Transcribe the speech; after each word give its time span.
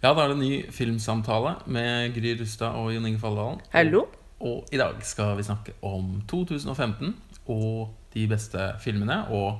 Ja, 0.00 0.14
da 0.16 0.22
er 0.24 0.30
det 0.32 0.36
en 0.38 0.42
ny 0.44 0.54
filmsamtale 0.72 1.56
med 1.68 2.14
Gry 2.16 2.32
Rustad 2.40 2.76
og 2.80 2.88
Jon 2.94 3.04
Inge 3.10 3.20
Falldalen. 3.20 3.58
Hallo. 3.74 4.06
Og 4.40 4.70
i 4.72 4.78
dag 4.80 4.96
skal 5.04 5.34
vi 5.36 5.44
snakke 5.44 5.74
om 5.84 6.22
2015 6.30 7.10
og 7.52 7.90
de 8.14 8.22
beste 8.30 8.70
filmene 8.80 9.18
og 9.36 9.58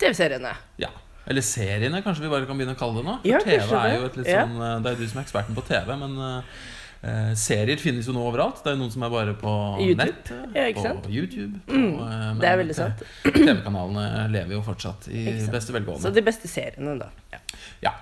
TV-seriene. 0.00 0.54
ja, 0.80 0.88
eller 1.28 1.44
seriene, 1.44 2.00
kanskje 2.02 2.24
vi 2.24 2.30
bare 2.32 2.46
kan 2.48 2.56
begynne 2.58 2.72
å 2.74 2.80
kalle 2.80 3.02
det 3.02 3.04
nå. 3.06 3.18
For 3.20 3.28
Ja, 3.28 3.42
TV 3.44 3.76
er 3.76 3.98
jo 3.98 4.06
et 4.08 4.16
litt 4.18 4.30
sånn 4.32 4.56
eh, 4.58 4.78
Det 4.82 4.90
er 4.94 4.96
du 4.98 5.04
som 5.12 5.20
er 5.20 5.26
eksperten 5.26 5.54
på 5.58 5.62
TV, 5.68 5.92
men 6.00 6.16
uh, 6.18 7.28
serier 7.38 7.78
finnes 7.78 8.08
jo 8.08 8.16
nå 8.16 8.24
overalt. 8.24 8.64
Det 8.64 8.72
er 8.72 8.74
jo 8.78 8.80
noen 8.80 8.94
som 8.96 9.04
er 9.04 9.12
bare 9.12 9.36
på 9.38 9.52
YouTube. 9.84 10.00
nett, 10.00 10.32
Ja, 10.56 10.64
ikke 10.72 10.80
på 10.80 10.88
sant? 10.88 11.06
YouTube. 11.12 11.60
På, 11.68 11.76
Mm, 11.76 11.94
eh, 12.08 12.26
det 12.40 12.48
er 12.48 12.58
veldig 12.64 12.74
sant. 12.80 13.04
TV-kanalene 13.28 14.08
lever 14.32 14.56
jo 14.56 14.64
fortsatt 14.66 15.12
i 15.12 15.28
beste 15.52 15.76
velgående. 15.76 16.02
Så 16.08 16.14
de 16.16 16.24
beste 16.24 16.48
seriene, 16.50 16.96
da. 17.04 17.12
Ja. 17.36 17.44
Ja. 17.84 17.94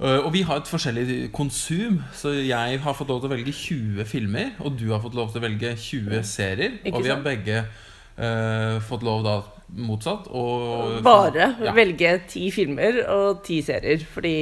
Øh, 0.00 0.24
Og 0.24 0.32
vi 0.32 0.40
har 0.42 0.56
et 0.56 0.68
forskjellig 0.68 1.32
konsum, 1.32 2.00
så 2.16 2.30
jeg 2.32 2.80
har 2.80 2.92
fått 2.96 3.08
lov 3.08 3.20
til 3.20 3.28
å 3.28 3.34
velge 3.34 3.52
20 3.52 4.04
filmer, 4.08 4.54
og 4.58 4.78
du 4.80 4.86
har 4.92 5.00
fått 5.02 5.14
lov 5.14 5.32
til 5.32 5.42
å 5.42 5.44
velge 5.44 5.74
20 5.76 6.22
serier. 6.24 6.78
Og 6.92 7.04
vi 7.04 7.12
har 7.12 7.20
begge 7.24 7.64
uh, 8.16 8.80
fått 8.80 9.04
lov 9.04 9.24
da 9.26 9.34
motsatt. 9.76 10.28
Og 10.34 11.00
Bare 11.04 11.52
ja. 11.60 11.74
velge 11.76 12.14
ti 12.30 12.48
filmer 12.54 13.00
og 13.10 13.42
ti 13.46 13.60
serier. 13.64 14.02
Fordi, 14.10 14.34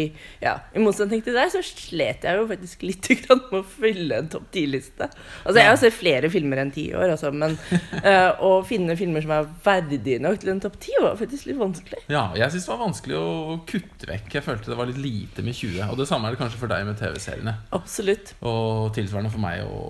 ja, 0.43 0.57
i 0.75 0.83
motsetning 0.83 1.23
til 1.25 1.37
deg, 1.37 1.51
så 1.53 1.63
slet 1.65 2.27
jeg 2.27 2.39
jo 2.39 2.47
faktisk 2.51 2.85
litt 2.87 3.11
grann 3.23 3.43
med 3.51 3.61
å 3.61 3.67
fylle 3.69 4.23
en 4.23 4.31
topp 4.33 4.49
ti-liste. 4.55 5.09
Altså, 5.45 5.59
jeg 5.61 5.71
har 5.71 5.81
sett 5.81 5.97
flere 5.97 6.31
filmer 6.33 6.63
enn 6.63 6.73
ti 6.75 6.89
år, 6.97 7.15
altså, 7.15 7.33
men 7.35 7.57
uh, 8.03 8.39
å 8.49 8.53
finne 8.67 8.97
filmer 8.99 9.25
som 9.25 9.35
er 9.37 9.49
verdige 9.65 10.23
nok 10.23 10.41
til 10.43 10.53
en 10.55 10.63
topp 10.65 10.79
ti, 10.83 10.95
var 11.03 11.19
faktisk 11.21 11.51
litt 11.51 11.61
vanskelig. 11.61 12.03
Ja, 12.13 12.29
jeg 12.39 12.55
syns 12.55 12.69
det 12.69 12.75
var 12.75 12.83
vanskelig 12.85 13.19
å 13.19 13.59
kutte 13.69 14.11
vekk. 14.11 14.31
Jeg 14.39 14.47
følte 14.47 14.73
det 14.73 14.79
var 14.81 14.91
litt 14.91 15.01
lite 15.03 15.45
med 15.47 15.57
20. 15.57 15.83
Og 15.89 15.99
det 16.01 16.09
samme 16.11 16.29
er 16.29 16.37
det 16.37 16.43
kanskje 16.43 16.61
for 16.61 16.73
deg 16.73 16.87
med 16.89 16.99
TV-seriene. 17.01 17.55
Absolutt. 17.77 18.35
Og 18.49 18.91
tilsvarende 18.97 19.33
for 19.33 19.43
meg 19.43 19.65
å, 19.67 19.83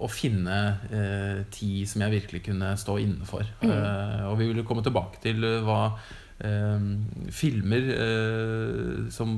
å 0.00 0.10
finne 0.10 0.58
eh, 0.90 1.42
ti 1.52 1.84
som 1.88 2.04
jeg 2.04 2.16
virkelig 2.16 2.44
kunne 2.50 2.72
stå 2.80 2.96
innenfor. 3.02 3.46
Mm. 3.62 3.70
Uh, 3.70 4.28
og 4.30 4.38
vi 4.40 4.48
ville 4.48 4.62
jo 4.62 4.68
komme 4.80 4.88
tilbake 4.88 5.20
til 5.22 5.44
eh, 5.44 5.60
hva 5.66 5.80
eh, 6.40 6.88
filmer 7.34 7.92
eh, 7.96 9.10
som 9.12 9.36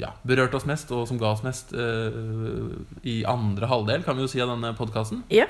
ja, 0.00 0.14
berørte 0.24 0.58
oss 0.58 0.68
mest, 0.68 0.90
og 0.92 1.06
som 1.08 1.20
ga 1.20 1.34
oss 1.34 1.44
mest 1.44 1.74
eh, 1.76 2.72
i 3.04 3.22
andre 3.28 3.68
halvdel, 3.70 4.04
kan 4.06 4.16
vi 4.16 4.26
jo 4.26 4.32
si, 4.32 4.42
av 4.42 4.54
denne 4.54 4.74
podkasten. 4.78 5.24
Ja. 5.32 5.48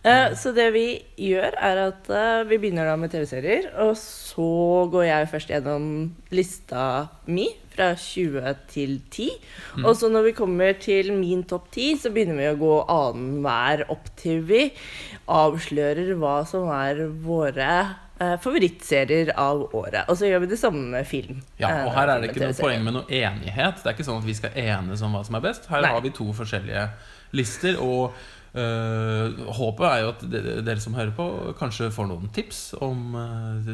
Eh, 0.00 0.32
så 0.32 0.54
det 0.56 0.70
vi 0.72 0.84
gjør, 1.20 1.56
er 1.60 1.82
at 1.90 2.06
vi 2.48 2.56
begynner 2.56 2.88
da 2.88 2.94
med 2.96 3.12
TV-serier. 3.12 3.72
Og 3.84 3.96
så 4.00 4.86
går 4.92 5.10
jeg 5.10 5.32
først 5.34 5.52
gjennom 5.52 5.90
lista 6.32 6.84
mi 7.28 7.50
fra 7.74 7.92
20 8.00 8.64
til 8.72 8.96
10. 9.12 9.28
Og 9.84 9.92
så 9.96 10.08
når 10.12 10.30
vi 10.30 10.36
kommer 10.36 10.72
til 10.80 11.12
min 11.16 11.44
topp 11.44 11.68
10, 11.74 12.00
så 12.04 12.14
begynner 12.14 12.40
vi 12.40 12.48
å 12.48 12.60
gå 12.60 12.76
annenhver 12.96 13.84
opp 13.92 14.08
til 14.20 14.40
vi 14.48 14.70
avslører 15.30 16.14
hva 16.18 16.40
som 16.48 16.70
er 16.74 17.04
våre 17.22 17.74
favorittserier 18.42 19.32
av 19.40 19.62
året. 19.76 20.04
Og 20.12 20.18
så 20.20 20.28
gjør 20.28 20.42
vi 20.44 20.50
det 20.52 20.58
samme 20.60 20.82
med 20.92 21.06
film. 21.08 21.38
Ja, 21.60 21.70
eh, 21.70 21.86
og 21.86 21.94
her 21.96 22.12
er 22.12 22.20
det 22.20 22.30
ikke 22.32 22.44
noe 22.44 22.58
poeng 22.58 22.84
med 22.84 22.96
noe 22.98 23.06
enighet. 23.08 23.80
Det 23.80 23.88
er 23.90 23.96
ikke 23.96 24.08
sånn 24.10 24.20
at 24.20 24.28
vi 24.28 24.36
skal 24.36 24.58
enes 24.60 25.02
om 25.06 25.16
hva 25.16 25.22
som 25.26 25.38
er 25.40 25.46
best. 25.46 25.70
Her 25.72 25.86
Nei. 25.86 25.94
har 25.96 26.04
vi 26.04 26.12
to 26.16 26.28
forskjellige 26.36 26.84
lister. 27.38 27.80
Og 27.80 28.12
øh, 28.54 29.40
håpet 29.60 29.86
er 29.88 29.98
jo 30.04 30.12
at 30.12 30.24
dere 30.66 30.80
som 30.82 30.94
hører 30.98 31.14
på, 31.16 31.28
kanskje 31.60 31.90
får 31.94 32.10
noen 32.10 32.30
tips 32.36 32.62
om 32.82 33.16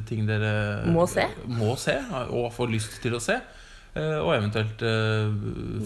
ting 0.09 0.27
dere 0.29 0.87
Må 0.93 1.07
se. 1.11 1.27
må 1.49 1.75
se 1.81 1.99
og 2.29 2.53
får 2.55 2.75
lyst 2.75 3.01
til 3.03 3.17
å 3.19 3.23
se. 3.23 3.41
Øh, 3.97 4.19
og 4.23 4.31
eventuelt 4.37 4.83
øh, 4.83 5.33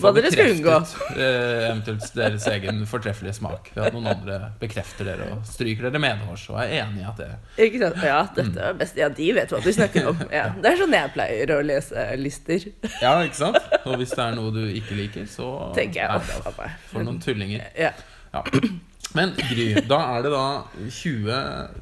Hva 0.02 0.10
dere 0.16 0.30
skal 0.34 0.50
unngå. 0.56 0.74
øh, 1.16 1.68
eventuelt 1.70 2.08
deres 2.16 2.46
egen 2.50 2.82
fortreffelige 2.90 3.32
smak. 3.38 3.70
Ved 3.74 3.84
at 3.86 3.94
noen 3.96 4.06
andre 4.12 4.38
bekrefter 4.60 5.08
dere 5.12 5.30
og 5.36 5.46
stryker 5.48 5.88
dere 5.88 6.02
medhårs 6.02 6.48
og 6.50 6.58
er 6.64 6.74
enig 6.82 7.04
i 7.04 7.06
at 7.08 7.22
det 7.22 7.30
Ikke 7.68 7.82
sant? 7.84 8.02
Ja, 8.04 8.20
dette 8.36 8.60
er 8.70 8.76
best. 8.82 8.98
Ja, 9.00 9.08
de 9.08 9.30
vet 9.38 9.54
hva 9.54 9.62
du 9.64 9.70
snakker 9.78 10.10
om. 10.12 10.20
Ja, 10.32 10.48
det 10.60 10.72
er 10.74 10.82
sånn 10.82 10.98
jeg 10.98 11.14
pleier 11.16 11.54
å 11.56 11.62
lese 11.70 12.06
lister. 12.20 12.68
Ja, 13.00 13.14
ikke 13.24 13.40
sant? 13.44 13.58
Og 13.86 13.96
hvis 14.02 14.12
det 14.16 14.26
er 14.26 14.34
noe 14.38 14.52
du 14.54 14.62
ikke 14.68 14.98
liker, 14.98 15.26
så 15.30 15.50
Tenker 15.78 16.02
jeg. 16.02 16.10
er 16.10 16.54
det 16.60 16.70
for 16.90 17.06
noen 17.06 17.22
tullinger. 17.22 17.66
Ja. 17.78 17.94
Ja. 18.34 18.44
Men 19.16 19.32
Gry, 19.34 19.72
da 19.90 19.96
er 20.14 20.22
det 20.22 20.30
da 20.30 20.42
20 20.86 21.38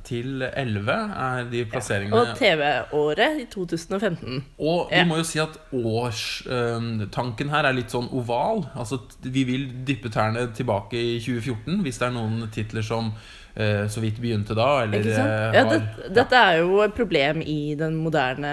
til 0.09 0.45
11 0.49 0.93
er 0.93 1.49
de 1.51 1.65
plasseringene. 1.69 2.17
Ja, 2.17 2.33
Og 2.33 2.39
TV-året 2.39 3.43
i 3.43 3.47
2015. 3.53 4.45
Og 4.59 4.89
vi 4.93 5.03
må 5.09 5.19
jo 5.21 5.27
si 5.29 5.39
at 5.43 5.59
årstanken 5.77 7.53
her 7.53 7.69
er 7.69 7.77
litt 7.77 7.93
sånn 7.93 8.09
oval. 8.17 8.65
Altså 8.75 9.03
Vi 9.21 9.45
vil 9.49 9.69
dyppe 9.89 10.09
tærne 10.15 10.49
tilbake 10.57 10.97
i 10.97 11.19
2014 11.21 11.83
hvis 11.85 12.01
det 12.01 12.09
er 12.09 12.17
noen 12.17 12.49
titler 12.55 12.87
som 12.87 13.13
eh, 13.13 13.48
så 13.91 14.03
vidt 14.03 14.21
begynte 14.23 14.55
da, 14.55 14.67
eller 14.85 15.03
eh, 15.03 15.57
Ja, 15.57 15.65
har- 15.67 15.73
det, 15.73 16.13
dette 16.15 16.39
er 16.39 16.61
jo 16.61 16.77
et 16.85 16.95
problem 16.95 17.41
i 17.43 17.75
den 17.79 17.97
moderne 17.99 18.53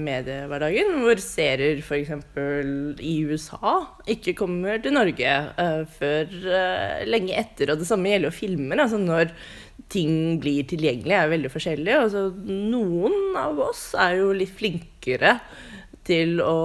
mediehverdagen, 0.00 0.94
hvor 1.02 1.20
serier 1.20 1.82
f.eks. 1.82 2.14
i 3.04 3.14
USA 3.28 3.74
ikke 4.08 4.32
kommer 4.38 4.80
til 4.80 4.96
Norge 4.96 5.34
uh, 5.60 5.82
før 5.98 6.24
uh, 6.46 7.04
lenge 7.04 7.36
etter. 7.36 7.74
Og 7.74 7.82
det 7.82 7.88
samme 7.90 8.08
gjelder 8.14 8.30
jo 8.30 8.38
filmer. 8.38 8.80
Altså 8.86 9.00
når 9.02 9.34
ting 9.92 10.38
blir 10.40 10.64
tilgjengelig, 10.70 11.14
er 11.14 11.32
veldig 11.34 11.52
forskjellig. 11.52 11.92
Altså, 12.06 12.26
noen 12.48 13.36
av 13.38 13.60
oss 13.68 13.90
er 13.98 14.16
jo 14.22 14.32
litt 14.34 14.54
flinkere 14.56 15.36
til 16.06 16.40
å 16.40 16.56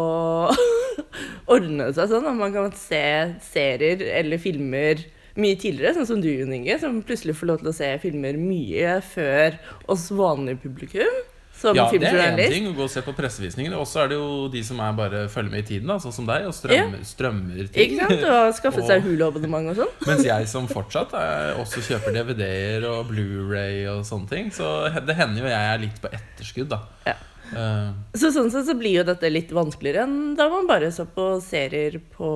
ordne 1.53 1.89
seg 1.95 2.11
sånn 2.11 2.27
at 2.29 2.37
man 2.37 2.53
kan 2.55 2.71
se 2.77 3.03
serier 3.51 4.03
eller 4.21 4.39
filmer 4.41 5.01
mye 5.39 5.57
tidligere, 5.59 5.95
sånn 5.97 6.09
som 6.09 6.23
du, 6.23 6.29
Jon 6.31 6.55
Inge, 6.55 6.79
som 6.81 7.01
plutselig 7.05 7.37
får 7.39 7.51
lov 7.51 7.61
til 7.61 7.71
å 7.71 7.75
se 7.75 7.91
filmer 8.03 8.39
mye 8.39 8.97
før 9.13 9.59
oss 9.91 10.09
vanlige 10.15 10.63
publikum. 10.65 11.21
Som 11.61 11.77
ja, 11.77 11.83
det 11.93 12.09
er 12.09 12.31
én 12.31 12.39
ting 12.49 12.67
å 12.71 12.73
gå 12.73 12.87
og 12.87 12.89
se 12.89 13.03
på 13.05 13.13
pressevisninger. 13.13 13.75
Og 13.77 13.85
så 13.85 13.99
er 14.01 14.11
det 14.11 14.17
jo 14.17 14.47
de 14.49 14.63
som 14.65 14.79
er 14.81 14.95
bare 14.97 15.19
følger 15.29 15.53
med 15.53 15.61
i 15.61 15.67
tiden, 15.67 15.91
da, 15.91 15.99
sånn 16.01 16.15
som 16.15 16.25
deg, 16.25 16.47
og 16.49 16.55
strømmer, 16.57 17.03
strømmer 17.05 17.67
ting. 17.69 17.91
Ikke 17.93 18.07
sant? 18.07 18.23
Og 18.25 18.55
skaffet 18.57 18.87
seg 18.89 19.03
Hulu-abonnement 19.05 19.69
og 19.73 19.81
sånn. 19.83 19.91
Mens 20.09 20.25
jeg 20.25 20.47
som 20.49 20.69
fortsatt 20.71 21.13
er, 21.19 21.51
også 21.61 21.83
kjøper 21.85 22.17
DVD-er 22.17 22.87
og 22.89 23.11
Blu-ray 23.11 23.83
og 23.93 24.01
sånne 24.09 24.31
ting. 24.31 24.49
Så 24.55 24.71
det 25.05 25.17
hender 25.19 25.45
jo 25.45 25.51
jeg 25.53 25.75
er 25.75 25.83
litt 25.85 26.01
på 26.01 26.09
etterskudd, 26.17 26.71
da. 26.73 26.81
Ja. 27.11 27.19
Eh, 27.51 27.91
Så 28.15 28.29
sånn 28.31 28.51
sett 28.53 28.65
så 28.69 28.75
blir 28.79 28.99
jo 29.01 29.03
dette 29.07 29.29
litt 29.31 29.49
vanskeligere 29.51 30.05
enn 30.05 30.35
da 30.39 30.47
man 30.49 30.67
bare 30.69 30.91
så 30.91 31.05
på 31.05 31.33
serier 31.43 31.99
på 32.15 32.29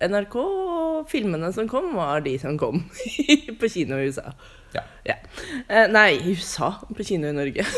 NRK, 0.00 0.36
og 0.40 1.08
filmene 1.10 1.52
som 1.52 1.68
kom, 1.68 1.92
var 1.94 2.20
de 2.24 2.38
som 2.40 2.56
kom 2.58 2.82
på 3.60 3.68
kino 3.72 3.98
i 4.00 4.08
USA. 4.08 4.32
ja, 5.04 5.16
Eh, 5.68 5.86
nei, 5.92 6.16
i 6.16 6.32
USA. 6.36 6.72
På 6.96 7.04
kino 7.04 7.28
i 7.28 7.32
Norge. 7.36 7.64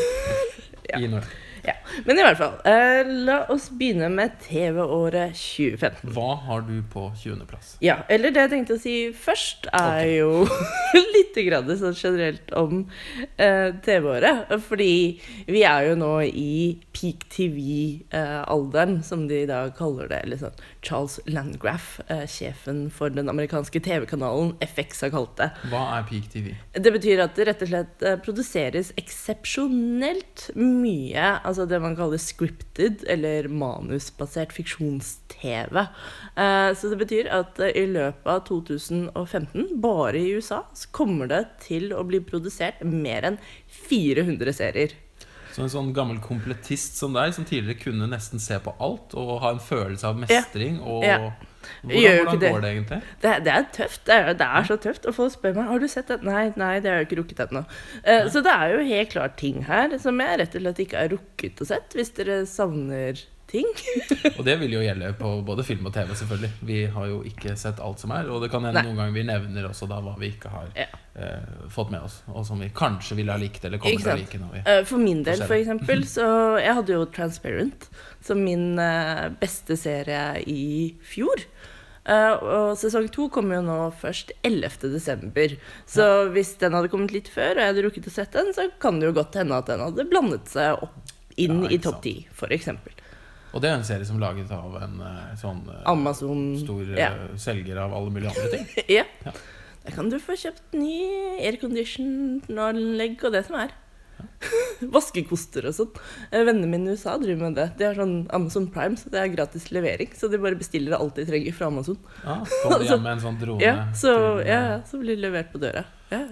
Ja. 0.89 0.97
i 0.97 1.05
Norge. 1.07 1.27
Ja. 1.65 1.75
Men 2.05 2.19
i 2.19 2.23
hvert 2.23 2.39
fall, 2.39 2.55
eh, 2.69 3.09
la 3.27 3.39
oss 3.53 3.69
begynne 3.75 4.09
med 4.13 4.37
TV-året 4.43 5.35
2015. 5.37 6.11
Hva 6.15 6.35
har 6.45 6.63
du 6.67 6.75
på 6.93 7.07
20.-plass? 7.21 7.75
Ja, 7.83 7.99
eller 8.09 8.33
det 8.33 8.45
jeg 8.45 8.53
tenkte 8.53 8.77
å 8.77 8.81
si 8.81 8.95
først, 9.15 9.69
er 9.73 10.03
okay. 10.03 10.15
jo 10.19 10.45
litt 11.15 11.39
grann 11.47 11.69
sånn 11.79 11.97
generelt 11.97 12.53
om 12.57 12.83
eh, 13.37 13.69
TV-året. 13.85 14.53
Fordi 14.67 14.93
vi 15.49 15.63
er 15.67 15.89
jo 15.89 15.97
nå 15.99 16.13
i 16.29 16.53
peak 16.95 17.27
TV-alderen, 17.35 18.99
som 19.05 19.27
de 19.29 19.45
da 19.49 19.65
kaller 19.75 20.11
det. 20.11 20.23
Eller 20.25 20.41
sånn 20.41 20.65
Charles 20.81 21.19
Landgraf, 21.27 21.99
eh, 22.07 22.23
sjefen 22.29 22.85
for 22.93 23.09
den 23.11 23.27
amerikanske 23.29 23.81
TV-kanalen 23.83 24.53
FX, 24.63 25.01
har 25.01 25.11
kalt 25.11 25.33
det. 25.39 25.49
Hva 25.71 25.81
er 25.97 26.05
Peak 26.07 26.29
TV? 26.31 26.53
Det 26.73 26.93
betyr 26.95 27.23
at 27.25 27.35
det 27.35 27.47
rett 27.49 27.65
og 27.65 27.71
slett 27.71 28.05
eh, 28.07 28.15
produseres 28.23 28.93
eksepsjonelt 28.99 30.49
mye 30.55 31.25
altså 31.43 31.65
det 31.69 31.81
man 31.83 31.97
kaller 31.99 32.21
scripted, 32.21 33.03
eller 33.11 33.49
manusbasert 33.51 34.53
fiksjons-TV. 34.55 35.81
Eh, 36.37 36.69
Så 36.79 36.89
det 36.93 36.99
betyr 37.01 37.27
at 37.33 37.59
i 37.73 37.85
løpet 37.89 38.27
av 38.31 38.45
2015, 38.47 39.75
bare 39.83 40.15
i 40.19 40.31
USA, 40.37 40.63
så 40.73 40.87
kommer 40.95 41.27
det 41.27 41.43
til 41.65 41.91
å 41.91 42.05
bli 42.07 42.21
produsert 42.23 42.79
mer 42.85 43.27
enn 43.33 43.39
400 43.89 44.53
serier. 44.55 44.95
Så 45.59 45.65
en 45.65 45.71
sånn 45.73 45.93
gammel 45.95 46.21
komplettist 46.23 46.95
som 46.95 47.15
deg, 47.17 47.33
som 47.35 47.43
tidligere 47.47 47.81
kunne 47.81 48.07
nesten 48.07 48.39
se 48.39 48.55
på 48.63 48.71
alt 48.79 49.11
og 49.19 49.41
ha 49.43 49.51
en 49.51 49.59
følelse 49.59 50.07
av 50.07 50.19
mestring 50.21 50.79
og 50.79 51.03
Ja. 51.03 51.19
Hvordan, 51.83 52.23
hvordan 52.23 52.39
det. 52.39 52.51
går 52.53 52.61
det 52.63 52.69
egentlig? 52.69 52.99
Det, 53.21 53.33
det 53.43 53.51
er 53.51 53.65
tøft. 53.75 54.01
Det 54.07 54.15
er, 54.15 54.29
det 54.39 54.45
er 54.47 54.67
så 54.69 54.77
tøft. 54.79 55.05
Og 55.05 55.15
folk 55.17 55.33
spør 55.33 55.57
meg 55.57 55.67
har 55.67 55.81
du 55.83 55.87
sett 55.91 56.07
det. 56.07 56.21
Nei, 56.23 56.45
nei, 56.55 56.71
det 56.79 56.89
har 56.89 57.01
jeg 57.01 57.09
ikke 57.09 57.19
rukket 57.19 57.41
ennå. 57.43 57.65
Uh, 58.07 58.29
så 58.31 58.41
det 58.45 58.53
er 58.53 58.71
jo 58.73 58.85
helt 58.87 59.11
klart 59.11 59.35
ting 59.41 59.65
her 59.67 59.97
som 60.01 60.23
jeg 60.23 60.39
rett 60.39 60.55
og 60.55 60.63
slett 60.63 60.79
ikke 60.85 61.03
har 61.03 61.11
rukket 61.11 61.59
å 61.59 61.67
sett, 61.67 61.99
hvis 61.99 62.15
dere 62.15 62.39
savner 62.49 63.19
ting. 63.49 63.67
Og 64.37 64.43
det 64.45 64.55
vil 64.61 64.75
jo 64.77 64.81
gjelde 64.83 65.11
på 65.19 65.31
både 65.45 65.65
film 65.67 65.89
og 65.89 65.93
TV, 65.95 66.11
selvfølgelig. 66.21 66.51
Vi 66.69 66.79
har 66.93 67.09
jo 67.09 67.21
ikke 67.27 67.55
sett 67.59 67.81
alt 67.83 68.01
som 68.01 68.13
er, 68.15 68.29
og 68.29 68.43
det 68.43 68.51
kan 68.53 68.65
hende 68.65 68.81
Nei. 68.81 68.85
noen 68.89 68.99
ganger 69.01 69.15
vi 69.17 69.25
nevner 69.27 69.69
også 69.69 69.89
da 69.89 69.99
hva 70.05 70.15
vi 70.19 70.31
ikke 70.35 70.51
har 70.53 70.69
Ja. 70.77 70.87
eh, 71.15 71.65
fått 71.73 71.91
med 71.93 72.05
oss, 72.05 72.21
og 72.29 72.45
som 72.47 72.61
vi 72.61 72.69
kanskje 72.75 73.17
ville 73.19 73.33
ha 73.33 73.41
likt, 73.41 73.65
eller 73.65 73.81
kommer 73.81 74.05
til 74.05 74.13
å 74.13 74.19
like. 74.21 74.39
Når 74.43 74.53
vi 74.57 74.63
uh, 74.67 74.83
For 74.89 75.01
min 75.01 75.23
del, 75.27 75.43
for 75.43 75.57
eksempel, 75.57 76.05
så 76.07 76.29
Jeg 76.61 76.77
hadde 76.77 76.95
jo 76.95 77.09
Transparent 77.15 77.89
som 78.21 78.41
min 78.43 78.79
uh, 78.79 79.29
beste 79.41 79.77
serie 79.79 80.43
i 80.47 80.95
fjor. 81.05 81.45
Uh, 82.09 82.33
og 82.41 82.77
sesong 82.79 83.09
to 83.13 83.27
kommer 83.29 83.59
jo 83.59 83.65
nå 83.67 83.77
først 84.01 84.31
11. 84.47 84.89
desember. 84.93 85.53
Så 85.89 86.05
hvis 86.33 86.55
den 86.61 86.73
hadde 86.77 86.89
kommet 86.91 87.13
litt 87.13 87.29
før, 87.31 87.53
og 87.53 87.61
jeg 87.61 87.73
hadde 87.73 87.85
rukket 87.85 88.09
å 88.09 88.13
sett 88.13 88.33
den, 88.33 88.53
så 88.55 88.69
kan 88.81 88.99
det 88.99 89.11
jo 89.11 89.17
godt 89.19 89.37
hende 89.39 89.59
at 89.59 89.69
den 89.69 89.83
hadde 89.83 90.07
blandet 90.09 90.49
seg 90.49 90.81
opp 90.87 91.15
inn 91.39 91.63
Ja, 91.65 91.71
i 91.75 91.79
topp 91.81 92.01
ti, 92.03 92.15
eksempel. 92.49 92.95
Og 93.49 93.63
det 93.63 93.71
er 93.71 93.79
en 93.79 93.87
serie 93.87 94.05
som 94.05 94.19
er 94.19 94.27
laget 94.27 94.51
av 94.53 94.75
en 94.83 94.99
eh, 95.01 95.35
sånn 95.39 95.63
eh, 95.73 95.83
Amazon 95.89 96.51
stor 96.61 96.83
eh, 96.85 96.99
ja. 97.01 97.11
selger 97.41 97.81
av 97.81 97.95
alle 97.97 98.13
mulige 98.13 98.33
andre 98.33 98.49
ting. 98.53 98.67
ja. 98.99 99.05
Ja. 99.25 99.33
Da 99.85 99.93
kan 99.95 100.09
du 100.11 100.19
få 100.21 100.35
kjøpt 100.37 100.75
ny 100.77 100.97
aircondition-anlegg 101.47 103.23
og 103.25 103.33
det 103.33 103.45
som 103.47 103.57
er. 103.63 103.73
Vaskekoster 104.95 105.65
og 105.69 105.75
sånn. 105.75 105.99
Vennene 106.31 106.69
mine 106.69 106.93
i 106.93 106.97
USA 106.99 107.15
driver 107.21 107.47
med 107.47 107.57
det. 107.57 107.67
De 107.79 107.87
har 107.87 107.97
sånn 107.97 108.17
Amazon 108.35 108.67
Prime, 108.73 108.99
så 108.99 109.11
det 109.13 109.21
er 109.21 109.31
gratis 109.33 109.69
levering. 109.75 110.11
Så 110.15 110.29
de 110.31 110.39
bare 110.41 110.59
bestiller 110.59 110.97
alt 110.99 111.17
de 111.17 111.25
trenger 111.27 111.55
fra 111.55 111.71
Amazon. 111.71 111.97
Ja, 112.21 112.41
Kommer 112.61 112.83
de 112.83 112.89
hjem 112.91 113.05
med 113.05 113.13
en 113.15 113.23
sånn 113.23 113.39
drone 113.41 113.65
Ja, 113.65 113.75
så, 113.95 114.13
til, 114.13 114.43
ja, 114.51 114.59
ja, 114.73 114.81
så 114.89 115.01
blir 115.01 115.15
det 115.15 115.25
levert 115.25 115.53
på 115.55 115.63
døra. 115.63 115.87
Ja, 116.11 116.25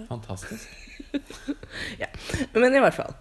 ja. 1.98 2.12
Men 2.54 2.74
i 2.74 2.84
hvert 2.84 2.96
fall. 2.98 3.16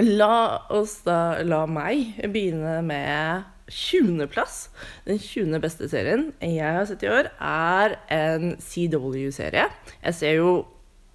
La 0.00 0.64
oss 0.72 1.02
da 1.04 1.42
La 1.44 1.66
meg 1.68 2.14
begynne 2.32 2.78
med 2.86 3.42
20.-plass. 3.68 4.70
Den 5.04 5.18
20. 5.20 5.58
beste 5.60 5.88
serien 5.92 6.30
jeg 6.40 6.64
har 6.64 6.86
sett 6.88 7.02
i 7.04 7.10
år, 7.12 7.28
er 7.36 7.98
en 8.12 8.54
CW-serie. 8.56 9.66
Jeg 10.00 10.16
ser 10.16 10.38
jo 10.38 10.54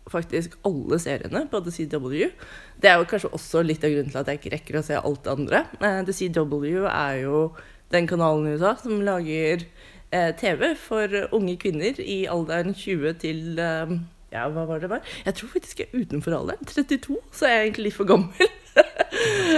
faktisk 0.07 0.59
alle 0.69 0.99
seriene 1.01 1.47
på 1.49 1.61
The 1.65 1.73
CW. 1.73 2.29
Det 2.77 2.91
er 2.91 3.01
jo 3.01 3.07
kanskje 3.09 3.31
også 3.33 3.63
litt 3.65 3.81
av 3.81 3.95
grunnen 3.95 4.13
til 4.13 4.21
at 4.21 4.29
jeg 4.29 4.41
ikke 4.43 4.53
rekker 4.53 4.77
å 4.77 4.83
se 4.85 4.99
alt 5.01 5.23
det 5.25 5.33
andre. 5.33 5.63
Eh, 5.81 5.97
The 6.05 6.15
CW 6.19 6.85
er 6.91 7.15
jo 7.23 7.41
den 7.89 8.05
kanalen 8.05 8.45
i 8.45 8.53
USA 8.59 8.75
som 8.77 9.01
lager 9.01 9.65
eh, 9.65 10.29
TV 10.37 10.75
for 10.77 11.17
unge 11.33 11.57
kvinner 11.65 11.97
i 11.97 12.19
alderen 12.29 12.77
20 12.77 13.17
til 13.25 13.57
eh, 13.57 13.97
ja, 14.33 14.45
hva 14.51 14.67
var 14.67 14.81
det 14.83 14.89
var? 14.91 15.03
Jeg 15.25 15.39
tror 15.39 15.51
faktisk 15.53 15.81
jeg 15.81 15.89
er 15.89 16.05
utenfor 16.05 16.35
alderen. 16.35 16.67
32, 16.67 17.17
så 17.33 17.49
jeg 17.49 17.65
egentlig 17.65 17.89
litt 17.89 17.97
for 17.97 18.09
gammel. 18.09 18.53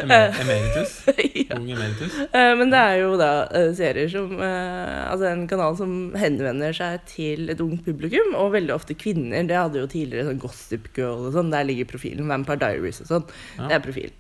Emer 0.04 0.36
emeritus. 0.42 0.92
ja. 1.50 1.56
Emeritus. 1.56 2.14
Eh, 2.20 2.52
Men 2.58 2.72
det 2.72 2.80
er 2.80 2.96
jo 3.02 3.14
da 3.20 3.32
eh, 3.56 3.72
serier 3.78 4.10
som 4.12 4.32
eh, 4.40 5.00
Altså 5.10 5.30
en 5.32 5.46
kanal 5.50 5.76
som 5.80 5.94
henvender 6.20 6.76
seg 6.76 7.04
til 7.10 7.52
et 7.52 7.62
ungt 7.64 7.84
publikum, 7.86 8.34
og 8.38 8.54
veldig 8.56 8.76
ofte 8.76 8.96
kvinner. 9.00 9.44
Det 9.50 9.58
hadde 9.58 9.82
jo 9.82 9.90
tidligere 9.90 10.30
sånn 10.30 10.42
Gossip 10.42 10.90
Girl 10.96 11.28
og 11.30 11.36
sånn. 11.36 11.52
Der 11.54 11.68
ligger 11.68 11.90
profilen. 11.90 12.30
Vampire 12.30 12.62
Diaries 12.62 13.02
og 13.04 13.12
sånn. 13.12 13.28
Ja. 13.58 13.68
Det 13.70 13.78
er 13.80 13.86
profilen. 13.86 14.16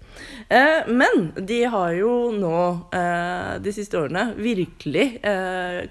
Men 0.89 1.29
de 1.47 1.59
har 1.71 1.93
jo 1.95 2.13
nå 2.35 2.57
de 3.63 3.71
siste 3.71 3.99
årene 4.01 4.33
virkelig 4.35 5.21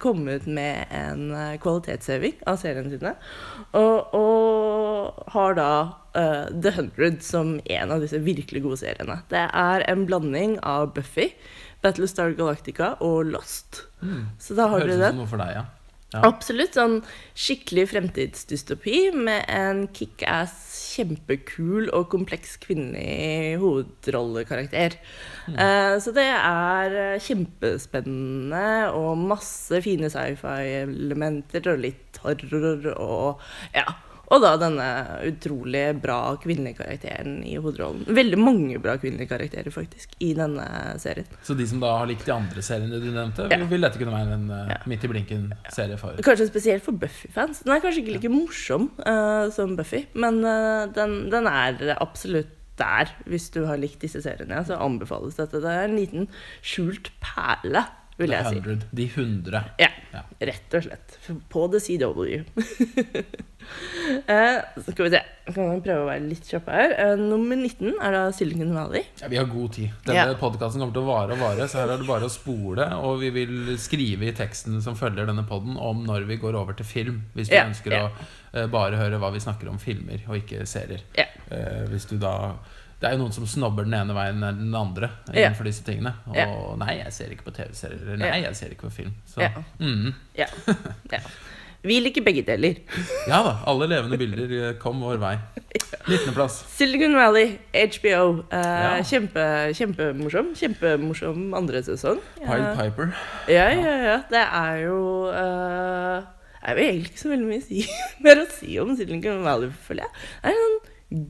kommet 0.03 0.49
med 0.51 0.91
en 0.93 1.31
kvalitetsheving 1.63 2.35
av 2.51 2.59
seriene 2.61 2.93
sine. 2.93 3.15
Og, 3.79 4.19
og 4.19 5.33
har 5.33 5.57
da 5.57 5.71
eh, 6.19 6.51
The 6.51 6.75
Hundred 6.77 7.23
som 7.25 7.57
en 7.65 7.95
av 7.95 8.05
disse 8.05 8.21
virkelig 8.25 8.65
gode 8.67 8.83
seriene. 8.83 9.21
Det 9.33 9.47
er 9.47 9.87
en 9.89 10.05
blanding 10.09 10.59
av 10.67 10.93
Buffy, 10.99 11.31
Battlestar 11.85 12.35
Galactica 12.39 12.97
og 13.05 13.33
Lost. 13.33 13.85
Mm. 14.03 14.31
Så 14.43 14.59
da 14.59 14.69
har 14.73 14.87
dere 14.87 15.01
den. 15.09 15.27
deg, 15.27 15.57
ja. 15.61 15.67
Ja. 16.09 16.23
Absolutt. 16.25 16.73
Sånn 16.73 17.03
skikkelig 17.37 17.91
fremtidsdystopi 17.91 19.11
med 19.13 19.45
en 19.53 19.83
kickass, 19.93 20.55
kjempekul 20.95 21.91
og 21.93 22.09
kompleks 22.15 22.57
kvinnelig 22.63 23.59
hovedrollekarakter. 23.61 24.97
Eh, 25.53 25.95
så 26.01 26.15
det 26.17 26.25
er 26.33 26.97
eh, 27.03 27.21
kjempespennende 27.23 28.89
og 28.97 29.21
masse 29.21 29.83
fine 29.85 30.09
sci-fi-elementer 30.13 31.69
og 31.75 31.85
litt 31.85 32.23
horror 32.25 32.89
og 32.97 33.49
ja. 33.77 33.85
Og 34.29 34.43
da 34.45 34.51
denne 34.61 34.87
utrolig 35.25 35.85
bra 36.03 36.19
kvinnelige 36.43 36.83
karakteren 36.83 37.39
i 37.49 37.55
hovedrollen. 37.57 38.03
Veldig 38.13 38.39
mange 38.41 38.77
bra 38.85 38.99
kvinnelige 39.01 39.31
karakterer, 39.31 39.73
faktisk, 39.73 40.13
i 40.21 40.35
denne 40.37 40.67
serien. 41.01 41.25
Så 41.47 41.57
de 41.57 41.65
som 41.71 41.81
da 41.81 41.95
har 42.03 42.11
likt 42.11 42.27
de 42.29 42.35
andre 42.35 42.65
seriene 42.65 43.01
du 43.01 43.09
nevnte, 43.15 43.49
Ja. 43.51 43.57
vil 43.65 43.81
dette 43.81 43.97
kunne 43.99 44.13
være 44.13 44.35
en 44.37 44.49
Ja. 44.69 44.77
midt 44.87 45.05
i 45.05 45.09
blinken-serie 45.09 45.97
for? 45.99 46.13
Kanskje 46.21 46.49
spesielt 46.51 46.83
for 46.85 46.93
Buffy-fans. 46.93 47.63
Den 47.65 47.73
er 47.73 47.81
kanskje 47.81 48.05
ikke 48.05 48.17
like 48.19 48.29
morsom 48.35 48.91
uh, 49.07 49.49
som 49.51 49.77
Buffy, 49.77 50.05
men 50.15 50.45
uh, 50.45 50.87
den, 50.93 51.31
den 51.31 51.47
er 51.47 51.97
absolutt 51.99 52.53
der. 52.79 53.09
Hvis 53.27 53.49
du 53.51 53.65
har 53.67 53.77
likt 53.81 54.01
disse 54.05 54.21
seriene, 54.23 54.61
så 54.67 54.77
anbefales 54.79 55.35
dette. 55.41 55.59
Det 55.65 55.73
er 55.73 55.89
en 55.89 55.97
liten 55.97 56.29
skjult 56.63 57.11
perle, 57.25 57.87
vil 58.19 58.31
jeg 58.35 58.45
si. 58.51 58.77
De 58.99 59.07
100. 59.15 59.65
Ja, 59.79 59.89
Ja. 60.13 60.23
rett 60.41 60.75
og 60.75 60.83
slett. 60.87 61.19
På 61.53 61.67
The 61.71 61.79
CW. 61.85 62.45
eh, 64.27 64.59
så 64.77 64.93
skal 64.93 65.05
vi 65.05 65.11
se. 65.13 65.21
Kan 65.49 65.69
vi 65.75 65.81
prøve 65.85 66.03
å 66.05 66.09
være 66.09 66.25
litt 66.29 66.49
kjappe 66.49 66.73
her. 66.75 66.95
Eh, 67.05 67.15
nummer 67.21 67.57
19 67.61 67.93
er 68.05 68.15
da 68.17 68.23
Silicon 68.35 68.73
Valley. 68.77 69.05
Ja, 69.21 69.29
vi 69.33 69.37
har 69.41 69.49
god 69.51 69.73
tid. 69.77 69.91
Denne 70.07 70.25
Ja. 70.33 70.39
podkasten 70.41 70.81
kommer 70.81 70.97
til 70.97 71.03
å 71.05 71.11
vare 71.11 71.33
og 71.37 71.43
vare, 71.43 71.69
så 71.69 71.83
her 71.83 71.93
er 71.95 71.99
det 72.03 72.07
bare 72.09 72.29
å 72.29 72.33
spole. 72.33 72.89
Og 73.05 73.21
vi 73.21 73.31
vil 73.31 73.77
skrive 73.79 74.29
i 74.29 74.33
teksten 74.37 74.81
som 74.83 74.97
følger 74.97 75.27
denne 75.29 75.47
poden 75.49 75.77
om 75.77 76.05
når 76.07 76.27
vi 76.27 76.37
går 76.41 76.55
over 76.57 76.73
til 76.77 76.87
film. 76.87 77.23
Hvis 77.37 77.49
du 77.49 77.55
Ja, 77.57 77.67
ønsker 77.69 77.93
å 77.99 78.11
eh, 78.55 78.67
bare 78.67 78.97
høre 78.97 79.19
hva 79.21 79.33
vi 79.33 79.41
snakker 79.45 79.69
om 79.69 79.79
filmer, 79.79 80.21
og 80.29 80.37
ikke 80.43 80.67
serier. 80.67 81.01
Ja. 81.17 81.25
Hvis 81.89 82.05
du 82.09 82.19
da 82.19 82.55
Det 82.99 83.07
er 83.07 83.13
jo 83.15 83.21
noen 83.23 83.33
som 83.37 83.47
snobber 83.47 83.85
den 83.87 83.95
ene 83.95 84.15
veien 84.17 84.41
eller 84.43 84.59
den 84.59 84.75
andre 84.75 85.11
Ja. 85.29 85.49
innenfor 85.51 85.65
disse 85.69 85.85
tingene. 85.87 86.15
Og 86.27 86.35
Ja. 86.37 86.47
nei, 86.81 86.97
jeg 87.05 87.13
ser 87.15 87.31
ikke 87.31 87.45
på 87.47 87.55
TV-serier. 87.55 88.01
Eller 88.15 88.25
nei, 88.25 88.41
jeg 88.43 88.57
ser 88.59 88.73
ikke 88.75 88.89
på 88.89 88.93
film. 88.93 89.15
Så 89.27 89.41
Ja. 89.45 89.51
mm. 89.79 90.15
Ja. 90.37 90.47
ja. 91.13 91.21
Vi 91.87 92.01
liker 92.03 92.25
begge 92.27 92.43
deler. 92.43 92.75
ja 93.29 93.39
da. 93.47 93.53
Alle 93.71 93.87
levende 93.87 94.19
bilder 94.19 94.51
eh, 94.71 94.73
kom 94.83 94.99
vår 95.01 95.21
vei. 95.23 95.37
19.-plass. 96.09 96.65
Silicon 96.75 97.15
Valley, 97.15 97.53
HBO. 97.73 98.43
Eh, 98.51 98.99
kjempe, 99.07 99.45
kjempemorsom. 99.79 100.51
Kjempemorsom 100.59 101.55
andre 101.55 101.85
sesong. 101.87 102.19
Pied 102.41 102.67
Piper. 102.81 103.15
Ja, 103.47 103.69
ja, 103.71 103.95
ja. 104.09 104.17
Det 104.29 104.43
er 104.43 104.83
jo 104.89 104.99
uh, 105.31 106.19
Det 106.59 106.67
er 106.67 106.75
jo 106.75 106.85
egentlig 106.89 107.13
ikke 107.13 107.23
så 107.23 107.31
veldig 107.31 107.47
mye 107.47 107.63
å 107.63 107.67
si, 107.69 107.87
mer 108.27 108.43
å 108.43 108.47
si 108.59 108.79
om 108.83 108.95
Silicon 108.99 109.45
Valley, 109.47 109.71
føler 109.87 110.09
jeg. 110.09 110.29
Det 110.43 110.51
er 110.51 110.63
en 110.67 110.79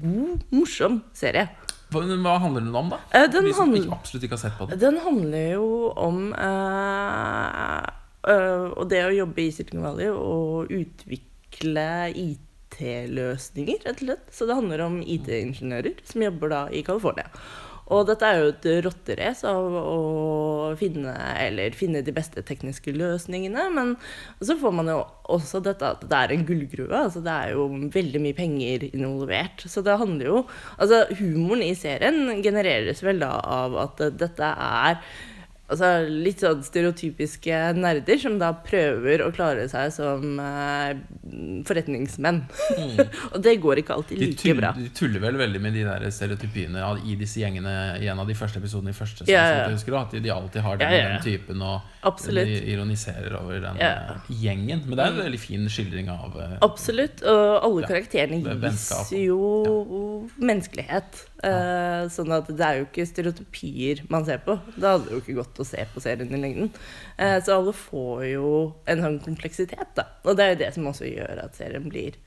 god, 0.00 0.46
morsom 0.50 1.02
serie. 1.14 1.44
Hva, 1.88 2.34
handler 2.42 2.66
den 2.66 2.74
om, 2.76 2.90
da? 2.92 2.98
Eh, 3.16 3.28
den 3.32 3.48
som 3.56 3.72
ikke, 3.72 3.94
absolutt 3.96 4.26
ikke 4.26 4.36
har 4.36 4.42
sett 4.42 4.58
på 4.58 4.66
den. 4.68 4.80
Den 4.82 4.98
handler 5.04 5.46
jo 5.54 5.68
om 5.96 6.18
eh, 6.36 7.86
eh, 8.28 8.66
det 8.92 9.00
å 9.06 9.14
jobbe 9.16 9.44
i 9.44 9.52
Silicon 9.54 9.86
Valley 9.86 10.10
og 10.12 10.74
utvikle 10.74 11.86
IT-løsninger, 12.12 13.80
rett 13.86 14.02
og 14.02 14.04
slett. 14.04 14.28
Så 14.34 14.48
det 14.50 14.58
handler 14.58 14.84
om 14.84 15.00
IT-ingeniører 15.00 16.04
som 16.04 16.26
jobber 16.28 16.52
da 16.52 16.62
i 16.68 16.84
California. 16.84 17.32
Og 17.94 18.04
dette 18.08 18.28
er 18.28 18.42
jo 18.42 18.48
et 18.52 18.66
rotterace 18.84 19.48
av 19.48 19.76
å 19.80 20.72
finne, 20.76 21.14
finne 21.76 22.02
de 22.04 22.14
beste 22.14 22.42
tekniske 22.44 22.92
løsningene. 22.92 23.68
Men 23.74 23.94
så 24.44 24.58
får 24.60 24.74
man 24.76 24.90
jo 24.92 24.98
også 25.32 25.62
dette 25.64 25.94
at 25.94 26.04
det 26.08 26.18
er 26.18 26.34
en 26.34 26.44
gullgruve. 26.48 27.04
altså 27.06 27.22
Det 27.24 27.32
er 27.32 27.54
jo 27.56 27.68
veldig 27.94 28.22
mye 28.26 28.36
penger 28.36 28.88
involvert. 28.90 29.64
Så 29.66 29.84
det 29.86 29.96
handler 30.00 30.32
jo 30.32 30.44
Altså, 30.78 31.06
humoren 31.18 31.64
i 31.64 31.74
serien 31.76 32.42
genereres 32.44 33.00
vel 33.04 33.20
da 33.22 33.32
av 33.40 33.74
at 33.80 34.02
dette 34.20 34.52
er 34.52 35.00
Altså 35.68 35.88
litt 36.08 36.40
sånn 36.40 36.62
stereotypiske 36.64 37.56
nerder 37.76 38.16
som 38.20 38.38
da 38.40 38.54
prøver 38.64 39.20
å 39.20 39.28
klare 39.36 39.66
seg 39.68 39.90
som 39.92 40.38
eh, 40.40 40.94
forretningsmenn. 41.68 42.38
og 43.34 43.36
det 43.44 43.58
går 43.60 43.82
ikke 43.82 43.98
alltid 43.98 44.22
De, 44.22 44.30
like 44.30 44.40
tull, 44.40 44.56
bra. 44.62 44.70
de 44.78 44.88
tuller 44.96 45.24
vel 45.26 45.36
veldig 45.42 45.60
med 45.60 45.76
de 45.76 45.84
der 45.84 46.06
stereotypiene 46.14 46.86
i 47.04 47.18
disse 47.20 47.42
gjengene 47.42 47.74
i 48.00 48.08
en 48.08 48.22
av 48.22 48.30
de 48.30 48.36
første 48.38 48.62
episodene 48.62 48.94
i 48.94 48.96
første 48.96 49.28
Ja, 49.28 49.44
ja. 49.44 49.66
Husker 49.68 49.98
At 50.00 50.16
de, 50.16 50.22
de 50.24 50.32
alltid 50.32 50.64
har 50.64 50.80
den, 50.80 50.94
Ja, 50.94 51.02
ja, 51.02 51.12
den 51.18 51.26
typen, 51.26 51.60
og 51.60 52.08
Absolutt. 52.08 52.48
de 52.48 52.72
ironiserer 52.72 53.36
over 53.36 53.60
den 53.66 53.82
eh, 53.84 54.16
gjengen. 54.40 54.86
Men 54.86 54.96
det 54.96 55.04
er 55.04 55.12
en 55.12 55.22
veldig 55.26 55.42
fin 55.42 55.68
skildring 55.68 56.08
av 56.14 56.38
eh, 56.40 56.56
Absolutt. 56.64 57.20
Og 57.28 57.68
alle 57.68 57.92
karakterene 57.92 58.40
er 58.56 58.64
gis 58.70 59.12
jo 59.18 59.38
menneskelighet. 60.40 61.26
Eh, 61.44 62.08
sånn 62.10 62.32
at 62.34 62.48
det 62.50 62.64
er 62.64 62.80
jo 62.80 62.88
ikke 62.88 63.06
stereotypier 63.06 64.02
man 64.10 64.24
ser 64.26 64.40
på. 64.46 64.56
Det 64.74 64.88
hadde 64.88 65.12
jo 65.12 65.20
ikke 65.22 65.36
gått 65.38 65.57
å 65.62 65.66
se 65.68 65.84
på 65.92 66.02
serien 66.04 66.32
i 66.34 66.40
lengden. 66.40 66.70
Eh, 67.18 67.36
så 67.44 67.58
alle 67.58 67.74
får 67.76 68.24
jo 68.32 68.50
en 68.88 69.04
sånn 69.04 69.20
kompleksitet, 69.24 69.90
da. 69.98 70.06
Og 70.24 70.38
det 70.38 70.44
er 70.44 70.52
jo 70.54 70.60
det 70.64 70.72
som 70.76 70.90
også 70.90 71.08
gjør 71.10 71.44
at 71.44 71.58
serien 71.58 71.88
blir 71.90 72.18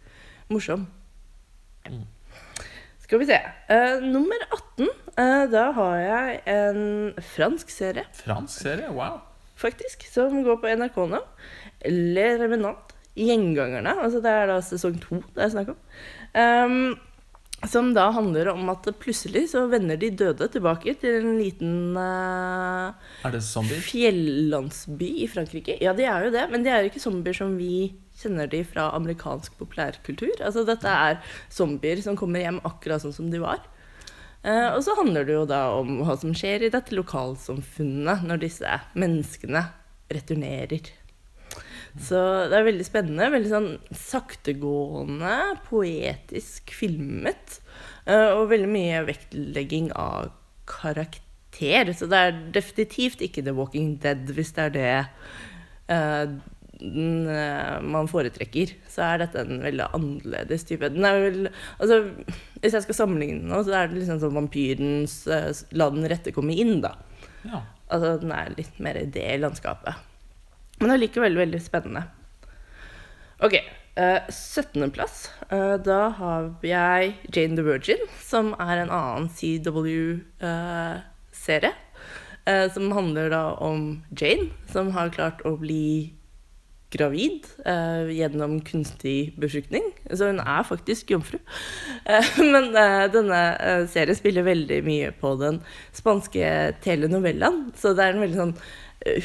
morsom. 0.51 0.87
Mm. 1.87 2.05
Skal 3.03 3.19
vi 3.19 3.27
se. 3.31 3.39
Eh, 3.71 3.99
nummer 4.03 4.45
18. 4.47 4.87
eh, 5.17 5.43
da 5.51 5.65
har 5.75 5.97
jeg 5.99 6.41
en 6.53 6.81
fransk 7.33 7.69
serie 7.73 8.05
fransk 8.21 8.61
serie. 8.63 8.91
Wow. 8.95 9.19
faktisk, 9.59 10.07
som 10.13 10.43
går 10.43 10.61
på 10.61 10.71
NRK 10.79 10.97
nå. 11.11 11.19
Le 11.91 12.27
Revenant. 12.39 12.95
Gjengangerne. 13.19 13.91
Altså 13.99 14.21
det 14.23 14.31
er 14.31 14.47
da 14.47 14.61
sesong 14.63 14.95
to 15.03 15.17
det 15.35 15.43
er 15.43 15.49
snakk 15.51 15.73
om. 15.73 15.79
Ehm, 16.39 16.93
som 17.69 17.91
da 17.93 18.07
handler 18.15 18.49
om 18.53 18.69
at 18.73 18.87
plutselig 19.01 19.51
så 19.51 19.67
vender 19.69 19.99
de 20.01 20.09
døde 20.17 20.47
tilbake 20.49 20.95
til 21.01 21.19
en 21.19 21.35
liten 21.37 21.97
uh, 21.97 22.93
det 23.29 23.43
zombier? 23.45 23.83
fjellandsby 23.85 25.09
i 25.25 25.27
Frankrike. 25.29 25.77
Ja, 25.83 25.93
de 25.97 26.07
er 26.09 26.25
jo 26.25 26.31
det, 26.33 26.47
men 26.49 26.65
de 26.65 26.71
er 26.73 26.81
jo 26.81 26.91
ikke 26.91 27.03
zombier 27.03 27.37
som 27.37 27.53
vi 27.59 27.91
kjenner 28.21 28.49
de 28.49 28.63
fra 28.65 28.89
amerikansk 28.97 29.59
populærkultur. 29.59 30.33
Altså 30.41 30.65
dette 30.65 30.89
er 30.89 31.21
zombier 31.53 32.01
som 32.01 32.17
kommer 32.17 32.43
hjem 32.43 32.61
akkurat 32.67 33.05
sånn 33.05 33.15
som 33.15 33.29
de 33.33 33.41
var. 33.43 33.61
Uh, 34.41 34.73
og 34.73 34.81
så 34.81 34.97
handler 34.97 35.27
det 35.27 35.37
jo 35.37 35.45
da 35.49 35.61
om 35.77 35.99
hva 36.01 36.17
som 36.17 36.33
skjer 36.33 36.65
i 36.65 36.73
dette 36.73 36.97
lokalsamfunnet 36.97 38.25
når 38.25 38.41
disse 38.47 38.79
menneskene 38.97 39.67
returnerer. 40.11 40.89
Så 41.99 42.19
det 42.51 42.55
er 42.55 42.67
veldig 42.67 42.85
spennende. 42.87 43.31
Veldig 43.33 43.51
sånn 43.51 43.71
saktegående, 43.97 45.35
poetisk 45.67 46.71
filmet. 46.75 47.59
eh, 48.05 48.31
og 48.31 48.49
veldig 48.51 48.69
mye 48.71 49.03
vektlegging 49.09 49.91
av 49.99 50.31
karakter. 50.69 51.91
Så 51.93 52.07
det 52.09 52.17
er 52.17 52.39
definitivt 52.55 53.21
ikke 53.21 53.43
The 53.43 53.53
Walking 53.57 53.97
Dead, 54.01 54.23
hvis 54.31 54.53
det 54.55 54.63
er 54.63 54.73
det 54.75 54.93
eh, 55.91 56.31
eh, 56.81 57.75
man 57.83 58.09
foretrekker. 58.09 58.73
Så 58.89 59.03
er 59.05 59.25
dette 59.25 59.43
en 59.43 59.61
veldig 59.61 59.89
annerledes 59.91 60.65
type. 60.69 60.89
Den 60.95 61.05
er 61.05 61.19
vel, 61.27 61.51
altså, 61.77 62.01
hvis 62.61 62.77
jeg 62.79 62.87
skal 62.87 62.99
sammenligne 63.03 63.43
den 63.43 63.51
nå, 63.51 63.61
så 63.67 63.75
er 63.77 63.91
det 63.91 63.99
liksom 63.99 64.21
sånn 64.23 64.37
vampyrens 64.39 65.19
La 65.75 65.91
den 65.91 66.07
rette 66.09 66.33
komme 66.35 66.55
inn, 66.55 66.79
da. 66.85 66.95
Ja. 67.43 67.65
Altså, 67.91 68.15
den 68.21 68.31
er 68.31 68.55
litt 68.55 68.79
mer 68.79 68.97
i 69.01 69.09
det 69.11 69.27
landskapet. 69.43 70.07
Men 70.81 70.91
allikevel 70.97 71.37
veldig 71.37 71.61
spennende. 71.61 72.03
Ok, 73.41 73.55
Uh, 73.91 74.23
17.-plass. 74.31 75.29
Uh, 75.51 75.75
da 75.83 76.09
har 76.15 76.45
jeg 76.63 77.15
Jane 77.35 77.57
the 77.57 77.63
Virgin, 77.65 77.97
som 78.23 78.55
er 78.55 78.79
en 78.79 78.89
annen 78.95 79.27
CW-serie. 79.35 80.13
Uh, 82.47 82.71
som 82.71 82.91
handler 82.95 83.29
da 83.35 83.51
om 83.59 84.03
Jane, 84.15 84.47
som 84.71 84.91
har 84.95 85.11
klart 85.11 85.43
å 85.43 85.57
bli 85.59 86.15
gravid 86.91 87.47
eh, 87.65 88.11
gjennom 88.11 88.59
kunstig 88.67 89.33
befruktning. 89.39 89.85
Så 90.11 90.27
hun 90.27 90.41
er 90.43 90.67
faktisk 90.67 91.13
jomfru. 91.13 91.39
Eh, 92.05 92.31
men 92.53 92.75
eh, 92.75 93.05
denne 93.13 93.41
eh, 93.55 93.83
serien 93.91 94.17
spiller 94.17 94.47
veldig 94.47 94.81
mye 94.87 95.11
på 95.21 95.33
den 95.39 95.61
spanske 95.95 96.51
telenovellaen. 96.83 97.69
Så 97.79 97.95
det 97.95 98.07
er 98.07 98.15
en 98.15 98.25
veldig 98.25 98.41
sånn 98.41 98.55
eh, 98.57 98.65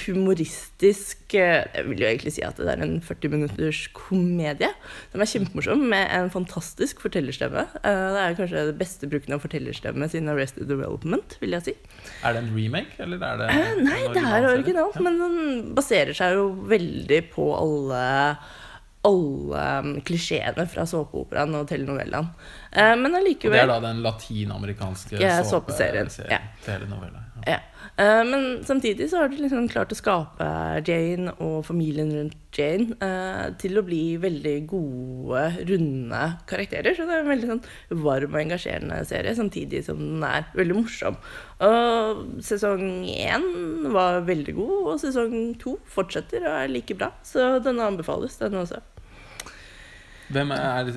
humoristisk 0.06 1.35
eh, 1.37 1.64
Jeg 1.75 1.85
vil 1.90 2.00
jo 2.00 2.09
egentlig 2.09 2.33
si 2.37 2.42
at 2.45 2.56
det 2.61 2.68
er 2.73 2.83
en 2.85 2.97
40 3.04 3.33
minutters 3.33 3.83
komedie. 3.97 4.71
Som 5.12 5.23
er 5.23 5.30
kjempemorsom, 5.30 5.83
med 5.92 6.12
en 6.16 6.30
fantastisk 6.33 7.02
fortellerstemme. 7.04 7.66
Eh, 7.83 8.04
Det 8.16 8.23
er 8.23 8.37
kanskje 8.38 8.64
det 8.71 8.76
beste 8.80 9.11
bruken 9.11 9.37
av 9.37 9.45
fortellerstemme 9.45 10.09
siden 10.12 10.33
Arrested 10.33 10.68
Development, 10.71 11.37
vil 11.42 11.56
jeg 11.59 11.66
si. 11.68 11.76
Er 12.25 12.37
det 12.37 12.45
en 12.45 12.52
remake, 12.56 12.97
eller 13.04 13.21
er 13.21 13.42
det 13.42 13.50
Eh, 13.56 13.83
Nei, 13.85 14.00
det 14.14 14.23
er 14.25 14.49
originalt, 14.52 15.00
men 15.04 15.18
den 15.21 15.75
baserer 15.76 16.14
seg 16.16 16.38
jo 16.38 16.49
veldig 16.68 17.23
på 17.35 17.50
alle 17.56 18.04
alle 19.06 19.59
um, 19.78 20.00
klisjeene 20.02 20.64
fra 20.66 20.83
såpeoperaen 20.83 21.52
og 21.54 21.68
telenovellaen. 21.71 22.26
Men 22.75 23.14
Og 23.14 23.23
det 23.23 23.61
er 23.61 23.68
da 23.71 23.76
den 23.85 24.00
latinamerikanske 24.02 25.21
Ja, 25.21 25.45
såpeserien, 25.47 26.11
ja. 26.26 26.40
Telenovella. 26.64 27.23
Ja. 27.47 27.52
Ja. 27.52 27.61
Eh, 27.96 28.22
men 28.28 28.64
samtidig 28.64 29.08
så 29.10 29.22
har 29.22 29.30
de 29.32 29.38
liksom 29.40 29.68
klart 29.72 29.92
å 29.92 29.96
skape 29.96 30.46
Jane 30.84 31.32
og 31.40 31.62
familien 31.64 32.10
rundt 32.12 32.36
Jane 32.56 32.92
eh, 33.00 33.46
til 33.60 33.80
å 33.80 33.84
bli 33.86 34.18
veldig 34.20 34.56
gode, 34.68 35.44
runde 35.70 36.22
karakterer. 36.50 36.92
Så 36.96 37.06
det 37.08 37.16
er 37.16 37.24
en 37.24 37.32
veldig 37.32 37.50
sånn 37.54 38.02
varm 38.04 38.36
og 38.36 38.42
engasjerende 38.42 39.00
serie, 39.08 39.32
samtidig 39.38 39.84
som 39.88 40.02
den 40.02 40.26
er 40.28 40.50
veldig 40.56 40.76
morsom. 40.82 41.16
Og 41.64 42.42
sesong 42.44 42.84
én 43.08 43.48
var 43.94 44.20
veldig 44.28 44.58
god, 44.58 44.76
og 44.92 45.00
sesong 45.00 45.54
to 45.62 45.78
fortsetter 45.88 46.44
og 46.44 46.52
er 46.66 46.74
like 46.74 46.98
bra. 46.98 47.14
Så 47.24 47.56
denne 47.64 47.88
anbefales, 47.88 48.36
den 48.42 48.60
også. 48.60 48.82
Hvem 50.33 50.50
er 50.56 50.90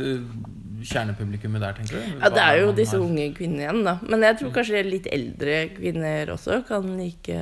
kjernepublikummet 0.80 1.62
der, 1.62 1.74
tenker 1.76 1.98
du? 2.00 2.20
Ja, 2.22 2.30
det 2.30 2.44
er 2.44 2.62
jo 2.62 2.72
disse 2.72 2.96
har- 2.98 3.04
unge 3.06 3.34
kvinnene 3.36 3.66
igjen, 3.66 3.84
da. 3.84 3.98
Men 4.08 4.22
jeg 4.24 4.38
tror 4.40 4.54
kanskje 4.56 4.84
litt 4.86 5.08
eldre 5.12 5.70
kvinner 5.76 6.32
også 6.36 6.66
kan 6.68 6.98
like 6.98 7.40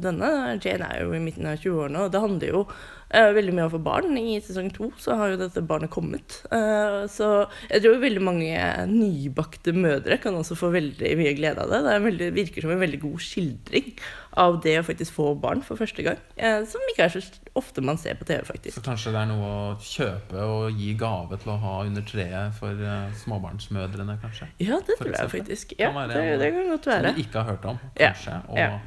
denne. 0.00 0.60
Jane 0.62 0.86
er 0.94 1.04
jo 1.04 1.12
i 1.12 1.18
midten 1.18 1.46
av 1.46 1.58
20-årene, 1.58 2.04
og 2.06 2.12
det 2.12 2.20
handler 2.20 2.48
jo 2.48 2.60
eh, 2.68 2.97
veldig 3.10 3.54
mye 3.56 3.64
av 3.64 3.70
å 3.72 3.76
få 3.78 3.82
barn. 3.82 4.16
I 4.20 4.36
sesong 4.44 4.68
to 4.74 4.90
så 5.00 5.14
har 5.16 5.30
jo 5.32 5.38
dette 5.40 5.62
barnet 5.64 5.88
kommet. 5.90 6.42
Eh, 6.52 7.06
så 7.08 7.46
jeg 7.70 7.80
tror 7.84 8.00
veldig 8.02 8.20
mange 8.26 8.52
nybakte 8.90 9.72
mødre 9.72 10.18
kan 10.20 10.36
også 10.36 10.56
få 10.60 10.68
veldig 10.74 11.14
mye 11.16 11.32
glede 11.38 11.62
av 11.64 11.70
det. 11.72 11.80
Det 11.86 11.98
veldig, 12.04 12.28
virker 12.36 12.66
som 12.66 12.74
en 12.74 12.82
veldig 12.82 13.00
god 13.06 13.22
skildring 13.24 13.92
av 14.38 14.58
det 14.62 14.76
å 14.78 14.84
faktisk 14.86 15.16
få 15.16 15.30
barn 15.40 15.62
for 15.66 15.80
første 15.80 16.04
gang. 16.04 16.18
eh, 16.36 16.60
som 16.68 16.84
ikke 16.92 17.06
er 17.08 17.14
så 17.16 17.22
ofte 17.58 17.80
man 17.82 17.96
ser 17.98 18.14
på 18.20 18.26
TV, 18.28 18.44
faktisk. 18.46 18.76
Så 18.76 18.84
kanskje 18.84 19.10
det 19.16 19.22
er 19.24 19.30
noe 19.32 19.48
å 19.48 19.78
kjøpe 19.82 20.44
og 20.44 20.76
gi 20.78 20.92
gave 21.00 21.38
til 21.42 21.50
å 21.54 21.56
ha 21.64 21.78
under 21.88 22.02
treet 22.06 22.54
for 22.60 22.70
eh, 22.76 23.08
småbarnsmødrene, 23.24 24.18
kanskje? 24.22 24.50
Ja, 24.62 24.78
det 24.86 24.98
tror 25.00 25.14
jeg 25.16 25.32
faktisk. 25.32 25.72
Ja, 25.80 25.90
det, 26.12 26.20
det 26.44 26.52
kan 26.54 26.68
godt 26.74 26.84
Som 26.84 26.92
være. 26.92 27.14
du 27.16 27.22
ikke 27.24 27.40
har 27.42 27.54
hørt 27.56 27.64
om, 27.72 27.80
Ja, 27.98 28.12
kanskje. 28.12 28.36
Og, 28.52 28.58
ja. 28.58 28.78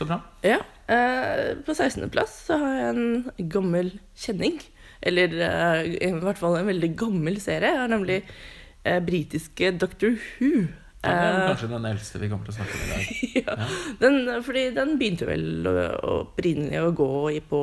Så 0.00 0.08
bra. 0.08 0.20
Ja. 0.46 0.58
Eh, 0.90 1.60
på 1.66 1.74
16.-plass 1.76 2.36
så 2.48 2.58
har 2.62 2.76
jeg 2.78 2.92
en 2.94 3.48
gammel 3.52 3.92
kjenning. 4.18 4.58
Eller 5.04 5.34
eh, 5.46 5.96
i 6.08 6.12
hvert 6.20 6.40
fall 6.40 6.58
en 6.58 6.70
veldig 6.70 6.92
gammel 6.98 7.40
serie. 7.42 7.72
Jeg 7.74 7.82
har 7.82 7.92
nemlig 7.92 8.20
eh, 8.22 9.00
britiske 9.04 9.74
Doctor 9.80 10.16
Who. 10.16 10.68
Ja, 11.00 11.14
det 11.16 11.28
er 11.32 11.46
kanskje 11.48 11.68
den 11.70 11.86
eldste 11.88 12.18
vi 12.20 12.28
kommer 12.28 12.44
til 12.44 12.52
å 12.52 12.56
snakke 12.58 12.76
om 12.76 12.82
i 12.84 12.90
dag. 12.90 13.06
ja. 13.40 13.54
Ja. 13.56 13.68
den, 14.02 14.18
fordi 14.44 14.64
den 14.76 14.98
begynte 15.00 15.28
vel 15.30 15.70
opprinnelig 15.70 16.82
å 16.84 16.92
gå 16.96 17.12
i 17.32 17.40
på 17.52 17.62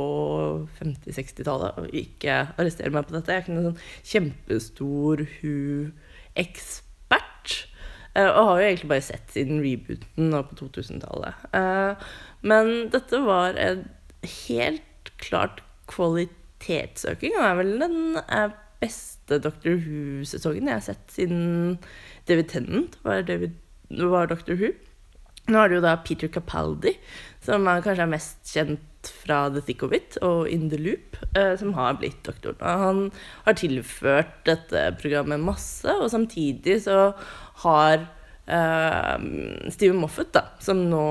50-60-tallet. 0.79 1.77
Og 1.83 2.01
ikke 2.01 2.39
arrester 2.57 2.93
meg 2.93 3.05
på 3.05 3.17
dette. 3.17 3.33
Jeg 3.33 3.43
er 3.43 3.45
ikke 3.45 3.59
noen 3.59 3.69
sånn 3.71 4.11
kjempestor 4.15 5.25
Who-ekspert. 5.37 6.86
Eh, 8.17 8.27
Og 8.27 8.49
har 8.49 8.61
jo 8.61 8.67
egentlig 8.67 8.91
bare 8.91 9.05
sett 9.05 9.35
siden 9.35 9.61
rebooten 9.63 10.31
nå 10.33 10.41
på 10.49 10.57
2000-tallet. 10.63 11.47
Eh, 11.53 12.09
Men 12.47 12.73
dette 12.93 13.21
var 13.25 13.57
en 13.61 13.85
helt 14.47 15.13
klart 15.21 15.61
kvalitetsøking, 15.87 17.37
og 17.37 17.45
er 17.47 17.55
vel 17.61 17.77
den 17.79 18.17
beste 18.81 19.39
Doctor 19.41 19.77
Who-sesongen 19.79 20.69
jeg 20.69 20.77
har 20.79 20.85
sett 20.85 21.15
siden 21.15 21.77
David 22.27 22.51
Tennant 22.51 22.97
var, 23.05 23.23
David, 23.25 23.55
var 23.89 24.29
Doctor 24.29 24.59
Who. 24.59 24.73
Nå 25.47 25.61
er 25.61 25.71
det 25.71 25.77
jo 25.77 25.85
da 25.85 25.95
Peter 26.03 26.27
Capaldi, 26.27 26.97
som 27.43 27.67
er 27.71 27.83
kanskje 27.85 28.03
er 28.03 28.11
mest 28.11 28.51
kjent 28.51 29.11
fra 29.23 29.45
The 29.53 29.61
Thick 29.63 29.85
of 29.85 29.93
It 29.95 30.17
og 30.25 30.49
In 30.51 30.65
The 30.71 30.79
Loop, 30.81 31.15
eh, 31.39 31.53
som 31.59 31.71
har 31.77 31.95
blitt 32.01 32.19
doktoren. 32.27 32.59
Han 32.59 32.99
har 33.45 33.55
tilført 33.55 34.33
dette 34.49 34.83
programmet 34.99 35.39
masse, 35.39 35.87
og 35.87 36.11
samtidig 36.11 36.81
så 36.83 37.13
har 37.63 38.05
eh, 38.47 39.15
Steven 39.73 40.01
Moffat, 40.01 40.31
da, 40.35 40.43
som 40.63 40.83
nå 40.91 41.07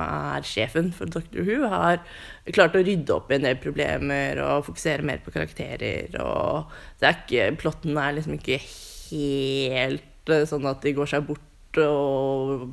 er 0.00 0.46
sjefen 0.46 0.90
for 0.96 1.10
Doctor 1.12 1.46
Who, 1.46 1.62
har 1.70 2.02
klart 2.50 2.78
å 2.78 2.84
rydde 2.84 3.14
opp 3.16 3.30
i 3.30 3.38
en 3.38 3.46
del 3.48 3.60
problemer 3.62 4.40
og 4.44 4.66
fokusere 4.70 5.06
mer 5.06 5.22
på 5.24 5.34
karakterer. 5.34 6.16
Og 6.22 6.72
det 7.00 7.10
er 7.10 7.20
ikke, 7.20 7.52
plotten 7.62 8.00
er 8.00 8.18
liksom 8.18 8.38
ikke 8.38 8.60
helt 8.64 10.34
eh, 10.34 10.48
sånn 10.48 10.68
at 10.70 10.82
de 10.84 10.96
går 10.96 11.14
seg 11.14 11.28
bort 11.28 11.46
og 11.78 12.64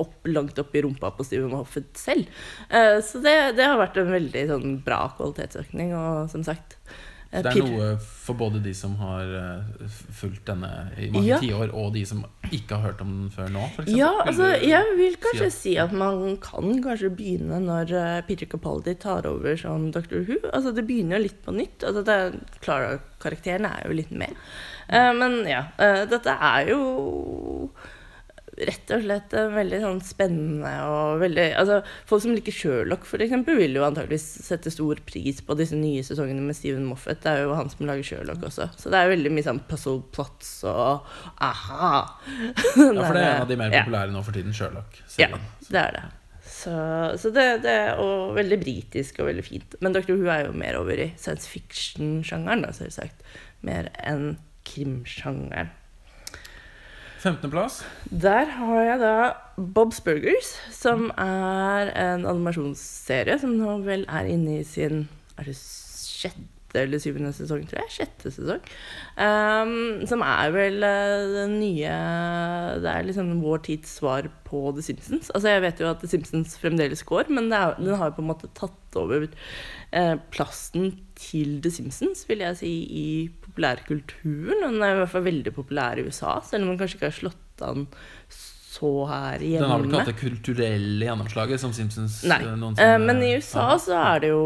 opp, 0.00 0.14
langt 0.26 0.58
opp 0.58 0.72
i 0.74 0.82
rumpa 0.82 1.12
på 1.14 1.22
Steven 1.26 1.52
Moffat 1.52 1.92
selv. 1.98 2.26
Uh, 2.66 2.98
så 2.98 3.20
det, 3.22 3.34
det 3.60 3.68
har 3.68 3.78
vært 3.78 4.00
en 4.00 4.10
veldig 4.10 4.46
sånn, 4.50 4.78
bra 4.82 5.04
kvalitetsøkning. 5.14 5.92
Og 5.94 6.32
som 6.32 6.42
sagt 6.46 6.74
Det 7.42 7.50
er 7.50 7.58
noe 7.64 7.86
for 7.98 8.38
både 8.38 8.60
de 8.62 8.72
som 8.76 8.94
har 9.00 9.30
eh, 9.40 9.88
fulgt 10.14 10.44
denne 10.46 10.68
i 10.96 11.08
mange 11.10 11.26
Ja. 11.26 11.38
tiår, 11.42 11.72
og 11.74 11.92
de 11.96 12.04
som 12.06 12.24
ikke 12.52 12.76
har 12.78 12.92
hørt 12.92 13.00
om 13.02 13.10
den 13.22 13.30
før 13.34 13.48
nå, 13.50 13.64
for 13.74 13.82
eksempel. 13.82 13.98
Ja, 13.98 14.12
altså, 14.22 14.50
jeg 14.62 14.94
vil 15.00 15.16
kanskje 15.16 15.46
at- 15.46 15.52
si 15.56 15.76
at 15.78 15.92
man 15.92 16.36
kan 16.36 16.82
kanskje 16.84 17.10
begynne 17.16 17.58
når 17.64 17.92
eh, 17.92 18.20
Peter 18.28 18.46
Capaldi 18.46 18.94
tar 18.94 19.26
over 19.26 19.56
som 19.56 19.90
Dr. 19.90 20.22
Who. 20.28 20.38
Altså, 20.52 20.74
det 20.74 20.86
begynner 20.86 21.18
jo 21.18 21.22
litt 21.24 21.42
på 21.44 21.52
nytt. 21.56 21.82
Altså, 21.82 22.04
det 22.04 22.14
er, 22.14 22.38
Clara-karakteren 22.62 23.66
er 23.66 23.82
jo 23.88 23.92
litt 23.98 24.10
med. 24.12 24.36
Uh, 24.92 25.12
men 25.16 25.46
ja, 25.48 25.62
uh, 25.80 26.04
dette 26.04 26.28
er 26.28 26.66
jo 26.68 27.70
rett 28.58 28.90
og 28.94 29.02
slett 29.02 29.32
veldig 29.54 29.78
sånn 29.82 30.00
spennende 30.04 30.70
og 30.86 31.20
veldig 31.22 31.46
altså, 31.58 31.80
Folk 32.06 32.22
som 32.22 32.34
liker 32.36 32.54
Sherlock, 32.54 33.04
for 33.08 33.22
eksempel, 33.24 33.56
vil 33.58 33.74
jo 33.78 33.84
antageligvis 33.86 34.26
sette 34.46 34.70
stor 34.70 35.00
pris 35.08 35.40
på 35.44 35.56
disse 35.58 35.74
nye 35.78 36.02
sesongene 36.06 36.44
med 36.44 36.54
Steven 36.58 36.84
Moffat. 36.86 37.22
Det 37.24 37.32
er 37.32 37.42
jo 37.44 37.54
han 37.58 37.70
som 37.72 37.86
lager 37.88 38.06
Sherlock 38.06 38.42
også. 38.46 38.68
Så 38.78 38.92
det 38.94 39.00
er 39.00 39.10
veldig 39.14 39.32
mye 39.34 39.46
sånn 39.46 39.62
puzzle 39.70 40.02
plots 40.14 40.52
og 40.70 41.06
aha. 41.42 41.94
Ja, 42.76 43.06
for 43.06 43.14
det 43.16 43.22
er 43.24 43.30
en 43.34 43.42
av 43.46 43.48
de 43.50 43.56
mer 43.60 43.74
Ja. 43.74 43.82
populære 43.86 44.12
nå 44.14 44.22
for 44.26 44.36
tiden, 44.36 44.54
Sherlock-serien. 44.54 45.40
det 45.70 45.80
er 45.82 45.96
det. 45.98 46.04
Så, 46.54 46.72
så 47.20 47.30
det, 47.34 47.44
det 47.64 47.72
er 47.72 47.98
og 48.00 48.34
veldig 48.36 48.58
britisk 48.62 49.18
og 49.20 49.26
veldig 49.30 49.44
fint. 49.44 49.74
Men 49.84 49.92
Dr. 49.96 50.14
Who 50.14 50.28
er 50.32 50.46
jo 50.46 50.52
mer 50.56 50.76
over 50.78 51.00
i 51.00 51.10
science 51.20 51.48
fiction-sjangeren, 51.50 52.62
da, 52.64 52.70
selvsagt. 52.76 53.24
Mer 53.66 53.88
enn 54.04 54.36
krimsjangeren. 54.68 55.72
15.-plass. 57.24 57.82
Der 58.10 58.50
har 58.58 58.80
jeg 58.84 58.98
da 59.00 59.14
Bob's 59.56 60.00
Burgers, 60.04 60.54
som 60.74 61.08
er 61.16 61.92
en 61.96 62.26
animasjonsserie 62.28 63.38
som 63.40 63.54
nå 63.56 63.78
vel 63.86 64.04
er 64.12 64.28
inne 64.28 64.60
i 64.60 64.66
sin 64.68 65.06
Er 65.38 65.48
det 65.48 65.56
sjette 65.56 66.82
eller 66.82 66.98
syvende 66.98 67.30
sesong, 67.34 67.62
tror 67.70 67.84
jeg? 67.84 67.92
Sjette 67.94 68.32
sesong. 68.34 68.62
Um, 69.14 70.02
som 70.10 70.24
er 70.26 70.50
vel 70.54 70.82
uh, 70.82 71.34
den 71.36 71.58
nye 71.60 71.92
Det 72.82 72.90
er 72.90 73.06
liksom 73.06 73.30
vår 73.44 73.62
tids 73.68 73.96
svar 74.00 74.28
på 74.44 74.66
The 74.74 74.82
Simpsons. 74.82 75.30
Altså 75.30 75.54
Jeg 75.54 75.62
vet 75.64 75.80
jo 75.80 75.90
at 75.90 76.02
The 76.02 76.10
Simpsons 76.10 76.58
fremdeles 76.60 77.04
går, 77.06 77.30
men 77.30 77.52
er, 77.52 77.78
den 77.78 77.94
har 77.94 78.10
jo 78.10 78.18
på 78.18 78.24
en 78.24 78.30
måte 78.32 78.50
tatt 78.58 78.98
over 78.98 79.26
eh, 79.26 80.14
plassen 80.34 80.92
til 81.18 81.60
The 81.62 81.72
Simpsons, 81.72 82.26
vil 82.28 82.44
jeg 82.44 82.60
si, 82.60 82.74
i 82.84 83.06
populærkulturen. 83.54 84.48
Den 84.50 84.82
er 84.82 84.94
i 84.94 84.98
hvert 84.98 85.12
fall 85.12 85.26
veldig 85.28 85.54
populær 85.54 85.98
i 85.98 86.04
USA, 86.08 86.40
selv 86.42 86.64
om 86.64 86.72
den 86.72 86.80
kanskje 86.80 86.98
ikke 86.98 87.10
har 87.12 87.18
slått 87.20 87.62
an 87.62 87.86
så 88.74 88.90
her 89.06 89.38
hjemme. 89.44 89.60
Den 89.62 89.70
har 89.70 89.78
vel 89.82 89.88
ikke 89.90 90.00
hatt 90.02 90.10
det 90.10 90.16
kulturelle 90.18 91.06
gjennomslaget 91.06 91.60
som 91.62 91.72
Simpsons 91.76 92.20
Nei. 92.26 92.40
eh, 92.42 92.84
Eh, 92.84 92.98
men 92.98 93.22
i 93.22 93.34
USA 93.38 93.68
har. 93.70 93.78
så 93.78 93.94
er 94.14 94.20
det 94.24 94.30
jo 94.32 94.42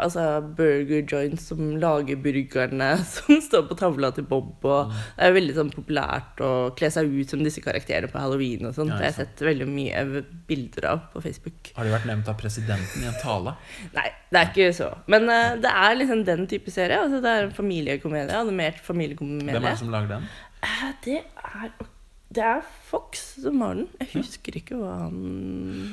altså, 0.00 0.24
burger 0.56 1.02
joints 1.10 1.48
som 1.50 1.76
lager 1.82 2.16
burgerne 2.22 2.88
som 3.14 3.40
står 3.42 3.66
på 3.68 3.76
tavla 3.80 4.12
til 4.14 4.24
Bob. 4.30 4.52
Og 4.64 4.84
Mm. 4.84 4.92
det 5.16 5.24
er 5.28 5.32
veldig 5.38 5.54
sånn 5.56 5.72
populært 5.74 6.40
å 6.44 6.50
kle 6.76 6.90
seg 6.94 7.10
ut 7.10 7.30
som 7.30 7.42
disse 7.44 7.60
karakterene 7.64 8.10
på 8.12 8.18
halloween. 8.20 8.66
og 8.66 8.74
sånt. 8.76 8.90
Ja, 8.92 8.98
det 8.98 9.04
har 9.04 9.12
jeg 9.12 9.18
sett 9.26 9.44
veldig 9.46 9.68
mye 9.68 10.24
bilder 10.48 10.88
av 10.92 11.00
på 11.14 11.22
Facebook. 11.24 11.72
Har 11.76 11.84
de 11.84 11.90
vært 11.94 12.06
nevnt 12.10 12.28
av 12.28 12.36
presidenten 12.40 13.02
i 13.02 13.06
en 13.10 13.18
tale? 13.22 13.56
Nei, 13.98 14.08
det 14.30 14.40
er 14.42 14.50
ikke 14.52 14.70
så. 14.76 14.90
Men 15.10 15.28
eh, 15.28 15.56
det 15.64 15.70
er 15.70 15.98
liksom 15.98 16.24
den 16.28 16.46
type 16.50 16.70
serie. 16.74 17.00
Altså, 17.02 17.20
det 17.24 17.30
er 17.34 17.48
en 17.48 17.56
familiekomedie. 17.56 18.34
Animert 18.36 18.78
familiekomedie. 18.84 19.50
Hvem 19.54 19.64
er 19.64 19.70
det 19.74 19.78
som 19.82 19.90
lager 19.94 20.08
den? 20.18 20.28
Eh, 20.64 20.92
Det 21.04 21.18
er, 21.22 21.70
det 22.34 22.44
er 22.44 22.64
Fox 22.88 23.22
som 23.42 23.62
har 23.64 23.76
den. 23.78 23.86
Jeg 24.00 24.10
husker 24.18 24.58
ikke 24.58 24.78
hva 24.80 24.96
han 25.04 25.20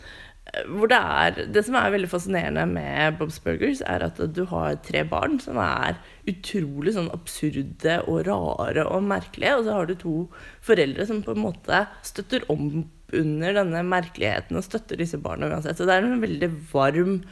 det 0.89 0.97
er 0.97 1.47
Det 1.53 1.63
som 1.67 1.77
er 1.77 1.91
veldig 1.93 2.09
fascinerende 2.09 2.65
med 2.67 3.19
Bob's 3.19 3.41
Burgers, 3.45 3.83
er 3.85 4.05
at 4.07 4.21
du 4.35 4.45
har 4.49 4.79
tre 4.83 5.05
barn 5.05 5.37
som 5.41 5.59
er 5.61 5.99
utrolig 6.29 6.95
sånn 6.97 7.11
absurde 7.13 7.99
og 8.09 8.27
rare 8.27 8.87
og 8.89 9.05
merkelige, 9.05 9.57
og 9.59 9.67
så 9.67 9.77
har 9.77 9.87
du 9.87 9.95
to 9.95 10.17
foreldre 10.65 11.07
som 11.07 11.23
på 11.23 11.37
en 11.37 11.45
måte 11.45 11.85
støtter 12.03 12.49
om 12.49 12.87
under 13.13 13.55
denne 13.57 13.85
merkeligheten 13.89 14.57
og 14.57 14.65
støtter 14.65 15.01
disse 15.01 15.21
barna 15.21 15.49
uansett. 15.49 15.79
Så 15.79 15.87
det 15.89 15.97
er 15.97 16.05
en 16.05 16.25
veldig 16.25 16.51
varm, 16.73 17.23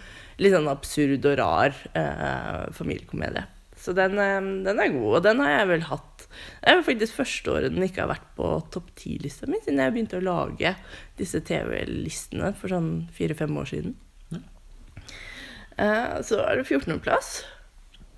litt 0.41 0.55
sånn 0.55 0.71
absurd 0.73 1.25
og 1.29 1.37
rar 1.41 1.77
eh, 1.97 2.65
familiekomedie. 2.77 3.45
Så 3.87 3.95
den, 3.95 4.19
eh, 4.19 4.49
den 4.67 4.81
er 4.83 4.95
god, 4.97 5.11
og 5.19 5.23
den 5.23 5.43
har 5.45 5.53
jeg 5.61 5.69
vel 5.71 5.85
hatt 5.93 6.25
Det 6.27 6.73
er 6.73 6.83
faktisk 6.83 7.21
første 7.21 7.53
året 7.53 7.75
den 7.77 7.87
ikke 7.87 8.03
har 8.03 8.11
vært 8.11 8.27
på 8.37 8.49
topp 8.75 8.91
ti-lista 8.99 9.47
mi, 9.47 9.61
siden 9.63 9.79
jeg 9.81 9.95
begynte 9.95 10.19
å 10.19 10.25
lage 10.27 10.73
disse 11.21 11.39
TV-listene 11.47 12.51
for 12.59 12.73
sånn 12.75 12.91
fire-fem 13.15 13.55
år 13.63 13.71
siden. 13.71 13.95
Eh, 15.77 16.19
så 16.25 16.41
er 16.43 16.59
det 16.59 16.67
14.-plass. 16.67 17.43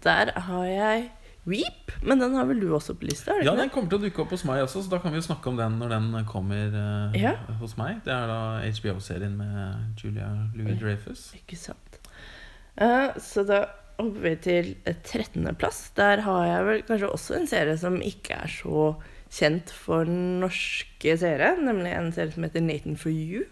Der 0.07 0.31
har 0.47 0.67
jeg 0.71 1.09
Weep, 1.49 1.93
men 2.05 2.21
den 2.21 2.35
har 2.37 2.45
vel 2.45 2.61
du 2.61 2.67
også 2.77 2.93
på 2.99 3.07
lista? 3.09 3.33
Ja, 3.41 3.55
den 3.57 3.71
kommer 3.73 3.89
til 3.89 3.99
å 3.99 4.05
dukke 4.05 4.21
opp 4.21 4.35
hos 4.35 4.45
meg 4.45 4.61
også, 4.67 4.83
så 4.85 4.93
da 4.93 4.99
kan 5.01 5.15
vi 5.15 5.21
jo 5.21 5.25
snakke 5.25 5.49
om 5.49 5.57
den 5.57 5.79
når 5.81 5.95
den 5.95 6.09
kommer 6.29 6.75
uh, 6.75 7.17
Ja. 7.17 7.33
hos 7.63 7.73
meg. 7.81 8.03
Det 8.05 8.13
er 8.13 8.29
da 8.29 8.41
HBO-serien 8.69 9.33
med 9.39 9.97
Julia 10.03 10.29
Louis-Dreyfus. 10.59 11.31
Ikke 11.41 11.57
sant. 11.57 12.01
Uh, 12.77 13.17
så 13.17 13.47
da 13.49 13.63
hopper 13.99 14.25
vi 14.25 14.35
til 14.43 14.73
et 14.89 15.05
13.-plass. 15.05 15.81
Der 15.99 16.23
har 16.27 16.43
jeg 16.47 16.67
vel 16.69 16.83
kanskje 16.89 17.13
også 17.13 17.39
en 17.39 17.49
serie 17.51 17.77
som 17.81 18.01
ikke 18.05 18.41
er 18.45 18.53
så 18.53 18.93
kjent 19.29 19.73
for 19.75 20.09
norske 20.09 21.17
seere, 21.21 21.55
nemlig 21.61 21.93
en 21.93 22.13
serie 22.15 22.33
som 22.35 22.47
heter 22.47 22.65
Nathan 22.65 22.99
for 23.01 23.13
you. 23.13 23.45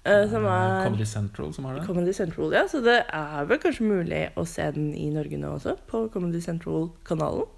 Uh, 0.00 0.24
som 0.30 0.46
er 0.48 0.86
Comedy 0.86 1.04
Central 1.04 1.50
som 1.52 1.66
har 1.68 1.76
det. 1.76 1.82
Comedy 1.84 2.12
Central, 2.16 2.54
ja. 2.56 2.62
Så 2.70 2.80
det 2.84 3.02
er 3.04 3.48
vel 3.48 3.60
kanskje 3.60 3.88
mulig 3.88 4.20
å 4.40 4.46
se 4.48 4.64
den 4.72 4.94
i 4.96 5.10
Norge 5.12 5.36
nå 5.40 5.56
også, 5.58 5.74
på 5.90 6.06
Comedy 6.14 6.40
Central-kanalen. 6.44 7.50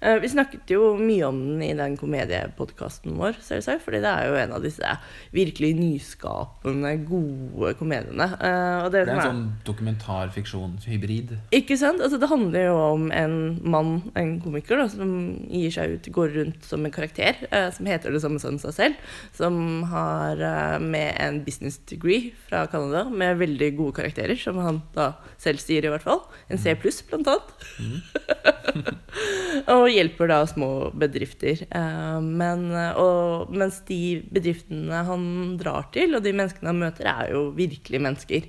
Eh, 0.00 0.16
vi 0.20 0.28
snakket 0.32 0.70
jo 0.72 0.94
mye 0.96 1.26
om 1.28 1.38
den 1.44 1.62
i 1.64 1.74
den 1.76 1.96
komediepodkasten 2.00 3.18
vår, 3.20 3.36
selvsagt, 3.44 3.82
fordi 3.84 4.00
det 4.00 4.08
er 4.08 4.30
jo 4.30 4.38
en 4.40 4.54
av 4.56 4.64
disse 4.64 4.92
virkelig 5.34 5.74
nyskapende, 5.76 6.94
gode 7.08 7.74
komediene. 7.76 8.30
Eh, 8.40 8.86
det, 8.88 8.92
Det 8.94 9.02
er 9.02 9.12
en 9.12 9.20
er, 9.20 9.28
sånn 9.28 9.44
dokumentarfiksjon-hybrid. 9.68 11.34
Ikke 11.56 11.76
sant? 11.80 12.00
Altså, 12.00 12.20
det 12.20 12.30
handler 12.32 12.70
jo 12.70 12.78
om 12.86 13.10
en 13.12 13.36
mann, 13.60 13.92
en 14.16 14.38
komiker, 14.40 14.80
da, 14.80 14.88
som 14.88 15.12
gir 15.52 15.76
seg 15.76 15.98
ut, 15.98 16.10
går 16.16 16.32
rundt 16.38 16.64
som 16.64 16.88
en 16.88 16.96
karakter, 16.96 17.44
eh, 17.50 17.68
som 17.76 17.90
heter 17.90 18.16
det 18.16 18.24
samme 18.24 18.40
som 18.40 18.56
seg 18.62 18.76
selv, 18.78 19.12
som 19.36 19.84
har 19.92 20.40
med 20.80 21.12
en 21.20 21.42
business 21.44 21.76
degree 21.90 22.32
fra 22.48 22.64
Canada, 22.72 23.04
med 23.10 23.36
veldig 23.42 23.74
gode 23.76 23.98
karakterer, 24.00 24.38
som 24.40 24.56
han 24.64 24.80
da 24.96 25.12
selv 25.40 25.60
sier 25.60 25.84
i 25.84 25.92
hvert 25.92 26.08
fall. 26.08 26.24
En 26.48 26.60
C 26.60 26.72
pluss, 26.80 27.02
blant 27.04 27.28
annet. 27.28 27.52
og 29.74 29.89
hjelper 29.92 30.30
da 30.30 30.40
små 30.48 30.68
bedrifter. 30.96 31.64
Eh, 31.70 32.20
men, 32.24 32.66
og, 32.98 33.50
mens 33.54 33.80
de 33.88 34.00
bedriftene 34.32 35.02
han 35.06 35.56
drar 35.60 35.90
til, 35.94 36.14
og 36.18 36.24
de 36.26 36.32
menneskene 36.36 36.72
han 36.72 36.82
møter, 36.82 37.10
er 37.10 37.32
jo 37.34 37.50
virkelig 37.56 38.00
mennesker. 38.06 38.46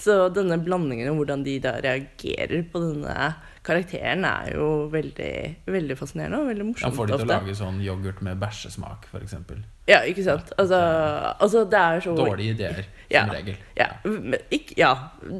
Så 0.00 0.28
denne 0.34 0.58
blandingen 0.62 1.10
og 1.12 1.20
hvordan 1.22 1.44
de 1.46 1.58
da 1.64 1.76
reagerer 1.84 2.64
på 2.72 2.82
denne 2.82 3.34
karakteren, 3.64 4.24
er 4.28 4.50
jo 4.58 4.88
veldig, 4.92 5.30
veldig 5.72 5.96
fascinerende 5.96 6.42
og 6.42 6.50
veldig 6.50 6.66
morsomt. 6.68 6.84
Han 6.90 6.96
får 6.98 7.06
de 7.08 7.16
til 7.16 7.24
å 7.24 7.30
lage 7.30 7.54
sånn 7.56 7.78
yoghurt 7.84 8.20
med 8.26 8.36
bæsjesmak, 8.42 9.06
f.eks. 9.08 9.38
Ja, 9.88 10.02
ikke 10.08 10.24
sant? 10.24 10.50
Altså, 10.60 10.78
altså 11.44 11.62
det 11.68 11.80
er 11.80 12.02
så 12.04 12.12
Dårlige 12.16 12.54
ideer, 12.56 12.82
som 12.84 13.14
Ja. 13.14 13.24
regel. 13.32 13.56
Ja, 13.76 13.88
ikke, 14.52 14.76
ja, 14.80 14.92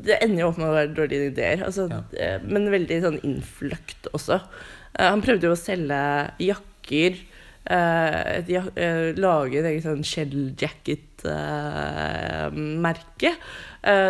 det 0.04 0.18
ender 0.22 0.40
jo 0.44 0.48
opp 0.52 0.58
med 0.60 0.68
å 0.68 0.74
være 0.76 0.94
dårlige 0.96 1.30
ideer. 1.32 1.64
Altså, 1.64 1.88
Ja. 1.90 2.00
eh, 2.16 2.38
Men 2.44 2.70
veldig 2.70 3.00
sånn 3.02 3.20
innfløkt 3.24 4.08
også. 4.12 4.40
Eh, 4.98 5.08
han 5.10 5.22
prøvde 5.24 5.48
jo 5.48 5.54
å 5.56 5.58
selge 5.58 6.00
jakker. 6.42 7.12
eh, 7.64 8.38
et, 8.38 8.48
ja- 8.52 8.68
eh, 8.76 9.12
lage 9.16 9.56
et 9.58 9.64
eget 9.70 9.84
sånn 9.86 10.04
shell 10.04 10.52
jacket-merke. 12.04 13.34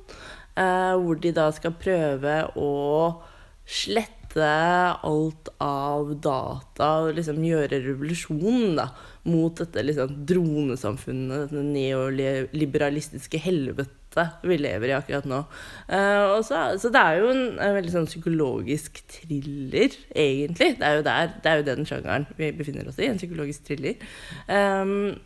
eh, 0.58 0.94
hvor 0.98 1.20
de 1.22 1.32
da 1.32 1.52
skal 1.52 1.72
prøve 1.78 2.52
å 2.58 3.22
slette 3.64 4.42
alt 4.42 5.50
av 5.62 6.16
data 6.20 6.88
og 7.04 7.14
liksom 7.14 7.44
gjøre 7.46 7.78
revolusjon 7.86 8.76
da, 8.76 8.88
mot 9.28 9.60
dette 9.60 9.84
liksom 9.84 10.14
dronesamfunnet, 10.30 11.48
dette 11.48 11.64
neoliberalistiske 11.68 13.42
helvete 13.44 13.96
vi 14.48 14.58
lever 14.58 14.90
i 14.90 14.96
akkurat 14.98 15.28
nå. 15.30 15.44
Uh, 15.92 16.40
så, 16.46 16.64
så 16.82 16.90
det 16.94 17.02
er 17.04 17.20
jo 17.22 17.30
en, 17.30 17.44
en 17.62 17.76
veldig 17.76 17.94
sånn 17.94 18.10
psykologisk 18.10 19.02
thriller, 19.14 19.94
egentlig. 20.16 20.74
Det 20.80 20.88
er 20.88 21.00
jo, 21.00 21.06
der, 21.06 21.34
det 21.44 21.52
er 21.52 21.62
jo 21.62 21.68
den 21.68 21.90
sjangeren 21.90 22.26
vi 22.40 22.50
befinner 22.58 22.90
oss 22.90 22.98
i, 22.98 23.10
en 23.12 23.22
psykologisk 23.22 23.68
thriller. 23.68 24.00
Um, 24.50 25.20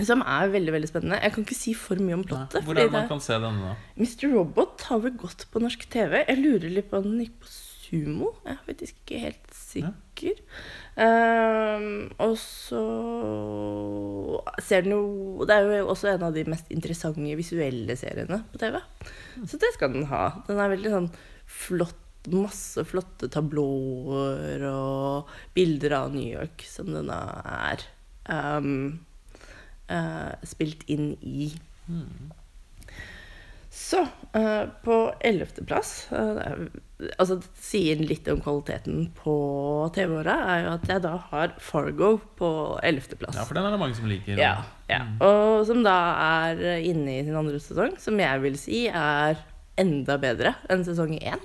som 0.00 0.22
er 0.24 0.52
veldig 0.54 0.72
veldig 0.72 0.88
spennende. 0.88 1.18
Jeg 1.20 1.34
kan 1.34 1.44
ikke 1.44 1.58
si 1.58 1.74
for 1.76 2.00
mye 2.00 2.16
om 2.16 2.22
plottet. 2.24 2.64
Hvor 2.64 2.78
er 2.78 2.88
det 2.88 2.94
man 2.94 3.10
kan 3.10 3.20
se 3.20 3.36
denne, 3.36 3.72
da? 3.72 3.74
Mr. 4.00 4.30
Robot 4.32 4.86
har 4.88 5.02
vel 5.04 5.18
gått 5.20 5.44
på 5.52 5.60
norsk 5.60 5.84
TV. 5.92 6.22
Jeg 6.22 6.40
lurer 6.40 6.72
litt 6.72 6.88
på 6.88 7.02
om 7.02 7.10
den 7.10 7.26
gikk 7.26 7.34
på 7.42 7.50
Sumo. 7.52 8.30
Jeg 8.46 8.54
er 8.54 8.62
faktisk 8.70 9.02
ikke 9.02 9.20
helt 9.26 9.52
sikker. 9.58 10.40
Ehm, 11.00 12.10
og 12.20 12.34
så 12.36 12.82
ser 14.60 14.84
den 14.84 14.92
jo 14.92 15.46
Det 15.48 15.54
er 15.54 15.68
jo 15.78 15.86
også 15.88 16.10
en 16.10 16.26
av 16.26 16.34
de 16.36 16.44
mest 16.52 16.68
interessante 16.74 17.36
visuelle 17.38 17.96
seriene 17.96 18.42
på 18.52 18.60
TV. 18.60 18.76
Så 19.48 19.60
det 19.60 19.72
skal 19.76 19.94
den 19.94 20.06
ha. 20.12 20.26
Den 20.48 20.60
er 20.60 20.72
veldig 20.74 20.96
sånn 20.96 21.10
flott. 21.48 21.98
Masse 22.30 22.84
flotte 22.86 23.26
tablåer 23.34 24.62
og 24.68 25.30
bilder 25.56 25.96
av 25.96 26.12
New 26.14 26.28
York 26.28 26.62
som 26.70 26.92
den 26.94 27.08
er 27.10 27.82
um, 28.30 29.00
uh, 29.90 30.30
spilt 30.46 30.84
inn 30.86 31.16
i. 31.18 31.48
Så 33.72 34.02
uh, 34.36 34.64
på 34.84 34.96
ellevteplass 35.24 36.08
uh, 36.12 36.66
Altså 37.16 37.38
det 37.40 37.48
sier 37.56 38.02
litt 38.04 38.28
om 38.28 38.42
kvaliteten 38.44 39.06
på 39.16 39.32
TV-åra, 39.96 40.34
er 40.52 40.60
jo 40.66 40.74
at 40.74 40.84
jeg 40.92 41.02
da 41.02 41.14
har 41.32 41.54
Fargo 41.58 42.12
på 42.38 42.50
ellevteplass. 42.84 43.34
Ja, 43.40 43.46
for 43.48 43.58
den 43.58 43.66
er 43.66 43.74
det 43.74 43.80
mange 43.80 43.96
som 43.98 44.06
liker. 44.06 44.38
Ja, 44.38 44.52
ja. 44.86 45.00
Og 45.24 45.64
som 45.66 45.80
da 45.82 45.96
er 46.22 46.62
inne 46.78 47.16
i 47.16 47.24
sin 47.26 47.38
andre 47.40 47.58
sesong, 47.58 47.96
som 47.98 48.22
jeg 48.22 48.44
vil 48.44 48.60
si 48.60 48.84
er 48.86 49.40
enda 49.82 50.14
bedre 50.22 50.54
enn 50.70 50.86
sesong 50.86 51.16
én. 51.18 51.42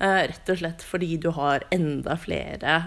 Uh, 0.00 0.22
rett 0.30 0.54
og 0.54 0.62
slett 0.62 0.86
fordi 0.86 1.18
du 1.20 1.28
har 1.36 1.66
enda 1.76 2.16
flere 2.16 2.78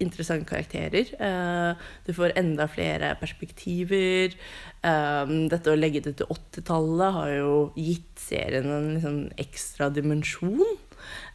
interessante 0.00 0.48
karakterer. 0.48 1.12
Eh, 1.20 1.88
du 2.06 2.12
får 2.16 2.36
enda 2.40 2.66
flere 2.70 3.14
perspektiver. 3.20 4.36
Eh, 4.82 5.34
dette 5.52 5.72
å 5.72 5.78
legge 5.78 6.02
det 6.04 6.16
til 6.20 6.30
80-tallet 6.30 7.16
har 7.18 7.34
jo 7.36 7.56
gitt 7.78 8.20
serien 8.20 8.70
en 8.70 8.94
liksom 8.94 9.18
ekstra 9.40 9.90
dimensjon. 9.94 10.64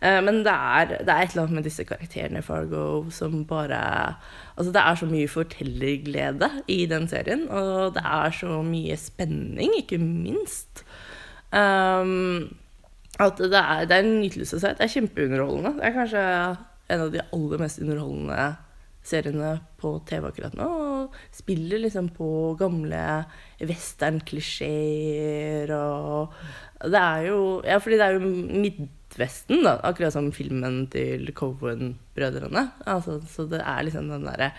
Eh, 0.01 0.21
men 0.25 0.43
det 0.45 0.53
er, 0.53 0.91
det 1.05 1.11
er 1.11 1.23
et 1.23 1.33
eller 1.33 1.45
annet 1.45 1.59
med 1.59 1.67
disse 1.67 1.85
karakterene 1.87 2.41
i 2.41 2.45
Fargo 2.45 3.05
som 3.13 3.43
bare 3.49 3.79
Altså, 4.55 4.71
det 4.71 4.81
er 4.81 4.95
så 4.95 5.07
mye 5.09 5.27
fortellerglede 5.27 6.47
i 6.71 6.85
den 6.87 7.09
serien, 7.11 7.49
og 7.51 7.97
det 7.97 8.03
er 8.07 8.31
så 8.31 8.61
mye 8.63 8.95
spenning, 8.95 9.73
ikke 9.81 9.97
minst. 9.99 10.85
Um, 11.51 12.55
at 13.19 13.37
det 13.37 13.59
er, 13.59 13.83
det 13.83 13.97
er 13.97 14.05
en 14.05 14.21
nytelse 14.21 14.55
å 14.55 14.61
se. 14.63 14.71
Det 14.77 14.85
er 14.85 14.93
kjempeunderholdende. 14.93 15.73
Det 15.75 15.89
er 15.89 15.97
kanskje 15.97 16.23
en 16.87 17.01
av 17.07 17.11
de 17.13 17.23
aller 17.33 17.61
mest 17.61 17.81
underholdende 17.81 18.55
seriene 19.05 19.59
på 19.79 19.99
TV 20.09 20.27
akkurat 20.29 20.55
nå. 20.57 20.65
Og 20.65 21.13
spiller 21.35 21.79
liksom 21.83 22.09
på 22.15 22.55
gamle 22.59 23.25
western-klisjeer 23.61 25.71
og 25.75 26.33
Det 26.85 27.01
er 27.01 27.21
jo 27.29 27.61
Ja, 27.65 27.77
fordi 27.79 27.97
det 27.99 28.05
er 28.05 28.13
jo 28.17 28.21
Midtvesten, 28.65 29.63
da. 29.65 29.73
Akkurat 29.85 30.13
som 30.13 30.31
filmen 30.35 30.87
til 30.91 31.33
Cohen-brødrene. 31.33 32.71
Altså, 32.85 33.21
så 33.29 33.45
det 33.49 33.61
er 33.61 33.83
liksom 33.85 34.09
den 34.11 34.27
derre 34.27 34.51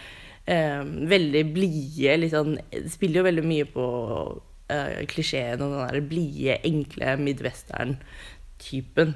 eh, 0.47 0.85
veldig 0.85 1.45
blide 1.55 2.17
liksom, 2.23 2.59
Spiller 2.89 3.19
jo 3.21 3.29
veldig 3.29 3.47
mye 3.47 3.65
på 3.71 3.87
eh, 4.73 5.07
klisjeen 5.11 5.63
og 5.63 5.73
den 5.75 5.89
der 5.89 6.09
blide, 6.11 6.61
enkle 6.67 7.17
midwestern-typen. 7.23 9.09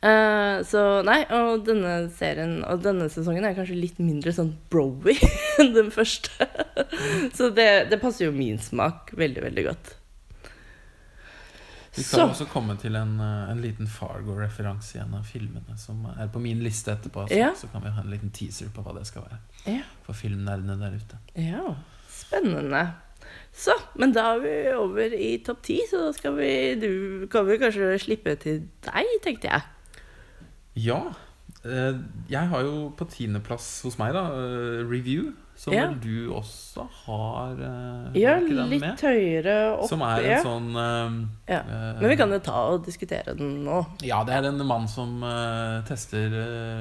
Eh, 0.00 0.62
så 0.64 0.82
nei, 1.04 1.18
og 1.36 1.64
denne 1.66 2.08
serien 2.16 2.62
og 2.64 2.80
denne 2.84 3.08
sesongen 3.12 3.44
er 3.44 3.54
kanskje 3.58 3.76
litt 3.76 3.98
mindre 4.00 4.32
sånn 4.32 4.54
broy 4.72 5.16
enn 5.60 5.74
den 5.76 5.90
første. 5.92 6.48
så 7.36 7.50
det, 7.54 7.68
det 7.92 8.00
passer 8.00 8.26
jo 8.28 8.32
min 8.36 8.58
smak 8.62 9.12
veldig, 9.20 9.42
veldig 9.50 9.64
godt. 9.68 9.96
Vi 11.96 12.04
skal 12.06 12.20
Så. 12.20 12.26
også 12.30 12.46
komme 12.52 12.76
til 12.78 12.94
en, 12.96 13.16
eh, 13.20 13.50
en 13.50 13.60
liten 13.60 13.88
Fargo-referanse 13.90 14.96
i 14.96 15.00
en 15.02 15.14
av 15.18 15.24
filmene 15.26 15.76
som 15.78 16.04
er 16.16 16.28
på 16.30 16.38
min 16.40 16.60
liste 16.62 16.92
etterpå. 16.94 17.26
Så, 17.28 17.34
Ja. 17.36 17.50
så 17.58 17.66
kan 17.72 17.82
vi 17.82 17.90
ha 17.90 18.00
en 18.04 18.10
liten 18.12 18.30
teaser 18.30 18.70
på 18.72 18.84
hva 18.86 18.94
det 18.96 19.06
skal 19.10 19.22
være. 19.26 19.38
Ja. 19.66 19.82
For 20.06 20.14
filmnerdene 20.14 20.78
der 20.78 20.94
ute. 20.96 21.18
Ja, 21.34 21.74
spennende. 22.08 22.84
Så, 23.60 23.74
men 24.00 24.14
da 24.16 24.22
er 24.36 24.38
vi 24.40 24.52
over 24.72 25.12
i 25.12 25.34
topp 25.44 25.58
ti, 25.66 25.80
så 25.90 26.06
da 26.06 26.12
skal 26.16 26.32
vi, 26.38 26.50
du, 26.80 27.26
kan 27.32 27.44
vi 27.48 27.58
kanskje 27.60 27.90
slippe 28.00 28.32
til 28.40 28.62
deg, 28.86 29.10
tenkte 29.24 29.50
jeg. 29.52 29.66
Ja. 30.86 31.00
eh, 31.64 31.98
Jeg 32.30 32.48
har 32.48 32.62
jo 32.64 32.88
på 32.96 33.04
tiendeplass 33.10 33.66
hos 33.84 33.98
meg, 34.00 34.14
da, 34.16 34.22
eh, 34.32 34.80
Review. 34.88 35.32
Som 35.60 35.74
Ja. 35.76 35.90
du 35.92 36.30
også 36.32 36.86
har 37.04 37.50
eh, 37.60 38.16
Ja, 38.16 38.38
litt 38.40 38.80
med? 38.80 38.96
høyere 39.04 39.56
opp. 39.76 39.90
Som 39.90 40.00
er 40.06 40.22
en 40.24 40.30
ja. 40.30 40.38
sånn 40.40 40.70
uh, 40.72 41.18
Ja. 41.52 41.58
Men 42.00 42.08
vi 42.08 42.16
kan 42.16 42.32
jo 42.32 42.38
ta 42.40 42.62
og 42.72 42.86
diskutere 42.86 43.34
den 43.36 43.58
nå. 43.66 43.82
Ja, 44.00 44.22
det 44.24 44.38
er 44.38 44.48
en 44.48 44.64
mann 44.64 44.88
som 44.88 45.20
uh, 45.22 45.82
tester 45.84 46.32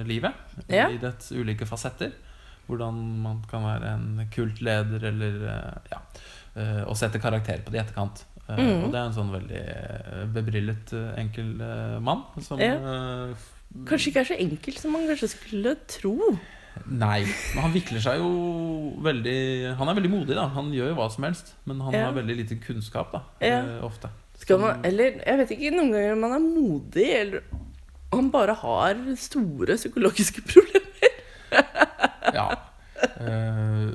livet 0.08 0.32
i 0.70 0.96
dets 1.02 1.34
ulike 1.36 1.68
fasetter. 1.68 2.14
Hvordan 2.70 3.04
man 3.26 3.44
kan 3.52 3.64
være 3.68 3.92
en 3.98 4.30
kultleder 4.32 5.04
eller 5.12 5.40
ja, 5.92 6.00
og 6.88 6.96
sette 6.98 7.20
karakter 7.22 7.62
på 7.66 7.72
det 7.72 7.80
i 7.80 7.84
etterkant. 7.84 8.24
Eh, 8.50 8.58
Mhm. 8.58 8.84
Og 8.86 8.92
det 8.92 8.98
er 9.00 9.06
en 9.06 9.14
sånn 9.14 9.30
veldig 9.32 9.60
eh, 9.62 10.26
bebrillet, 10.34 10.94
eh, 10.94 11.20
enkel 11.22 11.62
eh, 11.62 12.00
mann 12.02 12.24
som 12.42 12.60
Ja. 12.60 12.74
eh, 12.76 13.36
Kanskje 13.86 14.10
ikke 14.10 14.20
er 14.24 14.26
så 14.32 14.38
enkel 14.40 14.74
som 14.82 14.92
man 14.92 15.06
kanskje 15.08 15.30
skulle 15.30 15.76
tro. 15.88 16.16
Nei, 16.90 17.20
men 17.54 17.62
han 17.62 17.74
vikler 17.74 18.00
seg 18.02 18.18
jo 18.18 18.96
veldig 19.04 19.76
Han 19.78 19.90
er 19.90 19.94
veldig 20.00 20.10
modig, 20.10 20.36
da. 20.36 20.48
Han 20.48 20.72
gjør 20.72 20.90
jo 20.90 20.96
hva 20.96 21.12
som 21.12 21.24
helst. 21.28 21.54
Men 21.66 21.80
han 21.82 21.94
Ja. 21.94 22.06
har 22.06 22.14
veldig 22.14 22.36
lite 22.38 22.56
kunnskap, 22.66 23.12
da. 23.12 23.22
Ja. 23.42 23.60
eh, 23.62 23.84
Ofte. 23.86 24.10
Skal 24.40 24.58
man, 24.60 24.82
eller 24.86 25.20
jeg 25.26 25.38
vet 25.38 25.52
ikke, 25.52 25.72
noen 25.76 25.92
ganger 25.92 26.16
man 26.18 26.32
er 26.34 26.40
modig, 26.40 27.10
eller 27.22 27.42
han 28.14 28.32
bare 28.32 28.56
har 28.56 28.96
store 29.16 29.76
psykologiske 29.78 30.42
problemer. 30.52 31.14
Ja. 32.34 32.50
Eh, 33.20 33.92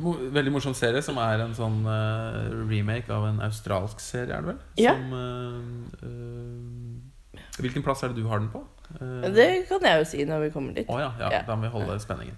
mo 0.00 0.16
veldig 0.34 0.52
morsom 0.54 0.74
serie, 0.76 1.02
som 1.04 1.18
er 1.22 1.44
en 1.44 1.54
sånn 1.56 1.80
uh, 1.86 2.50
remake 2.70 3.12
av 3.12 3.28
en 3.28 3.40
australsk 3.46 4.02
serie, 4.02 4.36
er 4.36 4.44
det 4.44 4.52
vel? 4.52 4.60
Ja. 4.80 4.96
Som 4.96 5.14
uh, 5.14 6.08
eh, 6.08 7.48
Hvilken 7.60 7.84
plass 7.84 8.04
er 8.04 8.12
det 8.12 8.22
du 8.22 8.28
har 8.30 8.40
den 8.40 8.52
på? 8.52 8.62
Det 8.90 9.44
kan 9.68 9.84
jeg 9.86 10.00
jo 10.00 10.06
si 10.08 10.24
når 10.26 10.40
vi 10.42 10.48
kommer 10.50 10.74
dit. 10.74 10.88
Oh, 10.90 10.98
ja, 10.98 11.12
ja, 11.20 11.28
Ja. 11.30 11.40
da 11.46 11.54
må 11.54 11.68
vi 11.68 11.72
holde 11.76 11.98
spenningen. 12.02 12.34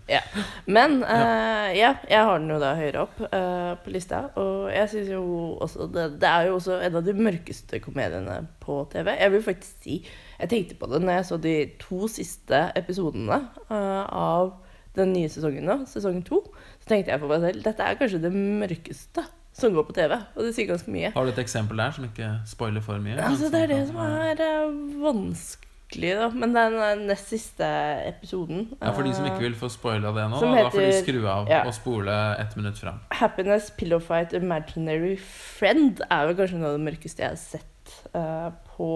Men 0.66 0.98
eh, 1.00 1.68
ja, 1.78 1.94
jeg 2.10 2.26
har 2.28 2.42
den 2.42 2.50
jo 2.52 2.58
da 2.60 2.74
høyere 2.76 3.04
opp 3.06 3.22
på 3.22 3.94
lista. 3.94 4.24
Og 4.36 4.66
jeg 4.68 4.90
syns 4.92 5.12
jo 5.14 5.22
også 5.64 5.86
det, 5.94 6.08
det 6.20 6.28
er 6.28 6.50
jo 6.50 6.58
også 6.58 6.80
en 6.82 6.98
av 6.98 7.06
de 7.06 7.14
mørkeste 7.16 7.80
komediene 7.80 8.42
på 8.60 8.82
TV. 8.92 9.14
Jeg 9.14 9.32
vil 9.32 9.46
faktisk 9.46 9.86
si 9.86 9.96
Jeg 10.02 10.50
tenkte 10.50 10.76
på 10.76 10.90
det 10.92 11.00
når 11.06 11.20
jeg 11.20 11.28
så 11.30 11.40
de 11.46 11.56
to 11.80 12.10
siste 12.10 12.66
episodene 12.82 13.40
av 13.70 14.52
den 14.96 15.14
nye 15.14 15.30
sesongen 15.32 15.64
nå, 15.68 15.78
sesong 15.88 16.20
to. 16.26 16.42
Så 16.82 16.90
tenkte 16.90 17.14
jeg 17.14 17.22
for 17.22 17.30
meg 17.30 17.46
selv 17.46 17.62
dette 17.62 17.86
er 17.86 17.98
kanskje 18.00 18.22
det 18.24 18.34
mørkeste 18.34 19.24
som 19.56 19.74
går 19.74 19.84
på 19.88 19.96
TV. 19.96 20.14
Og 20.36 20.46
det 20.46 20.54
sier 20.56 20.70
ganske 20.70 20.92
mye. 20.92 21.10
Har 21.14 21.26
du 21.26 21.32
et 21.32 21.42
eksempel 21.42 21.80
der 21.80 21.92
som 21.94 22.06
ikke 22.08 22.30
spoiler 22.48 22.84
for 22.84 23.02
mye? 23.02 23.18
Altså, 23.20 23.50
det 23.52 23.66
er 23.66 23.74
det 23.74 23.82
som 23.90 23.98
er 24.02 24.40
eh, 24.40 24.78
vanskelig, 25.02 26.12
da. 26.18 26.28
Men 26.32 26.56
den 26.56 26.78
eh, 26.80 27.02
nest 27.10 27.28
siste 27.34 27.68
episoden 28.08 28.70
Ja, 28.78 28.94
For 28.96 29.04
de 29.04 29.12
som 29.14 29.26
eh, 29.28 29.34
ikke 29.34 29.44
vil 29.44 29.58
få 29.58 29.68
spoila 29.72 30.14
det 30.16 30.24
nå, 30.32 30.40
da, 30.40 30.54
da, 30.56 30.64
da 30.66 30.72
får 30.72 30.86
de 30.86 30.96
skru 31.02 31.20
av 31.26 31.52
ja. 31.52 31.60
og 31.68 31.76
spole 31.76 32.16
ett 32.40 32.56
minutt 32.56 32.80
fram. 32.80 33.02
Happiness, 33.20 33.68
Pillow 33.76 34.00
Fight, 34.02 34.32
Imaginary 34.32 35.14
Friend 35.20 36.02
er 36.08 36.26
vel 36.30 36.40
kanskje 36.40 36.62
noe 36.62 36.72
av 36.72 36.80
det 36.80 36.88
mørkeste 36.88 37.26
jeg 37.26 37.36
har 37.36 37.40
sett 37.44 37.94
uh, 38.16 38.48
på, 38.72 38.90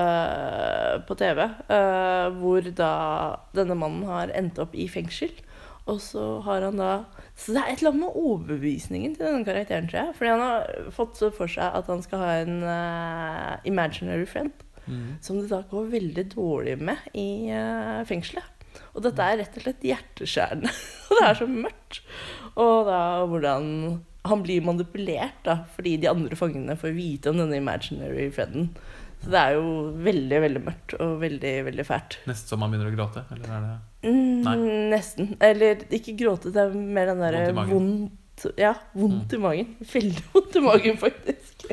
uh, 0.00 0.96
på 1.04 1.20
TV. 1.20 1.44
uh, 1.68 2.26
hvor 2.40 2.72
da 2.72 2.92
denne 3.52 3.76
mannen 3.76 4.08
har 4.08 4.32
endt 4.32 4.64
opp 4.64 4.72
i 4.72 4.88
fengsel. 4.88 5.36
Og 5.90 5.98
så 6.02 6.24
har 6.46 6.62
han 6.62 6.78
da 6.78 7.04
Så 7.34 7.54
det 7.54 7.62
er 7.62 7.72
et 7.72 7.80
eller 7.80 7.90
annet 7.90 8.04
med 8.04 8.18
overbevisningen 8.20 9.16
til 9.16 9.26
denne 9.26 9.46
karakteren, 9.46 9.88
tror 9.90 9.98
jeg. 9.98 10.16
Fordi 10.18 10.30
han 10.30 10.44
har 10.44 10.92
fått 10.94 11.22
for 11.34 11.50
seg 11.50 11.78
at 11.80 11.90
han 11.90 12.04
skal 12.04 12.22
ha 12.22 12.30
en 12.42 12.60
uh, 12.62 13.56
imaginary 13.68 14.26
friend. 14.28 14.52
Mm. 14.86 15.18
Som 15.22 15.40
det 15.40 15.50
da 15.50 15.62
går 15.70 15.90
veldig 15.92 16.26
dårlig 16.34 16.76
med 16.78 17.02
i 17.18 17.50
uh, 17.50 18.02
fengselet. 18.06 18.46
Og 18.92 19.04
dette 19.04 19.24
er 19.24 19.40
rett 19.40 19.58
og 19.58 19.66
slett 19.66 19.84
hjerteskjærende. 19.88 20.72
og 21.08 21.18
det 21.18 21.26
er 21.26 21.40
så 21.40 21.50
mørkt. 21.50 22.00
Og 22.52 22.88
da 22.88 23.02
hvordan 23.26 23.68
han 24.28 24.42
blir 24.44 24.62
manipulert, 24.62 25.40
da, 25.42 25.64
fordi 25.74 25.96
de 26.02 26.10
andre 26.10 26.36
fangene 26.38 26.76
får 26.78 26.94
vite 26.94 27.32
om 27.32 27.40
denne 27.40 27.58
imaginary 27.58 28.28
frienden. 28.34 28.70
Så 29.22 29.30
det 29.30 29.38
er 29.38 29.52
jo 29.54 29.66
veldig, 30.02 30.38
veldig 30.42 30.60
mørkt 30.66 30.94
og 30.98 31.20
veldig, 31.22 31.52
veldig 31.68 31.84
fælt. 31.86 32.16
Nesten 32.26 32.48
som 32.48 32.58
man 32.62 32.72
begynner 32.72 32.90
å 32.90 32.96
gråte? 32.96 33.22
Eller 33.30 33.52
er 33.56 33.60
det 33.68 33.78
Mm, 34.02 34.42
Nei. 34.42 34.56
nesten. 34.90 35.36
Eller 35.40 35.84
ikke 35.94 36.16
gråte, 36.18 36.50
det 36.50 36.58
er 36.58 36.72
mer 36.74 37.06
den 37.12 37.20
derre 37.22 37.52
Vondt 37.68 38.46
ja, 38.58 38.72
vondt 38.98 39.30
Mm. 39.30 39.30
Ja, 39.30 39.36
i 39.36 39.42
magen. 39.44 39.68
Veldig 39.92 40.24
vondt 40.32 40.56
i 40.56 40.60
magen, 40.64 40.96
faktisk. 40.98 41.66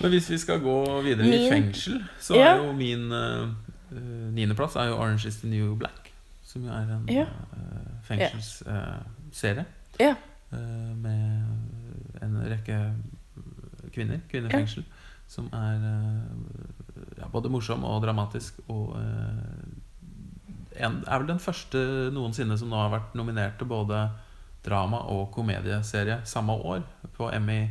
Men 0.00 0.10
hvis 0.14 0.28
vi 0.30 0.38
skal 0.38 0.60
gå 0.62 0.76
videre 1.02 1.26
i 1.26 1.48
fengsel, 1.50 2.00
så 2.20 2.36
Ja. 2.38 2.52
er 2.54 2.64
jo 2.66 2.72
min 2.72 3.10
uh, 3.10 3.50
niendeplass 4.32 4.76
er 4.76 4.88
jo 4.92 4.96
'Orange 5.00 5.26
is 5.26 5.40
the 5.40 5.48
New 5.48 5.74
Black'. 5.76 6.10
Som 6.44 6.62
jo 6.64 6.70
er 6.70 6.86
en 6.94 7.06
Ja. 7.10 7.22
uh, 7.24 7.90
fengselsserie 8.06 9.64
Ja. 10.00 10.14
eh, 10.52 10.94
med 10.96 11.44
en 12.22 12.36
rekke 12.46 12.94
kvinner. 13.92 14.20
Kvinnefengsel. 14.30 14.84
Som 15.32 15.48
er 15.56 15.86
eh, 15.88 17.12
ja, 17.22 17.28
både 17.32 17.52
morsom 17.52 17.86
og 17.88 18.02
dramatisk. 18.04 18.60
Og 18.72 18.92
eh, 18.98 20.82
en, 20.84 21.00
er 21.06 21.22
vel 21.22 21.30
den 21.30 21.40
første 21.40 22.10
noensinne 22.12 22.58
som 22.60 22.72
nå 22.72 22.80
har 22.80 22.92
vært 22.92 23.16
nominert 23.16 23.56
til 23.60 23.70
både 23.70 24.04
drama- 24.62 25.06
og 25.10 25.30
komedieserie 25.34 26.20
samme 26.28 26.52
år 26.52 26.84
på 27.16 27.32
Emmy. 27.32 27.64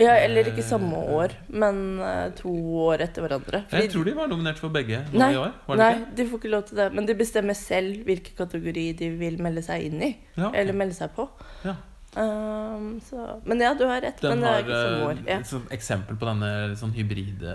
Ja, 0.00 0.16
eller 0.16 0.48
ikke 0.48 0.64
samme 0.64 0.98
år, 1.14 1.34
men 1.52 2.00
eh, 2.02 2.32
to 2.34 2.50
år 2.88 3.04
etter 3.04 3.22
hverandre. 3.22 3.60
Jeg 3.70 3.90
tror 3.92 4.08
de 4.08 4.14
var 4.16 4.30
nominert 4.30 4.58
for 4.58 4.72
begge 4.74 5.02
nå 5.12 5.20
Nei, 5.20 5.30
i 5.34 5.38
år. 5.38 5.52
Var 5.68 5.78
det 5.78 5.84
Nei, 5.84 5.92
ikke? 6.00 6.16
de 6.18 6.26
får 6.30 6.40
ikke 6.40 6.52
lov 6.56 6.64
til 6.70 6.80
det. 6.80 6.88
Men 6.96 7.08
de 7.08 7.16
bestemmer 7.20 7.58
selv 7.58 8.08
hvilken 8.08 8.38
kategori 8.40 8.86
de 8.98 9.10
vil 9.20 9.38
melde 9.44 9.62
seg 9.64 9.86
inn 9.90 10.02
i. 10.08 10.10
Ja. 10.40 10.48
Eller 10.50 10.76
melde 10.76 10.96
seg 10.96 11.12
på. 11.14 11.28
Ja. 11.66 11.76
Um, 12.14 13.00
så, 13.00 13.40
men 13.48 13.60
ja, 13.60 13.72
du 13.74 13.86
har 13.88 14.00
rett. 14.04 14.20
Den 14.20 14.30
men 14.38 14.40
det 14.40 14.48
har 14.48 14.58
er 14.58 14.64
ikke 14.66 14.80
som 14.82 15.06
år. 15.08 15.18
eh, 15.26 15.32
Ja. 15.32 15.38
et 15.40 15.72
eksempel 15.78 16.16
på 16.20 16.26
denne 16.28 16.50
sånn 16.76 16.92
hybride 16.92 17.54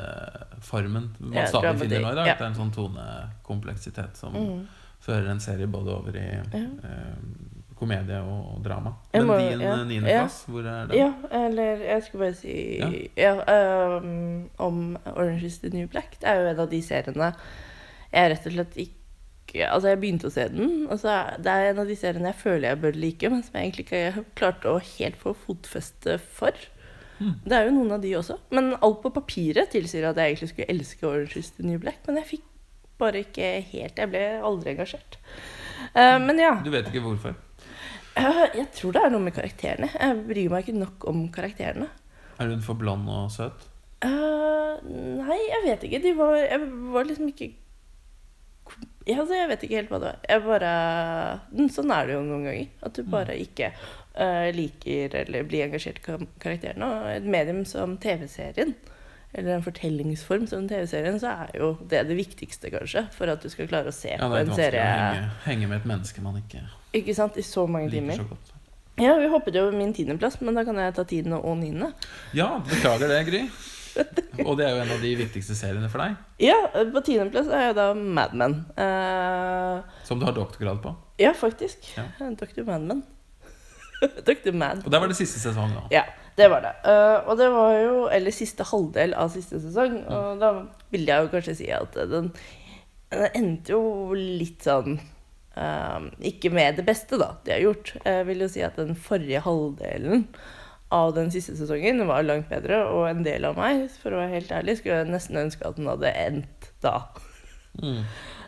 formen 0.65 1.11
man 1.19 1.33
Ja, 1.33 1.45
stadig 1.45 1.79
finner 1.79 2.01
nå 2.01 2.11
i 2.11 2.15
dag. 2.15 2.27
ja. 2.27 2.33
Det 2.33 2.41
er 2.41 2.45
en 2.47 2.55
sånn 2.55 2.73
tonekompleksitet 2.73 4.17
som 4.17 4.33
Mm. 4.33 4.67
fører 5.01 5.29
en 5.29 5.39
serie 5.39 5.67
både 5.67 5.89
over 5.93 6.15
i 6.15 6.25
Ja. 6.41 6.59
eh, 6.83 7.15
komedie 7.77 8.17
og 8.19 8.63
drama. 8.63 8.95
Jeg 9.13 9.21
Men 9.21 9.27
må- 9.27 9.37
din 9.37 9.59
ja, 9.61 9.73
eh, 9.73 9.85
niendeplass, 9.85 10.45
hvor 10.47 10.65
er 10.65 10.87
den? 10.87 10.97
Ja, 10.97 11.13
eller 11.31 11.77
jeg 11.77 12.03
skulle 12.03 12.25
bare 12.25 12.33
si 12.33 13.11
ja. 13.15 13.33
um, 13.99 14.49
om 14.57 14.97
Orange 15.05 15.43
is 15.43 15.59
the 15.59 15.69
New 15.69 15.87
Black. 15.87 16.17
Det 16.19 16.27
er 16.27 16.41
jo 16.41 16.47
en 16.49 16.59
av 16.59 16.69
de 16.69 16.81
seriene 16.81 17.35
jeg 18.13 18.31
rett 18.31 18.47
og 18.47 18.53
slett 18.53 18.75
ikke 18.75 18.93
Altså, 19.55 19.91
jeg 19.91 19.99
begynte 20.01 20.27
å 20.27 20.33
se 20.33 20.47
den, 20.51 20.87
Altså, 20.91 21.13
det 21.43 21.51
er 21.51 21.69
en 21.69 21.81
av 21.83 21.87
de 21.89 21.95
seriene 21.97 22.31
jeg 22.33 22.41
føler 22.41 22.69
jeg 22.69 22.81
bør 22.83 22.99
like, 22.99 23.29
men 23.31 23.43
som 23.45 23.55
jeg 23.55 23.67
egentlig 23.67 23.85
ikke 23.87 24.25
klarte 24.39 24.73
å 24.73 24.81
helt 24.97 25.17
få 25.21 25.33
fotfeste 25.45 26.17
for. 26.19 26.67
Mm. 27.17 27.33
Det 27.45 27.55
er 27.57 27.65
jo 27.65 27.75
noen 27.77 27.95
av 27.95 28.03
de 28.03 28.13
også. 28.19 28.37
Men 28.53 28.75
alt 28.75 29.01
på 29.03 29.13
papiret 29.15 29.71
tilsier 29.73 30.05
at 30.09 30.19
jeg 30.19 30.35
egentlig 30.35 30.51
skulle 30.51 30.71
elske 30.75 31.07
Orange 31.07 31.39
is 31.39 31.51
the 31.57 31.65
New 31.65 31.79
Black, 31.81 32.03
men 32.07 32.19
jeg 32.21 32.31
fikk 32.35 32.45
bare 32.97 33.21
ikke 33.21 33.49
helt 33.69 33.99
Jeg 34.01 34.09
ble 34.09 34.23
aldri 34.41 34.73
engasjert. 34.73 35.19
Uh, 35.93 36.17
men 36.23 36.41
ja. 36.41 36.55
Du 36.65 36.71
vet 36.73 36.89
ikke 36.89 37.03
hvorfor? 37.05 37.37
Eh, 38.17 38.43
jeg 38.57 38.67
tror 38.73 38.95
det 38.95 39.03
er 39.05 39.13
noe 39.13 39.21
med 39.21 39.35
karakterene. 39.35 39.89
Jeg 39.93 40.21
bryr 40.25 40.53
meg 40.53 40.65
ikke 40.65 40.79
nok 40.79 41.07
om 41.09 41.27
karakterene. 41.33 41.89
Er 42.37 42.49
hun 42.49 42.63
for 42.65 42.77
blond 42.77 43.09
og 43.09 43.29
søt? 43.33 43.67
Uh, 44.05 44.77
nei, 44.85 45.37
jeg 45.37 45.63
vet 45.65 45.85
ikke. 45.87 46.01
De 46.03 46.13
var, 46.17 46.35
jeg 46.41 46.67
var 46.93 47.07
liksom 47.09 47.29
ikke 47.31 47.51
ja, 49.07 49.19
altså, 49.21 49.33
Jeg 49.37 49.47
vet 49.49 49.63
ikke 49.63 49.79
helt 49.79 49.89
hva 49.93 49.99
det 50.01 50.09
var. 50.11 50.19
Jeg 50.29 50.43
bare 50.47 50.71
Mm, 51.53 51.69
Sånn 51.71 51.91
er 51.95 52.07
det 52.09 52.13
jo 52.17 52.25
noen 52.27 52.43
ganger. 52.49 52.67
At 52.83 52.93
du 52.97 53.03
bare 53.07 53.37
ikke 53.39 53.71
uh, 54.19 54.49
liker 54.55 55.15
eller 55.23 55.43
blir 55.47 55.65
engasjert 55.67 56.01
i 56.01 56.17
karakterene. 56.43 56.85
Og 56.91 57.09
et 57.15 57.23
medium 57.37 57.63
som 57.65 57.95
TV-serien, 58.03 58.73
eller 59.37 59.55
en 59.57 59.63
fortellingsform 59.65 60.47
som 60.49 60.67
TV-serien, 60.67 61.19
så 61.21 61.31
er 61.45 61.55
jo 61.59 61.71
det 61.87 62.03
det 62.09 62.17
viktigste, 62.17 62.71
kanskje, 62.73 63.05
for 63.15 63.29
at 63.31 63.43
du 63.43 63.49
skal 63.53 63.67
klare 63.69 63.91
å 63.91 63.95
se 63.95 64.11
Ja, 64.15 64.19
på 64.23 64.33
det 64.33 64.41
er 64.41 64.43
en 64.43 64.47
litt 64.47 64.53
vanskelig 64.55 64.69
serie 64.71 64.83
å 64.83 64.99
henge, 65.07 65.31
henge 65.45 65.67
med 65.71 65.77
et 65.81 65.89
menneske 65.93 66.21
man 66.25 66.37
ikke 66.41 66.63
Ikke 66.97 67.15
sant? 67.15 67.37
I 67.37 67.43
så 67.45 67.67
mange 67.67 67.91
timer. 67.93 68.15
så 68.19 68.27
godt. 68.27 68.53
Ja, 68.97 69.13
vi 69.21 69.27
hoppet 69.29 69.53
jo 69.53 69.67
min 69.71 69.91
tiendeplass, 69.93 70.39
men 70.41 70.55
da 70.57 70.63
kan 70.65 70.79
jeg 70.81 70.95
ta 70.97 71.03
tiende 71.05 71.37
og 71.37 71.59
niende. 71.59 71.91
Ja, 72.33 72.55
beklager 72.65 73.11
det, 73.11 73.19
Gry. 73.29 73.43
Og 74.47 74.55
det 74.59 74.67
er 74.67 74.75
jo 74.75 74.81
en 74.83 74.93
av 74.95 75.03
de 75.03 75.11
viktigste 75.19 75.55
seriene 75.57 75.89
for 75.91 76.03
deg, 76.03 76.15
Ja, 76.43 76.57
på 76.93 77.01
tiendeplass 77.07 77.49
er 77.49 77.69
jo 77.69 77.75
da 77.77 77.87
Mad 77.97 78.35
Men. 78.37 78.59
Uh, 78.77 79.81
som 80.07 80.19
du 80.21 80.25
har 80.27 80.35
doktorgrad 80.37 80.81
på. 80.83 80.93
ja, 81.21 81.33
faktisk. 81.37 81.89
Ja. 81.97 82.05
Dr. 82.37 82.63
Madman. 82.67 83.03
Dr. 84.27 84.53
Man. 84.53 84.83
Og 84.85 84.91
der 84.93 85.01
var 85.01 85.09
det 85.09 85.17
siste 85.17 85.41
sesong 85.41 85.73
da. 85.73 85.83
Ja, 85.93 86.03
det 86.37 86.51
var 86.53 86.61
det. 86.61 86.75
Uh, 86.85 87.29
og 87.31 87.39
det 87.39 87.47
var 87.49 87.71
jo 87.81 87.95
Eller 88.13 88.35
siste 88.35 88.65
halvdel 88.69 89.15
av 89.17 89.31
siste 89.33 89.57
sesong. 89.63 90.03
Og 90.05 90.41
da 90.41 90.51
vil 90.93 91.07
jeg 91.09 91.25
jo 91.25 91.31
kanskje 91.33 91.55
si 91.63 91.69
at 91.73 91.97
den, 92.11 92.29
den 93.13 93.29
endte 93.33 93.73
jo 93.73 94.13
litt 94.13 94.67
sånn 94.67 94.99
uh, 95.57 96.05
Ikke 96.29 96.53
med 96.53 96.77
det 96.77 96.85
beste, 96.87 97.17
da, 97.17 97.33
de 97.45 97.55
har 97.55 97.65
gjort. 97.65 97.95
Jeg 98.05 98.29
vil 98.29 98.45
jo 98.45 98.51
si 98.53 98.61
at 98.65 98.77
den 98.77 98.93
forrige 98.93 99.41
halvdelen 99.47 100.27
av 100.93 101.11
den 101.17 101.31
siste 101.33 101.57
sesongen 101.57 102.05
var 102.07 102.23
langt 102.23 102.47
bedre, 102.51 102.83
og 102.93 103.09
en 103.09 103.25
del 103.25 103.45
av 103.49 103.57
meg, 103.59 103.87
for 104.01 104.15
å 104.15 104.21
være 104.21 104.37
helt 104.37 104.53
ærlig, 104.55 104.77
skulle 104.79 105.01
jeg 105.01 105.11
nesten 105.11 105.41
ønske 105.41 105.67
at 105.67 105.79
den 105.79 105.89
hadde 105.91 106.13
endt 106.15 106.71
da. 106.83 106.97
Mm. 107.81 108.03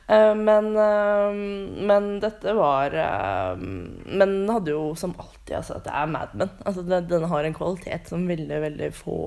Eh, 0.09 0.35
men, 0.35 0.69
eh, 0.73 1.39
men 1.85 2.05
dette 2.23 2.53
var 2.57 2.95
eh, 2.97 3.59
Men 3.61 4.31
den 4.31 4.47
hadde 4.49 4.73
jo 4.73 4.95
som 4.97 5.13
alltid 5.21 5.59
altså, 5.59 5.77
Det 5.85 5.91
er 5.93 6.07
Mad 6.09 6.31
Men. 6.33 6.49
Altså, 6.65 6.81
den, 6.81 7.27
har 7.29 7.45
en 7.45 7.53
kvalitet 7.53 8.09
som 8.09 8.25
veldig, 8.25 8.61
veldig 8.65 8.89
få 8.97 9.19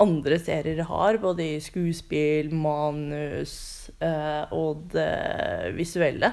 andre 0.00 0.38
serier 0.40 0.80
har. 0.88 1.20
Både 1.20 1.44
i 1.44 1.60
skuespill, 1.62 2.48
manus 2.56 3.90
og 4.56 4.88
det 4.94 5.74
visuelle. 5.76 6.32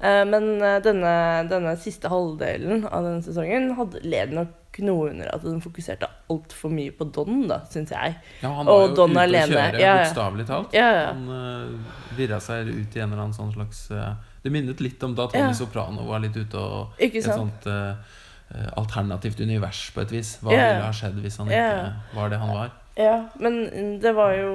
Eh, 0.00 0.22
men 0.28 0.50
eh, 0.60 0.78
denne, 0.84 1.16
denne 1.48 1.72
siste 1.80 2.10
halvdelen 2.12 2.84
av 2.90 3.06
denne 3.06 3.24
sesongen 3.24 3.70
hadde, 3.78 4.02
led 4.04 4.34
nok 4.36 4.80
noe 4.84 5.08
under 5.08 5.30
at 5.32 5.40
den 5.40 5.62
fokuserte 5.64 6.08
altfor 6.28 6.68
mye 6.68 6.92
på 6.92 7.06
Don, 7.16 7.46
da, 7.48 7.62
syns 7.72 7.94
jeg. 7.94 8.16
Ja, 8.42 8.50
han 8.58 8.68
Og 8.68 8.74
var 8.74 8.82
jo 8.82 8.94
Don 8.98 9.14
ute 9.16 9.22
å 9.24 9.46
kjøre, 9.48 9.80
Ja, 9.80 9.86
ja. 9.86 9.94
bokstavelig 10.02 10.46
talt. 10.50 10.76
Ja. 10.76 10.90
Han 11.14 11.24
uh, 11.32 11.94
virra 12.18 12.40
seg 12.44 12.68
ut 12.68 12.96
i 12.96 13.00
en 13.00 13.08
eller 13.08 13.22
annen 13.24 13.36
sånn 13.36 13.54
slags 13.54 13.86
uh, 13.94 14.12
Det 14.44 14.52
minnet 14.52 14.82
litt 14.84 15.02
om 15.06 15.16
da 15.16 15.30
Tony. 15.32 15.54
Soprano 15.56 16.04
var 16.10 16.20
litt 16.24 16.36
ute 16.36 16.60
og 16.60 17.00
Ikke 17.02 17.22
et 17.22 17.26
sånt 17.30 17.64
eh, 17.66 18.18
eh, 18.52 18.68
alternativt 18.78 19.40
univers 19.42 19.86
på 19.94 20.04
et 20.04 20.12
vis. 20.14 20.36
Hva 20.42 20.52
ville 20.52 20.84
ha 20.84 20.92
skjedd 20.94 21.16
hvis 21.24 21.40
han 21.40 21.50
ikke 21.50 22.18
var 22.18 22.30
det 22.30 22.42
han 22.44 22.52
var? 22.54 22.76
Ja, 22.96 23.16
men 23.40 23.98
det 24.00 24.12
var 24.16 24.36
jo 24.38 24.52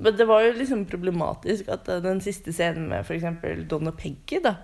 Men 0.00 0.16
det 0.16 0.26
var 0.28 0.44
jo 0.46 0.54
liksom 0.56 0.86
problematisk 0.88 1.68
at 1.72 1.88
eh, 1.92 2.00
den 2.04 2.22
siste 2.24 2.54
scenen 2.56 2.88
med 2.88 3.04
f.eks. 3.04 3.26
Og 3.76 3.90
Peggy, 4.00 4.40
da, 4.44 4.54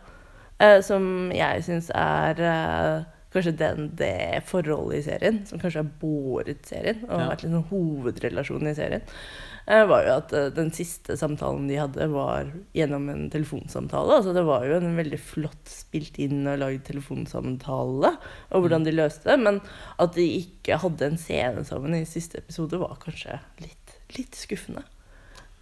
eh, 0.58 0.78
som 0.86 1.28
jeg 1.34 1.64
syns 1.66 1.90
er 1.94 2.40
eh, 2.40 3.02
kanskje 3.34 3.52
den, 3.60 3.90
det 3.98 4.44
forholdet 4.48 5.02
i 5.02 5.04
serien 5.10 5.42
som 5.48 5.60
kanskje 5.60 5.82
har 5.82 5.90
båret 6.00 6.64
serien, 6.64 7.02
og 7.10 7.20
Ja. 7.20 7.26
vært 7.34 7.44
liksom 7.44 7.66
hovedrelasjonen 7.68 8.70
i 8.72 8.78
serien, 8.78 9.04
var 9.66 10.04
jo 10.06 10.10
at 10.14 10.30
den 10.54 10.68
siste 10.70 11.16
samtalen 11.18 11.64
de 11.66 11.74
hadde, 11.74 12.04
var 12.12 12.52
gjennom 12.72 13.08
en 13.10 13.24
telefonsamtale. 13.34 14.20
Altså 14.20 14.30
det 14.32 14.44
var 14.46 14.62
jo 14.62 14.76
en 14.78 14.94
veldig 14.94 15.18
flott 15.18 15.66
spilt 15.66 16.20
inn 16.22 16.46
og 16.46 16.60
lagd 16.62 16.84
telefonsamtale, 16.86 18.12
og 18.54 18.62
hvordan 18.62 18.86
de 18.86 18.94
løste 18.94 19.26
det. 19.26 19.40
Men 19.42 19.58
at 19.98 20.14
de 20.14 20.26
ikke 20.38 20.78
hadde 20.84 21.10
en 21.10 21.18
scene 21.18 21.64
sammen 21.66 21.98
i 21.98 22.04
siste 22.06 22.38
episode, 22.44 22.78
var 22.78 22.94
kanskje 23.02 23.40
litt, 23.64 23.96
litt 24.16 24.38
skuffende. 24.38 24.86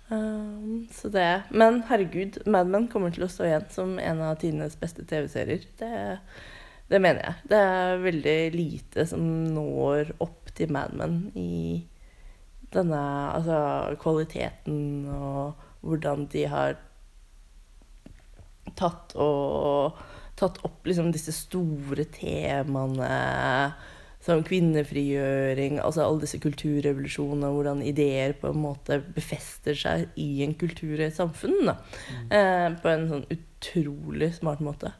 Um, 0.08 0.86
så 0.92 1.08
det 1.08 1.42
Men 1.50 1.82
herregud, 1.88 2.42
Mad 2.46 2.68
Men 2.68 2.88
kommer 2.92 3.14
til 3.14 3.24
å 3.24 3.30
stå 3.30 3.46
igjen 3.48 3.70
som 3.72 3.96
en 3.98 4.20
av 4.24 4.36
tidenes 4.42 4.76
beste 4.80 5.04
TV-serier. 5.08 5.64
Det, 5.80 5.92
det 6.92 7.00
mener 7.00 7.24
jeg. 7.24 7.48
Det 7.52 7.60
er 7.72 8.04
veldig 8.04 8.38
lite 8.54 9.06
som 9.08 9.24
når 9.54 10.14
opp 10.24 10.52
til 10.54 10.72
Mad 10.74 10.96
Men 10.98 11.20
i 11.38 11.84
denne 12.74 13.00
Altså 13.34 13.56
kvaliteten 14.02 15.06
og 15.14 15.62
hvordan 15.84 16.26
de 16.32 16.44
har 16.50 16.78
tatt 18.74 19.12
og 19.20 19.98
tatt 20.34 20.58
opp 20.66 20.86
liksom 20.88 21.12
disse 21.14 21.30
store 21.36 22.06
temaene 22.10 23.10
som 24.24 24.40
kvinnefrigjøring, 24.46 25.78
altså 25.84 26.06
alle 26.06 26.24
disse 26.24 26.40
kulturrevolusjonene, 26.40 27.50
hvordan 27.52 27.82
ideer 27.84 28.32
på 28.40 28.54
en 28.54 28.62
måte 28.62 29.00
befester 29.16 29.76
seg 29.76 30.06
i 30.20 30.42
en 30.46 30.54
kultur 30.56 30.96
i 30.96 31.08
et 31.10 31.16
samfunn. 31.16 31.58
Da. 31.68 31.76
Eh, 32.32 32.68
på 32.80 32.92
en 32.92 33.08
sånn 33.10 33.26
utrolig 33.34 34.32
smart 34.38 34.64
måte. 34.64 34.94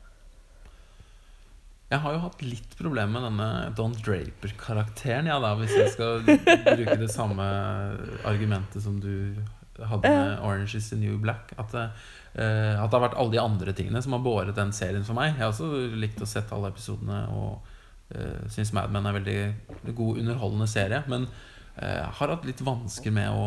Jeg 1.89 2.03
har 2.03 2.15
jo 2.17 2.23
hatt 2.25 2.41
litt 2.43 2.73
problemer 2.77 3.13
med 3.15 3.27
denne 3.29 3.49
Don 3.79 3.93
Draper-karakteren, 3.97 5.29
ja 5.31 5.37
da, 5.41 5.53
hvis 5.61 5.73
jeg 5.77 5.93
skal 5.95 6.25
bruke 6.25 6.97
det 7.01 7.11
samme 7.13 7.45
argumentet 8.27 8.83
som 8.83 8.97
du 9.01 9.37
hadde 9.79 10.11
med 10.11 10.41
Orange 10.43 10.77
is 10.77 10.89
the 10.91 10.99
New 10.99 11.17
Black. 11.23 11.53
At 11.57 11.75
eh, 11.77 11.87
at 12.35 12.91
det 12.91 12.97
har 12.99 13.05
vært 13.09 13.17
alle 13.21 13.31
de 13.31 13.41
andre 13.41 13.73
tingene 13.77 14.03
som 14.03 14.17
har 14.17 14.25
båret 14.25 14.57
den 14.57 14.73
serien 14.75 15.07
for 15.07 15.17
meg. 15.17 15.37
Jeg 15.37 15.45
har 15.45 15.53
også 15.53 15.71
likt 15.95 16.21
å 16.21 16.29
sette 16.29 16.57
alle 16.57 16.73
episodene 16.75 17.25
og 17.31 17.74
uh, 18.15 18.49
syns 18.53 18.73
Mad 18.77 18.93
Men 18.95 19.07
er 19.07 19.19
veldig 19.19 19.39
god, 19.93 20.19
underholdende 20.23 20.69
serie. 20.71 21.03
Men 21.11 21.29
uh, 21.29 22.05
har 22.19 22.35
hatt 22.35 22.49
litt 22.49 22.63
vansker 22.65 23.15
med 23.15 23.31
å 23.31 23.47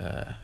uh, 0.00 0.34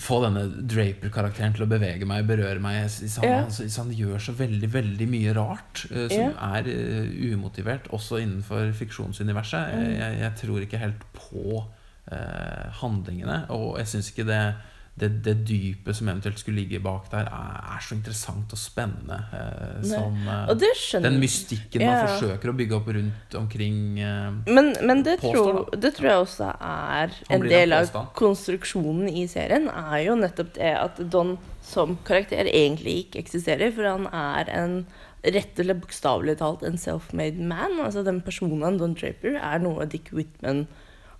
få 0.00 0.22
denne 0.24 0.46
Draper-karakteren 0.70 1.52
til 1.56 1.66
å 1.66 1.68
bevege 1.68 2.06
meg, 2.08 2.24
berøre 2.28 2.60
meg. 2.62 2.86
Han, 2.86 3.26
yeah. 3.26 3.44
altså, 3.44 3.66
han 3.82 3.92
gjør 3.96 4.22
så 4.24 4.34
veldig 4.38 4.70
veldig 4.72 5.08
mye 5.10 5.34
rart 5.36 5.84
uh, 5.92 6.06
som 6.12 6.32
er 6.32 6.70
uh, 6.70 7.12
umotivert, 7.34 7.90
også 7.92 8.22
innenfor 8.22 8.72
fiksjonsuniverset. 8.78 9.76
Mm. 9.76 9.86
Jeg, 9.98 10.18
jeg 10.24 10.36
tror 10.40 10.64
ikke 10.64 10.80
helt 10.80 11.06
på 11.16 11.62
eh, 12.10 12.68
handlingene, 12.80 13.44
og 13.54 13.78
jeg 13.80 13.90
syns 13.92 14.10
ikke 14.12 14.26
det, 14.28 14.42
det, 14.92 15.08
det 15.24 15.32
dypet 15.48 15.96
som 15.96 16.08
eventuelt 16.12 16.36
skulle 16.38 16.60
ligge 16.60 16.80
bak 16.84 17.06
der, 17.10 17.24
er, 17.32 17.60
er 17.74 17.80
så 17.80 17.94
interessant 17.96 18.50
og 18.52 18.60
spennende 18.60 19.16
eh, 19.32 19.78
som 19.88 20.18
eh, 20.28 20.50
Og 20.52 20.58
den 21.06 21.16
mystikken 21.22 21.80
man 21.80 21.94
Ja. 21.96 22.02
forsøker 22.10 22.52
å 22.52 22.56
bygge 22.58 22.76
opp 22.76 22.90
rundt 22.92 23.36
omkring 23.38 23.78
eh, 24.04 24.34
Men, 24.52 24.74
men 24.84 25.00
det, 25.06 25.16
Påstår, 25.22 25.48
tror, 25.48 25.80
det 25.80 25.94
tror 25.96 26.10
jeg 26.10 26.26
også 26.26 26.50
er 26.68 27.16
en 27.32 27.46
del 27.48 27.72
av 27.78 27.88
konstruksjonen 28.18 29.08
i 29.08 29.24
serien. 29.32 29.70
Er 29.72 30.04
jo 30.04 30.18
nettopp 30.20 30.52
det 30.60 30.74
at 30.76 31.00
Don 31.10 31.38
som 31.64 31.96
karakter 32.04 32.44
egentlig 32.50 33.06
ikke 33.06 33.22
eksisterer. 33.24 33.72
For 33.72 33.88
han 33.88 34.06
er 34.12 34.52
en 34.52 34.78
rett 35.24 35.58
eller 35.62 35.78
bokstavelig 35.80 36.36
talt 36.42 36.64
en 36.68 36.76
self-made 36.76 37.40
man. 37.40 37.80
Altså 37.80 38.04
Den 38.04 38.20
personen 38.20 38.76
Don 38.80 38.92
Draper 38.98 39.40
er 39.40 39.62
noe 39.62 39.88
Dick 39.88 40.12
Whitman 40.12 40.66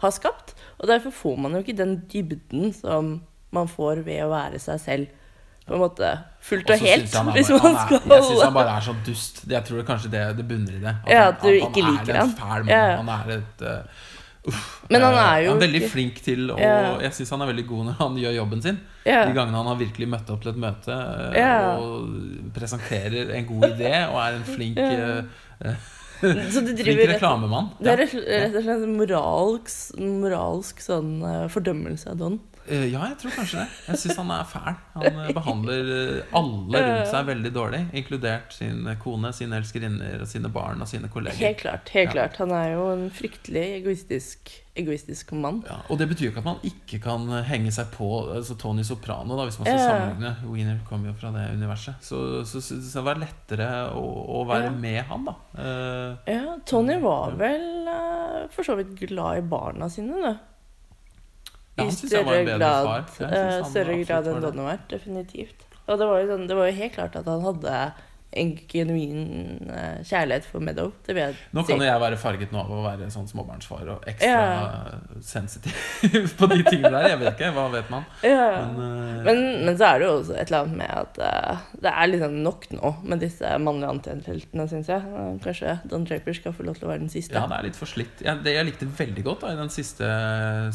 har 0.05 0.13
skapt. 0.13 0.53
Og 0.77 0.91
derfor 0.91 1.15
får 1.15 1.37
man 1.41 1.57
jo 1.57 1.65
ikke 1.65 1.79
den 1.79 2.03
dybden 2.13 2.73
som 2.77 3.21
man 3.53 3.69
får 3.69 4.03
ved 4.07 4.23
å 4.25 4.31
være 4.33 4.59
seg 4.63 4.81
selv. 4.81 5.19
På 5.63 5.77
en 5.77 5.83
måte 5.85 6.09
fullt 6.43 6.71
og 6.75 6.81
helt, 6.83 7.13
han 7.15 7.29
er 7.31 7.37
hvis 7.37 7.51
man 7.55 7.61
han 7.63 7.77
skal 7.87 8.01
Jeg 8.11 8.25
syns 8.27 8.41
han 8.43 8.55
bare 8.57 8.73
er 8.81 8.87
så 8.89 8.95
dust. 9.07 9.37
Jeg 9.53 9.63
tror 9.69 9.79
det 9.79 9.85
kanskje 9.87 10.09
det, 10.11 10.23
det 10.41 10.47
bunner 10.49 10.73
i 10.75 10.81
det. 10.83 10.95
Ja, 11.13 11.29
at 11.29 11.45
du 11.45 11.53
ikke 11.53 11.85
han 11.85 11.93
liker 12.01 12.17
er 12.17 12.25
en 12.25 12.33
han. 12.41 12.67
Ja. 12.73 12.81
Han 12.99 13.13
er 13.15 13.31
et 13.37 13.63
uh, 13.63 14.01
uff. 14.51 14.65
Men 14.91 15.05
han 15.07 15.15
Eh, 15.15 15.21
er 15.23 15.45
jo 15.45 15.53
Han 15.53 15.61
er 15.63 15.67
veldig 15.69 15.83
ikke- 15.85 15.93
flink 15.93 16.19
til 16.27 16.51
å 16.51 16.59
Ja. 16.59 16.99
Jeg 17.07 17.13
syns 17.15 17.31
han 17.31 17.43
er 17.47 17.53
veldig 17.53 17.67
god 17.69 17.85
når 17.87 17.97
han 18.01 18.17
gjør 18.25 18.35
jobben 18.41 18.63
sin. 18.67 18.81
Ja. 19.07 19.21
De 19.29 19.33
gangene 19.39 19.57
han 19.63 19.67
har 19.71 19.77
virkelig 19.79 20.09
møtt 20.09 20.31
opp 20.35 20.43
til 20.43 20.51
et 20.51 20.59
møte 20.67 20.99
eh, 21.31 21.39
Ja. 21.39 21.77
og 21.79 22.53
presenterer 22.59 23.31
en 23.39 23.47
god 23.47 23.69
idé 23.71 23.95
og 24.11 24.19
er 24.19 24.35
en 24.41 24.45
flink, 24.45 24.79
eh, 24.79 25.23
det 25.63 25.77
flink 26.53 26.79
driver 26.83 27.13
reklamemann. 27.15 27.71
Det 27.79 27.93
er 27.95 28.03
rett 28.03 28.57
og 28.57 28.63
slett 28.67 28.83
en 28.83 28.97
moralsk, 28.99 29.99
moralsk 29.99 30.83
sånn 30.83 31.23
eh, 31.23 31.47
fordømmelse 31.55 32.11
av 32.11 32.19
Don. 32.19 32.41
Eh, 32.69 32.85
Ja, 32.93 33.07
jeg 33.11 33.17
tror 33.19 33.33
kanskje 33.35 33.59
det. 33.63 33.69
Jeg 33.89 33.99
syns 34.03 34.17
han 34.21 34.31
er 34.31 34.45
fæl. 34.47 34.77
Han 34.95 35.21
eh, 35.25 35.31
behandler 35.35 35.89
eh, 35.97 36.35
alle 36.39 36.83
rundt 36.87 37.09
seg 37.11 37.27
veldig 37.27 37.53
dårlig, 37.55 37.81
inkludert 37.99 38.53
sin 38.55 38.87
kone, 39.03 39.33
sine 39.35 39.59
elskerinner, 39.59 40.23
sine 40.31 40.51
barn 40.53 40.83
og 40.85 40.89
sine 40.91 41.09
kolleger. 41.11 41.41
Helt 41.43 41.59
klart. 41.65 41.89
helt 41.95 42.11
Ja. 42.13 42.13
klart. 42.29 42.37
Han 42.43 42.53
er 42.55 42.73
jo 42.75 42.85
en 42.93 43.09
fryktelig 43.11 43.65
egoistisk, 43.81 44.53
egoistisk 44.79 45.33
mann. 45.35 45.63
Ja, 45.69 45.81
og 45.91 45.99
det 45.99 46.09
betyr 46.13 46.29
jo 46.29 46.31
ikke 46.33 46.45
at 46.45 46.49
man 46.53 46.63
ikke 46.71 47.01
kan 47.03 47.27
henge 47.49 47.73
seg 47.75 47.91
på 47.97 48.09
altså 48.37 48.55
Tony 48.61 48.85
Soprano, 48.87 49.37
da, 49.37 49.49
hvis 49.49 49.59
man 49.59 49.67
skal 49.67 49.83
sammenligne. 49.83 50.35
Wiener 50.53 50.79
kommer 50.89 51.11
jo 51.11 51.17
fra 51.19 51.33
det 51.35 51.49
universet. 51.57 51.99
Så, 52.01 52.23
så, 52.47 52.61
så, 52.63 52.79
så 52.79 53.01
det 53.01 53.05
var 53.11 53.21
lettere 53.21 53.69
å, 53.97 54.07
å 54.39 54.47
være 54.49 54.71
Ja. 54.71 54.77
med 54.87 55.03
han, 55.11 55.27
da. 55.27 55.35
Ja, 56.31 56.57
Tony 56.67 56.97
var 57.03 57.35
vel 57.41 57.69
for 58.55 58.63
så 58.67 58.75
vidt 58.79 58.95
glad 59.03 59.39
i 59.43 59.45
barna 59.51 59.89
sine, 59.91 60.19
da. 60.23 60.33
Ja, 61.73 61.85
I 61.85 61.89
var 61.89 61.95
større 61.97 62.41
grad, 62.45 63.13
større 63.71 63.99
grad 64.05 64.27
enn 64.29 64.41
det. 64.41 64.49
Don 64.49 64.59
har 64.61 64.73
vært. 64.75 64.89
Definitivt. 64.93 65.69
Og 65.89 65.99
det 65.99 66.09
var, 66.09 66.19
jo 66.21 66.27
sånn, 66.31 66.49
det 66.51 66.57
var 66.59 66.69
jo 66.69 66.75
helt 66.79 66.95
klart 66.95 67.17
at 67.19 67.29
han 67.29 67.47
hadde 67.47 67.77
en 68.33 68.53
genuin 68.71 69.69
eh, 69.69 69.99
kjærlighet 70.09 70.47
for 70.49 70.61
Meadow. 70.65 70.93
Det 71.07 71.15
vil 71.17 71.23
jeg 71.27 71.35
Nå 71.53 71.65
kan 71.69 71.79
jo 71.83 71.85
jeg 71.89 72.01
være 72.01 72.17
farget 72.21 72.53
nå 72.55 72.63
av 72.63 72.71
å 72.73 72.83
være 72.87 73.09
sånn 73.13 73.27
småbarnsfar 73.29 73.91
og 73.93 74.07
ekstra 74.09 74.31
Ja. 74.31 74.99
sensitiv 75.21 75.75
på 76.39 76.49
de 76.53 76.63
tingene 76.65 76.91
der. 76.95 77.09
Jeg 77.13 77.21
vet 77.21 77.33
ikke, 77.37 77.51
hva 77.57 77.67
vet 77.73 77.91
man? 77.93 78.07
Ja. 78.25 78.47
Men, 78.73 78.81
uh, 78.81 79.23
Men, 79.27 79.43
men 79.67 79.77
så 79.79 79.91
er 79.93 80.01
det 80.03 80.09
jo 80.09 80.15
også 80.21 80.37
et 80.39 80.49
eller 80.51 80.65
annet 80.65 80.79
med 80.81 80.95
at 81.03 81.21
uh, 81.23 81.67
det 81.85 81.93
er 81.93 82.11
liksom 82.13 82.39
nok 82.47 82.67
nå 82.77 82.93
med 83.13 83.23
disse 83.23 83.53
mannlige 83.63 83.93
antiheltene, 83.97 84.67
syns 84.71 84.89
jeg. 84.93 85.23
Kanskje 85.45 85.77
Don 85.93 86.05
Draper 86.09 86.37
skal 86.41 86.57
få 86.57 86.67
lov 86.67 86.79
til 86.81 86.89
å 86.89 86.93
være 86.93 87.05
den 87.05 87.13
siste. 87.13 87.37
Ja, 87.37 87.45
det 87.51 87.59
er 87.61 87.69
litt 87.69 87.79
for 87.79 87.91
slitt. 87.91 88.23
Ja, 88.25 88.35
det 88.41 88.57
jeg 88.57 88.69
likte 88.71 88.89
veldig 88.99 89.25
godt 89.29 89.45
da 89.47 89.53
i 89.55 89.61
den 89.61 89.73
siste 89.73 90.09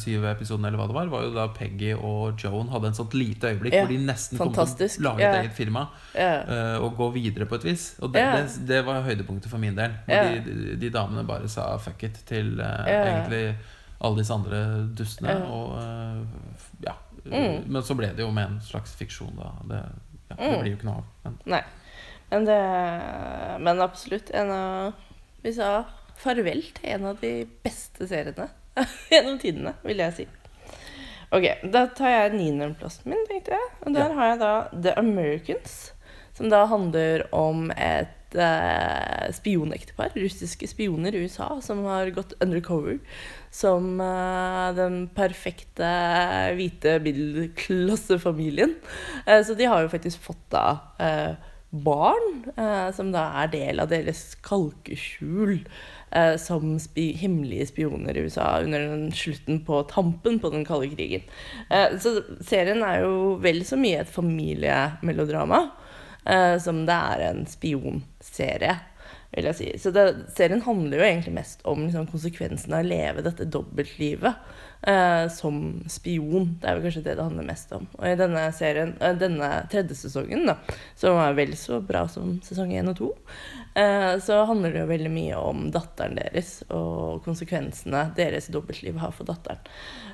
syv 0.01 0.25
episoden, 0.29 0.67
eller 0.69 0.79
hva 0.81 0.87
det 0.91 0.97
var, 0.97 1.11
var 1.11 1.25
jo 1.27 1.33
da 1.35 1.47
Peggy 1.57 1.93
og 1.97 2.37
Joan 2.41 2.69
hadde 2.73 2.91
en 2.91 2.97
sånt 2.97 3.17
lite 3.17 3.51
øyeblikk 3.53 3.75
hvor 3.77 3.91
de 3.91 3.99
nesten 4.05 4.37
kom 4.39 4.51
til 4.51 4.61
fantastisk. 4.61 5.01
å 5.01 5.07
lage 5.09 5.25
et 5.27 5.39
eget 5.43 5.57
firma 5.57 5.87
Ja. 6.17 6.31
eh, 6.43 6.77
og 6.83 6.95
gå 6.99 7.09
videre 7.15 7.46
på 7.49 7.55
et 7.59 7.65
vis. 7.69 7.85
Og 8.01 8.11
det, 8.13 8.21
yeah. 8.21 8.37
det, 8.43 8.65
det 8.67 8.81
var 8.87 9.01
høydepunktet 9.05 9.49
for 9.51 9.57
min 9.61 9.75
del. 9.77 9.91
Hvor 10.05 10.29
de, 10.29 10.41
de, 10.45 10.75
de 10.81 10.89
damene 10.93 11.23
bare 11.27 11.49
sa 11.51 11.69
fuck 11.81 12.03
it 12.03 12.19
til 12.29 12.59
uh, 12.59 12.85
egentlig 12.87 13.55
alle 13.99 14.19
disse 14.21 14.33
andre 14.33 14.61
dustene. 14.97 15.33
Ja. 15.33 15.45
Og 15.49 15.73
uh, 15.77 16.61
ja. 16.85 16.93
Mm. 17.27 17.65
Men 17.67 17.81
så 17.83 17.95
ble 17.99 18.11
det 18.15 18.23
jo 18.23 18.29
med 18.31 18.45
en 18.53 18.59
slags 18.63 18.93
fiksjon, 18.95 19.33
da. 19.39 19.49
Det, 19.71 19.81
ja, 20.29 20.35
det 20.35 20.51
Mm. 20.53 20.59
blir 20.61 20.71
jo 20.71 20.77
ikke 20.77 20.87
noe 20.89 21.01
av. 21.01 21.07
Men 21.23 21.37
Nei. 21.55 21.61
Men 22.29 22.45
det 22.45 22.59
Men 23.63 23.79
absolutt 23.81 24.29
en 24.35 24.49
av 24.51 24.93
Vi 25.43 25.53
sa 25.55 25.83
farvel 26.17 26.63
til 26.75 26.89
en 26.95 27.05
av 27.11 27.19
de 27.21 27.45
beste 27.63 28.07
seriene 28.09 28.49
gjennom 29.11 29.37
tidene, 29.41 29.73
vil 29.85 29.97
jeg 30.01 30.13
si. 30.17 30.25
Ok, 31.33 31.43
da 31.73 31.83
tar 31.97 32.09
jeg 32.13 32.33
niendeplassen 32.37 33.09
min, 33.11 33.23
tenkte 33.29 33.53
jeg. 33.55 33.69
Og 33.85 33.93
der 33.93 34.09
Ja. 34.09 34.15
har 34.17 34.27
jeg 34.31 34.39
da 34.41 34.51
The 34.83 34.93
Americans, 34.99 35.75
som 36.37 36.51
da 36.53 36.63
handler 36.69 37.25
om 37.35 37.71
et 37.73 38.37
eh, 38.37 39.27
spionektepar, 39.33 40.13
russiske 40.15 40.69
spioner 40.69 41.15
i 41.15 41.25
USA, 41.25 41.49
som 41.65 41.83
har 41.89 42.13
gått 42.15 42.35
undercover 42.43 42.99
som 43.53 43.97
eh, 44.03 44.69
den 44.77 45.07
perfekte 45.17 45.89
hvite 46.57 46.97
middelklassefamilien. 47.03 48.75
Eh, 49.25 49.43
så 49.43 49.57
de 49.57 49.69
har 49.69 49.83
jo 49.83 49.93
faktisk 49.93 50.21
fått 50.29 50.45
da 50.53 50.65
eh, 51.01 51.53
barn, 51.69 52.45
eh, 52.53 52.89
som 52.95 53.11
da 53.11 53.27
er 53.43 53.53
del 53.55 53.81
av 53.83 53.89
deres 53.91 54.29
kalkeskjul. 54.45 55.63
eh, 56.11 56.37
som 56.39 56.77
spi 56.79 57.09
hemmelige 57.19 57.67
spioner 57.67 58.15
i 58.15 58.21
USA 58.27 58.61
under 58.63 58.79
den 58.79 59.11
slutten 59.11 59.65
på 59.65 59.81
tampen 59.91 60.39
på 60.39 60.49
den 60.53 60.63
kalde 60.65 60.87
krigen. 60.93 61.25
Eh, 61.69 61.97
så 61.99 62.21
serien 62.39 62.83
er 62.83 63.01
jo 63.03 63.35
vel 63.43 63.65
så 63.67 63.75
mye 63.79 64.05
et 64.05 64.13
familiemelodrama 64.13 65.65
som 66.59 66.81
det 66.87 66.95
er 67.13 67.21
en 67.29 67.45
spionserie, 67.47 68.73
vil 69.31 69.47
jeg 69.49 69.57
si. 69.57 69.67
Så 69.79 69.91
det, 69.95 70.05
serien 70.35 70.63
handler 70.65 70.99
jo 70.99 71.05
egentlig 71.07 71.35
mest 71.35 71.61
om 71.67 71.85
liksom, 71.85 72.07
konsekvensene 72.11 72.79
av 72.79 72.85
å 72.85 72.89
leve 72.89 73.23
dette 73.25 73.47
dobbeltlivet 73.51 74.39
eh, 74.87 75.27
som 75.33 75.59
spion. 75.91 76.53
Det 76.61 76.69
er 76.69 76.77
jo 76.77 76.85
kanskje 76.87 77.03
det 77.05 77.15
det 77.19 77.25
handler 77.25 77.49
mest 77.49 77.73
om. 77.75 77.87
Og 77.99 78.07
i 78.09 78.17
denne 78.19 78.47
serien, 78.55 78.95
eh, 79.01 79.15
denne 79.19 79.49
tredje 79.71 79.97
sesongen, 79.99 80.47
da, 80.49 80.57
som 80.97 81.19
er 81.21 81.37
vel 81.37 81.55
så 81.59 81.81
bra 81.83 82.05
som 82.11 82.37
sesong 82.45 82.73
én 82.77 82.91
og 82.91 82.97
to, 82.99 83.09
eh, 83.75 84.13
så 84.23 84.41
handler 84.49 84.73
det 84.73 84.83
jo 84.83 84.91
veldig 84.93 85.13
mye 85.13 85.41
om 85.41 85.65
datteren 85.75 86.17
deres 86.19 86.61
og 86.73 87.23
konsekvensene 87.27 88.07
deres 88.17 88.49
dobbeltliv 88.53 88.99
har 89.03 89.15
for 89.15 89.29
datteren. 89.29 89.61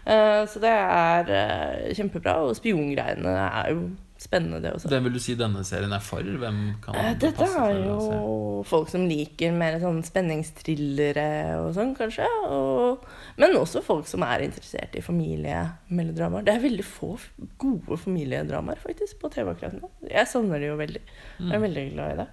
Eh, 0.04 0.42
så 0.50 0.64
det 0.64 0.74
er 0.74 1.36
eh, 1.38 1.94
kjempebra, 1.96 2.42
og 2.44 2.58
spiongreiene 2.60 3.38
er 3.46 3.76
jo 3.76 3.86
spennende, 4.24 4.62
det 4.64 4.72
også. 4.78 4.90
Hvem 4.92 5.04
vil 5.10 5.14
du 5.18 5.20
si 5.24 5.36
denne 5.40 5.62
serien 5.68 5.92
er 5.94 6.04
for? 6.04 6.24
Hvem 6.24 6.60
kan 6.84 6.96
Eh, 6.98 7.12
det 7.14 7.34
Dette 7.34 7.48
er 7.60 7.74
jo 7.84 7.98
jo 8.08 8.64
folk 8.66 8.90
som 8.90 9.04
liker 9.10 9.52
mer 9.56 9.76
sånn 9.82 10.02
spenningsthrillere 10.08 11.28
og 11.62 11.74
sånn, 11.76 11.94
kanskje. 11.98 12.28
Og, 12.48 13.04
men 13.42 13.56
også 13.60 13.82
folk 13.86 14.08
som 14.10 14.24
er 14.28 14.46
interessert 14.48 14.96
i 14.96 15.04
familiemelodramaer. 15.04 16.46
Det 16.48 16.54
er 16.56 16.64
veldig 16.64 16.86
få 16.88 17.14
gode 17.62 17.98
familiedramaer 18.00 18.80
faktisk 18.84 19.20
på 19.22 19.32
TV 19.34 19.52
akkurat 19.54 19.76
nå. 19.82 19.90
Jeg 20.10 20.28
savner 20.32 20.60
det 20.64 20.72
jo 20.72 20.80
veldig. 20.80 21.04
Jeg 21.40 21.52
er 21.52 21.60
Mm. 21.60 21.68
veldig 21.68 21.86
glad 21.94 22.12
i 22.14 22.18
det. 22.24 22.28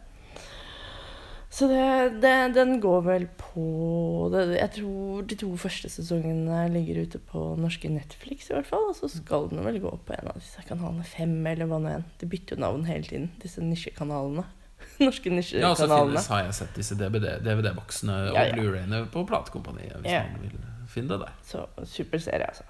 Så 1.50 1.66
det, 1.66 2.20
det, 2.22 2.32
den 2.54 2.76
går 2.80 3.00
vel 3.02 3.24
på 3.40 4.28
det, 4.30 4.44
Jeg 4.60 4.70
tror 4.76 5.24
de 5.26 5.34
to 5.40 5.48
første 5.58 5.88
sesongene 5.90 6.60
ligger 6.70 7.00
ute 7.02 7.18
på 7.18 7.42
norske 7.58 7.90
Netflix, 7.90 8.46
i 8.50 8.54
hvert 8.54 8.68
fall. 8.70 8.86
Og 8.92 8.94
så 9.00 9.08
skal 9.10 9.48
den 9.50 9.64
vel 9.66 9.80
gå 9.82 9.90
på 10.06 10.14
en 10.14 10.30
av 10.30 10.38
disse 10.38 10.62
kanalene. 10.68 11.02
Fem, 11.10 11.34
eller 11.50 11.66
hva 11.66 11.80
nå 11.82 11.90
enn. 11.96 12.06
De 12.22 12.28
bytter 12.30 12.54
jo 12.54 12.62
navn 12.62 12.86
hele 12.86 13.02
tiden, 13.08 13.28
disse 13.42 13.64
nisjekanalene. 13.66 14.46
Norske 15.02 15.32
nisjekanalene. 15.34 15.66
Ja, 15.66 15.74
og 15.74 15.80
så 15.82 15.90
finnes, 15.90 16.30
har 16.30 16.44
jeg 16.46 16.54
sett 16.60 16.78
disse 16.78 16.94
DVD 17.02 17.32
DVD-boksene 17.42 18.18
og 18.30 18.38
Ja, 18.38 18.46
ja. 18.46 18.54
Blu-rayene 18.54 19.02
på 19.10 19.26
platekompaniet, 19.26 19.98
hvis 20.04 20.12
Ja. 20.14 20.22
man 20.30 20.46
vil 20.46 20.54
finne 20.94 21.16
det 21.16 21.24
der. 21.26 21.34
Så 21.50 21.66
super 21.98 22.22
serie, 22.22 22.46
altså. 22.46 22.62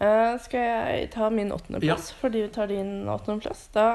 Uh, 0.00 0.34
skal 0.42 0.60
jeg 0.66 1.10
ta 1.14 1.30
min 1.30 1.52
åttendeplass, 1.54 2.10
fordi 2.18 2.42
vi 2.42 2.50
tar 2.58 2.66
din 2.72 3.06
åttendeplass? 3.12 3.68
Da 3.74 3.86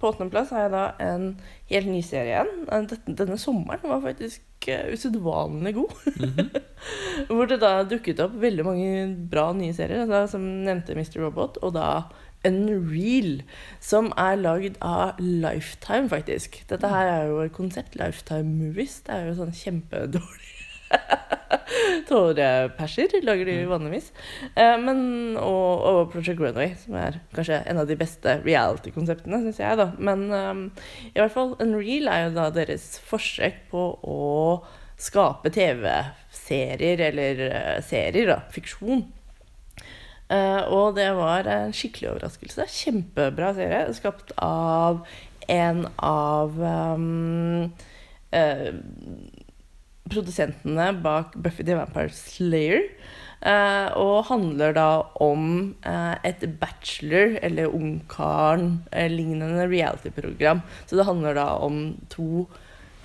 på 0.00 0.08
åttendeplass 0.08 0.52
har 0.54 0.64
jeg 0.64 0.72
da 0.72 0.84
en 1.04 1.26
helt 1.70 1.90
ny 1.92 2.00
serie 2.04 2.32
igjen. 2.32 2.64
Denne, 2.70 3.16
denne 3.18 3.36
sommeren 3.40 3.84
var 3.84 4.00
faktisk 4.04 4.68
eh, 4.72 4.88
usedvanlig 4.94 5.74
god. 5.76 5.94
Mhm. 6.14 6.50
Hvor 7.28 7.50
det 7.50 7.60
da 7.60 7.74
dukket 7.84 8.22
opp 8.24 8.38
veldig 8.40 8.64
mange 8.64 8.90
bra 9.30 9.50
nye 9.56 9.76
serier. 9.76 10.08
Da, 10.08 10.24
som 10.30 10.46
nevnte 10.64 10.96
Mr. 10.96 11.20
Robot, 11.26 11.60
og 11.60 11.74
da 11.76 11.90
Unreal, 12.48 13.42
som 13.84 14.08
er 14.16 14.38
lagd 14.40 14.78
av 14.80 15.20
Lifetime, 15.20 16.08
faktisk. 16.08 16.62
Dette 16.70 16.88
her 16.88 17.10
er 17.10 17.26
jo 17.28 17.42
et 17.44 17.52
konsept. 17.52 17.98
Lifetime 18.00 18.48
Movies. 18.48 19.02
Det 19.04 19.12
er 19.16 19.28
jo 19.28 19.36
sånn 19.42 19.52
kjempedårlig 19.52 20.49
tåreperser, 22.10 23.14
lager 23.26 23.48
de 23.48 23.56
vanligvis. 23.70 24.10
Eh, 24.54 24.76
men, 24.82 25.00
og, 25.40 25.84
og 25.90 26.00
Project 26.12 26.40
Runway, 26.42 26.74
som 26.80 26.96
er 27.00 27.20
kanskje 27.36 27.60
en 27.70 27.80
av 27.82 27.88
de 27.90 27.98
beste 28.00 28.38
reality-konseptene, 28.44 29.42
syns 29.44 29.62
jeg, 29.62 29.78
da. 29.80 29.90
Men 29.98 30.26
um, 30.32 30.66
i 31.12 31.16
hvert 31.18 31.34
fall 31.34 31.56
Unreal 31.62 32.10
er 32.10 32.26
jo 32.26 32.34
da 32.38 32.50
deres 32.54 32.92
forsøk 33.06 33.64
på 33.72 33.86
å 34.02 34.20
skape 35.00 35.52
TV-serier, 35.54 37.06
eller 37.10 37.46
uh, 37.54 37.78
serier, 37.86 38.34
da. 38.34 38.42
Fiksjon. 38.54 39.06
Uh, 40.30 40.62
og 40.70 40.94
det 40.98 41.08
var 41.18 41.48
en 41.50 41.74
skikkelig 41.74 42.12
overraskelse. 42.12 42.68
Kjempebra 42.70 43.54
serie. 43.56 43.88
Skapt 43.96 44.30
av 44.38 45.02
en 45.50 45.86
av 45.98 46.60
um, 46.60 47.72
eh, 48.30 48.68
produsentene 50.10 50.90
bak 51.02 51.36
Buffy 51.36 51.64
the 51.66 51.78
Vampire 51.78 52.12
Slayer. 52.14 52.88
eh, 53.40 53.88
og 53.96 54.26
handler 54.28 54.74
da 54.76 54.88
om 55.24 55.74
eh, 55.86 56.16
et 56.28 56.42
bachelor- 56.60 57.38
eller 57.42 57.72
ungkaren-lignende 57.72 59.64
reality-program. 59.70 60.60
Så 60.86 60.96
det 60.98 61.06
handler 61.08 61.34
da 61.34 61.46
om 61.56 61.96
to 62.12 62.46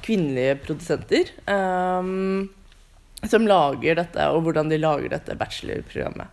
kvinnelige 0.05 0.59
produsenter 0.61 1.31
um, 1.49 2.49
som 3.25 3.47
lager 3.47 3.97
dette, 3.97 4.27
og 4.29 4.43
hvordan 4.45 4.69
de 4.69 4.77
lager 4.77 5.09
dette 5.15 5.37
bachelor-programmet. 5.39 6.29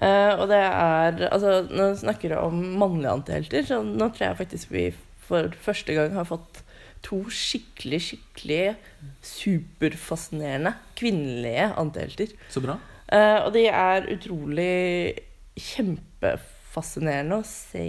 Eh, 0.00 0.32
og 0.38 0.46
det 0.48 0.62
er 0.62 1.28
Altså, 1.28 1.66
vi 1.68 1.90
snakker 2.00 2.38
om 2.38 2.62
mannlige 2.80 3.12
antihelter, 3.12 3.66
så 3.66 3.82
nå 3.84 4.08
tror 4.08 4.30
jeg 4.30 4.40
faktisk 4.40 4.70
vi 4.72 4.86
for 5.26 5.52
første 5.62 5.94
gang 5.94 6.14
har 6.16 6.28
fått 6.28 6.62
to 7.06 7.22
skikkelig, 7.32 8.00
skikkelig 8.10 8.76
superfascinerende 9.24 10.74
kvinnelige 10.98 11.70
antihelter. 11.80 12.34
Så 12.52 12.62
bra. 12.64 12.78
Uh, 13.10 13.46
og 13.46 13.50
de 13.56 13.64
er 13.66 14.06
utrolig 14.12 15.18
kjempefascinerende 15.58 17.40
å 17.40 17.48
se 17.48 17.88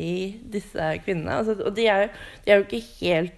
disse 0.53 0.89
kvinnene. 1.05 1.41
Altså, 1.41 1.57
og 1.61 1.75
de 1.77 1.85
er, 1.91 2.09
de 2.45 2.53
er 2.53 2.61
jo 2.61 2.67
ikke 2.67 2.83
helt 3.01 3.37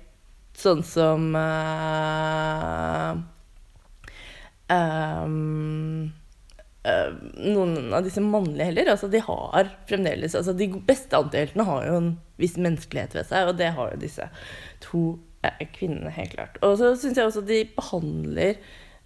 sånn 0.60 0.84
som 0.86 1.32
uh, 1.34 3.18
um, 4.70 6.12
noen 6.84 7.94
av 7.96 8.04
disse 8.06 8.22
mannlige 8.24 8.70
heller. 8.70 8.94
Altså, 8.94 9.10
de 9.12 9.22
har 9.24 9.70
fremdeles 9.90 10.36
altså, 10.36 10.56
De 10.58 10.68
beste 10.88 11.18
antiheltene 11.18 11.68
har 11.68 11.86
jo 11.88 12.00
en 12.00 12.10
viss 12.42 12.58
menneskelighet 12.60 13.16
ved 13.18 13.30
seg, 13.30 13.50
og 13.50 13.60
det 13.60 13.72
har 13.78 13.94
jo 13.94 14.02
disse 14.04 14.28
to 14.84 15.04
kvinnene, 15.74 16.12
helt 16.12 16.36
klart. 16.36 16.58
Og 16.62 16.78
så 16.78 16.94
syns 17.00 17.18
jeg 17.18 17.26
også 17.26 17.44
de 17.48 17.64
behandler 17.76 18.60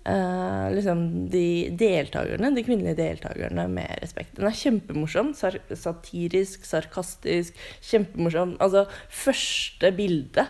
eh, 0.08 0.68
liksom 0.76 1.04
de 1.34 1.46
deltakerne, 1.80 2.54
de 2.56 2.64
kvinnelige 2.66 2.98
deltakerne 3.02 3.68
med 3.72 4.02
respekt. 4.02 4.36
Den 4.38 4.50
er 4.50 4.58
kjempemorsom. 4.58 5.34
Sar 5.38 5.60
satirisk, 5.76 6.66
sarkastisk. 6.66 7.56
Kjempemorsom. 7.92 8.58
Altså, 8.64 8.88
første 9.26 9.92
bilde 9.98 10.48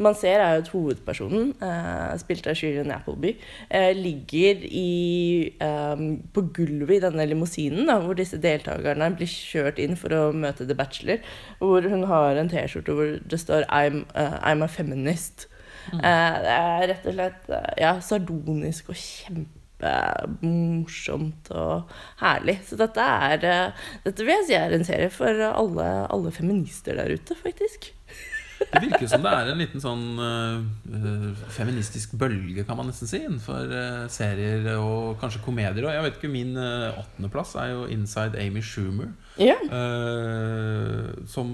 man 0.00 0.14
ser, 0.16 0.40
er 0.40 0.54
jo 0.54 0.62
at 0.62 0.70
hovedpersonen, 0.72 1.50
eh, 1.62 2.16
spilt 2.22 2.46
av 2.48 2.56
Shireen 2.56 2.92
Appleby, 2.94 3.34
eh, 3.70 3.92
ligger 3.96 4.62
i, 4.64 5.52
eh, 5.60 5.96
på 6.32 6.42
gulvet 6.52 6.96
i 6.96 7.00
denne 7.00 7.26
limousinen, 7.28 7.86
da, 7.86 7.98
hvor 8.00 8.14
disse 8.16 8.40
deltakerne 8.40 9.10
blir 9.16 9.26
kjørt 9.26 9.78
inn 9.78 9.96
for 9.96 10.08
å 10.08 10.32
møte 10.32 10.66
The 10.66 10.74
Bachelor, 10.74 11.18
hvor 11.58 11.82
hun 11.82 12.04
har 12.04 12.36
en 12.36 12.48
T-skjorte 12.48 12.94
hvor 12.94 13.20
det 13.26 13.40
står 13.40 13.66
I'm, 13.68 14.06
uh, 14.14 14.38
I'm 14.42 14.62
a 14.62 14.68
feminist. 14.68 15.46
Eh, 15.94 16.34
det 16.44 16.52
er 16.56 16.88
rett 16.92 17.06
og 17.06 17.14
slett 17.16 17.42
eh, 17.50 17.72
ja, 17.82 17.92
sardonisk 18.04 18.88
og 18.92 18.96
kjempemorsomt 19.00 21.44
og 21.56 21.74
herlig. 22.22 22.56
Så 22.68 22.74
dette 22.80 23.00
er 23.00 23.38
eh, 23.48 23.72
Dette 24.06 24.22
vil 24.24 24.34
jeg 24.38 24.46
si 24.50 24.54
er 24.58 24.70
en 24.76 24.86
serie 24.86 25.10
for 25.14 25.34
alle, 25.50 25.86
alle 26.10 26.30
feminister 26.34 26.92
der 27.00 27.10
ute, 27.16 27.34
faktisk. 27.38 27.80
Det 28.60 28.80
virker 28.84 29.08
som 29.08 29.22
det 29.24 29.30
er 29.32 29.48
en 29.50 29.58
liten 29.58 29.80
sånn 29.82 30.02
eh, 30.20 31.46
feministisk 31.56 32.12
bølge, 32.20 32.62
kan 32.68 32.76
man 32.78 32.90
nesten 32.90 33.08
si, 33.08 33.18
innenfor 33.24 33.70
uh, 33.72 34.04
serier 34.12 34.68
og 34.76 35.16
kanskje 35.20 35.40
komedier. 35.44 35.86
Og 35.88 35.94
jeg 35.94 36.04
vet 36.04 36.18
ikke, 36.20 36.30
min 36.32 36.52
uh, 36.60 36.92
åttendeplass 37.00 37.54
er 37.58 37.72
jo 37.72 37.86
Inside 37.90 38.36
Amy 38.38 38.60
Schumer. 38.64 39.08
Ja. 39.40 39.56
Uh, 39.64 41.08
som 41.30 41.50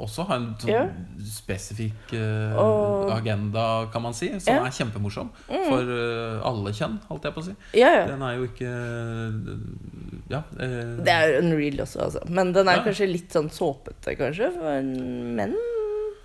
også 0.00 0.24
har 0.30 0.40
en 0.40 0.48
sånn 0.62 0.72
Ja. 0.72 0.84
spesifikk 1.28 2.14
Og- 2.16 3.12
agenda, 3.14 3.66
kan 3.92 4.02
man 4.02 4.14
si, 4.16 4.28
som 4.40 4.54
Ja. 4.54 4.60
Mm. 4.62 4.66
er 4.66 4.70
kjempemorsom 4.78 5.30
for 5.68 5.82
eh, 5.92 6.40
alle 6.48 6.72
kjønn, 6.72 6.98
holdt 7.08 7.24
jeg 7.28 7.34
på 7.34 7.40
å 7.42 7.44
si. 7.44 7.54
Den 7.74 8.22
er 8.22 8.36
jo 8.38 8.48
ikke 8.48 8.72
Ja. 10.32 10.42
Det 10.56 11.12
er 11.12 11.38
unreal 11.42 11.80
også, 11.84 12.00
altså. 12.08 12.24
Men 12.30 12.52
den 12.52 12.68
er 12.68 12.82
kanskje 12.84 13.10
litt 13.12 13.30
sånn 13.34 13.50
såpete, 13.52 14.16
kanskje, 14.18 14.50
for 14.56 14.82
menn. 14.82 15.54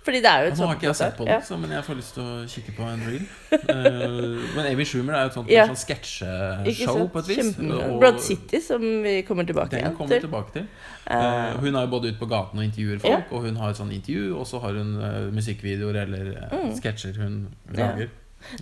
Fordi 0.04 0.20
det 0.24 0.30
er 0.30 0.44
jo 0.44 0.50
et 0.50 0.58
Nå 0.58 0.66
har 0.66 0.78
ikke 0.78 0.86
jeg 0.86 0.96
sett 0.96 1.16
på 1.16 1.24
den, 1.24 1.32
Ja. 1.32 1.40
så, 1.44 1.56
men 1.60 1.70
jeg 1.70 1.84
får 1.84 1.96
lyst 1.98 2.14
til 2.14 2.22
å 2.22 2.36
kikke 2.48 2.72
på 2.76 2.86
en 2.88 3.02
reel. 3.04 3.26
Uh, 3.52 4.54
men 4.56 4.68
Amy 4.70 4.84
Schumer 4.84 5.14
er 5.14 5.26
jo 5.26 5.26
et 5.26 5.34
sånt, 5.34 5.50
Ja. 5.50 5.66
sånn 5.68 5.76
sketsjeshow 5.76 7.10
på 7.12 7.18
et 7.18 7.28
vis. 7.28 7.58
Og- 7.58 8.00
Broad 8.00 8.20
City, 8.20 8.60
som 8.60 8.80
vi 8.80 9.22
kommer 9.22 9.44
tilbake 9.44 9.70
Den 9.70 9.80
igjen 9.80 9.96
kommer 9.96 10.08
til. 10.08 10.20
tilbake 10.20 10.52
til. 10.52 10.66
Eh, 11.10 11.58
hun 11.60 11.74
er 11.74 11.80
jo 11.80 11.86
både 11.86 12.08
ute 12.08 12.18
på 12.18 12.28
gaten 12.28 12.58
og 12.58 12.64
intervjuer 12.64 13.00
folk, 13.00 13.32
og 13.32 13.42
hun 13.42 13.56
har 13.56 13.70
et 13.70 13.76
sånt 13.76 13.92
intervju, 13.92 14.38
og 14.38 14.46
så 14.46 14.60
har 14.60 14.72
hun 14.72 14.96
uh, 14.96 15.30
musikkvideoer 15.34 16.02
eller 16.02 16.48
mm. 16.52 16.80
sketsjer 16.80 17.16
hun 17.16 17.48
lager. 17.74 18.00
Ja. 18.00 18.06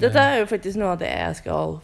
Dette 0.01 0.19
er 0.19 0.41
jo 0.41 0.47
faktisk 0.51 0.79
noe 0.81 0.95
av 0.97 0.99
det 0.99 1.09
jeg 1.11 1.37
skal 1.39 1.77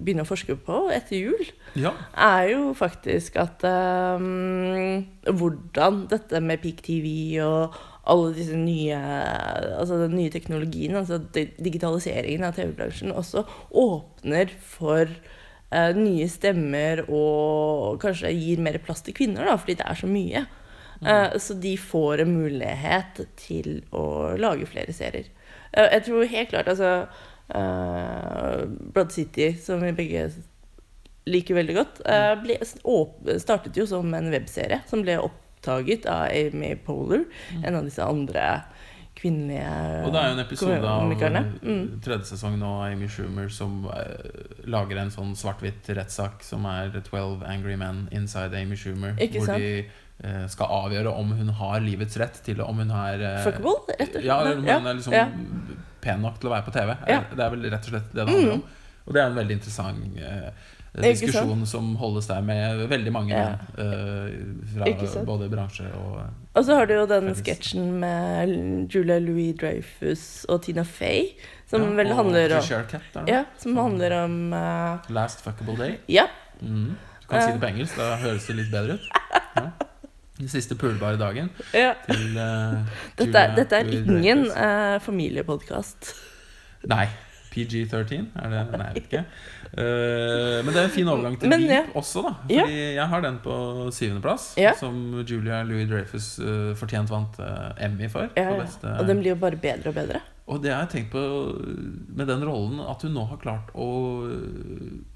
begynne 0.00 0.24
å 0.24 0.28
forske 0.28 0.56
på 0.56 0.78
etter 0.94 1.18
jul. 1.18 1.50
Ja. 1.76 1.92
Er 2.16 2.48
jo 2.52 2.72
faktisk 2.76 3.36
at 3.40 3.64
um, 3.64 5.04
Hvordan 5.28 6.06
dette 6.10 6.40
med 6.40 6.62
Peak 6.64 6.82
TV 6.82 7.40
og 7.44 7.76
alle 8.10 8.32
disse 8.34 8.56
nye 8.58 8.96
Altså 9.78 9.98
den 10.00 10.16
nye 10.18 10.32
teknologien, 10.32 10.96
altså 10.98 11.20
digitaliseringen 11.32 12.46
av 12.46 12.56
TV-bransjen, 12.56 13.14
også 13.14 13.44
åpner 13.78 14.50
for 14.74 15.06
uh, 15.06 15.92
nye 15.96 16.26
stemmer 16.30 17.04
og 17.08 18.00
kanskje 18.02 18.32
gir 18.34 18.62
mer 18.62 18.80
plass 18.82 19.04
til 19.06 19.16
kvinner, 19.16 19.46
da, 19.46 19.56
fordi 19.58 19.78
det 19.80 19.86
er 19.88 20.00
så 20.02 20.10
mye. 20.10 20.46
Eh, 21.02 21.32
så 21.42 21.56
de 21.58 21.72
får 21.82 22.20
en 22.22 22.30
mulighet 22.30 23.24
til 23.34 23.80
å 23.90 24.36
lage 24.38 24.68
flere 24.70 24.94
serier. 24.94 25.26
Uh, 25.74 25.88
jeg 25.88 26.04
tror 26.06 26.34
helt 26.36 26.52
klart 26.52 26.70
altså 26.70 26.92
Blood 27.52 29.10
City, 29.12 29.50
som 29.60 29.82
vi 29.82 29.90
begge 29.92 30.28
liker 31.28 31.58
veldig 31.58 31.74
godt, 31.76 31.98
ble, 32.40 32.54
startet 33.42 33.76
jo 33.76 33.84
som 33.90 34.14
en 34.16 34.30
webserie 34.32 34.78
som 34.88 35.02
ble 35.04 35.18
oppdaget 35.62 36.06
av 36.06 36.22
Amy 36.30 36.76
Poehler, 36.76 37.24
en 37.64 37.74
av 37.74 37.84
disse 37.84 38.02
andre 38.02 38.62
kvinnelige 39.14 39.62
Mm. 39.62 40.06
Og 40.06 40.12
det 40.12 40.20
er 40.20 40.26
jo 40.26 40.32
en 40.32 40.44
episode 40.46 40.88
av 40.88 41.10
Mm. 41.62 42.00
tredje 42.00 42.24
sesong 42.24 42.58
nå 42.58 42.66
av 42.66 42.92
Amy 42.92 43.08
Schumer 43.08 43.48
som 43.48 43.84
uh, 43.84 44.64
lager 44.64 44.96
en 44.96 45.10
sånn 45.10 45.36
svart-hvitt 45.36 45.86
rettssak 45.94 46.42
som 46.42 46.64
er 46.66 46.90
12 46.90 47.44
Angry 47.44 47.76
Men 47.76 48.08
Inside 48.10 48.54
Amy 48.54 48.74
Schumer. 48.74 49.14
Ikke 49.18 49.38
hvor 49.38 49.46
sant? 49.46 49.58
de 49.58 49.86
eh, 50.24 50.46
skal 50.48 50.66
avgjøre 50.66 51.14
om 51.14 51.30
hun 51.32 51.48
har 51.48 51.80
livets 51.80 52.16
rett 52.16 52.42
til 52.42 52.60
om 52.62 52.78
hun 52.78 52.90
er 52.90 53.20
eh, 53.20 53.44
Fuckable, 53.44 53.94
rett 53.98 54.08
og 54.08 54.12
slett. 54.12 54.24
Ja, 54.24 54.40
eller 54.40 54.58
om 54.58 54.64
hun 54.64 54.86
er 54.86 54.94
liksom 54.94 55.12
ja. 55.12 55.28
pen 56.00 56.22
nok 56.22 56.40
til 56.40 56.48
å 56.48 56.52
være 56.52 56.64
på 56.64 56.72
TV. 56.72 56.96
Ja. 57.06 57.20
Mm. 57.20 57.36
Det 57.36 57.44
er 57.44 57.50
vel 57.50 57.70
rett 57.70 57.84
og 57.84 57.94
slett 57.94 58.12
det 58.12 58.24
det 58.24 58.28
handler 58.32 58.52
om. 58.54 58.64
Og 59.04 59.14
det 59.14 59.20
er 59.22 59.26
en 59.26 59.36
veldig 59.36 59.54
interessant 59.60 59.98
diskusjon 60.92 61.62
som 61.66 61.94
holdes 61.96 62.26
der 62.28 62.42
med 62.44 62.82
veldig 62.90 63.12
mange 63.14 63.32
Ja. 63.32 63.54
uh, 63.78 64.28
fra 64.74 65.22
både 65.24 65.48
bransje 65.48 65.86
og 65.96 66.18
Og 66.54 66.64
så 66.66 66.74
har 66.76 66.86
du 66.86 66.94
jo 66.94 67.06
den 67.08 67.30
sketsjen 67.34 67.86
med 68.02 68.92
Julia 68.92 69.18
Louis 69.18 69.54
Dreyfus 69.56 70.44
og 70.48 70.62
Tina 70.66 70.84
Fey, 70.84 71.30
som 71.70 71.82
ja, 71.82 71.94
vel 71.96 72.12
handler 72.12 72.58
om 72.58 72.66
Cat? 72.90 73.16
Ja, 73.26 73.44
som 73.58 73.76
handler 73.76 74.12
om 74.24 74.52
uh, 74.52 74.98
Last 75.08 75.40
Fuckable 75.40 75.76
Day. 75.78 75.96
Ja. 76.08 76.26
Mm. 76.60 76.92
Du 77.22 77.28
kan 77.28 77.42
si 77.42 77.52
det 77.52 77.60
på 77.62 77.66
engelsk, 77.72 77.96
da 77.96 78.16
høres 78.20 78.46
det 78.46 78.56
litt 78.60 78.70
bedre 78.72 78.98
ut. 79.00 79.08
Ja. 79.52 79.68
Den 80.38 80.48
siste 80.48 80.74
pulbare 80.74 81.18
dagen 81.20 81.50
ja. 81.76 81.92
til 82.08 82.38
uh, 82.40 82.80
Dette, 83.18 83.38
er- 83.38 83.52
dette 83.54 83.76
er 83.76 83.90
ingen 83.92 84.46
uh, 84.48 84.96
familiepodkast. 85.04 86.14
Nei. 86.88 87.04
PG-13? 87.52 88.26
Er 88.42 88.48
det 88.52 88.62
Nei, 88.72 88.86
jeg 88.88 88.94
vet 88.94 89.06
ikke. 89.10 89.24
Uh, 89.72 90.58
men 90.64 90.68
det 90.74 90.80
er 90.82 90.86
en 90.88 90.92
fin 90.92 91.08
overgang 91.08 91.38
til 91.40 91.48
Men, 91.52 91.62
ja. 91.68 91.82
Også, 91.96 92.22
da. 92.26 92.32
Ja. 92.52 92.64
Fordi 92.66 92.82
jeg 92.98 93.06
har 93.12 93.22
den 93.24 93.38
på 93.44 93.54
syvendeplass. 93.92 94.50
Ja. 94.60 94.74
Som 94.76 94.98
Julia 95.28 95.62
Louis 95.68 95.88
Dreyfus 95.88 96.34
uh, 96.42 96.72
fortjent 96.76 97.08
vant 97.12 97.38
uh, 97.40 97.70
Emmy 97.80 98.08
for. 98.12 98.28
Ja, 98.36 98.50
ja. 98.58 98.66
Og 98.98 99.06
den 99.08 99.20
blir 99.22 99.32
jo 99.34 99.40
bare 99.40 99.56
bedre 99.60 99.92
og 99.92 99.96
bedre. 99.96 100.20
og 100.52 100.60
det 100.64 100.72
har 100.74 100.82
jeg 100.84 100.90
tenkt 100.96 101.12
på 101.14 101.20
med 102.18 102.26
den 102.28 102.42
rollen, 102.44 102.80
at 102.84 103.02
hun 103.06 103.14
nå 103.16 103.22
har 103.30 103.38
klart 103.40 103.70
å 103.78 103.86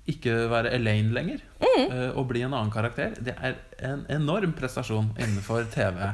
ikke 0.09 0.37
være 0.53 0.71
Elaine 0.77 1.13
lenger. 1.13 1.43
Mm. 1.61 2.15
Og 2.17 2.29
bli 2.31 2.45
en 2.47 2.55
annen 2.55 2.71
karakter. 2.73 3.17
Det 3.21 3.35
er 3.37 3.59
en 3.85 4.05
enorm 4.13 4.55
prestasjon 4.57 5.11
innenfor 5.19 5.67
TV. 5.75 6.13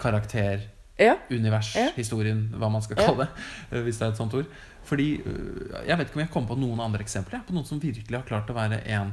Karakter, 0.00 0.68
Ja. 0.98 1.16
univers, 1.30 1.74
Ja. 1.76 1.88
historien, 1.96 2.48
hva 2.56 2.70
man 2.70 2.82
skal 2.82 2.96
Ja. 2.98 3.06
kalle 3.06 3.26
det. 3.26 3.82
Hvis 3.84 3.98
det 3.98 4.06
er 4.06 4.10
et 4.12 4.16
sånt 4.16 4.34
ord. 4.34 4.46
Fordi 4.84 5.22
øh, 5.24 5.86
Jeg 5.88 5.98
vet 5.98 6.08
ikke 6.08 6.18
om 6.18 6.24
jeg 6.24 6.30
kommer 6.30 6.48
på 6.54 6.58
noen 6.60 6.80
andre 6.80 7.00
eksempler 7.04 7.42
på 7.46 7.54
noen 7.54 7.64
som 7.68 7.80
virkelig 7.82 8.18
har 8.18 8.26
klart 8.28 8.50
å 8.50 8.54
være 8.56 8.80
én 8.86 9.12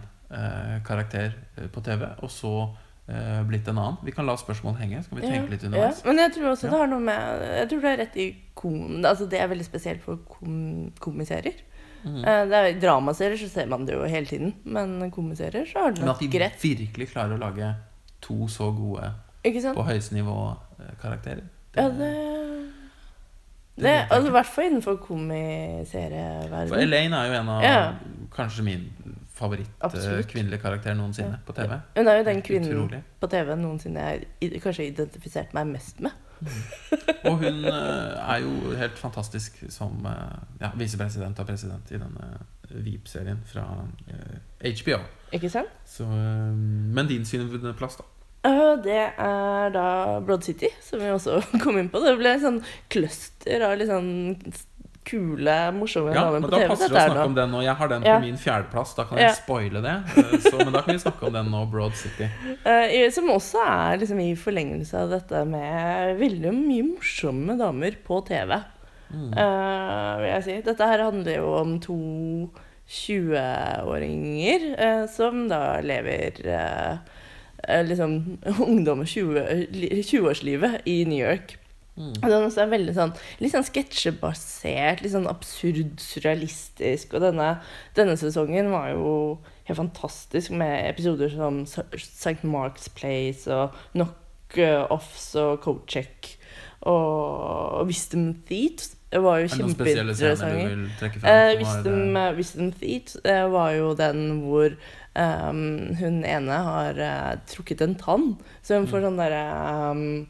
karakter 0.86 1.34
øh, 1.58 1.70
på 1.74 1.82
TV, 1.86 2.04
og 2.22 2.30
så 2.30 2.54
eh, 3.10 3.42
blitt 3.50 3.68
en 3.68 3.78
annen. 3.78 3.98
Vi 4.06 4.12
kan 4.12 4.26
la 4.26 4.36
spørsmålet 4.38 4.80
henge. 4.84 5.04
Så 5.04 5.10
kan 5.10 5.22
vi 5.22 5.28
tenke 5.28 5.52
litt 5.56 5.64
underveis. 5.66 6.02
ja. 6.04 6.10
Men 6.12 6.22
jeg 6.26 6.34
tror 6.36 6.52
også 6.52 6.68
Ja. 6.68 6.72
det 6.72 6.80
har 6.80 6.88
noe 6.88 7.00
med 7.00 7.46
Jeg 7.60 7.70
tror 7.70 7.82
det 7.82 7.90
er 7.94 7.98
rett 8.04 8.18
i 8.18 8.28
kom... 8.54 9.06
Altså 9.06 9.26
det 9.30 9.40
er 9.42 9.48
veldig 9.48 9.66
spesielt 9.66 10.02
for 10.06 10.18
kom, 10.30 10.92
komiserier. 11.00 11.54
Mhm. 12.04 12.24
Eh, 12.24 12.46
Det 12.48 12.56
er, 12.56 12.66
I 12.72 12.80
dramaserier 12.80 13.38
så 13.38 13.50
ser 13.50 13.66
man 13.68 13.86
det 13.86 13.94
jo 13.96 14.04
hele 14.06 14.26
tiden, 14.26 14.54
men 14.64 15.12
komiserier 15.12 15.66
så 15.68 15.80
har 15.86 15.92
det 15.92 16.00
Men 16.02 16.10
at 16.10 16.20
de 16.20 16.28
virkelig 16.62 17.10
klarer 17.12 17.36
å 17.36 17.40
lage 17.40 17.76
to 18.22 18.48
så 18.48 18.72
gode 18.76 19.14
på 19.44 19.84
høyeste 19.88 20.14
nivå 20.16 20.56
eh, 20.80 20.94
karakterer. 21.02 21.44
Ja, 21.76 21.90
det 21.90 22.14
det 23.80 23.96
altså, 24.12 24.28
I 24.28 24.36
hvert 24.38 24.46
fall 24.56 24.66
innenfor 24.70 25.00
For. 26.70 26.78
Elaine 26.84 27.16
er 27.20 27.26
jo 27.32 27.34
en 27.42 27.50
av 27.50 27.64
Ja. 27.64 27.94
kanskje 28.36 28.64
min 28.64 28.88
favoritt 29.40 29.70
eh, 29.84 30.24
karakter 30.60 30.94
noensinne 31.00 31.38
Ja. 31.40 31.44
på 31.46 31.54
TV. 31.56 31.78
Hun 31.98 32.08
er 32.08 32.18
jo 32.18 32.24
den 32.28 32.42
kvinnen 32.42 32.74
Utrolig. 32.76 33.04
på 33.22 33.28
TV 33.32 33.56
noensinne 33.56 34.00
jeg 34.42 34.62
kanskje 34.62 34.88
identifiserte 34.92 35.54
meg 35.54 35.68
mest 35.68 36.02
med. 36.02 36.12
Og 37.26 37.38
hun 37.42 37.66
eh, 37.66 38.34
er 38.34 38.38
jo 38.44 38.76
helt 38.80 38.98
fantastisk 39.00 39.64
som 39.70 40.06
eh, 40.06 40.38
ja, 40.62 40.72
visepresident 40.76 41.40
og 41.40 41.48
president 41.48 41.92
i 41.92 41.98
denne 42.00 42.30
Veep-serien 42.70 43.40
fra 43.50 43.64
HBO. 44.62 45.00
Ikke 45.34 45.50
sant? 45.50 45.72
Så, 45.86 46.06
men 46.06 47.08
din 47.10 47.26
syvendeplass, 47.26 47.96
da? 47.98 48.04
Øh, 48.48 48.78
det 48.84 49.02
er 49.20 49.70
da 49.76 49.86
Broad 50.24 50.44
City, 50.48 50.70
som 50.82 51.00
vi 51.02 51.10
også 51.12 51.42
kom 51.64 51.78
inn 51.82 51.90
på. 51.92 52.00
Det 52.06 52.18
ble 52.20 52.36
en 52.38 52.44
sånn 52.46 52.60
cluster 52.90 53.66
av 53.68 53.78
litt 53.80 53.90
sånn 53.92 54.12
kule, 55.10 55.56
morsomme 55.74 56.12
Ja, 56.14 56.28
damer 56.28 56.44
men 56.44 56.52
Da 56.52 56.58
passer 56.70 56.92
det 56.92 57.00
å 57.00 57.06
snakke 57.10 57.24
om 57.26 57.34
den 57.36 57.50
nå. 57.50 57.62
Jeg 57.66 57.74
har 57.80 57.88
den 57.90 58.04
på 58.06 58.12
Ja. 58.12 58.20
min 58.22 58.38
fjerdeplass. 58.38 58.92
Da 58.96 59.04
kan 59.10 59.18
Ja. 59.18 59.28
jeg 59.32 59.40
spoile 59.42 59.82
det. 59.82 59.96
Eh, 60.22 60.38
Så, 60.46 60.58
men 60.60 60.72
da 60.76 60.82
kan 60.86 60.94
vi 60.94 61.00
snakke 61.02 61.26
om 61.28 61.34
den 61.34 61.50
nå, 61.50 61.64
Broad 61.72 61.96
City. 61.98 62.28
Eh, 62.70 63.10
som 63.12 63.26
også 63.34 63.60
er 63.66 63.98
liksom 64.04 64.20
i 64.22 64.36
forlengelse 64.38 64.94
av 65.02 65.10
dette 65.10 65.42
med 65.50 66.20
veldig 66.20 66.54
mye 66.54 66.86
morsomme 66.94 67.58
damer 67.58 67.98
på 68.06 68.22
TV. 68.28 68.60
Mm. 69.10 69.32
eh, 69.34 70.18
vil 70.22 70.30
jeg 70.30 70.44
si. 70.46 70.62
Dette 70.62 70.86
her 70.86 71.02
handler 71.08 71.36
jo 71.42 71.54
om 71.58 71.80
to 71.82 71.98
20-åringer 72.90 74.76
eh, 74.80 75.06
som 75.10 75.48
da 75.50 75.80
lever 75.82 76.40
eh, 76.46 76.92
eh, 76.92 76.98
liksom 77.88 78.20
ungdom- 78.70 79.04
og 79.04 79.10
20-årslivet 79.10 80.06
20-årslivet 80.12 80.88
i 80.90 81.04
New 81.10 81.20
York. 81.20 81.58
Mm. 82.00 82.14
Og 82.24 82.30
den 82.32 82.46
også 82.46 82.62
er 82.64 82.72
veldig 82.72 82.94
sånn 82.96 83.12
litt 83.44 83.52
sånn 83.52 83.66
sketsjebasert, 83.68 85.02
litt 85.04 85.12
sånn 85.12 85.28
absurd, 85.28 85.98
surrealistisk. 86.00 87.16
Og 87.18 87.26
denne, 87.26 87.50
denne 87.98 88.16
sesongen 88.20 88.72
var 88.72 88.94
jo 88.94 89.14
helt 89.68 89.82
fantastisk 89.82 90.56
med 90.56 90.88
episoder 90.88 91.34
som 91.34 91.66
St. 91.68 92.40
Mark's 92.48 92.88
Place 92.96 93.52
og 93.52 93.76
Knock-Offs 93.98 95.34
og 95.44 95.60
Coat-Check 95.66 96.38
og 96.88 97.84
Wisdom 97.90 98.32
Thieves. 98.48 98.96
Det 99.10 99.20
var 99.26 99.40
jo 99.42 99.46
Er 99.48 99.56
kjempeinteressante. 99.58 100.90
Eh, 101.26 101.30
var, 101.30 101.56
Wisdom, 101.58 102.16
eh, 102.16 102.28
eh, 102.28 102.36
Wisdom 102.38 102.72
Feet 102.78 103.16
eh, 103.26 103.46
var 103.50 103.72
jo 103.74 103.94
den 103.98 104.42
hvor 104.44 104.76
um, 105.18 105.96
hun 105.98 106.20
ene 106.24 106.60
har 106.68 107.00
uh, 107.02 107.32
trukket 107.50 107.82
en 107.82 107.96
tann. 107.96 108.28
Så 108.62 108.76
hun 108.78 108.86
Mm. 108.86 108.92
får 108.92 109.02
sånn 109.08 109.18
derre 109.18 109.46
um, 109.92 110.28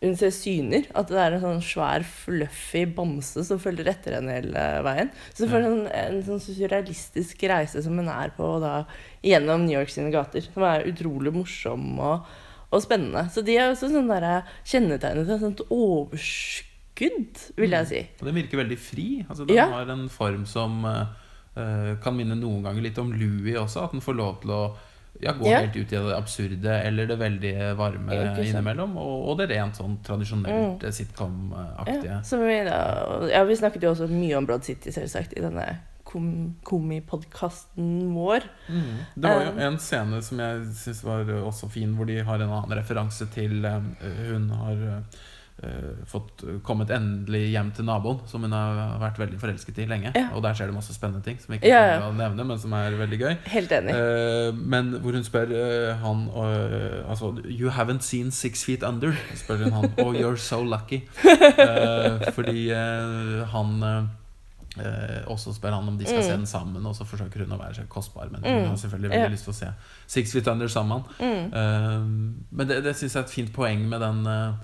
Hun 0.00 0.14
ser 0.16 0.30
syner. 0.32 0.86
At 0.96 1.08
det 1.12 1.18
er 1.20 1.34
en 1.36 1.42
sånn 1.42 1.58
svær, 1.60 2.00
fluffy 2.08 2.86
bamse 2.96 3.42
som 3.44 3.58
følger 3.60 3.90
etter 3.90 4.14
henne 4.16 4.32
hele 4.32 4.62
veien. 4.86 5.10
Så 5.34 5.44
du 5.44 5.50
får 5.50 5.60
Ja. 5.60 5.66
sånn, 5.68 5.90
en 5.92 6.22
sånn 6.24 6.40
surrealistisk 6.40 7.42
reise 7.50 7.82
som 7.84 7.98
hun 7.98 8.08
er 8.08 8.30
på 8.32 8.60
da, 8.62 8.86
gjennom 9.22 9.66
New 9.66 9.76
York 9.76 9.90
sine 9.92 10.10
gater. 10.10 10.40
Som 10.40 10.62
er 10.64 10.86
utrolig 10.88 11.34
morsom 11.34 11.98
og, 12.00 12.24
og 12.72 12.80
spennende. 12.80 13.26
Så 13.30 13.44
de 13.44 13.58
er 13.58 13.74
også 13.74 13.90
sånn 13.92 14.08
derre 14.08 14.44
kjennetegnet 14.64 15.28
av 15.28 15.34
et 15.36 15.40
sånt 15.44 15.60
overskudd, 15.68 16.69
vil 17.56 17.70
jeg 17.78 17.86
si. 17.90 18.02
Og 18.20 18.26
den 18.30 18.34
virker 18.42 18.60
veldig 18.62 18.78
fri. 18.78 19.08
Altså, 19.28 19.46
den 19.48 19.56
Ja. 19.56 19.66
har 19.72 19.88
en 19.90 20.08
form 20.08 20.46
som 20.46 20.84
eh, 20.84 21.06
eh, 21.56 21.96
kan 22.02 22.16
minne 22.16 22.36
noen 22.38 22.62
ganger 22.62 22.82
litt 22.82 22.98
om 22.98 23.12
Louis 23.12 23.56
også. 23.56 23.84
At 23.84 23.92
den 23.92 24.00
får 24.04 24.16
lov 24.16 24.40
til 24.42 24.50
å 24.50 24.62
ja, 25.20 25.32
gå 25.36 25.44
Ja. 25.50 25.58
helt 25.60 25.74
ut 25.76 25.92
i 25.92 25.96
det 25.96 26.14
absurde 26.16 26.76
eller 26.86 27.06
det 27.06 27.18
veldig 27.18 27.76
varme 27.76 28.14
innimellom. 28.44 28.96
Og, 28.96 29.28
og 29.30 29.38
det 29.38 29.50
rent 29.50 29.74
sånn 29.76 29.98
tradisjonelt 30.06 30.78
Mm. 30.80 30.84
eh, 30.86 30.90
sitcom-aktige. 30.90 32.04
Ja, 32.06 32.20
så 32.22 32.38
vi, 32.38 32.64
da, 32.64 33.28
ja, 33.28 33.42
vi 33.44 33.56
snakket 33.56 33.82
jo 33.82 33.90
også 33.94 34.08
mye 34.08 34.36
om 34.38 34.46
Broad 34.46 34.64
City, 34.64 34.90
selvsagt, 34.94 35.34
i 35.36 35.40
denne 35.42 35.66
kom, 36.04 36.56
komipodkasten 36.64 38.12
vår. 38.14 38.46
Mm. 38.68 38.96
Det 39.16 39.30
var 39.30 39.44
jo 39.44 39.52
en 39.68 39.78
scene 39.78 40.22
som 40.22 40.38
jeg 40.42 40.62
syns 40.78 41.02
var 41.04 41.24
også 41.44 41.68
fin, 41.70 41.92
hvor 41.96 42.06
de 42.08 42.20
har 42.26 42.40
en 42.40 42.50
annen 42.50 42.78
referanse 42.78 43.26
til 43.34 43.60
Hun 43.62 44.48
har 44.50 45.02
fått 46.08 46.42
kommet 46.64 46.88
endelig 46.90 47.50
hjem 47.52 47.70
til 47.76 47.84
naboen, 47.84 48.20
som 48.26 48.42
hun 48.46 48.52
har 48.56 48.96
vært 49.02 49.18
veldig 49.20 49.38
forelsket 49.42 49.78
i 49.82 49.86
lenge. 49.90 50.12
Ja. 50.16 50.28
Og 50.34 50.42
der 50.42 50.54
skjer 50.56 50.70
det 50.70 50.74
masse 50.78 50.94
spennende 50.96 51.20
ting 51.26 51.36
som 51.42 51.52
jeg 51.52 51.60
ikke 51.60 51.68
Ja, 51.72 51.98
ja. 52.00 52.10
nevne, 52.16 52.46
men 52.48 52.58
som 52.58 52.72
er 52.78 52.96
veldig 52.96 53.18
gøy. 53.20 53.34
Helt 53.52 53.72
enig. 53.76 53.92
Uh, 53.92 54.54
men 54.56 54.92
hvor 55.02 55.12
hun 55.18 55.24
spør 55.26 55.52
uh, 55.52 55.96
han 56.00 56.22
uh, 56.32 57.10
Altså 57.10 57.34
You 57.44 57.68
haven't 57.76 58.00
seen 58.06 58.30
Six 58.30 58.64
Feet 58.64 58.82
Under? 58.82 59.12
spør 59.36 59.64
hun 59.66 59.72
han. 59.72 59.92
Oh, 59.98 60.12
you're 60.16 60.36
so 60.40 60.62
lucky. 60.64 61.02
Eh, 61.60 62.30
fordi 62.32 62.70
eh, 62.72 63.46
han 63.52 63.82
eh, 63.82 64.04
eh, 64.80 65.22
også 65.30 65.52
spør 65.56 65.74
han 65.76 65.88
om 65.88 65.96
de 65.98 66.04
skal 66.06 66.18
Mm. 66.20 66.26
se 66.26 66.32
den 66.36 66.46
sammen, 66.46 66.86
og 66.86 66.94
så 66.96 67.04
forsøker 67.04 67.44
hun 67.44 67.52
å 67.52 67.58
være 67.60 67.74
så 67.74 67.86
kostbar. 67.88 68.30
Men 68.32 68.40
Mm. 68.42 68.60
hun 68.60 68.68
har 68.68 68.76
selvfølgelig 68.76 69.10
veldig 69.10 69.24
Ja. 69.24 69.28
lyst 69.34 69.44
til 69.44 69.52
å 69.52 69.56
se 69.56 69.68
Six 70.06 70.32
Feet 70.32 70.48
Under 70.48 70.68
sammen. 70.68 71.02
Mm. 71.20 71.52
Eh, 71.52 71.98
men 72.52 72.66
det, 72.68 72.82
det 72.84 72.96
syns 72.96 73.14
jeg 73.14 73.20
er 73.22 73.26
et 73.26 73.30
fint 73.34 73.52
poeng 73.52 73.88
med 73.88 74.00
den 74.00 74.26
eh, 74.26 74.48
eh, 74.48 74.54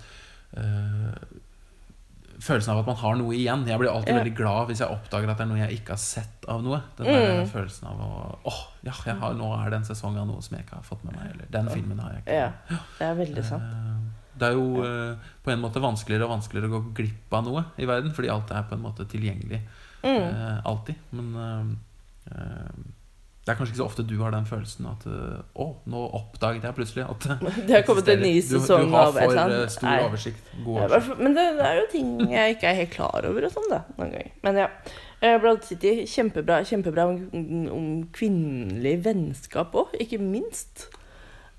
følelsen 2.47 2.73
av 2.75 2.79
at 2.83 2.87
man 2.91 2.97
har 3.01 3.17
noe 3.17 3.33
igjen. 3.35 3.65
Jeg 3.67 3.79
blir 3.81 3.91
alltid 3.91 4.13
Ja. 4.15 4.19
veldig 4.23 4.35
glad 4.37 4.69
hvis 4.69 4.79
jeg 4.81 4.89
oppdager 4.93 5.31
at 5.31 5.39
det 5.39 5.45
er 5.47 5.51
noe 5.51 5.59
jeg 5.59 5.79
ikke 5.81 5.89
har 5.97 6.03
sett 6.03 6.45
av 6.49 6.63
noe. 6.63 6.83
Den 6.97 7.07
der 7.07 7.45
Mm. 7.45 7.49
følelsen 7.51 7.87
av 7.89 8.01
å 8.01 8.39
Åh, 8.45 8.61
ja, 8.85 8.93
jeg 9.07 9.17
har, 9.17 9.35
nå 9.35 9.67
er 9.67 9.71
det 9.71 9.77
en 9.79 9.85
sesong 9.95 10.17
av 10.19 10.27
noe 10.27 10.41
som 10.43 10.57
jeg 10.57 10.67
ikke 10.67 10.77
har 10.77 10.83
fått 10.83 11.05
med 11.05 11.15
meg. 11.17 11.31
Eller 11.33 11.47
den 11.51 11.69
filmen 11.69 11.99
har 11.99 12.13
jeg 12.13 12.25
ikke. 12.25 12.33
Ja, 12.33 12.53
det 12.99 13.07
er 13.07 13.15
veldig 13.25 13.45
sant. 13.45 13.63
Eh, 13.63 14.13
Det 14.39 14.49
er 14.51 14.53
jo 14.53 14.83
eh, 14.85 15.17
på 15.43 15.51
en 15.51 15.61
måte 15.63 15.81
vanskeligere 15.81 16.25
og 16.25 16.31
vanskeligere 16.39 16.69
å 16.69 16.83
gå 16.83 16.95
glipp 16.95 17.33
av 17.33 17.45
noe 17.45 17.65
i 17.79 17.87
verden, 17.87 18.13
fordi 18.13 18.29
alt 18.29 18.51
er 18.51 18.63
på 18.65 18.73
en 18.75 18.83
måte 18.83 19.07
tilgjengelig 19.09 19.63
Mm. 20.05 20.23
eh, 20.29 20.61
alltid. 20.63 20.95
Men 21.13 21.37
eh, 21.37 22.37
eh, 22.37 22.69
det 23.47 23.53
er 23.53 23.59
kanskje 23.61 23.77
ikke 23.77 23.79
så 23.79 23.85
ofte 23.87 24.03
du 24.03 24.17
har 24.19 24.33
den 24.35 24.47
følelsen 24.49 24.89
at 24.91 25.05
eh, 25.07 25.43
Å, 25.63 25.67
nå 25.87 26.01
oppdaget 26.19 26.65
jeg 26.67 26.75
plutselig 26.75 27.05
at 27.07 27.27
det 27.69 27.77
har 27.77 27.85
kommet 27.87 28.09
en 28.11 28.25
ny 28.25 28.33
sesong 28.43 28.91
av 28.91 29.15
et 29.15 29.23
for 29.23 29.37
Du 29.37 29.39
har 29.39 29.53
for 29.53 29.75
stor 29.77 29.87
Nei. 29.87 29.99
oversikt. 30.09 30.49
God 30.65 30.81
Ja, 30.81 30.89
oversikt. 30.89 31.21
Men 31.23 31.37
det, 31.39 31.45
det 31.61 31.69
er 31.69 31.79
jo 31.79 31.85
ting 31.93 32.09
jeg 32.33 32.57
ikke 32.57 32.73
er 32.73 32.79
helt 32.81 32.95
klar 32.97 33.29
over 33.31 33.47
og 33.47 33.55
sånn, 33.55 33.69
da. 33.71 33.81
Noen 34.01 34.17
ganger. 34.17 34.33
Men 34.49 34.59
ja. 34.65 34.69
Eh, 35.25 35.47
City, 35.65 35.93
kjempebra, 36.11 36.59
kjempebra 36.67 37.07
om, 37.09 37.21
om 37.73 37.87
kvinnelig 38.13 38.99
vennskap 39.07 39.79
òg, 39.79 39.95
ikke 40.03 40.19
minst. 40.21 40.89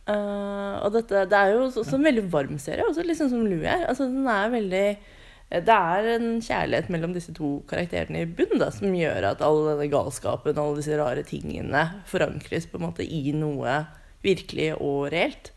Uh, 0.07 0.77
og 0.85 0.93
dette, 0.95 1.25
det 1.27 1.39
er 1.39 1.55
jo 1.55 1.65
også 1.67 1.97
en 1.97 2.05
veldig 2.05 2.27
varm 2.31 2.59
serie, 2.63 2.85
også 2.87 3.03
sånn 3.15 3.31
som 3.31 3.47
Louie 3.47 3.67
er. 3.67 3.87
Altså, 3.89 4.05
den 4.11 4.27
er 4.31 4.51
veldig 4.53 4.83
eh, 4.91 5.15
det 5.49 5.71
er 5.71 6.07
en 6.17 6.41
kjærlighet 6.43 6.89
mellom 6.91 7.13
disse 7.15 7.31
to 7.35 7.61
karakterene 7.69 8.25
i 8.25 8.27
bunn 8.27 8.59
da, 8.59 8.67
som 8.75 8.91
gjør 8.91 9.29
at 9.29 9.43
all 9.45 9.61
denne 9.69 9.87
galskapen 9.93 10.59
alle 10.59 10.81
disse 10.81 10.97
rare 10.99 11.23
tingene 11.27 11.85
forankres 12.09 12.67
på 12.67 12.79
en 12.81 12.87
måte 12.89 13.05
i 13.07 13.31
noe 13.31 13.77
virkelig 14.25 14.73
og 14.75 15.07
reelt. 15.13 15.53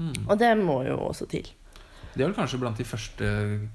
Mm. 0.00 0.14
Og 0.26 0.38
det 0.40 0.54
må 0.56 0.80
jo 0.88 0.96
også 1.10 1.28
til. 1.28 1.50
Det 2.14 2.22
er 2.24 2.30
vel 2.30 2.38
kanskje 2.38 2.58
blant 2.62 2.80
de 2.80 2.86
første 2.88 3.26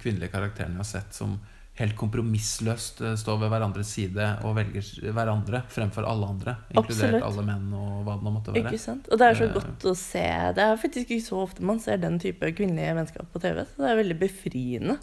kvinnelige 0.02 0.34
karakterene 0.34 0.80
jeg 0.80 0.82
har 0.82 0.90
sett 0.96 1.14
som 1.16 1.38
helt 1.76 1.96
kompromissløst 2.00 3.02
eh, 3.04 3.14
står 3.20 3.38
ved 3.42 3.52
hverandres 3.52 3.90
side 3.98 4.28
og 4.48 4.56
velger 4.58 5.12
hverandre 5.14 5.60
fremfor 5.72 6.08
alle 6.08 6.30
andre. 6.32 6.54
Inkludert 6.72 7.20
Absolutt. 7.20 7.26
alle 7.28 7.44
menn 7.50 7.66
og 7.76 7.98
hva 8.08 8.16
det 8.16 8.26
nå 8.26 8.32
måtte 8.32 8.56
være. 8.56 8.72
Ikke 8.72 8.80
sant? 8.82 9.10
Og 9.12 9.20
det 9.20 9.28
er 9.28 9.40
så 9.42 9.50
Eh. 9.50 9.54
godt 9.60 9.88
å 9.92 9.96
se. 10.00 10.26
Det 10.56 10.64
er 10.66 10.80
faktisk 10.82 11.12
ikke 11.12 11.28
så 11.28 11.42
ofte 11.44 11.68
man 11.68 11.80
ser 11.84 11.98
den 12.02 12.18
type 12.24 12.52
kvinnelige 12.56 12.96
vennskap 12.96 13.28
på 13.32 13.44
TV. 13.44 13.62
Så 13.68 13.84
det 13.84 13.92
er 13.92 14.02
veldig 14.02 14.20
befriende 14.24 14.98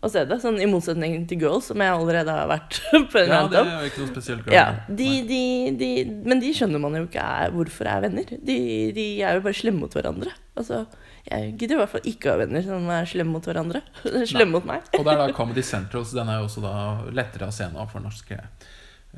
å 0.00 0.08
se 0.08 0.22
det. 0.24 0.38
Sånn 0.40 0.56
I 0.62 0.68
motsetning 0.70 1.26
til 1.28 1.42
Girls, 1.42 1.66
som 1.68 1.82
jeg 1.82 1.92
allerede 1.92 2.32
har 2.32 2.48
vært 2.48 2.78
på 3.12 3.20
en 3.20 3.28
Ja, 3.28 3.42
rant 3.42 3.56
om. 3.60 3.70
ikke 3.88 4.00
noe 4.04 4.12
spesielt 4.14 4.48
Ja, 4.54 4.64
de, 4.88 5.10
de, 5.28 5.42
de, 5.80 5.90
men 6.24 6.40
de 6.40 6.54
skjønner 6.56 6.80
man 6.82 6.96
jo 6.96 7.04
ikke 7.08 7.20
er, 7.44 7.52
hvorfor 7.54 7.90
er 7.92 8.06
venner. 8.08 8.32
De, 8.40 8.58
de 8.96 9.06
er 9.20 9.36
jo 9.36 9.44
bare 9.44 9.58
slemme 9.60 9.84
mot 9.84 9.92
hverandre. 9.96 10.32
Altså, 10.60 10.82
jeg 11.28 11.52
gidder 11.60 11.76
i 11.76 11.80
hvert 11.82 11.92
fall 11.92 12.08
ikke 12.08 12.30
å 12.30 12.34
ha 12.34 12.40
venner 12.46 12.64
som 12.64 12.88
er 12.96 13.08
slemme 13.12 13.36
mot 13.36 13.44
hverandre. 13.48 13.82
slemme 14.32 14.54
mot 14.56 14.68
meg. 14.68 14.88
Og 14.96 15.04
det 15.04 15.12
er 15.14 15.20
da 15.26 15.30
Comedy 15.40 15.64
Central, 15.66 16.08
så 16.08 16.20
den 16.22 16.32
er 16.32 16.40
jo 16.40 16.48
også 16.48 16.64
da 16.64 16.74
lettere 17.20 17.48
å 17.52 17.54
se 17.54 17.68
nå 17.70 17.84
for 17.92 18.00
norske 18.04 18.40
eh, 18.40 18.68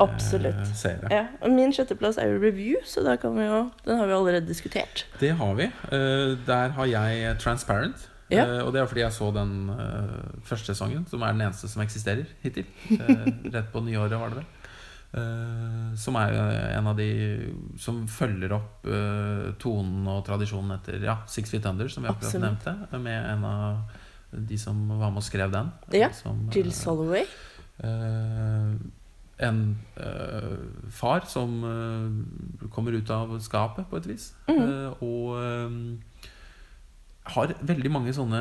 Absolutt. 0.02 0.70
Eh, 0.88 1.08
Ja, 1.12 1.24
og 1.44 1.52
Min 1.54 1.70
sjetteplass 1.76 2.18
er 2.18 2.30
jo 2.32 2.38
review, 2.42 2.78
så 2.88 3.04
da 3.06 3.14
kan 3.20 3.34
vi 3.38 3.44
jo, 3.46 3.58
den 3.86 3.98
har 4.00 4.08
vi 4.08 4.14
allerede 4.16 4.48
diskutert. 4.48 5.04
Det 5.20 5.34
har 5.38 5.54
vi. 5.58 5.66
Uh, 5.92 6.34
der 6.48 6.72
har 6.78 6.88
jeg 6.90 7.36
Transparent. 7.42 8.08
Ja. 8.32 8.46
Uh, 8.48 8.60
og 8.66 8.72
det 8.72 8.80
er 8.80 8.88
fordi 8.88 9.04
jeg 9.04 9.14
så 9.14 9.28
den 9.34 9.52
uh, 9.70 10.40
første 10.48 10.72
sesongen, 10.72 11.04
som 11.10 11.22
er 11.22 11.34
den 11.34 11.44
eneste 11.46 11.70
som 11.70 11.84
eksisterer 11.84 12.26
hittil. 12.44 12.68
Eh, 13.02 13.28
rett 13.52 13.70
på 13.72 13.80
nyåret, 13.84 14.18
var 14.20 14.32
det 14.32 14.42
vel. 14.42 14.50
Som 15.98 16.16
er 16.16 16.34
en 16.78 16.86
av 16.88 16.96
de 16.96 17.08
som 17.80 17.98
følger 18.08 18.54
opp 18.56 18.86
tonen 19.60 20.06
og 20.08 20.22
tradisjonen 20.24 20.72
etter 20.78 21.04
ja, 21.04 21.18
Six 21.28 21.52
Feet 21.52 21.66
Under, 21.68 21.90
som 21.92 22.04
vi 22.04 22.08
akkurat 22.08 22.30
Absolutt. 22.30 22.46
nevnte. 22.46 23.00
Med 23.02 23.18
en 23.34 23.44
av 23.44 23.98
de 24.32 24.58
som 24.60 24.78
var 24.88 25.12
med 25.12 25.20
og 25.20 25.26
skrev 25.26 25.52
den. 25.52 25.68
Ja, 25.92 26.08
som, 26.16 26.46
Jill 26.54 26.72
Soloway. 26.72 27.26
En 29.42 29.60
far 31.02 31.28
som 31.28 31.58
kommer 32.72 32.96
ut 32.96 33.12
av 33.12 33.36
skapet, 33.44 33.88
på 33.90 34.00
et 34.00 34.08
vis. 34.14 34.30
Mm. 34.48 34.96
Og 35.04 35.36
har 37.22 37.52
veldig 37.62 37.90
mange 37.92 38.12
sånne 38.14 38.38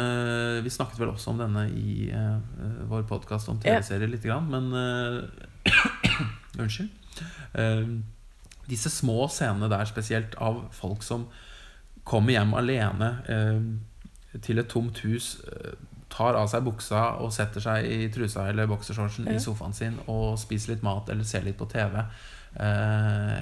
Vi 0.65 0.71
snakket 0.73 0.99
vel 1.01 1.11
også 1.13 1.33
om 1.33 1.41
denne 1.41 1.67
i 1.69 2.07
uh, 2.09 2.39
vår 2.89 3.05
podkast 3.09 3.51
om 3.51 3.59
TV-serier 3.61 4.09
lite 4.09 4.29
grann, 4.29 4.49
men 4.49 4.71
uh, 4.73 6.25
Unnskyld. 6.61 6.89
Uh, 7.53 7.99
disse 8.71 8.89
små 8.93 9.27
scenene 9.29 9.69
der 9.69 9.85
spesielt 9.89 10.33
av 10.41 10.63
folk 10.73 11.05
som 11.05 11.27
kommer 12.07 12.33
hjem 12.33 12.53
alene 12.57 13.07
til 14.41 14.61
et 14.61 14.69
tomt 14.71 15.01
hus, 15.03 15.35
tar 16.09 16.37
av 16.39 16.47
seg 16.49 16.63
buksa 16.65 17.01
og 17.21 17.33
setter 17.35 17.61
seg 17.61 17.85
i 17.85 18.07
trusa 18.13 18.47
eller 18.49 18.69
boksershortsen 18.71 19.27
Ja. 19.27 19.35
i 19.35 19.43
sofaen 19.43 19.75
sin 19.75 19.99
og 20.07 20.39
spiser 20.39 20.73
litt 20.73 20.85
mat 20.87 21.09
eller 21.11 21.27
ser 21.27 21.43
litt 21.45 21.59
på 21.59 21.67
TV. 21.69 21.99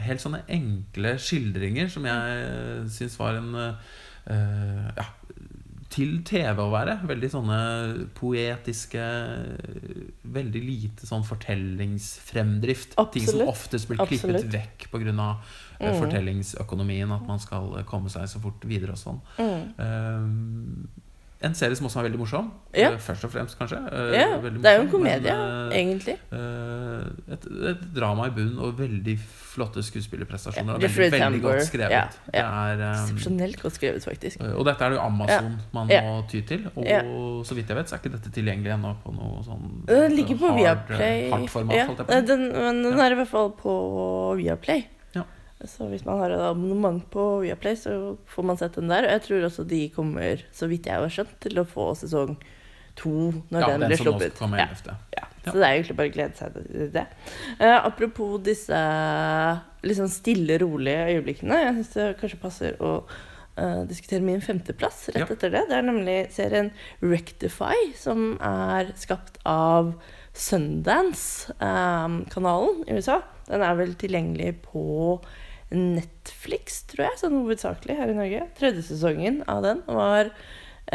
Helt 0.08 0.24
sånne 0.24 0.42
enkle 0.50 1.14
skildringer 1.22 1.94
som 1.94 2.10
jeg 2.10 2.44
uh, 2.50 2.90
syns 2.90 3.20
var 3.22 3.38
en 3.40 3.54
ja, 4.30 5.06
til 5.90 6.20
TV 6.28 6.62
å 6.62 6.70
være. 6.72 7.00
Veldig 7.10 7.30
sånne 7.34 7.60
poetiske 8.18 9.02
Veldig 10.30 10.62
lite 10.62 11.10
sånn 11.10 11.26
fortellingsfremdrift. 11.28 12.96
Ting 13.16 13.26
som 13.28 13.44
oftest 13.50 13.90
blir 13.90 14.02
klippet 14.04 14.30
Absolutt. 14.30 14.54
vekk 14.54 14.90
pga. 14.94 15.30
Mm. 15.80 15.96
fortellingsøkonomien. 15.96 17.12
At 17.16 17.28
man 17.28 17.42
skal 17.42 17.72
eh, 17.80 17.86
komme 17.88 18.12
seg 18.14 18.28
så 18.30 18.42
fort 18.44 18.66
videre 18.70 18.96
og 18.96 19.02
sånn. 19.02 19.22
Mm. 19.40 19.62
Eh, 19.86 21.06
en 21.42 21.54
serie 21.56 21.76
som 21.80 21.86
også 21.88 22.02
er 22.02 22.06
veldig 22.10 22.20
morsom. 22.20 22.48
Ja. 22.76 22.90
Eh, 22.92 22.98
først 23.00 23.24
og 23.24 23.32
fremst, 23.32 23.56
kanskje. 23.60 23.78
Eh, 23.88 24.10
Ja, 24.20 24.26
morsom, 24.42 24.58
det 24.62 24.66
er 24.72 24.76
jo 24.76 24.82
en 24.84 24.90
komedie, 24.92 25.36
men, 25.38 25.72
eh, 25.72 25.78
egentlig. 25.80 26.16
Et, 27.32 27.46
et 27.72 27.86
drama 27.96 28.26
i 28.28 28.34
bunn 28.36 28.58
og 28.60 28.74
veldig 28.80 29.16
flotte 29.54 29.80
skuespillerprestasjoner. 29.88 30.76
Ja, 30.84 30.88
veldig, 30.92 31.08
veldig 31.16 31.42
godt 31.46 31.64
skrevet. 31.70 31.92
Ja, 31.96 32.04
ja. 32.36 32.92
Eksepsjonelt 32.92 33.62
godt 33.64 33.78
skrevet, 33.80 34.04
faktisk. 34.04 34.42
og 34.44 34.66
dette 34.68 34.84
er 34.84 34.90
det 34.94 35.00
jo 35.00 35.06
Amazon 35.06 35.58
man 35.74 35.88
må 35.88 36.28
ty 36.30 36.42
til. 36.42 36.68
Og 36.76 37.46
så 37.48 37.56
vidt 37.56 37.72
jeg 37.72 37.78
vet, 37.80 37.88
så 37.90 37.96
er 37.96 38.04
ikke 38.04 38.16
dette 38.18 38.32
tilgjengelig 38.36 38.76
ennå 38.76 38.96
på 39.04 39.16
noe 39.16 39.42
sånn 39.48 39.66
Den 39.88 40.16
ligger 40.16 40.36
på 40.44 40.52
hard, 40.52 40.60
Viaplay. 40.60 41.30
hardt 41.32 41.50
format. 41.56 42.06
Den, 42.28 42.50
men 42.52 42.84
den 42.84 43.00
er 43.00 43.16
i 43.16 43.20
hvert 43.24 43.32
fall 43.32 43.52
på 43.56 44.36
Viaplay. 44.44 44.86
Så 45.68 45.89
hvis 45.91 46.05
man 46.07 46.22
har 46.22 46.30
et 46.32 46.39
abonnement 46.39 47.03
på 47.12 47.24
Viaplay, 47.43 47.76
så 47.76 48.16
får 48.32 48.43
man 48.47 48.57
sett 48.60 48.76
den 48.80 48.88
der. 48.91 49.03
Og 49.07 49.12
jeg 49.18 49.24
tror 49.26 49.43
også 49.49 49.64
de 49.68 49.82
kommer, 49.91 50.36
så 50.55 50.68
vidt 50.72 50.88
jeg 50.88 50.95
har 51.03 51.12
skjønt, 51.12 51.36
til 51.43 51.60
å 51.60 51.66
få 51.68 51.91
sesong 51.99 52.38
to 52.99 53.12
når 53.51 53.62
ja, 53.62 53.68
den 53.68 53.80
den 53.84 53.89
blir 53.91 53.99
sluppet. 53.99 54.39
Ja. 54.39 54.45
Ja, 55.16 55.24
Ja. 55.43 55.51
Så 55.51 55.57
det 55.57 55.64
er 55.66 55.74
egentlig 55.78 55.95
bare 55.97 56.10
å 56.10 56.12
glede 56.16 56.36
seg 56.36 56.53
til 56.55 56.89
det. 56.93 57.05
Eh, 57.60 57.78
apropos 57.78 58.39
disse 58.43 58.80
sånn 59.99 60.10
stille, 60.12 60.57
rolige 60.62 61.05
øyeblikkene. 61.16 61.55
Jeg 61.64 61.74
syns 61.78 61.93
det 61.95 62.18
kanskje 62.20 62.39
passer 62.41 62.72
å 62.84 63.03
eh, 63.55 63.84
diskutere 63.89 64.22
min 64.24 64.41
femteplass 64.43 65.10
rett 65.16 65.32
etter 65.36 65.49
det. 65.55 65.64
Det 65.72 65.78
er 65.80 65.84
nemlig 65.88 66.18
serien 66.36 66.72
Rectify, 67.03 67.76
som 67.99 68.38
er 68.43 68.86
skapt 68.99 69.36
av 69.47 69.93
Sundance-kanalen 70.39 72.84
i 72.88 72.91
USA. 72.99 73.18
Den 73.49 73.62
er 73.66 73.76
vel 73.80 73.93
tilgjengelig 73.99 74.51
på 74.68 74.84
Netflix, 75.76 76.82
tror 76.90 77.08
jeg, 77.08 77.20
sånn 77.22 77.38
hovedsakelig 77.42 78.00
her 78.00 78.12
i 78.12 78.18
Norge. 78.18 78.48
Tredje 78.58 78.88
sesongen 78.88 79.44
av 79.50 79.62
den 79.66 79.84
var 79.86 80.32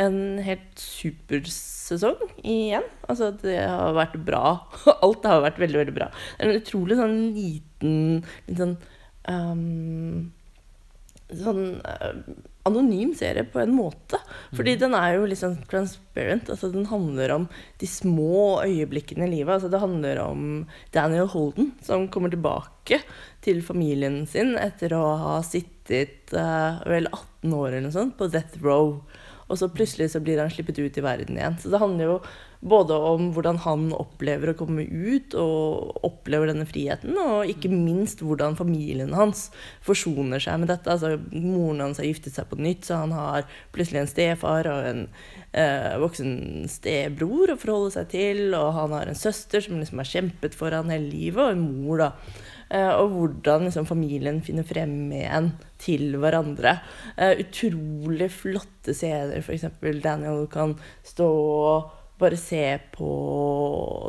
en 0.00 0.16
helt 0.42 0.80
supersesong 0.80 2.22
igjen. 2.42 2.86
Altså, 3.06 3.30
det 3.42 3.60
har 3.62 3.94
vært 3.96 4.16
bra. 4.26 4.46
Alt 5.04 5.28
har 5.28 5.44
vært 5.44 5.60
veldig, 5.62 5.80
veldig 5.84 5.96
bra. 5.96 6.08
Det 6.34 6.42
er 6.42 6.50
en 6.50 6.62
utrolig 6.62 6.98
sånn 6.98 7.20
liten 7.36 8.00
Litt 8.48 8.58
sånn 8.58 8.74
um, 9.28 10.32
Sånn 11.34 11.62
uh, 11.82 12.18
anonym 12.68 13.12
serie 13.16 13.44
på 13.48 13.60
en 13.60 13.74
måte. 13.76 14.18
Fordi 14.56 14.74
den 14.80 14.94
er 14.96 15.18
jo 15.18 15.28
litt 15.28 15.40
sånn 15.40 15.56
transparent. 15.68 16.48
Altså, 16.52 16.70
den 16.72 16.88
handler 16.88 17.34
om 17.34 17.46
de 17.80 17.88
små 17.88 18.62
øyeblikkene 18.64 19.28
i 19.28 19.32
livet. 19.36 19.54
Altså, 19.56 19.70
det 19.72 19.82
handler 19.82 20.20
om 20.24 20.64
Daniel 20.94 21.28
Holden, 21.32 21.72
som 21.84 22.08
kommer 22.12 22.32
tilbake 22.32 23.02
til 23.44 23.60
familien 23.64 24.22
sin 24.30 24.54
etter 24.60 24.96
å 24.96 25.04
ha 25.20 25.36
sittet 25.46 26.32
uh, 26.32 26.80
vel 26.88 27.10
18 27.10 27.52
år 27.54 27.68
eller 27.68 27.86
noe 27.86 27.96
sånt 27.96 28.16
på 28.18 28.30
death 28.32 28.58
row. 28.64 28.98
Og 29.44 29.60
så 29.60 29.68
plutselig 29.68 30.10
så 30.14 30.22
blir 30.24 30.40
han 30.40 30.52
slippet 30.52 30.80
ut 30.80 30.98
i 30.98 31.04
verden 31.04 31.36
igjen. 31.36 31.58
Så 31.60 31.68
det 31.72 31.80
handler 31.82 32.08
jo 32.08 32.18
både 32.64 32.96
om 32.96 33.26
hvordan 33.36 33.58
han 33.60 33.90
opplever 33.92 34.50
å 34.50 34.56
komme 34.56 34.86
ut, 34.88 35.34
og 35.36 35.98
opplever 36.06 36.48
denne 36.48 36.64
friheten, 36.68 37.12
og 37.20 37.50
ikke 37.52 37.68
minst 37.68 38.22
hvordan 38.24 38.56
familien 38.56 39.12
hans 39.16 39.50
forsoner 39.84 40.40
seg 40.40 40.62
med 40.62 40.72
dette. 40.72 40.88
Altså, 40.88 41.18
moren 41.34 41.84
hans 41.84 42.00
har 42.00 42.08
giftet 42.08 42.38
seg 42.38 42.48
på 42.48 42.58
nytt, 42.64 42.88
så 42.88 43.02
han 43.02 43.12
har 43.12 43.44
plutselig 43.76 44.00
en 44.00 44.10
stefar 44.10 44.70
og 44.72 44.88
en 44.88 45.04
eh, 45.52 45.92
voksen 46.00 46.64
stebror 46.72 47.52
å 47.52 47.60
forholde 47.60 47.92
seg 47.98 48.10
til, 48.16 48.42
og 48.56 48.72
han 48.78 48.96
har 48.96 49.12
en 49.12 49.22
søster 49.26 49.64
som 49.64 49.76
liksom 49.82 50.00
har 50.00 50.12
kjempet 50.14 50.56
for 50.56 50.72
han 50.72 50.92
hele 50.94 51.10
livet, 51.12 51.44
og 51.44 51.52
en 51.52 51.68
mor, 51.84 52.06
da. 52.06 52.10
Eh, 52.70 52.92
og 52.92 53.10
hvordan 53.14 53.66
liksom, 53.68 53.88
familien 53.88 54.40
finner 54.44 54.66
frem 54.66 55.12
igjen 55.12 55.52
til 55.80 56.16
hverandre. 56.20 56.78
Eh, 57.16 57.36
utrolig 57.44 58.30
flotte 58.32 58.96
scener, 58.96 59.42
f.eks. 59.42 59.68
Daniel 60.04 60.46
kan 60.52 60.76
stå 61.06 61.28
og 61.28 61.92
bare 62.14 62.36
se 62.38 62.62
på 62.94 63.08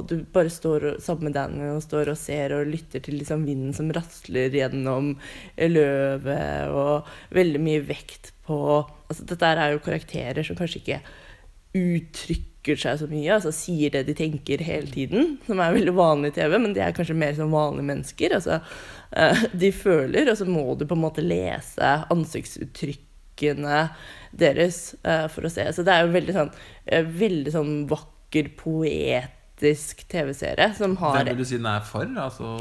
Du 0.05 0.19
bare 0.33 0.51
står 0.53 0.99
sammen 1.01 1.31
med 1.31 1.35
Daniel 1.39 1.79
og 1.79 1.83
står 1.83 2.11
og 2.13 2.19
ser 2.21 2.53
og 2.53 2.69
lytter 2.69 3.01
til 3.01 3.17
liksom, 3.17 3.47
vinden 3.47 3.73
som 3.73 3.89
rasler 3.95 4.53
gjennom 4.53 5.15
løvet, 5.57 6.69
og 6.69 7.09
veldig 7.33 7.63
mye 7.65 7.85
vekt 7.87 8.31
på 8.45 8.59
altså, 8.85 9.25
Dette 9.25 9.53
er 9.55 9.73
jo 9.73 9.81
karakterer 9.87 10.45
som 10.45 10.59
kanskje 10.59 10.83
ikke 10.83 11.01
uttrykker 11.75 12.54
seg 12.73 12.97
så 12.97 13.07
mye, 13.09 13.35
altså 13.35 13.51
sier 13.53 13.93
det 13.93 14.05
de 14.07 14.15
tenker 14.17 14.63
hele 14.65 14.89
tiden, 14.89 15.35
som 15.45 15.61
er 15.61 15.75
veldig 15.75 15.93
vanlig 15.95 16.33
i 16.33 16.37
TV, 16.39 16.57
men 16.57 16.73
de 16.73 16.81
er 16.81 16.95
kanskje 16.97 17.17
mer 17.17 17.35
som 17.37 17.53
vanlige 17.53 17.89
mennesker. 17.91 18.35
Altså, 18.39 18.59
eh, 19.13 19.45
de 19.53 19.71
føler, 19.75 20.31
og 20.31 20.39
så 20.39 20.47
må 20.49 20.65
du 20.73 20.87
på 20.89 20.97
en 20.97 21.03
måte 21.05 21.25
lese 21.25 21.91
ansiktsuttrykkene 22.13 23.85
deres 24.35 24.79
eh, 25.05 25.27
for 25.31 25.45
å 25.45 25.53
se. 25.53 25.67
Så 25.75 25.85
det 25.85 25.93
er 25.93 26.05
jo 26.05 26.15
veldig 26.15 26.37
sånn, 26.39 26.53
eh, 26.89 27.05
veldig 27.23 27.53
sånn 27.53 27.73
vakker, 27.91 28.49
poetisk 28.59 30.01
TV-serie 30.11 30.71
som 30.75 30.97
har 30.99 31.21
Hvem 31.21 31.29
vil 31.29 31.37
du 31.39 31.47
si 31.47 31.59
den 31.59 31.69
er 31.69 31.85
for? 31.87 32.09
Altså, 32.19 32.57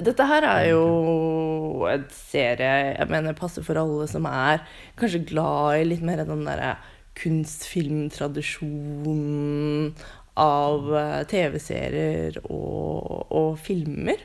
dette 0.00 0.26
her 0.26 0.48
er 0.48 0.64
jo 0.72 1.84
en 1.92 2.08
serie 2.16 2.72
jeg 2.96 3.12
mener 3.12 3.36
passer 3.38 3.62
for 3.62 3.78
alle 3.78 4.08
som 4.10 4.26
er 4.26 4.64
kanskje 4.98 5.22
glad 5.28 5.82
i 5.82 5.86
litt 5.92 6.02
mer 6.02 6.24
den 6.24 6.42
derre 6.48 6.72
kunstfilmtradisjonen 7.18 9.92
av 10.40 10.88
eh, 10.96 11.26
TV-serier 11.28 12.38
og, 12.46 13.26
og 13.28 13.58
filmer. 13.60 14.16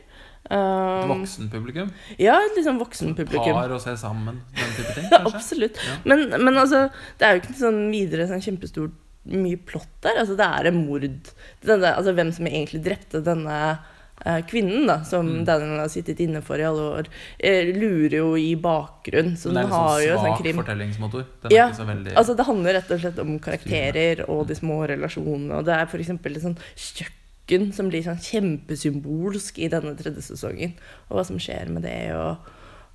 Um, 0.47 1.11
voksenpublikum? 1.11 1.89
ja, 2.15 2.37
et 2.39 2.55
litt 2.55 2.63
sånn 2.63 2.79
voksenpublikum. 2.79 3.51
Par 3.57 3.67
å 3.75 3.81
se 3.83 3.91
sammen? 3.99 4.39
Den 4.55 4.69
type 4.77 4.93
ting, 4.95 5.09
kanskje? 5.11 5.35
Absolutt. 5.35 5.75
Ja. 5.83 5.97
Men, 6.07 6.31
men 6.37 6.55
altså, 6.55 6.87
det 7.19 7.27
er 7.27 7.35
jo 7.35 7.43
ikke 7.43 7.57
sånn 7.59 7.91
videre 7.91 8.29
sånn 8.29 8.45
kjempestort 8.45 8.95
mye 9.27 9.59
plott 9.67 9.91
der. 10.05 10.21
Altså, 10.21 10.37
det 10.39 10.47
er 10.47 10.69
en 10.69 10.79
mord. 10.85 11.03
Denne, 11.67 11.91
altså, 11.91 12.15
hvem 12.15 12.31
som 12.35 12.47
egentlig 12.47 12.79
drepte 12.85 13.19
denne 13.25 13.57
kvinnen, 14.47 14.87
da, 14.87 15.03
som 15.03 15.27
Mm. 15.27 15.45
Daniel 15.45 15.79
har 15.79 15.87
sittet 15.93 16.19
inne 16.19 16.41
for 16.41 16.57
i 16.57 16.63
alle 16.65 16.81
år, 17.01 17.07
eh, 17.39 17.69
lurer 17.75 18.17
jo 18.17 18.35
i 18.35 18.55
bakgrunn. 18.55 19.35
Så 19.37 19.49
den 19.53 19.57
er 19.57 19.67
har 19.67 19.99
en 20.01 20.07
jo 20.07 20.17
sånn 20.17 20.37
krim. 20.41 20.55
fortellingsmotor. 20.57 21.25
Den 21.43 21.51
Ja, 21.51 21.69
veldig 21.69 22.15
Altså, 22.15 22.35
det 22.35 22.45
handler 22.45 22.73
rett 22.73 22.91
og 22.91 22.99
slett 22.99 23.19
om 23.19 23.39
karakterer 23.39 24.25
og 24.29 24.47
de 24.47 24.55
små 24.55 24.87
relasjonene. 24.87 25.51
Og 25.59 25.65
det 25.65 25.73
er 25.75 25.85
f.eks. 25.85 26.09
et 26.09 26.41
sånn 26.41 26.57
kjøkken 26.75 27.73
som 27.73 27.89
blir 27.89 28.03
sånn 28.03 28.19
kjempesymbolsk 28.19 29.59
i 29.59 29.69
denne 29.69 29.95
tredje 29.95 30.21
sesongen. 30.21 30.73
Og 31.09 31.17
hva 31.17 31.25
som 31.25 31.37
skjer 31.37 31.69
med 31.69 31.83
det 31.83 32.11
og, 32.15 32.37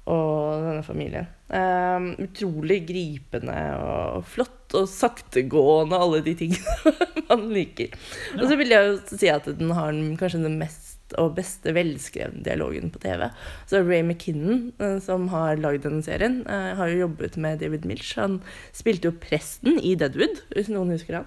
og 0.07 0.63
denne 0.67 0.83
familien. 0.85 1.27
Um, 1.53 2.17
utrolig 2.19 2.87
gripende 2.89 3.57
og 3.79 4.25
flott 4.25 4.75
og 4.75 4.89
saktegående, 4.89 5.99
alle 5.99 6.23
de 6.25 6.35
tingene 6.35 6.93
man 7.29 7.49
liker. 7.53 7.93
Og 8.41 8.47
så 8.49 8.57
vil 8.57 8.73
jeg 8.73 8.89
jo 8.89 9.17
si 9.17 9.29
at 9.29 9.45
den 9.45 9.71
har 9.77 9.93
den, 9.93 10.17
kanskje 10.17 10.43
den 10.43 10.59
mest 10.61 10.92
og 11.21 11.35
beste 11.37 11.73
velskrevne 11.77 12.43
dialogen 12.45 12.91
på 12.93 13.01
TV. 13.03 13.27
Så 13.71 13.81
Ray 13.85 14.03
McKinnon, 14.03 14.73
eh, 14.79 14.99
som 15.05 15.29
har 15.33 15.61
lagd 15.61 15.85
denne 15.87 16.03
serien, 16.05 16.41
eh, 16.47 16.75
har 16.79 16.89
jo 16.93 17.03
jobbet 17.07 17.37
med 17.37 17.61
David 17.61 17.85
Milch. 17.89 18.15
Han 18.17 18.41
spilte 18.73 19.11
jo 19.11 19.17
presten 19.23 19.79
i 19.81 19.95
Deadwood, 19.99 20.43
hvis 20.55 20.71
noen 20.73 20.93
husker 20.95 21.21
han. 21.21 21.27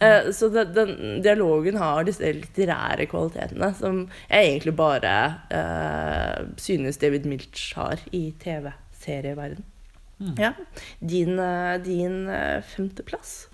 Eh, 0.00 0.30
Så 0.32 0.50
den 0.50 1.22
dialogen 1.22 1.76
har 1.76 2.04
disse 2.04 2.20
litterære 2.32 3.06
kvalitetene 3.10 3.72
som 3.78 4.08
jeg 4.30 4.50
egentlig 4.50 4.76
bare 4.76 5.14
synes 6.56 6.98
David 6.98 7.26
Milch 7.26 7.74
har 7.76 7.98
i 8.12 8.32
TV-serieverden. 8.42 9.64
Mm. 10.20 10.34
Ja. 10.40 10.52
Din, 11.00 11.36
din 11.84 12.28
femteplass. 12.62 13.48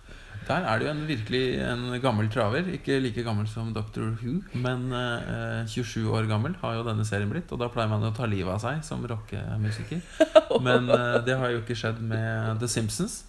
Der 0.49 0.65
er 0.67 0.79
det 0.81 0.87
jo 0.89 0.93
en 0.93 1.03
virkelig 1.09 1.43
en 1.63 1.85
gammel 2.03 2.29
traver. 2.33 2.67
Ikke 2.75 2.97
like 3.01 3.23
gammel 3.27 3.47
som 3.51 3.71
Doctor 3.75 4.11
Who, 4.21 4.41
men 4.59 4.89
eh, 4.93 5.67
27 5.71 6.07
år 6.11 6.27
gammel 6.31 6.57
har 6.63 6.79
jo 6.81 6.87
denne 6.89 7.05
serien 7.09 7.31
blitt. 7.31 7.51
Og 7.55 7.61
da 7.63 7.69
pleier 7.73 7.91
man 7.93 8.03
å 8.09 8.13
ta 8.17 8.27
livet 8.29 8.51
av 8.57 8.63
seg 8.65 8.83
som 8.87 9.05
rockemusiker. 9.07 10.03
Men 10.67 10.91
eh, 10.93 11.21
det 11.27 11.37
har 11.41 11.53
jo 11.55 11.63
ikke 11.63 11.77
skjedd 11.79 12.03
med 12.05 12.59
The 12.61 12.69
Simpsons. 12.69 13.23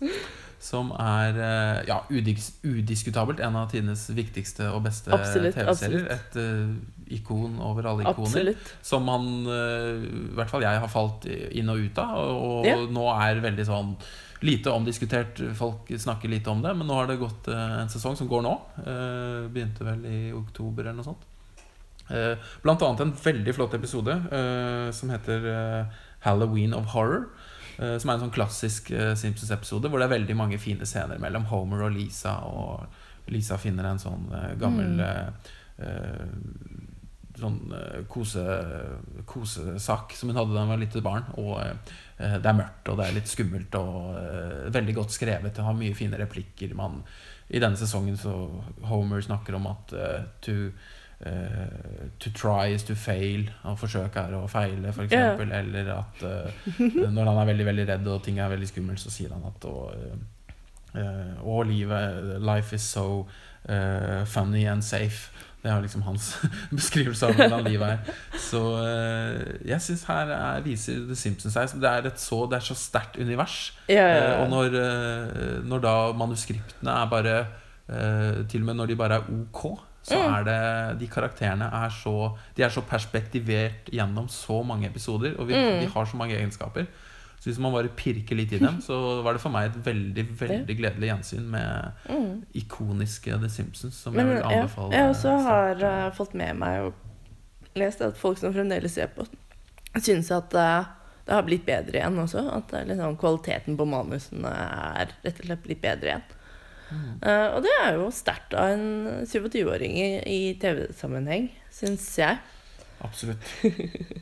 Som 0.63 0.91
er 0.95 1.37
eh, 1.43 1.79
ja, 1.89 1.97
udis 2.09 2.53
udiskutabelt 2.63 3.41
en 3.43 3.57
av 3.59 3.69
tidenes 3.71 4.05
viktigste 4.15 4.69
og 4.71 4.85
beste 4.85 5.11
TV-serier. 5.11 6.05
Et 6.17 6.37
eh, 6.39 6.75
ikon 7.19 7.57
over 7.63 7.89
alle 7.91 8.05
ikoner. 8.07 8.29
Absolutt. 8.31 8.69
Som 8.85 9.03
man, 9.09 9.25
eh, 9.51 10.05
i 10.07 10.35
hvert 10.37 10.51
fall 10.51 10.63
jeg, 10.63 10.79
har 10.85 10.91
falt 10.91 11.27
inn 11.29 11.71
og 11.73 11.83
ut 11.83 11.99
av. 12.03 12.15
Og, 12.23 12.43
og 12.63 12.69
Ja. 12.69 12.77
nå 12.95 13.07
er 13.15 13.43
veldig 13.43 13.65
sånn 13.67 13.95
lite 14.43 14.69
omdiskutert. 14.69 15.39
Folk 15.55 15.91
snakker 15.97 16.29
lite 16.29 16.49
om 16.49 16.61
det. 16.61 16.73
Men 16.75 16.87
nå 16.87 16.97
har 16.97 17.07
det 17.07 17.19
gått 17.21 17.47
eh, 17.47 17.77
en 17.83 17.91
sesong 17.91 18.17
som 18.19 18.27
går 18.27 18.43
nå. 18.43 18.53
Eh, 18.83 19.45
begynte 19.53 19.87
vel 19.87 20.03
i 20.09 20.19
oktober 20.35 20.83
eller 20.83 20.99
noe 20.99 21.07
sånt. 21.07 21.23
Eh, 22.11 22.35
blant 22.65 22.83
annet 22.83 23.05
en 23.05 23.15
veldig 23.23 23.55
flott 23.55 23.77
episode 23.77 24.17
som 24.93 25.13
heter 25.13 25.47
Halloween 26.25 26.75
of 26.75 26.91
Horror. 26.93 27.29
som 27.73 28.09
er 28.09 28.13
en 28.13 28.25
sånn 28.27 28.33
klassisk 28.35 28.91
Simpsons-episode 29.17 29.89
hvor 29.89 29.97
det 29.97 30.05
er 30.05 30.17
veldig 30.19 30.35
mange 30.37 30.59
fine 30.61 30.85
scener 30.85 31.17
mellom 31.17 31.47
Homer 31.49 31.87
og 31.87 31.95
Lisa. 31.95 32.35
Og 32.45 33.31
Lisa 33.33 33.57
finner 33.57 33.87
en 33.89 34.03
sånn 34.03 34.27
gammel 34.59 34.99
Mm. 35.73 36.72
Sånn 37.43 37.59
eh, 37.75 37.99
kose, 38.07 38.43
kosesak 39.27 40.15
som 40.15 40.31
hun 40.31 40.39
hadde 40.39 40.55
da 40.55 40.63
hun 40.63 40.71
var 40.71 40.79
lite 40.79 41.03
barn. 41.03 41.27
Og 41.41 41.57
eh, 41.59 42.39
det 42.39 42.49
er 42.49 42.57
mørkt, 42.57 42.87
og 42.87 42.99
det 42.99 43.07
er 43.07 43.15
litt 43.17 43.31
skummelt, 43.31 43.75
og 43.79 44.17
eh, 44.19 44.71
veldig 44.73 44.97
godt 45.01 45.15
skrevet. 45.15 45.53
Det 45.55 45.65
har 45.65 45.77
mye 45.77 45.95
fine 45.97 46.19
replikker. 46.21 46.75
Man, 46.79 47.01
I 47.51 47.61
denne 47.63 47.79
sesongen 47.79 48.19
så 48.19 48.33
Homer 48.87 49.23
snakker 49.25 49.57
om 49.59 49.67
at 49.73 49.95
eh, 49.97 50.19
to, 50.45 50.57
to 52.19 52.31
try 52.35 52.73
is 52.75 52.83
to 52.87 52.95
fail. 52.99 53.45
Å 53.67 53.75
forsøke 53.79 54.23
er 54.23 54.35
å 54.35 54.47
feile, 54.51 54.91
f.eks. 54.91 55.13
Yeah. 55.15 55.39
Eller 55.59 55.91
at 55.95 56.23
når 56.89 57.29
han 57.29 57.39
er 57.39 57.51
veldig 57.53 57.67
veldig 57.69 57.85
redd 57.93 58.09
og 58.11 58.23
ting 58.25 58.41
er 58.43 58.51
veldig 58.51 58.67
skummelt, 58.67 58.99
så 58.99 59.11
sier 59.13 59.31
han 59.31 59.45
at 59.47 59.67
og, 59.69 59.93
og 61.47 61.61
livet 61.69 62.41
Life 62.43 62.75
is 62.75 62.83
so 62.83 63.25
funny 64.27 64.65
and 64.67 64.83
safe. 64.83 65.31
Det 65.63 65.71
er 65.71 65.79
liksom 65.85 66.01
hans 66.03 66.25
beskrivelse 66.75 67.23
av 67.29 67.37
hvordan 67.37 67.63
livet 67.63 67.93
er. 67.93 68.15
Så 68.43 68.59
eh, 68.83 69.53
jeg 69.69 69.79
syns 69.85 70.03
her 70.09 70.33
er, 70.35 70.61
viser 70.65 71.05
The 71.07 71.15
Simpsons 71.15 71.55
seg 71.55 71.77
det 71.79 71.87
er 71.89 72.09
et 72.09 72.19
så, 72.19 72.41
det 72.51 72.57
er 72.59 72.65
så 72.67 72.75
sterkt 72.75 73.15
univers. 73.23 73.71
Ja, 73.87 73.95
ja, 73.95 74.09
Eh, 74.11 74.27
ja. 74.27 74.41
og 74.43 74.49
når, 74.51 74.75
eh, 74.81 75.63
når 75.63 75.79
da 75.85 75.93
manuskriptene 76.19 76.97
er 77.03 77.09
bare 77.11 77.35
eh, 77.87 78.43
Til 78.51 78.61
og 78.61 78.67
med 78.69 78.75
når 78.81 78.91
de 78.91 78.95
bare 78.99 79.21
er 79.21 79.31
ok, 79.39 79.63
så 80.03 80.17
Mm. 80.19 80.33
er 80.35 80.43
det 80.43 80.99
De 80.99 81.07
karakterene 81.07 81.69
er 81.71 81.89
så 81.95 82.35
De 82.57 82.63
er 82.63 82.69
så 82.69 82.81
perspektivert 82.83 83.87
gjennom 83.91 84.27
så 84.27 84.59
mange 84.67 84.87
episoder, 84.91 85.37
og 85.39 85.47
vi, 85.47 85.53
Mm. 85.55 85.79
de 85.79 85.87
har 85.93 86.05
så 86.05 86.17
mange 86.19 86.35
egenskaper. 86.35 86.85
Så 87.43 87.49
hvis 87.49 87.57
man 87.59 87.73
bare 87.75 87.89
pirker 87.91 88.37
litt 88.39 88.53
i 88.55 88.59
dem, 88.61 88.77
så 88.79 88.95
var 89.25 89.35
det 89.35 89.41
for 89.43 89.51
meg 89.51 89.65
et 89.67 89.79
veldig 89.83 90.23
veldig 90.45 90.75
gledelig 90.79 91.09
gjensyn 91.09 91.49
med 91.51 92.05
Mm. 92.07 92.37
ikoniske 92.55 93.35
The 93.41 93.49
Simpsons. 93.51 93.97
Som 93.99 94.15
Men 94.15 94.29
jeg 94.29 94.29
vil 94.29 94.39
ja, 94.39 94.61
anbefale. 94.61 94.93
jeg 94.95 95.09
også 95.09 95.33
har 95.43 95.83
uh, 95.83 96.13
fått 96.15 96.37
med 96.39 96.55
meg 96.61 96.85
og 96.85 97.75
lest 97.75 97.99
at 98.05 98.15
folk 98.15 98.39
som 98.39 98.53
fremdeles 98.55 98.95
ser 98.95 99.11
på, 99.11 99.25
syns 99.99 100.31
at 100.31 100.55
uh, 100.55 100.87
det 101.27 101.35
har 101.35 101.43
blitt 101.43 101.65
bedre 101.67 101.99
igjen 101.99 102.23
også. 102.23 102.45
At 102.55 102.71
er 102.79 102.87
liksom, 102.87 103.19
kvaliteten 103.19 103.75
på 103.79 103.89
manusene 103.91 104.55
er 104.55 105.11
rett 105.25 105.43
og 105.43 105.49
slett 105.49 105.67
blitt 105.67 105.83
bedre 105.83 106.13
igjen. 106.13 106.25
Mm. 106.93 107.13
Og 107.55 107.59
det 107.65 107.71
er 107.81 107.95
jo 107.97 108.09
sterkt 108.13 108.53
av 108.59 108.75
en 108.75 109.23
27-åring 109.25 109.95
i, 109.97 110.09
i 110.29 110.41
TV-sammenheng, 110.61 111.47
syns 111.73 112.05
jeg. 112.19 112.37
Absolutt. 113.03 113.43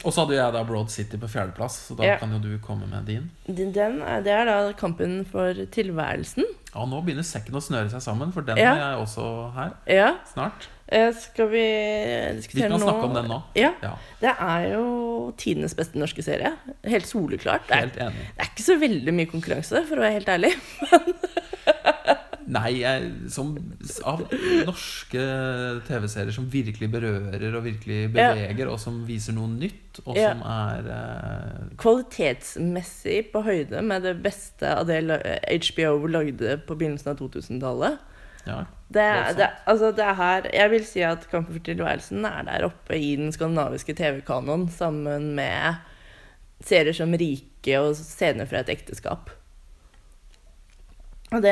Og 0.03 0.09
så 0.13 0.23
hadde 0.23 0.36
jeg 0.39 0.53
da 0.55 0.63
Broad 0.65 0.89
City 0.89 1.17
på 1.21 1.27
fjerdeplass, 1.29 1.75
så 1.89 1.95
da 1.99 2.03
Ja. 2.07 2.17
kan 2.17 2.32
jo 2.34 2.39
du 2.41 2.57
komme 2.65 2.88
med 2.89 3.05
din. 3.05 3.29
Den, 3.47 4.01
er, 4.01 4.21
det 4.25 4.34
er 4.34 4.45
da 4.49 4.73
kampen 4.73 5.23
for 5.29 5.53
tilværelsen. 5.53 6.43
Ja, 6.73 6.86
nå 6.88 7.01
begynner 7.05 7.23
sekken 7.27 7.53
å 7.53 7.61
snøre 7.61 7.91
seg 7.91 8.01
sammen, 8.01 8.32
for 8.34 8.41
den 8.47 8.57
Ja. 8.57 8.73
er 8.73 8.79
jeg 8.95 9.01
også 9.05 9.25
her 9.53 9.71
Ja, 9.88 10.09
snart. 10.34 10.67
eh, 10.89 11.11
skal 11.13 11.47
vi 11.51 11.61
Vi 11.61 12.38
diskutere 12.41 12.69
kan 12.69 12.79
nå 12.79 12.84
snakke 12.88 13.03
om 13.09 13.13
den 13.13 13.27
nå. 13.29 13.41
Ja, 13.55 13.71
Ja, 13.84 13.93
Det 14.19 14.36
er 14.39 14.73
jo 14.73 15.34
tidenes 15.38 15.73
beste 15.75 15.95
norske 15.99 16.23
serie. 16.23 16.53
Helt 16.84 17.05
soleklart. 17.05 17.67
Det 17.67 17.75
er, 17.77 17.79
helt 17.86 17.97
enig. 17.97 18.25
det 18.36 18.39
er 18.39 18.49
ikke 18.49 18.65
så 18.65 18.79
veldig 18.79 19.13
mye 19.13 19.29
konkurranse, 19.32 19.86
for 19.88 19.95
å 19.97 19.99
være 20.07 20.13
helt 20.19 20.27
ærlig. 20.29 20.55
Nei, 22.52 22.82
jeg, 22.82 23.06
som, 23.32 23.54
av 24.04 24.26
norske 24.68 25.22
TV-serier 25.88 26.34
som 26.36 26.49
virkelig 26.52 26.89
berører 26.91 27.56
og 27.56 27.64
virkelig 27.64 27.99
Ja. 28.12 28.34
beveger, 28.34 28.68
og 28.74 28.80
som 28.84 28.97
viser 29.08 29.32
noe 29.38 29.47
nytt, 29.47 30.02
og 30.06 30.18
Ja. 30.20 30.34
som 30.34 30.41
er 30.43 30.89
eh, 30.91 31.76
Kvalitetsmessig 31.80 33.32
på 33.32 33.43
høyde 33.45 33.82
med 33.88 34.04
det 34.04 34.18
beste 34.24 34.68
av 34.68 34.88
det 34.88 34.99
HBO 35.72 36.08
lagde 36.12 36.58
på 36.68 36.76
begynnelsen 36.76 37.14
av 37.14 37.18
2000-tallet. 37.22 37.99
Ja. 38.45 38.66
Det, 38.91 39.06
Voldsomt. 39.06 39.38
det, 39.38 39.49
altså 39.70 39.91
det 39.95 40.04
er 40.04 40.16
her 40.18 40.47
Jeg 40.52 40.70
vil 40.72 40.86
si 40.89 41.02
at 41.06 41.28
Kampen 41.32 41.54
for 41.54 41.64
tilværelsen 41.64 42.26
er 42.26 42.41
der 42.47 42.66
oppe 42.66 42.97
i 42.97 43.12
den 43.16 43.30
skandinaviske 43.32 43.93
TV-kanoen 43.95 44.66
sammen 44.74 45.36
med 45.38 45.76
serier 46.66 46.91
som 46.97 47.14
Rike 47.14 47.78
og 47.80 47.93
Scener 47.95 48.49
fra 48.49 48.60
et 48.66 48.70
ekteskap. 48.74 49.30
Og 51.32 51.39
det, 51.43 51.51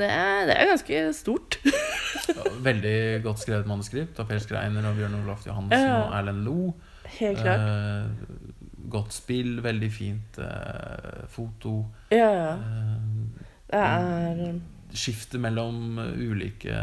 det, 0.00 0.06
er, 0.08 0.46
det 0.48 0.54
er 0.56 0.68
ganske 0.70 1.00
stort. 1.16 1.58
Veldig 2.68 2.96
godt 3.26 3.42
skrevet 3.42 3.68
manuskript 3.68 4.20
av 4.22 4.28
Per 4.30 4.40
Skreiner 4.40 4.86
og 4.88 4.96
Bjørn 4.96 5.18
Olof 5.20 5.44
Johansen 5.48 5.82
Ja. 5.84 5.98
og 6.06 6.14
Erlend 6.16 6.44
Lo. 6.46 6.70
Helt 7.18 7.42
klart. 7.42 7.66
Eh, 7.68 8.38
godt 8.94 9.12
spill, 9.12 9.58
veldig 9.64 9.90
fint 9.92 10.38
eh, 10.40 11.24
foto. 11.32 11.74
Ja, 12.14 12.30
ja. 12.32 12.54
Eh, 12.54 13.34
Det 13.74 13.80
er 13.82 14.60
skiftet 14.94 15.40
mellom 15.42 15.98
ulike 15.98 16.74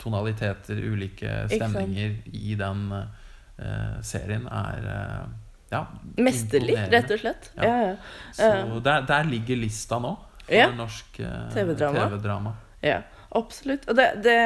tonaliteter, 0.00 0.80
ulike 0.90 1.44
stemninger 1.52 2.16
i 2.34 2.56
den 2.58 2.80
eh, 2.98 4.00
serien 4.04 4.48
er 4.50 4.88
eh, 4.92 5.28
ja, 5.70 5.84
mesterlig, 6.18 6.74
rett 6.90 7.12
og 7.14 7.20
slett. 7.22 7.52
Ja. 7.56 7.68
Ja, 7.68 7.76
ja. 7.92 7.94
Så 8.34 8.80
der, 8.84 9.04
der 9.08 9.28
ligger 9.30 9.60
lista 9.62 10.00
nå 10.02 10.16
for 10.50 10.56
Ja. 10.58 10.68
norsk 10.76 11.20
eh, 11.22 11.46
TV-drama. 11.54 12.08
TV-drama. 12.10 12.52
Ja, 12.82 12.98
absolutt. 13.36 13.84
Og 13.88 13.94
det, 13.98 14.08
det, 14.24 14.36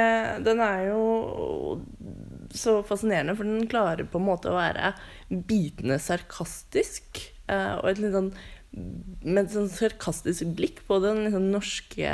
den 0.46 0.60
er 0.60 0.88
jo 0.90 1.02
så 2.54 2.80
fascinerende, 2.86 3.34
for 3.38 3.44
den 3.48 3.66
klarer 3.70 4.04
på 4.06 4.18
en 4.20 4.26
måte 4.28 4.50
å 4.52 4.58
være 4.58 4.92
bitende 5.30 5.96
sarkastisk. 6.02 7.22
eh, 7.48 7.74
og 7.80 7.88
et 7.90 7.98
litt 8.04 8.12
sånn 8.14 8.30
med 9.22 9.44
et 9.44 9.52
sånn 9.54 9.68
sarkastisk 9.70 10.42
blikk 10.58 10.80
på 10.88 10.96
den 11.04 11.16
liksom, 11.28 11.44
norske 11.52 12.10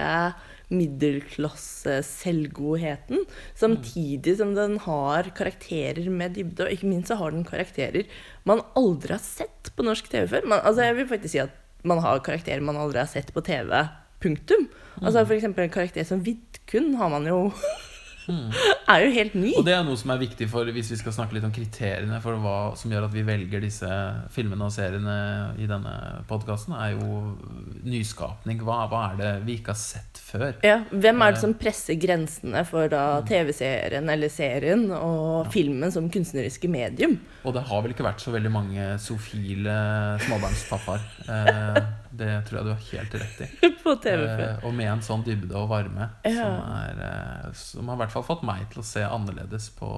middelklasse-selvgodheten. 0.71 3.25
Samtidig 3.57 4.37
som 4.39 4.55
den 4.55 4.77
har 4.85 5.25
karakterer 5.37 6.09
med 6.13 6.35
dybde, 6.37 6.67
og 6.67 6.73
ikke 6.75 6.89
minst 6.91 7.09
så 7.11 7.17
har 7.21 7.31
den 7.35 7.47
karakterer 7.49 8.05
man 8.49 8.61
aldri 8.79 9.11
har 9.17 9.23
sett 9.25 9.73
på 9.77 9.87
norsk 9.87 10.07
TV 10.13 10.25
før. 10.35 10.43
Man, 10.53 10.61
altså, 10.65 10.81
jeg 10.87 10.95
vil 11.01 11.09
faktisk 11.11 11.33
si 11.35 11.43
at 11.47 11.55
man 11.83 12.03
har 12.03 12.23
karakterer 12.25 12.65
man 12.65 12.79
aldri 12.81 13.03
har 13.03 13.11
sett 13.11 13.33
på 13.35 13.43
TV. 13.45 13.87
Punktum. 14.21 14.69
Altså 15.01 15.25
For 15.25 15.37
eksempel 15.37 15.65
en 15.65 15.73
karakter 15.73 16.05
som 16.05 16.25
Vidkun 16.25 16.95
har 17.01 17.09
man 17.13 17.29
jo 17.29 17.39
er 18.93 19.05
jo 19.05 19.11
helt 19.15 19.37
ny. 19.39 19.53
Og 19.59 19.67
det 19.67 19.75
er 19.77 19.85
noe 19.87 19.99
som 20.01 20.13
er 20.15 20.23
viktig 20.23 20.49
for 20.51 20.69
hvis 20.75 20.93
vi 20.95 20.99
skal 21.01 21.15
snakke 21.17 21.37
litt 21.37 21.47
om 21.47 21.55
kriteriene 21.55 22.21
for 22.25 22.39
hva 22.43 22.57
som 22.79 22.93
gjør 22.93 23.09
at 23.09 23.15
vi 23.15 23.25
velger 23.27 23.63
disse 23.65 23.91
filmene 24.35 24.69
og 24.69 24.75
seriene 24.75 25.17
i 25.61 25.69
denne 25.71 25.95
podkasten, 26.31 26.77
er 26.77 26.97
jo 26.97 27.37
nyskapning. 27.87 28.63
Hva, 28.67 28.83
hva 28.91 29.05
er 29.11 29.21
det 29.21 29.33
vi 29.47 29.59
ikke 29.61 29.75
har 29.75 29.81
sett 29.81 30.21
før? 30.21 30.53
Ja, 30.67 30.81
hvem 30.91 31.25
er 31.25 31.35
det 31.35 31.43
som 31.43 31.57
presser 31.59 31.99
grensene 32.01 32.65
for 32.69 32.91
da 32.93 33.05
TV-serien 33.29 34.11
eller 34.13 34.33
serien 34.33 34.89
og 34.97 35.51
filmen 35.55 35.93
som 35.95 36.11
kunstneriske 36.13 36.71
medium? 36.71 37.19
Og 37.45 37.57
det 37.57 37.65
har 37.71 37.85
vel 37.85 37.95
ikke 37.95 38.07
vært 38.07 38.23
så 38.23 38.35
veldig 38.35 38.53
mange 38.53 38.91
sofile 39.03 39.77
småbarnspappaer. 40.27 41.07
Eh, 41.27 41.83
det 42.13 42.31
tror 42.49 42.59
jeg 42.59 42.67
du 42.67 42.71
har 42.73 42.85
helt 42.91 43.15
rett 43.23 43.41
i. 43.47 43.49
På 43.85 43.95
TV. 44.03 44.25
Eh, 44.27 44.65
og 44.67 44.75
med 44.75 44.91
en 44.93 45.03
sånn 45.07 45.23
dybde 45.27 45.55
og 45.57 45.69
varme 45.71 46.11
Ja. 46.27 46.35
som, 46.43 46.61
er, 46.77 47.03
eh, 47.07 47.51
som 47.57 47.89
har 47.89 47.97
i 47.99 48.03
hvert 48.05 48.15
fall 48.17 48.27
fått 48.27 48.43
meg 48.47 48.67
til 48.73 48.83
å 48.83 48.87
se 48.87 49.03
annerledes 49.07 49.71
på 49.79 49.89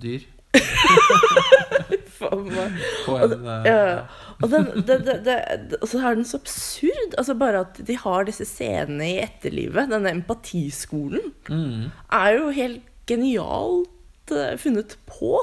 dyr. 0.00 0.26
Faen 2.14 2.44
meg. 2.46 2.76
På 3.06 3.16
en, 3.18 3.32
og, 3.34 3.66
Ja. 3.66 3.74
ja. 3.86 3.96
Og, 4.42 4.48
den, 4.52 4.68
det, 4.86 4.98
det, 5.06 5.16
det, 5.26 5.80
så 5.88 6.00
er 6.04 6.14
den 6.18 6.26
så 6.28 6.38
absurd. 6.40 7.16
Altså 7.18 7.34
Bare 7.38 7.64
at 7.66 7.80
de 7.88 7.96
har 7.98 8.26
disse 8.28 8.46
scenene 8.48 9.08
i 9.14 9.18
etterlivet, 9.24 9.90
denne 9.92 10.12
empatiskolen, 10.14 11.32
Mm. 11.50 11.90
er 12.12 12.38
jo 12.38 12.50
helt 12.54 12.82
genialt 13.10 14.32
eh, 14.32 14.54
funnet 14.60 14.96
på. 15.10 15.34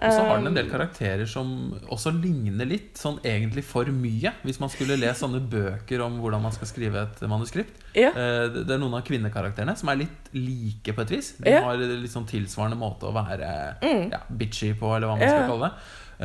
Og 0.00 0.12
så 0.14 0.20
har 0.24 0.38
den 0.38 0.46
en 0.48 0.54
del 0.56 0.68
karakterer 0.70 1.26
som 1.28 1.48
også 1.92 2.10
ligner 2.22 2.64
litt, 2.64 2.94
sånn 2.96 3.18
egentlig 3.20 3.62
for 3.68 3.84
mye. 3.92 4.32
Hvis 4.42 4.58
man 4.62 4.70
skulle 4.72 4.96
lest 4.96 5.20
sånne 5.20 5.40
bøker 5.52 6.00
om 6.06 6.18
hvordan 6.22 6.40
man 6.42 6.52
skal 6.56 6.66
skrive 6.70 7.02
et 7.02 7.20
manuskript. 7.28 7.82
Ja. 7.94 8.08
Eh, 8.08 8.48
Det 8.48 8.70
er 8.70 8.78
noen 8.80 8.94
av 8.96 9.04
kvinnekarakterene 9.04 9.76
som 9.76 9.88
er 9.92 9.96
litt 9.96 10.30
like 10.32 10.94
på 10.96 11.02
et 11.04 11.10
vis. 11.10 11.32
De 11.36 11.50
Ja. 11.50 11.60
har 11.66 11.76
litt 11.76 12.10
sånn 12.10 12.26
tilsvarende 12.26 12.78
måte 12.80 13.04
å 13.04 13.12
være 13.12 13.76
ja, 14.10 14.20
bitchy 14.30 14.72
på, 14.78 14.96
eller 14.96 15.06
hva 15.08 15.18
man 15.18 15.28
skal 15.28 15.42
Mm. 15.44 15.48
Kalle 15.48 15.68
det. 15.70 15.74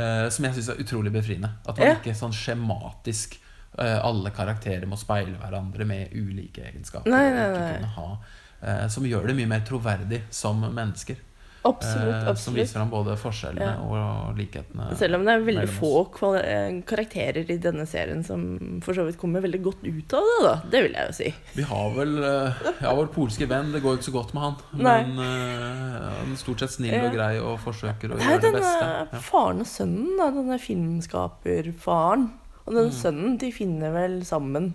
Eh, 0.01 0.29
Som 0.29 0.45
jeg 0.45 0.53
syns 0.55 0.69
er 0.69 0.83
utrolig 0.83 1.11
befriende. 1.11 1.49
At 1.67 1.77
man 1.77 1.87
ikke 1.97 2.15
sånn 2.15 2.31
skjematisk 2.33 3.37
eh, 3.77 3.99
alle 4.01 4.31
karakterer 4.31 4.85
må 4.87 4.95
speile 4.97 5.35
hverandre 5.37 5.85
med 5.85 6.11
ulike 6.13 6.63
egenskaper. 6.63 7.09
Nei, 7.11 7.29
nei, 7.29 7.79
nei. 7.81 7.87
ha 7.95 8.87
Som 8.87 9.03
gjør 9.03 9.27
det 9.27 9.35
mye 9.35 9.47
mer 9.47 9.59
troverdig 9.67 10.21
som 10.31 10.61
mennesker. 10.61 11.17
Absolutt. 11.65 12.27
Eh, 12.29 12.35
Som 12.37 12.53
viser 12.53 12.79
ham 12.79 12.89
både 12.91 13.15
forskjellene 13.17 13.65
Ja. 13.65 13.75
og 13.81 14.37
likhetene. 14.37 14.95
Selv 14.99 15.15
om 15.17 15.25
det 15.25 15.33
er 15.33 15.45
veldig 15.47 15.69
få 15.73 15.91
eh, 16.37 16.81
karakterer 16.85 17.49
i 17.49 17.57
denne 17.57 17.87
serien 17.89 18.23
som 18.23 18.79
for 18.85 18.93
så 18.93 19.05
vidt 19.07 19.17
kommer 19.17 19.41
veldig 19.41 19.61
godt 19.65 19.81
ut 19.83 20.13
av 20.13 20.21
det, 20.29 20.37
da. 20.45 20.53
Det 20.69 20.83
vil 20.85 20.93
jeg 20.93 21.07
jo 21.09 21.15
si. 21.17 21.33
Vi 21.55 21.63
har 21.63 21.89
vel 21.95 22.13
eh, 22.23 22.53
Ja, 22.83 22.93
vår 22.95 23.07
polske 23.15 23.47
venn, 23.49 23.71
det 23.73 23.81
går 23.81 23.95
jo 23.95 24.01
ikke 24.01 24.11
så 24.11 24.15
godt 24.19 24.33
med 24.37 24.43
han. 24.43 24.55
Nei. 24.77 24.97
Men 25.03 25.17
han 25.17 26.31
er 26.31 26.37
stort 26.37 26.59
sett 26.59 26.75
snill 26.77 26.93
og 27.07 27.13
grei 27.17 27.33
og 27.41 27.57
forsøker 27.65 28.13
å 28.13 28.17
Det 28.19 28.25
gjøre 28.29 28.41
det 28.41 28.51
denne 28.51 28.61
beste. 28.61 28.91
Ja. 29.15 29.19
faren 29.31 29.59
og 29.65 29.69
sønnen, 29.73 30.17
da, 30.21 30.29
denne 30.31 30.59
filmskaperfaren. 30.61 32.29
Og 32.67 32.73
den 32.73 32.87
Mm. 32.89 32.95
sønnen, 32.97 33.37
de 33.39 33.51
finner 33.51 33.91
vel 33.93 34.21
sammen, 34.25 34.73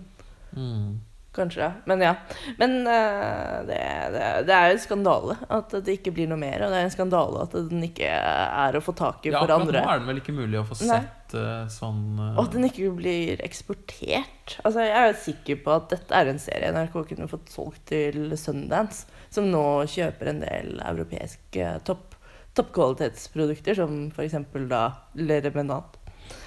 Mm. 0.55 0.99
Kanskje. 1.35 1.67
Men 1.85 2.01
ja. 2.03 2.15
Men 2.57 2.77
uh, 2.87 3.61
det, 3.67 3.79
det, 4.13 4.25
det 4.47 4.55
er 4.55 4.73
en 4.73 4.81
skandale 4.81 5.37
at 5.47 5.73
det 5.85 5.97
ikke 5.99 6.13
blir 6.15 6.29
noe 6.31 6.39
mer. 6.41 6.65
Og 6.65 6.73
det 6.73 6.81
er 6.81 6.87
en 6.87 6.93
skandale 6.93 7.45
at 7.45 7.55
den 7.71 7.83
ikke 7.87 8.09
er 8.11 8.77
å 8.77 8.83
få 8.83 8.95
tak 8.97 9.25
i 9.25 9.33
Ja, 9.33 9.41
for 9.43 9.55
andre. 9.55 9.79
nå 9.79 9.93
er 9.93 10.01
det 10.01 10.09
vel 10.09 10.21
ikke 10.23 10.35
mulig 10.35 10.59
å 10.59 10.65
få 10.67 10.77
Nei. 10.83 10.99
sett 10.99 11.35
uh, 11.37 11.65
sånn 11.71 12.03
uh... 12.19 12.33
Og 12.35 12.43
at 12.45 12.57
den 12.57 12.67
ikke 12.67 12.91
blir 12.97 13.43
eksportert. 13.45 14.57
Altså, 14.61 14.83
jeg 14.83 14.95
er 14.99 15.11
jo 15.11 15.19
sikker 15.27 15.61
på 15.65 15.75
at 15.75 15.91
dette 15.93 16.17
er 16.17 16.31
en 16.31 16.41
serie 16.41 16.73
NRK 16.75 16.97
kunne 17.13 17.29
fått 17.31 17.53
solgt 17.53 17.85
til 17.93 18.35
Sundance, 18.39 19.07
som 19.31 19.47
nå 19.51 19.65
kjøper 19.91 20.33
en 20.33 20.43
del 20.43 20.81
europeiske 20.83 21.77
topp, 21.87 22.17
toppkvalitetsprodukter, 22.59 23.77
som 23.79 24.09
f.eks. 24.11 24.35
da 24.67 24.83
Le 25.19 25.39
Remenant. 25.45 25.95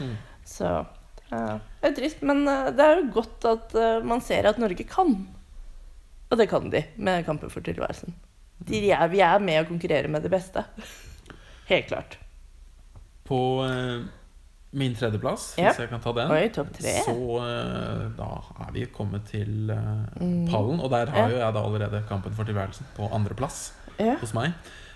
Mm. 0.01 0.14
Så 0.45 0.68
ja, 1.31 1.59
det 1.83 1.91
er 1.91 1.95
trist, 1.97 2.22
men 2.22 2.45
eh, 2.49 2.70
det 2.77 2.85
er 2.85 3.01
jo 3.01 3.09
godt 3.20 3.45
at 3.51 3.75
eh, 3.75 4.03
man 4.07 4.20
ser 4.25 4.47
at 4.51 4.59
Norge 4.59 4.85
kan. 4.89 5.14
Og 6.31 6.39
det 6.41 6.49
kan 6.51 6.68
de 6.70 6.85
med 6.97 7.25
Kampen 7.27 7.51
for 7.53 7.61
tilværelsen. 7.64 8.14
De 8.64 8.81
er, 8.91 9.09
vi 9.12 9.20
er 9.20 9.39
med 9.43 9.62
å 9.64 9.68
konkurrere 9.68 10.09
med 10.09 10.22
det 10.25 10.31
beste. 10.33 10.62
Helt 11.70 11.89
klart. 11.91 12.18
På 13.25 13.39
eh, 13.66 14.05
min 14.75 14.95
tredjeplass, 14.99 15.55
Ja. 15.59 15.70
hvis 15.70 15.85
jeg 15.85 15.91
kan 15.93 16.01
ta 16.03 16.12
den, 16.16 16.31
Oi, 16.35 16.49
topp 16.55 16.72
tre. 16.77 16.95
så 17.07 17.14
eh, 17.45 18.07
da 18.18 18.31
er 18.66 18.72
vi 18.75 18.87
kommet 18.93 19.27
til 19.31 19.70
eh, 19.70 20.20
Mm. 20.20 20.47
pallen. 20.51 20.81
Og 20.81 20.91
der 20.91 21.07
har 21.12 21.29
Ja. 21.29 21.29
jo 21.31 21.39
jeg 21.43 21.55
da 21.55 21.62
allerede 21.64 22.03
Kampen 22.09 22.35
for 22.35 22.45
tilværelsen 22.45 22.87
på 22.97 23.11
andreplass 23.14 23.72
Ja. 23.99 24.16
hos 24.20 24.35
meg. 24.35 24.53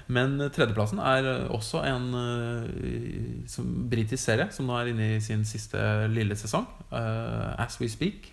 Men 0.08 0.38
tredjeplassen 0.54 1.00
er 1.04 1.26
også 1.52 1.82
en 1.84 2.08
uh, 2.16 3.44
som- 3.48 3.88
britisk 3.92 4.22
serie 4.24 4.48
som 4.54 4.68
nå 4.68 4.78
er 4.78 4.92
inne 4.94 5.10
i 5.16 5.20
sin 5.20 5.44
siste 5.44 5.78
lille 6.08 6.36
sesong. 6.36 6.64
Uh, 6.90 7.52
As 7.60 7.76
We 7.80 7.90
Speak. 7.92 8.32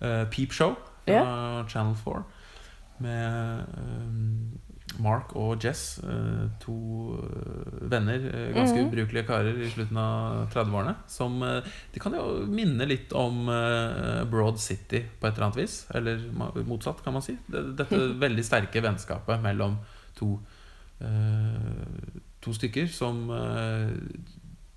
Uh, 0.00 0.24
Peep 0.32 0.56
Show 0.56 0.78
fra 1.04 1.66
Channel 1.68 1.94
4. 1.96 2.24
Med 3.00 3.66
Mark 5.00 5.30
og 5.38 5.62
Jess, 5.64 6.00
to 6.60 6.74
venner, 7.88 8.18
ganske 8.52 8.76
-hmm. 8.76 8.88
ubrukelige 8.88 9.26
karer 9.26 9.62
i 9.62 9.70
slutten 9.70 9.96
av 9.96 10.50
30-årene. 10.52 10.94
Som 11.06 11.40
De 11.94 12.00
kan 12.00 12.12
jo 12.12 12.46
minne 12.46 12.84
litt 12.84 13.12
om 13.12 13.46
Broad 14.30 14.58
City 14.58 15.04
på 15.20 15.26
et 15.26 15.34
eller 15.34 15.46
annet 15.46 15.56
vis. 15.56 15.86
Eller 15.94 16.18
motsatt, 16.64 17.02
kan 17.04 17.12
man 17.12 17.22
si. 17.22 17.38
Dette 17.48 17.96
veldig 18.26 18.44
sterke 18.44 18.82
vennskapet 18.82 19.42
mellom 19.42 19.78
to 20.14 20.38
To 22.40 22.52
stykker 22.56 22.86
som 22.88 23.26
eh, 23.32 23.90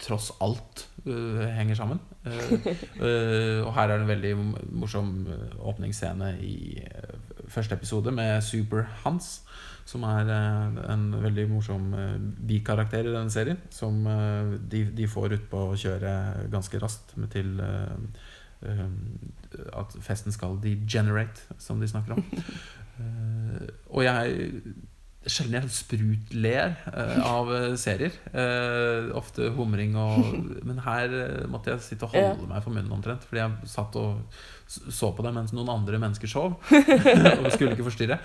tross 0.04 0.32
alt 0.44 0.88
eh, 1.06 1.48
henger 1.56 1.78
sammen. 1.80 2.00
Eh, 2.26 2.54
eh, 3.00 3.60
og 3.64 3.72
her 3.78 3.88
er 3.88 3.94
det 3.94 4.02
en 4.02 4.12
veldig 4.12 4.34
morsom 4.76 5.14
eh, 5.32 5.56
åpningsscene 5.64 6.34
i 6.44 6.82
eh, 6.84 7.14
første 7.48 7.78
episode 7.78 8.12
med 8.12 8.42
Super 8.44 8.88
Hans. 9.04 9.42
Som 9.88 10.04
er 10.08 10.30
eh, 10.32 10.78
en 10.94 11.08
veldig 11.24 11.48
morsom 11.52 11.94
eh, 11.96 12.20
bikarakter 12.52 13.08
i 13.08 13.16
denne 13.16 13.32
serien. 13.32 13.60
Som 13.72 14.04
eh, 14.08 14.58
de, 14.72 14.86
de 14.98 15.08
får 15.08 15.38
ut 15.38 15.50
på 15.52 15.66
å 15.72 15.80
kjøre 15.80 16.14
ganske 16.54 16.84
raskt 16.84 17.16
med 17.20 17.32
til 17.36 17.56
eh, 17.64 18.24
eh, 18.68 18.88
at 19.80 19.96
festen 20.04 20.36
skal 20.36 20.60
degenerate, 20.64 21.48
som 21.60 21.80
de 21.80 21.92
snakker 21.92 22.20
om. 22.20 22.26
Eh, 22.94 23.70
og 23.90 24.04
jeg 24.06 24.52
Sjelden 25.24 25.56
jeg 25.56 25.72
sprutler 25.72 26.74
uh, 26.92 27.20
av 27.24 27.52
eh, 27.56 27.68
serier. 27.80 28.16
Uh, 28.34 29.14
ofte 29.16 29.48
humring 29.56 29.96
og 30.00 30.34
Men 30.68 30.82
her 30.84 31.14
uh, 31.14 31.46
måtte 31.52 31.72
jeg 31.72 31.86
sitte 31.86 32.10
og 32.10 32.16
holde 32.18 32.50
meg 32.50 32.64
for 32.66 32.76
munnen 32.76 32.92
omtrent. 32.92 33.24
Fordi 33.30 33.40
jeg 33.40 33.72
satt 33.72 33.96
og 34.00 34.42
så 34.68 35.12
på 35.16 35.24
det 35.24 35.32
mens 35.36 35.54
noen 35.56 35.70
andre 35.72 36.00
mennesker 36.02 36.28
sov. 36.32 36.58
og 37.40 37.50
skulle 37.54 37.76
ikke 37.76 37.86
forstyrre. 37.86 38.18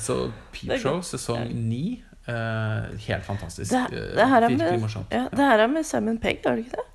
Så 0.00 0.16
Peep 0.54 0.78
Show 0.80 1.02
sesong 1.04 1.50
ni. 1.68 1.98
helt 2.24 3.26
fantastisk. 3.26 3.74
Det, 3.92 4.06
det, 4.16 4.28
her 4.30 4.46
er 4.46 4.48
virkelig 4.48 4.78
med, 4.78 4.80
morsomt. 4.86 5.12
ja, 5.12 5.26
det 5.32 5.50
her 5.50 5.64
er 5.66 5.70
med 5.74 5.84
Simon 5.84 6.18
Pegg, 6.22 6.40
er 6.46 6.56
det 6.56 6.64
ikke 6.64 6.80
det? 6.80 6.88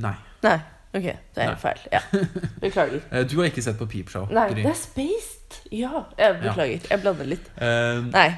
Nei. 0.00 0.14
Nei. 0.46 0.58
Ok, 0.94 1.04
det 1.04 1.42
er 1.42 1.50
helt 1.50 1.60
feil. 1.60 1.82
Ja. 1.92 2.00
Beklager. 2.64 3.24
Du 3.28 3.36
har 3.42 3.50
ikke 3.50 3.66
sett 3.66 3.76
på 3.80 3.90
Peep 3.90 4.08
Show? 4.14 4.30
Nei, 4.32 4.48
det 4.56 4.64
er 4.64 4.78
Spaced! 4.78 5.27
Ja, 5.74 6.04
jeg 6.18 6.38
beklager. 6.42 6.86
Jeg 6.90 7.02
blander 7.02 7.28
litt. 7.28 7.50
Uh, 7.60 8.06
Nei. 8.12 8.28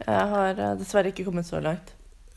Jeg 0.00 0.28
har 0.32 0.56
eh, 0.56 0.76
dessverre 0.80 1.10
ikke 1.12 1.26
kommet 1.26 1.44
så 1.44 1.58
langt. 1.60 1.90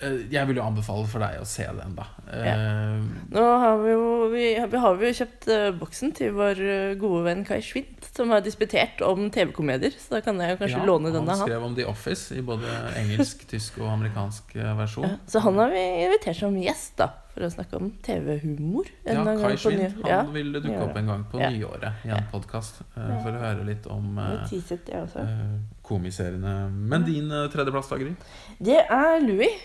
Uh, 0.04 0.26
jeg 0.28 0.44
vil 0.50 0.58
jo 0.60 0.64
anbefale 0.66 1.06
for 1.08 1.24
deg 1.24 1.38
å 1.40 1.46
se 1.48 1.64
den, 1.64 1.94
da. 1.96 2.10
Eh, 2.28 2.98
Nå 3.32 3.44
har 3.62 3.78
vi 3.80 3.94
jo, 3.94 4.02
vi, 4.34 4.44
vi 4.74 4.82
har 4.84 5.00
jo 5.00 5.12
kjøpt 5.22 5.48
boksen 5.80 6.12
til 6.18 6.34
vår 6.36 6.60
gode 7.00 7.22
venn 7.30 7.46
Kai 7.48 7.62
Schwint, 7.64 8.10
som 8.12 8.34
har 8.36 8.44
disputert 8.44 9.00
om 9.08 9.30
TV-komedier. 9.32 9.96
Så 9.96 10.18
da 10.18 10.24
kan 10.26 10.42
jeg 10.44 10.60
kanskje 10.60 10.82
ja, 10.82 10.88
låne 10.90 11.14
denne 11.14 11.24
Han 11.32 11.40
han. 11.40 11.48
skrev 11.48 11.68
om 11.70 11.78
The 11.80 11.88
Office 11.88 12.36
i 12.36 12.44
både 12.44 12.68
engelsk, 13.00 13.46
tysk 13.54 13.80
og 13.80 13.94
amerikansk 13.94 14.58
versjon. 14.82 15.08
Ja, 15.08 15.22
så 15.32 15.46
han 15.48 15.62
har 15.62 15.72
vi 15.72 15.86
invitert 16.04 16.42
som 16.42 16.60
gjest, 16.60 16.98
da, 17.00 17.14
for 17.34 17.46
å 17.46 17.50
snakke 17.50 17.80
om 17.80 17.90
TV-humor. 18.06 18.90
Ja, 19.08 19.24
Kai 19.26 19.56
Schwind 19.58 19.82
han 20.04 20.10
Ja, 20.10 20.22
vil 20.34 20.54
dukke 20.54 20.76
opp 20.86 20.98
en 21.00 21.08
gang 21.10 21.24
på 21.32 21.42
Ja. 21.42 21.50
nyåret 21.50 22.06
i 22.06 22.10
en 22.10 22.16
Ja. 22.16 22.24
podkast 22.32 22.82
uh, 22.96 23.22
for 23.24 23.32
å 23.32 23.42
høre 23.42 23.66
litt 23.66 23.88
om 23.88 24.18
eh, 24.20 24.44
eh, 24.54 25.60
komiseriene. 25.82 26.70
Men 26.72 27.04
din 27.04 27.32
uh, 27.32 27.48
tredjeplass, 27.50 27.90
da, 27.90 27.98
Gry? 27.98 28.16
Det 28.62 28.86
er 28.86 29.20
Louis. 29.26 29.58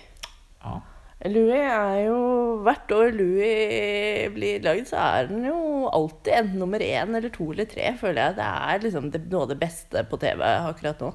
Ja. 0.64 0.80
Louis 1.26 1.66
er 1.66 2.06
jo 2.06 2.62
Hvert 2.62 2.90
år 2.94 3.12
Louis 3.12 4.28
blir 4.34 4.62
lagd, 4.62 4.86
så 4.88 4.96
er 4.96 5.28
den 5.28 5.44
jo 5.44 5.88
alltid 5.92 6.32
enten 6.32 6.58
nummer 6.58 6.78
én 6.78 7.14
eller 7.16 7.28
to 7.28 7.52
eller 7.52 7.66
tre, 7.66 7.92
føler 7.98 8.22
jeg. 8.22 8.36
Det 8.36 8.44
er 8.44 8.78
liksom 8.86 9.10
det, 9.12 9.30
noe 9.30 9.42
av 9.42 9.48
det 9.48 9.60
beste 9.60 10.04
på 10.08 10.18
TV 10.18 10.42
akkurat 10.42 11.00
nå. 11.00 11.12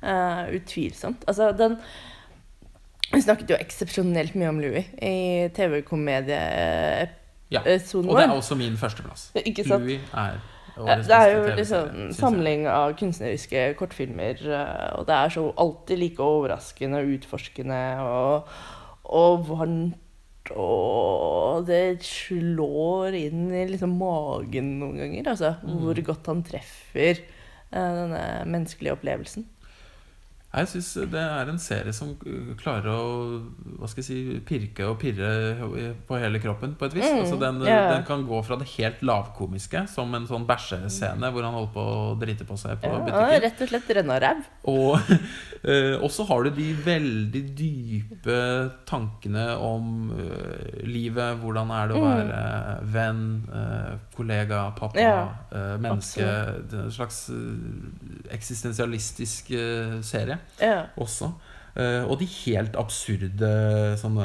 Uh, 0.00 0.48
utvilsomt. 0.56 1.26
Altså, 1.28 1.52
den 1.52 1.76
Vi 3.10 3.20
snakket 3.24 3.50
jo 3.50 3.56
eksepsjonelt 3.58 4.36
mye 4.38 4.50
om 4.52 4.60
Louis 4.62 4.86
i 5.02 5.48
TV-komedieepisoden 5.56 7.16
Ja. 7.50 7.60
Og 7.66 8.14
det 8.14 8.24
er 8.28 8.30
også 8.30 8.54
min 8.54 8.76
førsteplass. 8.78 9.30
Ikke 9.48 9.64
sant? 9.66 9.82
Louis 9.82 10.00
er 10.14 10.38
Det 10.80 11.16
er 11.16 11.32
jo 11.34 11.40
liksom 11.58 11.88
en 11.88 12.12
samling 12.14 12.68
av 12.70 12.94
kunstneriske 12.96 13.74
kortfilmer, 13.76 14.38
eh, 14.46 14.92
og 14.96 15.06
det 15.08 15.16
er 15.16 15.28
så 15.34 15.42
alltid 15.58 15.98
like 15.98 16.22
overraskende 16.22 17.02
og 17.02 17.10
utforskende 17.16 17.80
og, 18.04 18.54
og 19.04 19.48
varmt. 19.48 19.98
Og 20.50 21.66
det 21.66 22.00
slår 22.06 23.14
inn 23.18 23.50
i 23.52 23.66
liksom 23.70 23.92
magen 24.00 24.78
noen 24.80 24.96
ganger, 25.02 25.28
altså. 25.34 25.52
Mm. 25.62 25.76
Hvor 25.82 26.00
godt 26.06 26.30
han 26.32 26.42
treffer 26.46 27.18
eh, 27.18 27.90
denne 27.98 28.22
menneskelige 28.46 28.94
opplevelsen. 28.96 29.46
Jeg 30.50 30.66
syns 30.66 30.88
det 31.12 31.20
er 31.22 31.46
en 31.52 31.60
serie 31.62 31.92
som 31.94 32.08
klarer 32.58 32.88
å 32.90 33.02
hva 33.78 33.86
skal 33.86 34.02
jeg 34.02 34.06
si, 34.08 34.38
pirke 34.42 34.82
og 34.90 34.96
pirre 34.98 35.28
på 36.08 36.16
hele 36.18 36.40
kroppen, 36.42 36.72
på 36.74 36.88
et 36.88 36.96
vis. 36.96 37.04
Mm, 37.06 37.20
altså 37.22 37.36
den, 37.38 37.60
yeah. 37.62 37.84
den 37.94 38.02
kan 38.08 38.24
gå 38.26 38.40
fra 38.42 38.58
det 38.58 38.66
helt 38.72 39.04
lavkomiske, 39.06 39.84
som 39.92 40.10
en 40.18 40.26
sånn 40.26 40.48
bæsjescene 40.48 41.30
hvor 41.30 41.46
han 41.46 41.54
holder 41.54 41.70
på 41.76 41.84
å 41.92 42.00
drite 42.18 42.46
på 42.48 42.58
seg 42.58 42.80
på 42.82 42.90
Ja, 42.90 42.98
butikken. 42.98 43.36
er 43.36 43.44
rett 43.46 43.62
og 43.62 43.70
slett 43.70 43.92
rennaræv. 44.00 44.42
Og 44.74 45.12
eh, 45.70 45.94
og 46.00 46.10
så 46.10 46.26
har 46.32 46.42
du 46.42 46.50
de 46.58 46.66
veldig 46.82 47.44
dype 47.62 48.40
tankene 48.90 49.46
om 49.62 50.10
uh, 50.10 50.82
livet. 50.82 51.38
Hvordan 51.44 51.70
er 51.78 51.92
det 51.92 51.94
å 51.94 52.00
Mm. 52.00 52.10
være 52.10 52.90
venn, 52.90 53.22
uh, 53.54 53.94
kollega, 54.16 54.64
pappa, 54.74 54.98
Ja, 54.98 55.16
uh, 55.54 55.76
menneske. 55.78 56.26
En 56.26 56.90
slags 56.90 57.28
eksistensialistisk 58.34 59.52
serie 60.02 60.39
Ja. 60.60 60.86
også. 60.96 61.32
Uh, 61.70 62.02
og 62.10 62.16
de 62.18 62.26
helt 62.26 62.74
absurde 62.78 63.50
sånne 64.00 64.24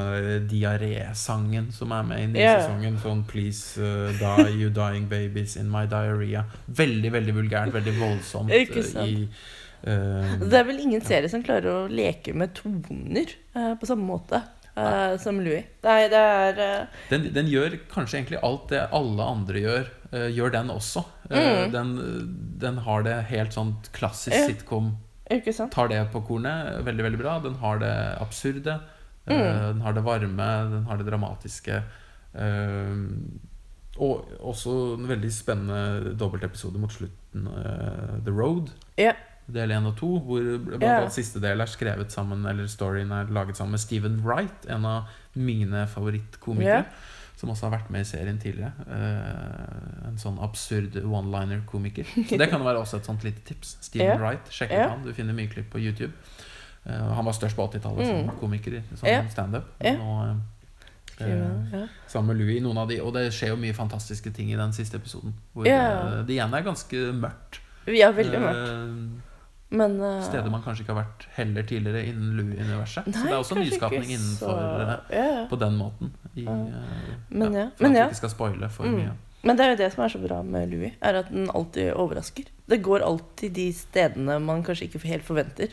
diarésangen 0.50 1.68
som 1.74 1.92
er 1.94 2.08
med 2.08 2.24
i 2.24 2.26
nysesongen. 2.32 2.96
Yeah. 2.96 3.04
Sånn 3.04 3.22
'Please 3.28 3.78
uh, 3.78 4.10
die, 4.18 4.56
you 4.58 4.72
dying 4.74 5.06
babies 5.08 5.54
in 5.56 5.70
my 5.70 5.84
diarrhea'. 5.86 6.42
Veldig, 6.66 7.12
veldig 7.14 7.36
vulgært. 7.36 7.72
Veldig 7.76 7.94
voldsomt. 8.00 8.50
Eh, 8.56 9.06
i 9.06 9.28
uh, 9.86 10.40
Det 10.40 10.56
er 10.58 10.64
vel 10.66 10.80
ingen 10.82 11.02
serie 11.04 11.28
som 11.30 11.42
klarer 11.44 11.68
å 11.70 11.80
leke 11.86 12.32
med 12.34 12.54
toner 12.56 13.30
på 13.52 13.86
samme 13.86 14.06
måte 14.08 14.40
som 15.22 15.38
Louis. 15.40 15.64
Nei, 15.84 16.08
det 16.12 16.18
er 16.20 16.58
den, 17.08 17.28
den 17.32 17.46
gjør 17.48 17.78
kanskje 17.92 18.18
egentlig 18.18 18.40
alt 18.44 18.66
det 18.72 18.82
alle 18.92 19.28
andre 19.36 19.62
gjør, 19.62 19.86
gjør 20.34 20.52
den 20.52 20.72
også. 20.74 21.04
Mm. 21.30 21.72
den, 21.72 21.94
den 22.60 22.80
har 22.84 23.06
det 23.06 23.14
helt 23.30 23.56
sånn 23.56 23.76
klassisk 23.96 24.36
Ja. 24.36 24.44
sitcom. 24.50 24.90
Tar 25.72 25.88
det 25.88 26.00
på 26.12 26.20
kornet 26.28 26.84
veldig, 26.86 27.04
veldig 27.08 27.18
bra. 27.20 27.38
Den 27.42 27.54
har 27.62 27.78
det 27.82 27.94
absurde. 28.22 28.80
eh, 29.26 29.34
Mm. 29.36 29.58
Den 29.72 29.80
har 29.82 29.92
det 29.92 30.04
varme, 30.04 30.48
den 30.70 30.84
har 30.86 30.96
det 30.96 31.06
dramatiske. 31.08 31.82
eh, 32.34 32.96
og 33.98 34.28
også 34.44 34.72
en 34.98 35.08
veldig 35.08 35.30
spennende 35.32 36.12
dobbeltepisode 36.20 36.78
mot 36.78 36.92
slutten. 36.92 37.46
eh, 37.48 38.24
The 38.24 38.30
Road. 38.30 38.70
Yeah. 38.98 39.14
Del 39.48 39.70
1 39.70 39.86
og 39.86 39.96
2, 39.96 40.06
hvor 40.26 40.40
blant 40.66 40.82
yeah. 40.82 40.96
annet 41.00 41.12
siste 41.14 41.40
del 41.40 41.60
er 41.62 41.66
skrevet 41.70 42.10
sammen 42.10 42.44
Eller 42.50 42.66
storyen 42.66 43.12
er 43.14 43.28
laget 43.30 43.56
sammen 43.56 43.70
med 43.76 43.78
Stephen 43.80 44.16
Wright, 44.24 44.66
en 44.68 44.84
av 44.84 45.04
mine 45.34 45.86
favorittkomikere. 45.86 46.82
Ja. 46.82 46.82
Som 47.36 47.50
også 47.52 47.66
har 47.68 47.74
vært 47.78 47.90
med 47.92 48.00
i 48.00 48.04
serien 48.08 48.38
tidligere. 48.40 48.72
Uh, 48.88 50.08
en 50.08 50.16
sånn 50.18 50.38
absurd 50.40 50.94
one-liner-komiker. 51.04 52.06
Så 52.30 52.38
det 52.40 52.48
kan 52.48 52.62
være 52.64 52.80
også 52.80 52.96
et 53.02 53.04
sånt 53.10 53.24
lite 53.26 53.42
tips. 53.44 53.76
Stephen 53.84 54.06
Ja. 54.08 54.16
Wright, 54.22 54.48
sjekk 54.48 54.70
ut 54.72 54.78
Ja. 54.78 54.88
han. 54.94 55.02
Du 55.04 55.12
finner 55.12 55.36
mye 55.36 55.50
klipp 55.52 55.68
på 55.70 55.78
YouTube. 55.82 56.12
Uh, 56.86 57.12
han 57.18 57.24
var 57.28 57.32
størst 57.36 57.56
på 57.58 57.66
80-tallet 57.68 58.06
Mm. 58.08 58.26
som 58.30 58.38
komiker, 58.40 58.82
som 58.96 59.08
Ja. 59.08 59.20
standup. 59.28 59.64
Ja. 59.84 59.92
Nå, 60.00 60.40
eh, 61.20 61.28
ja. 61.72 61.86
sammen 62.08 62.32
med 62.36 62.40
Louis 62.46 62.62
noen 62.62 62.78
av 62.78 62.88
de 62.88 63.00
Og 63.00 63.12
det 63.14 63.32
skjer 63.32 63.48
jo 63.48 63.56
mye 63.56 63.74
fantastiske 63.74 64.32
ting 64.32 64.50
i 64.52 64.56
den 64.56 64.72
siste 64.72 64.96
episoden. 64.96 65.34
Hvor 65.54 65.66
Ja. 65.66 66.22
det 66.22 66.30
igjen 66.36 66.54
er 66.54 66.62
ganske 66.62 66.96
mørkt. 67.12 67.60
ja, 67.86 68.12
veldig 68.12 68.40
mørkt. 68.40 69.22
Eh, 69.70 69.76
Men 69.76 70.00
uh, 70.00 70.22
Steder 70.22 70.50
man 70.50 70.62
kanskje 70.62 70.84
ikke 70.84 70.94
har 70.94 71.02
vært 71.04 71.24
heller 71.36 71.62
tidligere 71.66 72.04
innen 72.06 72.36
Louis-universet. 72.38 73.04
Så 73.10 73.22
det 73.24 73.32
er 73.32 73.38
også 73.40 73.56
nyskapning 73.58 74.10
innenfor 74.14 74.54
så- 74.54 75.00
eh, 75.10 75.24
ja. 75.24 75.46
på 75.50 75.58
den 75.58 75.76
måten. 75.76 76.12
I, 76.36 76.44
eh, 76.46 77.16
Men 77.30 77.52
ja, 77.52 77.58
ja, 77.58 77.70
For 77.74 77.74
at 77.74 77.80
men 77.82 77.92
vi 77.92 77.98
ja. 77.98 78.06
ikke 78.08 78.14
skal 78.22 78.30
spoile 78.30 78.68
for 78.70 78.84
Mm. 78.84 78.94
mye. 79.00 79.12
Men 79.42 79.56
det 79.56 79.64
er 79.66 79.70
jo 79.70 79.76
det 79.76 79.92
som 79.92 80.04
er 80.04 80.08
så 80.08 80.18
bra 80.28 80.42
med 80.42 80.70
Louis, 80.70 80.92
er 81.02 81.14
at 81.14 81.28
den 81.32 81.48
alltid 81.50 81.92
overrasker. 81.94 82.44
Det 82.68 82.82
går 82.82 83.00
alltid 83.02 83.52
de 83.54 83.72
stedene 83.72 84.40
man 84.42 84.62
kanskje 84.64 84.88
ikke 84.88 85.02
helt 85.06 85.22
forventer 85.24 85.68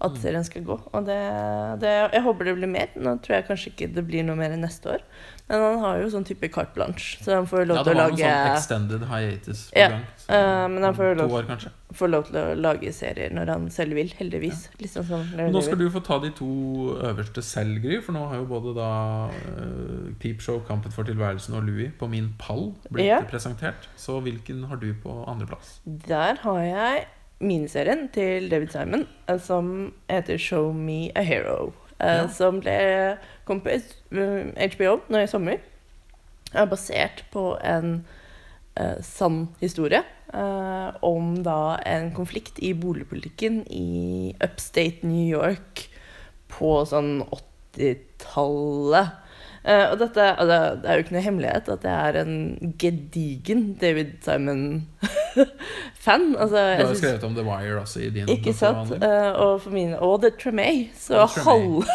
at 0.00 0.10
Mm. 0.12 0.18
serien 0.18 0.44
skal 0.44 0.62
gå. 0.64 0.80
Og 0.92 1.04
det, 1.06 1.80
det 1.80 2.10
Jeg 2.12 2.22
håper 2.22 2.44
det 2.44 2.56
blir 2.56 2.68
mer. 2.68 2.88
Nå 2.96 3.20
tror 3.22 3.36
jeg 3.36 3.46
kanskje 3.48 3.72
ikke 3.72 3.94
det 3.94 4.06
blir 4.06 4.24
noe 4.24 4.36
mer 4.36 4.50
neste 4.56 4.86
år. 4.92 5.00
Men 5.48 5.60
han 5.60 5.78
har 5.82 5.98
jo 6.00 6.06
sånn 6.08 6.24
type 6.24 6.48
carte 6.48 6.72
blanche, 6.74 7.18
så 7.20 7.34
han 7.34 7.46
får 7.46 7.66
lov 7.66 7.76
Ja, 7.76 7.82
til 7.82 7.92
det 7.92 7.98
å 7.98 8.02
var 8.02 8.10
noen 8.10 8.18
lage 8.18 8.28
sånn 8.30 8.52
extended 8.56 9.02
hiatus 9.10 9.70
på 9.72 9.78
Ja, 9.82 9.88
gang. 9.88 10.04
Så- 10.16 10.30
eh, 10.32 10.68
men 10.68 10.82
han 10.82 10.94
får 10.94 11.16
lov- 11.18 11.30
år, 11.32 11.42
kanskje. 11.50 11.70
får 11.92 12.08
lov 12.10 12.24
til 12.26 12.36
å 12.36 12.54
lage 12.60 12.92
serier 12.94 13.30
når 13.34 13.46
han 13.48 13.70
selv 13.70 13.92
vil, 13.94 14.08
heldigvis. 14.08 14.68
Litt 14.80 14.90
sånn 14.90 15.04
som 15.06 15.26
Nå 15.52 15.62
skal 15.62 15.76
du 15.76 15.90
få 15.90 16.02
ta 16.02 16.18
de 16.20 16.30
to 16.30 16.46
øverste 17.02 17.42
selv, 17.42 17.82
Gry. 17.82 18.00
For 18.00 18.12
nå 18.12 18.28
har 18.28 18.36
jo 18.36 18.46
både 18.46 18.74
da 18.76 19.26
uh, 19.28 20.12
Peepshow, 20.20 20.60
Kampen 20.66 20.90
for 20.92 21.04
tilværelsen 21.04 21.54
og 21.54 21.64
Louis 21.66 21.90
på 21.98 22.08
min 22.08 22.34
pall 22.38 22.74
blitt 22.90 23.06
Ja. 23.06 23.20
presentert. 23.22 23.88
Så 23.96 24.22
hvilken 24.22 24.64
har 24.68 24.76
du 24.76 24.94
på 24.94 25.26
andreplass? 25.28 25.80
Der 26.06 26.36
har 26.36 26.60
jeg 26.62 27.04
miniserien 27.42 28.08
til 28.12 28.48
David 28.48 28.70
Simon 28.70 29.06
eh, 29.28 29.36
som 29.38 29.92
heter 30.08 30.38
Show 30.38 30.72
Me 30.72 31.10
a 31.16 31.22
Hero. 31.22 31.72
Uh, 32.00 32.06
Ja. 32.06 32.26
Som 32.28 32.60
ble 32.60 33.18
kom 33.48 33.62
på 33.64 33.72
eh, 33.72 34.68
HBO 34.74 34.98
nå 35.12 35.22
i 35.22 35.30
sommer. 35.30 35.62
Er 36.52 36.68
basert 36.68 37.24
på 37.32 37.54
en 37.64 38.02
eh, 38.76 38.98
sann 39.04 39.46
historie 39.62 40.02
eh, 40.34 40.90
om 41.04 41.34
da 41.44 41.78
en 41.88 42.12
konflikt 42.16 42.60
i 42.62 42.74
boligpolitikken 42.76 43.62
i 43.72 44.34
upstate 44.42 45.06
New 45.08 45.26
York 45.26 45.86
på 46.52 46.74
sånn 46.88 47.22
80-tallet. 47.24 49.18
Eh, 49.62 49.84
og 49.92 49.98
dette, 50.00 50.24
og 50.42 50.48
det, 50.50 50.58
er 50.82 50.96
jo 50.96 51.04
ikke 51.04 51.14
noe 51.14 51.22
hemmelighet 51.22 51.68
at 51.70 51.84
jeg 51.86 51.94
er 52.08 52.16
en 52.24 52.74
gedigen 52.82 53.60
David 53.80 54.18
Simon-fan. 54.24 54.82
Altså, 56.42 56.56
Du 56.56 56.82
har 56.82 56.88
jo 56.88 56.94
skrevet 56.98 57.24
om 57.24 57.34
The 57.36 57.44
Wire 57.46 57.78
også 57.80 58.00
i 58.02 58.10
din 58.10 58.28
ikke 58.28 58.52
sant? 58.58 58.90
Eh, 58.96 59.30
og 59.38 59.60
for 59.62 59.70
mine 59.70 60.00
Og 60.02 60.22
The 60.24 60.30
Tremay. 60.34 60.88
Så 60.98 61.22
halve, 61.44 61.86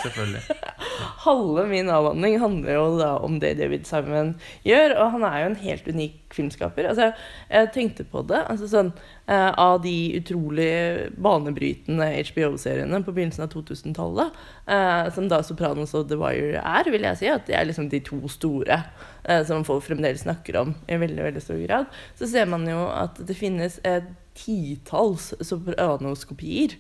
halve 1.28 1.68
min 1.68 1.89
avhandling 1.91 2.39
handler 2.39 2.72
jo 2.74 2.86
da 3.01 3.11
om 3.20 3.39
det 3.43 3.57
David 3.59 3.84
Simon 3.89 4.39
gjør. 4.63 4.95
Og 4.95 5.11
han 5.18 5.28
er 5.28 5.38
jo 5.41 5.49
en 5.51 5.59
helt 5.65 5.88
unik 5.91 6.15
filmskaper. 6.32 6.88
Altså, 6.88 7.11
jeg 7.51 7.72
tenkte 7.76 8.07
på 8.07 8.24
det. 8.32 8.41
Altså 8.47 8.72
sånn 8.72 8.95
Uh, 9.28 9.51
Av 9.59 9.82
de 9.84 10.15
utrolig 10.15 11.09
banebrytende 11.20 12.05
HBO-seriene 12.30 13.01
på 13.03 13.11
begynnelsen 13.11 13.43
av 13.43 13.49
2000-tallet, 13.51 14.38
uh, 14.72 15.09
som 15.11 15.28
da 15.28 15.41
Sopranos 15.43 15.91
og 15.99 16.05
The 16.07 16.15
Wire 16.22 16.61
er, 16.61 16.88
vil 16.93 17.03
jeg 17.09 17.20
si 17.20 17.28
at 17.28 17.51
er 17.58 17.68
liksom 17.70 17.89
de 17.91 18.01
to 18.05 18.20
store 18.32 18.80
eh, 19.24 19.43
som 19.47 19.66
folk 19.68 19.86
fremdeles 19.88 20.24
snakker 20.26 20.60
om 20.62 20.76
i 20.88 20.99
veldig 21.01 21.28
veldig 21.30 21.43
stor 21.43 21.62
grad, 21.66 21.99
så 22.20 22.30
ser 22.30 22.49
man 22.49 22.68
jo 22.70 22.86
at 22.93 23.20
det 23.28 23.38
finnes 23.38 23.80
et 23.88 24.10
titalls 24.38 25.34
Sopranos-kopier. 25.41 26.78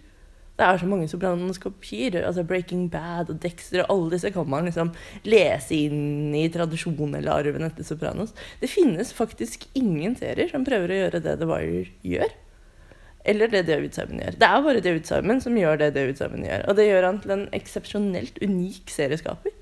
Det 0.57 0.65
er 0.65 0.79
så 0.81 0.87
mange 0.89 1.07
Sopranos-kopier. 1.09 2.17
Altså 2.25 2.45
Breaking 2.47 2.87
Bad 2.89 3.29
og 3.29 3.41
Dexter 3.43 3.83
og 3.83 3.91
alle 3.93 4.15
disse 4.15 4.31
kan 4.33 4.49
man 4.49 4.65
liksom 4.65 4.89
lese 5.27 5.77
inn 5.85 6.33
i 6.37 6.47
tradisjonen 6.53 7.19
eller 7.19 7.43
arven 7.43 7.67
etter 7.67 7.85
Sopranos. 7.85 8.33
Det 8.61 8.69
finnes 8.71 9.13
faktisk 9.13 9.67
ingen 9.77 10.17
serier 10.17 10.49
som 10.49 10.65
prøver 10.65 10.93
å 10.93 10.99
gjøre 11.03 11.23
det 11.25 11.37
The 11.37 11.49
Wire 11.49 11.85
gjør. 12.01 12.33
Eller 13.27 13.51
det 13.51 13.65
David 13.67 13.93
Simon 13.93 14.21
gjør. 14.23 14.39
Det 14.39 14.47
er 14.47 14.65
bare 14.65 14.81
David 14.81 15.07
Simon 15.09 15.41
som 15.43 15.57
gjør 15.59 15.81
det 15.81 15.91
David 15.97 16.17
Simon 16.17 16.45
gjør. 16.47 16.65
Og 16.65 16.77
det 16.79 16.87
gjør 16.87 17.07
han 17.09 17.21
til 17.21 17.35
en 17.35 17.47
eksepsjonelt 17.57 18.39
unik 18.41 18.93
serieskaper. 18.93 19.53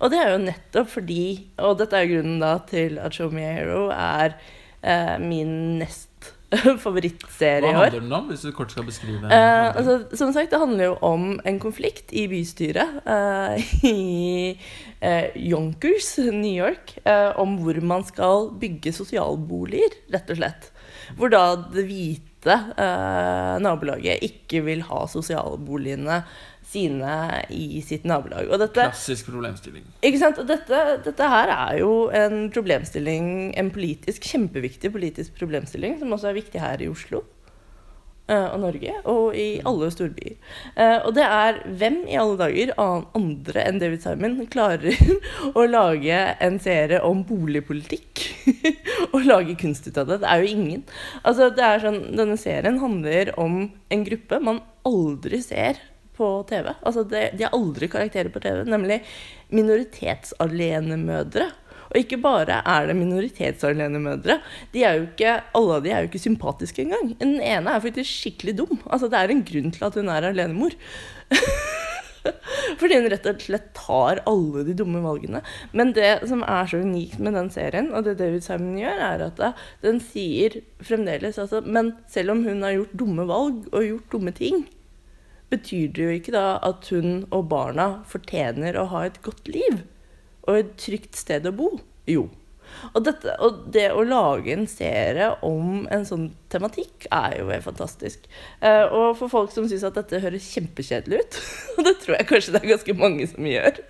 Og 0.00 0.12
det 0.12 0.20
er 0.20 0.34
jo 0.34 0.42
nettopp 0.44 0.90
fordi 0.92 1.22
Og 1.62 1.78
dette 1.80 1.96
er 1.96 2.10
grunnen 2.10 2.42
da 2.42 2.56
til 2.68 2.98
at 3.02 3.16
Show 3.16 3.32
Me 3.32 3.46
Hero 3.46 3.86
er 3.94 4.36
eh, 4.82 5.16
min 5.22 5.78
nest 5.80 6.32
favorittserie 6.84 7.66
i 7.66 7.72
år. 7.72 7.74
Hva 7.74 7.82
handler 7.88 8.04
den 8.04 8.12
om, 8.14 8.28
hvis 8.30 8.44
du 8.46 8.52
kort 8.54 8.70
skal 8.70 8.86
beskrive 8.86 9.26
Eh, 9.26 9.68
altså, 9.72 9.96
som 10.14 10.30
sagt, 10.34 10.52
det 10.52 10.60
handler 10.62 10.92
jo 10.92 10.94
om 11.04 11.24
en 11.44 11.58
konflikt 11.62 12.14
i 12.14 12.26
bystyret 12.30 13.00
eh, 13.02 13.72
i 13.90 14.54
eh, 15.00 15.34
Yonkers, 15.34 16.12
New 16.30 16.54
York, 16.54 16.98
eh, 17.02 17.32
om 17.40 17.58
hvor 17.62 17.80
man 17.82 18.06
skal 18.06 18.50
bygge 18.60 18.94
sosialboliger, 18.94 19.98
rett 20.14 20.30
og 20.30 20.38
slett. 20.38 20.70
Hvor 21.18 21.34
da 21.34 21.44
det 21.74 21.86
hvite 21.88 22.54
eh, 22.54 23.54
nabolaget 23.62 24.22
ikke 24.26 24.62
vil 24.66 24.86
ha 24.86 25.02
sosialboligene 25.10 26.22
sine 26.76 27.12
i 27.56 27.80
sitt 27.84 28.04
nabolag. 28.06 28.50
Og 28.52 28.60
dette, 28.60 28.84
Klassisk 28.92 29.30
problemstilling. 29.32 29.86
ikke 30.04 30.20
sant? 30.20 30.38
Og 30.42 30.48
dette, 30.52 30.82
dette 31.06 31.30
her 31.32 31.52
er 31.56 31.78
jo 31.80 31.94
en 32.12 32.50
problemstilling, 32.52 33.30
en 33.56 33.72
politisk, 33.72 34.28
kjempeviktig 34.28 34.92
politisk 34.92 35.34
problemstilling, 35.40 35.96
som 36.02 36.12
også 36.12 36.28
er 36.34 36.38
viktig 36.42 36.60
her 36.60 36.84
i 36.84 36.90
Oslo. 36.92 37.22
eh, 38.28 38.44
Og 38.52 38.58
Norge, 38.60 38.92
og 39.06 39.36
i 39.38 39.60
alle 39.64 39.88
storbyer. 39.94 40.34
Eh, 40.76 40.96
og 41.06 41.12
det 41.14 41.22
er 41.24 41.60
hvem 41.78 42.00
i 42.10 42.16
alle 42.18 42.36
dager 42.40 42.72
andre 42.82 43.62
enn 43.70 43.78
David 43.78 44.02
Simon 44.02 44.36
klarer 44.50 44.98
å 45.58 45.64
lage 45.70 46.18
en 46.42 46.58
serie 46.60 46.98
om 47.06 47.22
boligpolitikk 47.28 48.24
og 49.14 49.20
lage 49.30 49.54
kunst 49.62 49.86
ut 49.86 49.98
av 50.02 50.10
det. 50.10 50.20
Det 50.24 50.32
er 50.32 50.42
jo 50.42 50.52
ingen. 50.58 50.82
Altså, 51.22 51.52
det 51.54 51.64
er 51.64 51.84
sånn, 51.86 52.00
denne 52.18 52.36
serien 52.36 52.82
handler 52.82 53.30
om 53.38 53.60
en 53.94 54.04
gruppe 54.10 54.42
man 54.42 54.60
aldri 54.86 55.38
ser 55.46 55.78
på 56.16 56.30
TV. 56.48 56.72
Altså, 56.80 57.04
det, 57.08 57.30
de 57.36 57.46
har 57.46 57.54
aldri 57.56 57.88
karakterer 57.92 58.32
på 58.32 58.42
TV, 58.42 58.64
nemlig 58.68 59.02
minoritetsalenemødre. 59.54 61.50
Og 61.86 62.00
ikke 62.00 62.18
bare 62.18 62.60
er 62.66 62.88
det 62.88 62.96
minoritetsalenemødre. 62.98 64.40
De 64.74 64.84
alle 64.86 65.76
av 65.78 65.84
de 65.84 65.92
er 65.92 66.02
jo 66.02 66.10
ikke 66.10 66.24
sympatiske 66.24 66.82
engang. 66.82 67.14
Den 67.20 67.38
ene 67.38 67.76
er 67.76 67.84
faktisk 67.84 68.10
skikkelig 68.10 68.56
dum. 68.58 68.80
Altså, 68.90 69.10
det 69.12 69.20
er 69.20 69.32
en 69.32 69.46
grunn 69.46 69.72
til 69.74 69.86
at 69.86 69.98
hun 69.98 70.10
er 70.12 70.30
alenemor. 70.30 70.76
Fordi 72.80 72.98
hun 72.98 73.08
rett 73.10 73.26
og 73.30 73.42
slett 73.42 73.68
tar 73.76 74.20
alle 74.26 74.64
de 74.66 74.74
dumme 74.76 75.00
valgene. 75.04 75.42
Men 75.76 75.92
det 75.96 76.26
som 76.28 76.42
er 76.42 76.70
så 76.70 76.82
unikt 76.82 77.20
med 77.22 77.36
den 77.38 77.50
serien, 77.54 77.92
og 77.94 78.06
det 78.06 78.16
David 78.20 78.44
Simon 78.46 78.78
gjør, 78.80 79.02
er 79.12 79.26
at 79.28 79.42
den 79.84 80.00
sier 80.02 80.58
fremdeles 80.84 81.38
altså 81.38 81.62
Men 81.62 81.94
selv 82.10 82.34
om 82.34 82.42
hun 82.46 82.64
har 82.66 82.74
gjort 82.76 82.98
dumme 82.98 83.28
valg 83.28 83.68
og 83.72 83.86
gjort 83.86 84.10
dumme 84.12 84.34
ting, 84.36 84.66
betyr 85.52 85.92
det 85.94 86.06
jo 86.06 86.14
ikke 86.16 86.34
da 86.34 86.46
at 86.66 86.88
hun 86.90 87.20
og 87.30 87.46
barna 87.52 87.90
fortjener 88.08 88.78
å 88.78 88.88
ha 88.94 89.04
et 89.06 89.20
godt 89.26 89.46
liv 89.50 89.84
og 90.46 90.58
et 90.60 90.74
trygt 90.80 91.18
sted 91.18 91.46
å 91.46 91.54
bo? 91.54 91.70
Jo. 92.10 92.28
Og, 92.92 93.02
dette, 93.06 93.34
og, 93.42 93.66
det 93.74 93.88
å 93.94 94.04
lage 94.06 94.52
en 94.54 94.66
serie 94.70 95.30
om 95.46 95.86
en 95.92 96.04
sånn 96.08 96.28
tematikk 96.52 97.08
er 97.14 97.38
jo 97.40 97.48
helt 97.50 97.66
fantastisk. 97.66 98.26
Eh, 98.60 98.84
og 98.84 99.16
for 99.20 99.32
folk 99.32 99.54
som 99.54 99.68
syns 99.70 99.86
at 99.86 99.96
dette 99.98 100.20
høres 100.22 100.50
kjempekjedelig 100.54 101.22
ut, 101.22 101.40
og 101.76 101.88
det 101.88 101.96
tror 102.02 102.18
jeg 102.18 102.30
kanskje 102.32 102.56
det 102.56 102.62
er 102.62 102.72
ganske 102.74 102.98
mange 102.98 103.28
som 103.30 103.48
gjør, 103.50 103.80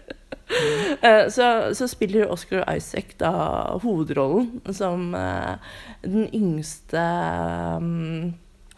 eh, 1.00 1.24
så, 1.32 1.50
så, 1.76 1.90
spiller 1.90 2.32
Oscar 2.32 2.64
Isaac 2.76 3.16
da 3.22 3.32
hovedrollen 3.82 4.74
som 4.76 5.12
eh, 5.18 5.70
den 6.06 6.28
yngste 6.36 7.06
um, 7.80 8.34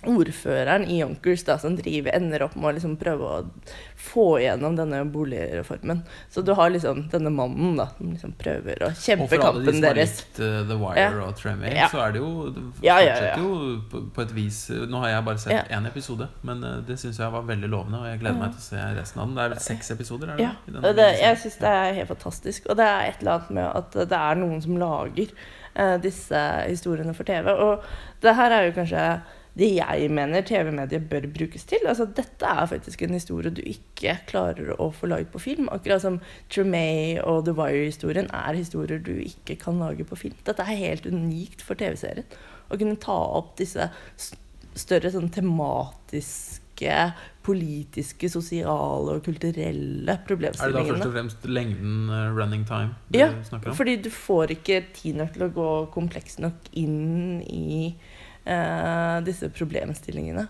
ordføreren 0.07 0.85
i 0.87 1.01
Yonkers 1.01 1.43
da, 1.45 1.57
som 1.59 1.75
driver, 1.77 2.13
ender 2.15 2.45
opp 2.47 2.55
med 2.55 2.71
å 2.71 2.73
liksom 2.77 2.95
prøve 3.01 3.27
å 3.27 3.39
få 3.99 4.27
igjennom 4.39 4.77
denne 4.79 5.01
boligreformen. 5.11 6.05
Så 6.31 6.45
du 6.47 6.53
har 6.55 6.71
liksom 6.71 7.09
denne 7.11 7.33
mannen 7.35 7.75
da, 7.81 7.89
som 7.97 8.13
liksom 8.13 8.35
prøver 8.39 8.85
å 8.87 8.93
kjempe 8.95 9.41
kampen 9.41 9.41
deres. 9.43 9.43
Og 9.43 9.43
for 9.43 9.49
alle 9.49 9.65
de 9.67 9.75
som 9.75 9.89
har 9.89 9.99
likt 9.99 10.39
uh, 10.39 10.61
The 10.69 10.77
Wire 10.79 11.03
ja. 11.03 11.25
og 11.27 11.35
Tremay, 11.41 11.75
ja. 11.75 11.89
så 11.91 12.03
er 12.05 12.15
det 12.15 12.23
jo 12.23 12.31
Det 12.55 12.87
ja, 12.87 12.99
jo 13.43 13.51
på, 13.91 14.05
på, 14.15 14.23
et 14.23 14.35
vis 14.37 14.61
Nå 14.71 15.03
har 15.03 15.17
jeg 15.17 15.27
bare 15.27 15.43
sett 15.43 15.73
én 15.75 15.91
episode, 15.91 16.29
men 16.47 16.63
uh, 16.63 16.77
det 16.87 16.99
syns 17.03 17.19
jeg 17.19 17.35
var 17.35 17.49
veldig 17.49 17.71
lovende, 17.73 18.03
og 18.05 18.13
jeg 18.13 18.23
gleder 18.23 18.39
meg 18.39 18.55
til 18.55 18.63
å 18.63 18.67
se 18.69 18.89
resten 19.01 19.23
av 19.25 19.27
den. 19.27 19.39
Det 19.39 19.47
er 19.49 19.55
vel 19.57 19.65
seks 19.67 19.95
episoder? 19.97 20.35
Er 20.35 20.39
det, 20.39 20.47
ja, 20.79 20.93
det, 21.01 21.09
jeg 21.19 21.41
syns 21.43 21.59
det 21.65 21.73
er 21.81 21.97
helt 21.99 22.13
fantastisk. 22.15 22.71
Og 22.71 22.79
det 22.79 22.87
er 22.87 23.09
et 23.09 23.25
eller 23.25 23.41
annet 23.41 23.57
med 23.59 23.67
at 23.83 23.99
det 24.15 24.23
er 24.23 24.39
noen 24.39 24.63
som 24.63 24.79
lager 24.79 25.35
uh, 25.75 25.97
disse 26.07 26.45
historiene 26.69 27.17
for 27.19 27.27
TV. 27.27 27.51
Og 27.51 28.23
det 28.23 28.39
her 28.39 28.55
er 28.55 28.69
jo 28.69 28.79
kanskje 28.79 29.09
det 29.59 29.69
jeg 29.75 30.11
mener 30.15 30.45
TV-mediet 30.47 31.09
bør 31.11 31.27
brukes 31.35 31.65
til. 31.67 31.83
Altså, 31.91 32.07
dette 32.15 32.47
er 32.47 32.69
faktisk 32.71 33.03
en 33.03 33.17
historie 33.17 33.51
du 33.51 33.63
ikke 33.67 34.15
klarer 34.31 34.71
å 34.79 34.91
få 34.95 35.11
lagd 35.11 35.33
på 35.33 35.43
film. 35.43 35.71
Akkurat 35.75 36.05
som 36.05 36.21
Tremay 36.53 37.19
og 37.25 37.45
The 37.49 37.57
Wire-historien 37.59 38.31
er 38.31 38.59
historier 38.59 39.03
du 39.03 39.17
ikke 39.19 39.59
kan 39.59 39.81
lage 39.83 40.07
på 40.07 40.19
film. 40.21 40.39
Dette 40.47 40.63
er 40.63 40.79
helt 40.79 41.09
unikt 41.11 41.65
for 41.67 41.79
TV-serien. 41.81 42.29
Å 42.69 42.79
kunne 42.79 43.01
ta 43.03 43.19
opp 43.41 43.57
disse 43.59 43.91
større 44.79 45.11
sånn 45.11 45.31
tematiske, 45.35 46.95
politiske, 47.43 48.31
sosiale 48.31 49.17
og 49.17 49.25
kulturelle 49.27 50.19
problemstillingene. 50.29 50.85
Er 50.85 50.87
det 50.87 50.93
da 50.93 50.95
først 50.95 51.09
og 51.09 51.17
fremst 51.17 51.49
lengden 51.51 52.13
uh, 52.13 52.29
running 52.37 52.63
time 52.69 52.95
du 53.09 53.19
ja, 53.19 53.33
snakker 53.43 53.73
om? 53.73 53.73
Ja, 53.73 53.79
fordi 53.81 53.97
du 54.05 54.11
får 54.15 54.55
ikke 54.59 54.83
tid 54.95 55.19
nok 55.19 55.35
til 55.35 55.49
å 55.49 55.53
gå 55.59 55.69
kompleks 55.97 56.39
nok 56.45 56.71
inn 56.79 57.43
i 57.43 57.97
disse 59.27 59.51
problemstillingene. 59.53 60.47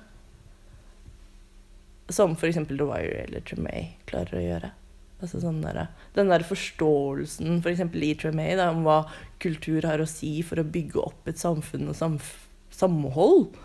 Som 2.08 2.36
f.eks. 2.36 2.60
The 2.68 2.86
Wire 2.86 3.24
eller 3.24 3.42
Tremay 3.44 3.88
klarer 4.08 4.38
å 4.38 4.44
gjøre. 4.44 4.70
Altså 5.18 5.40
sånn 5.42 5.58
der, 5.64 5.88
den 6.14 6.30
der 6.30 6.44
forståelsen 6.46 7.58
f.eks. 7.58 7.82
For 7.82 8.06
i 8.06 8.12
Tremay 8.20 8.54
da, 8.60 8.68
om 8.70 8.84
hva 8.86 9.00
kultur 9.42 9.86
har 9.88 9.98
å 9.98 10.06
si 10.08 10.36
for 10.46 10.62
å 10.62 10.68
bygge 10.68 11.02
opp 11.02 11.26
et 11.30 11.42
samfunn 11.42 11.90
og 11.90 11.98
samf 11.98 12.30
samhold. 12.78 13.56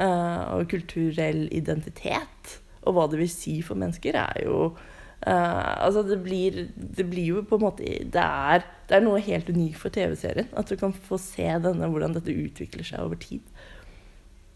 Eh, 0.00 0.42
og 0.56 0.70
kulturell 0.72 1.46
identitet. 1.54 2.58
Og 2.82 2.96
hva 2.96 3.06
det 3.10 3.20
vil 3.20 3.30
si 3.30 3.60
for 3.66 3.78
mennesker, 3.78 4.18
er 4.18 4.44
jo 4.46 4.72
Uh, 5.22 5.84
altså 5.86 6.00
det 6.02 6.16
blir, 6.18 6.56
det 6.74 7.04
blir, 7.06 7.28
jo 7.30 7.42
på 7.46 7.54
en 7.54 7.62
måte 7.62 7.84
det 7.86 8.22
er, 8.22 8.64
det 8.90 8.96
er, 8.96 9.04
noe 9.04 9.20
helt 9.22 9.46
unikt 9.54 9.78
for 9.78 9.94
TV-serien. 9.94 10.48
At 10.58 10.66
du 10.66 10.74
kan 10.74 10.90
få 10.90 11.14
se 11.22 11.46
denne, 11.62 11.86
hvordan 11.92 12.16
dette 12.16 12.34
utvikler 12.34 12.82
seg 12.88 13.04
over 13.04 13.20
tid. 13.22 13.51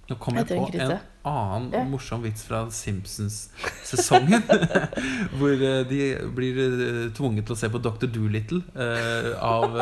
Nå 0.07 0.15
kom 0.23 0.37
jeg, 0.39 0.47
på 0.47 0.55
en 0.79 0.93
annen 1.27 1.73
ja. 1.75 1.81
morsom 1.87 2.23
vits 2.23 2.45
fra 2.47 2.61
Simpsons-sesongen. 2.71 4.45
hvor 5.39 5.55
uh, 5.59 5.81
de 5.89 6.03
blir 6.37 6.61
uh, 6.63 7.01
tvunget 7.17 7.49
til 7.49 7.57
å 7.57 7.59
se 7.59 7.71
på 7.73 7.81
Dr. 7.83 8.07
Doolittle 8.07 8.63
uh, 8.79 9.33
av 9.43 9.75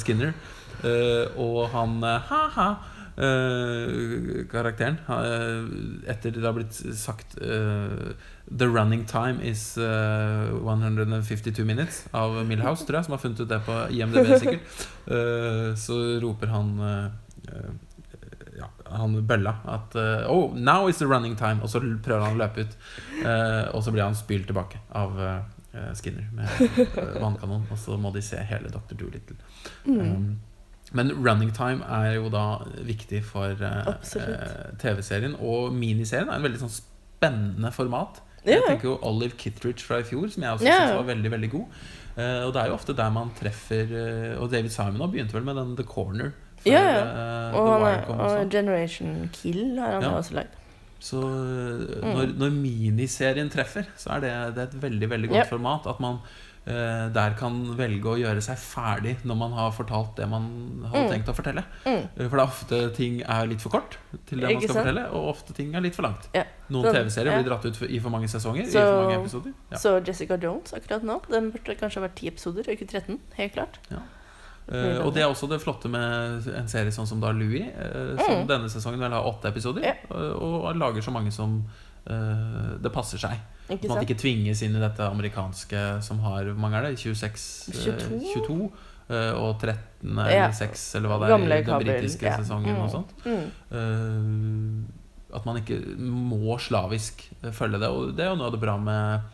Skinner. 0.00 0.34
og 1.40 1.70
han 1.72 2.02
ha-ha 2.02 2.66
karakteren 4.50 4.98
Etter 6.10 6.34
det 6.34 6.44
har 6.44 6.54
blitt 6.54 6.76
sagt 6.98 7.34
The 7.38 8.68
running 8.68 9.04
time 9.06 9.42
is 9.42 9.78
152 9.78 11.64
minutes 11.64 12.04
av 12.12 12.36
Milhouse, 12.46 12.86
tror 12.86 13.00
jeg, 13.00 13.08
som 13.08 13.16
har 13.16 13.22
funnet 13.22 13.40
ut 13.40 13.50
det 13.50 13.60
på 13.66 13.80
IMDb, 13.96 14.34
sikkert. 14.38 14.86
så 15.80 15.98
roper 16.22 16.54
han 16.54 16.70
han 18.90 19.16
bølla 19.26 19.56
at 19.70 19.96
uh, 19.96 20.30
Oh, 20.30 20.54
now 20.54 20.88
is 20.88 20.98
the 20.98 21.06
running 21.06 21.36
time! 21.36 21.62
Og 21.62 21.70
så 21.70 21.80
prøver 21.80 22.24
han 22.24 22.36
å 22.36 22.40
løpe 22.40 22.64
ut. 22.64 22.76
Uh, 23.22 23.74
og 23.74 23.84
så 23.84 23.94
blir 23.94 24.04
han 24.04 24.16
spylt 24.18 24.48
tilbake 24.50 24.80
av 24.96 25.14
uh, 25.18 25.38
Skinner 25.96 26.28
med 26.34 26.50
vannkanon. 27.22 27.64
Og 27.70 27.80
så 27.80 27.96
må 28.00 28.12
de 28.14 28.22
se 28.24 28.40
hele 28.50 28.72
Dr. 28.72 28.98
Doolittle. 28.98 29.38
Mm. 29.86 30.00
Um, 30.00 30.28
men 30.94 31.10
running 31.16 31.50
time 31.54 31.82
er 31.90 32.20
jo 32.20 32.28
da 32.30 32.60
viktig 32.86 33.24
for 33.26 33.58
TV-serien. 34.78 35.34
Og 35.42 35.74
miniserien 35.74 36.28
er 36.28 36.38
en 36.38 36.44
veldig 36.44 36.60
sånn 36.60 36.74
spennende 36.76 37.72
format. 37.74 38.20
Yeah. 38.44 38.60
Jeg 38.60 38.76
tenker 38.76 38.90
jo 38.92 38.98
Olive 39.08 39.34
Kittridge 39.40 39.82
fra 39.82 40.02
i 40.02 40.06
fjor, 40.06 40.28
som 40.30 40.44
jeg 40.44 40.58
også 40.58 40.68
yeah. 40.68 40.84
syns 40.84 40.98
var 41.00 41.08
veldig 41.08 41.30
veldig 41.32 41.50
god. 41.54 41.84
og 42.14 42.50
det 42.54 42.60
er 42.60 42.68
jo 42.70 42.74
ofte 42.76 42.94
der 42.94 43.08
man 43.10 43.32
treffer 43.34 43.88
Og 44.38 44.52
David 44.52 44.70
Simon 44.70 45.10
begynte 45.10 45.34
vel 45.34 45.46
med 45.48 45.56
den 45.58 45.72
The 45.80 45.86
Corner 45.88 46.30
ja, 46.66 46.82
ja. 46.88 47.00
Og, 47.54 47.72
han, 47.84 48.14
og 48.14 48.52
Generation 48.52 49.28
Kill 49.34 49.78
har 49.78 49.98
han 49.98 50.06
ja. 50.08 50.14
også 50.18 50.40
lagd. 50.40 50.60
Så 51.04 51.20
uh, 51.20 52.00
når, 52.00 52.32
når, 52.40 52.56
miniserien 52.56 53.52
treffer, 53.52 53.86
så 54.00 54.16
er 54.16 54.24
det, 54.24 54.32
det 54.56 54.64
er 54.64 54.72
et 54.72 54.82
veldig 54.86 55.10
veldig 55.10 55.32
godt 55.34 55.42
ja. 55.42 55.48
format. 55.50 55.88
At 55.90 56.00
man 56.00 56.20
eh, 56.64 57.02
der 57.12 57.34
kan 57.36 57.58
velge 57.76 58.08
å 58.08 58.14
gjøre 58.16 58.40
seg 58.44 58.56
ferdig 58.60 59.12
når 59.28 59.36
man 59.42 59.52
har 59.58 59.74
fortalt 59.76 60.14
det 60.16 60.28
man 60.32 60.46
hadde 60.88 61.04
mm. 61.04 61.12
tenkt 61.12 61.28
å 61.28 61.36
fortelle. 61.36 61.66
Mm. 61.84 62.08
For 62.16 62.24
det 62.24 62.40
er 62.40 62.44
ofte 62.46 62.80
ting 62.96 63.20
er 63.20 63.52
litt 63.52 63.64
for 63.64 63.76
kort 63.76 63.98
til 64.30 64.40
det 64.40 64.54
man 64.54 64.64
skal 64.64 64.80
fortelle, 64.80 65.04
og 65.12 65.30
ofte 65.34 65.56
ting 65.56 65.76
er 65.76 65.84
litt 65.84 65.98
for 65.98 66.08
langt. 66.08 66.30
Ja. 66.36 66.46
Noen 66.72 66.88
TV-serier 66.88 67.36
blir 67.36 67.48
dratt 67.50 67.68
ut 67.68 67.80
for, 67.82 67.90
i 67.90 68.00
for 68.00 68.14
mange 68.14 68.32
sesonger. 68.32 68.70
Så, 68.72 68.80
for 68.80 69.04
mange 69.04 69.20
episoder 69.20 69.52
ja. 69.52 69.84
så 69.84 69.98
Jessica 70.00 70.40
Jones 70.40 70.72
akkurat 70.76 71.04
nå, 71.04 71.20
den 71.28 71.52
burde 71.52 71.76
kanskje 71.84 72.06
vært 72.06 72.20
ti 72.22 72.32
episoder, 72.32 72.72
ikke 72.72 72.88
13. 72.88 73.20
Helt 73.42 73.58
klart. 73.60 73.80
Ja. 73.92 74.00
Uh, 74.64 75.04
og 75.04 75.10
det 75.12 75.20
er 75.20 75.28
også 75.28 75.48
det 75.50 75.58
flotte 75.60 75.90
med 75.92 76.46
en 76.56 76.70
serie 76.72 76.92
sånn 76.94 77.08
som 77.08 77.20
da 77.20 77.34
Louis, 77.36 77.66
uh, 77.76 78.14
som 78.16 78.38
mm. 78.40 78.46
denne 78.48 78.70
sesongen 78.72 79.02
vel 79.04 79.12
har 79.12 79.26
åtte 79.28 79.50
episoder, 79.52 79.84
ja. 79.84 79.92
og, 80.08 80.40
og, 80.62 80.70
lager 80.80 81.04
så 81.04 81.12
mange 81.12 81.32
som 81.34 81.58
uh, 82.08 82.72
det 82.80 82.92
passer 82.94 83.20
seg. 83.20 83.36
Ikke 83.68 83.90
Man 83.92 84.00
ikke 84.04 84.16
tvinges 84.20 84.64
inn 84.64 84.76
i 84.76 84.80
dette 84.82 85.04
amerikanske 85.08 85.84
som 86.04 86.18
har 86.20 86.50
Hvor 86.50 86.58
mange 86.60 86.76
er 86.76 86.90
det? 86.90 86.98
26? 87.00 87.44
22? 87.72 88.18
22 88.34 88.58
og 89.08 89.54
13 89.60 90.10
eller 90.10 90.32
ja. 90.32 90.50
6, 90.52 90.82
eller 90.98 91.08
hva 91.08 91.16
det 91.20 91.26
er, 91.26 91.32
Gamle 91.32 91.56
i 91.60 91.64
den 91.64 91.80
britiske 91.80 92.28
ja. 92.28 92.36
sesongen 92.40 92.76
mm. 92.76 92.82
og 92.84 92.92
sånt. 92.92 93.10
Mm. 93.24 94.84
at 95.36 95.48
man 95.48 95.60
ikke 95.60 95.80
må 96.00 96.58
slavisk 96.60 97.24
følge 97.56 97.80
det. 97.80 97.88
Og 97.88 98.12
det 98.16 98.24
er 98.24 98.32
jo 98.32 98.38
noe 98.40 98.48
av 98.48 98.56
det 98.56 98.62
bra 98.64 98.76
med 98.80 99.33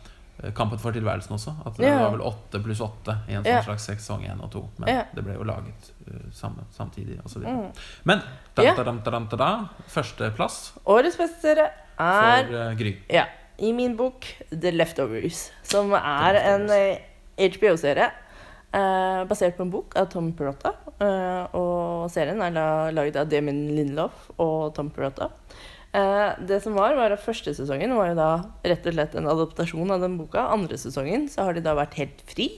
kampen 0.55 0.79
for 0.81 0.95
tilværelsen 0.95 1.35
også. 1.35 1.53
At 1.65 1.77
det 1.77 1.87
ja. 1.87 1.97
var 2.01 2.15
vel 2.15 2.23
åtte 2.25 2.61
pluss 2.63 2.81
åtte 2.81 3.17
i 3.27 3.35
en 3.35 3.43
sånn 3.43 3.51
ja. 3.53 3.61
slags 3.65 3.85
sesong 3.89 4.25
én 4.25 4.41
og 4.41 4.49
to. 4.53 4.63
Men 4.81 4.93
ja. 4.93 5.03
det 5.13 5.25
ble 5.25 5.35
jo 5.37 5.45
laget 5.47 5.91
uh, 6.07 6.23
samme, 6.35 6.65
samtidig 6.73 7.19
osv. 7.25 7.45
Mm. 7.45 7.67
Men 8.09 8.23
da, 8.57 8.71
da, 8.77 8.95
da, 9.05 9.21
da, 9.37 9.51
førsteplass 9.91 10.57
Årets 10.89 11.19
beste 11.19 11.53
er 11.59 11.67
for 11.97 12.55
uh, 12.55 12.71
Gry. 12.79 12.95
Ja. 13.11 13.27
I 13.61 13.73
min 13.77 13.93
bok 13.97 14.25
The 14.49 14.73
Leftovers, 14.73 15.51
som 15.67 15.93
er 15.97 16.41
en 16.41 16.67
uh, 16.71 16.97
HBO-serie. 17.37 18.09
basert 19.27 19.57
på 19.57 19.65
en 19.65 19.71
bok 19.71 19.95
av 19.99 20.05
Tom 20.07 20.29
Perotta. 20.31 20.71
og 21.59 22.05
serien 22.09 22.39
er 22.41 22.93
laget 22.95 23.17
av 23.19 23.27
Damon 23.27 23.59
Lindelof 23.75 24.29
og 24.39 24.71
Tom 24.77 24.89
Perotta. 24.95 25.27
Eh, 25.91 26.29
det 26.47 26.61
som 26.63 26.75
var, 26.77 26.95
var 26.95 27.11
at 27.11 27.23
Første 27.23 27.53
sesongen 27.55 27.91
var 27.97 28.11
jo 28.11 28.19
da 28.19 28.31
rett 28.63 28.85
og 28.87 28.95
slett 28.95 29.15
en 29.19 29.29
adaptasjon 29.31 29.91
av 29.91 30.03
den 30.03 30.17
boka. 30.19 30.47
Andre 30.53 30.79
sesongen 30.79 31.27
så 31.31 31.47
har 31.47 31.57
de 31.57 31.63
da 31.65 31.75
vært 31.77 31.99
helt 31.99 32.21
fri. 32.29 32.51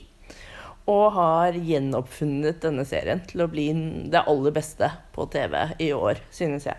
og 0.84 1.14
har 1.16 1.54
gjenoppfunnet 1.56 2.58
denne 2.60 2.82
serien 2.84 3.22
til 3.24 3.40
å 3.40 3.46
bli 3.48 3.70
det 4.12 4.20
aller 4.20 4.52
beste 4.52 4.90
på 5.14 5.24
TV 5.32 5.54
i 5.80 5.86
år, 5.96 6.20
synes 6.28 6.66
jeg. 6.68 6.76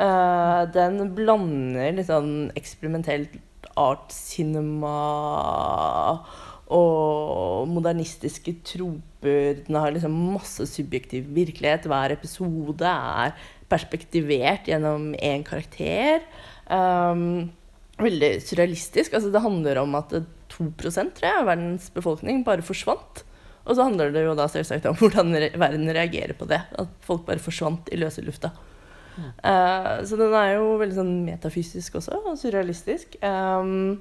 Eh, 0.00 0.60
den 0.72 1.10
blander 1.12 1.92
litt 1.92 2.08
sånn 2.08 2.48
eksperimentelt 2.56 3.36
art 3.76 4.08
cinema 4.16 4.94
og 6.72 7.68
modernistiske 7.68 8.56
troper. 8.64 9.60
Den 9.66 9.76
har 9.76 9.92
liksom 9.92 10.14
masse 10.34 10.64
subjektiv 10.70 11.28
virkelighet. 11.36 11.86
Hver 11.90 12.16
episode 12.16 12.88
er 12.88 13.34
perspektivert 13.74 14.70
gjennom 14.70 15.12
én 15.18 15.44
karakter. 15.46 16.24
Um, 16.70 17.50
veldig 18.00 18.38
surrealistisk. 18.46 19.14
Altså, 19.14 19.30
det 19.34 19.44
handler 19.44 19.82
om 19.82 19.98
at 19.98 20.14
2 20.54 20.70
tror 20.78 20.92
jeg, 21.02 21.34
av 21.34 21.48
verdens 21.50 21.90
befolkning 21.94 22.44
bare 22.46 22.64
forsvant. 22.64 23.24
Og 23.64 23.76
så 23.76 23.86
handler 23.86 24.12
det 24.12 24.26
jo 24.26 24.36
da 24.36 24.46
selvsagt 24.50 24.86
om 24.90 24.96
hvordan 25.00 25.32
verden 25.56 25.88
reagerer 25.88 26.36
på 26.38 26.48
det. 26.50 26.60
At 26.78 26.92
folk 27.04 27.24
bare 27.28 27.42
forsvant 27.42 27.90
i 27.92 27.98
løse 28.00 28.24
lufta. 28.24 28.52
Eh, 29.14 30.04
så 30.04 30.18
den 30.18 30.34
er 30.34 30.56
jo 30.56 30.74
veldig 30.80 30.98
sånn 30.98 31.14
metafysisk 31.26 32.00
også, 32.00 32.18
og 32.26 32.38
surrealistisk. 32.40 33.16
Um, 33.22 34.00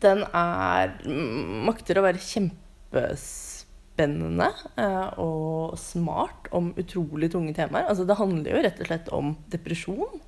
den 0.00 0.22
er 0.24 0.94
mm, 1.04 1.66
makter 1.68 2.00
å 2.00 2.06
være 2.06 2.22
kjempespennende 2.22 3.59
eh, 4.00 5.20
og 5.20 5.76
smart 5.78 6.50
om 6.56 6.72
utrolig 6.80 7.30
tunge 7.32 7.54
temaer. 7.56 7.88
Altså, 7.88 8.06
det 8.08 8.18
handler 8.20 8.56
jo 8.56 8.62
rett 8.64 8.80
og 8.80 8.90
slett 8.90 9.10
om 9.16 9.34
depresjon 9.52 10.20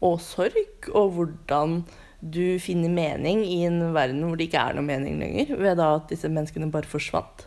og 0.00 0.16
sorg, 0.24 0.88
og 0.96 1.12
hvordan 1.16 1.82
du 2.20 2.58
finner 2.60 2.92
mening 2.92 3.42
i 3.44 3.62
en 3.68 3.80
verden 3.96 4.24
hvor 4.26 4.36
det 4.36 4.48
ikke 4.48 4.64
er 4.64 4.76
noe 4.76 4.84
mening 4.84 5.20
lenger, 5.20 5.54
ved 5.60 5.80
at 5.84 6.10
disse 6.12 6.28
menneskene 6.28 6.70
bare 6.72 6.88
forsvant. 6.88 7.46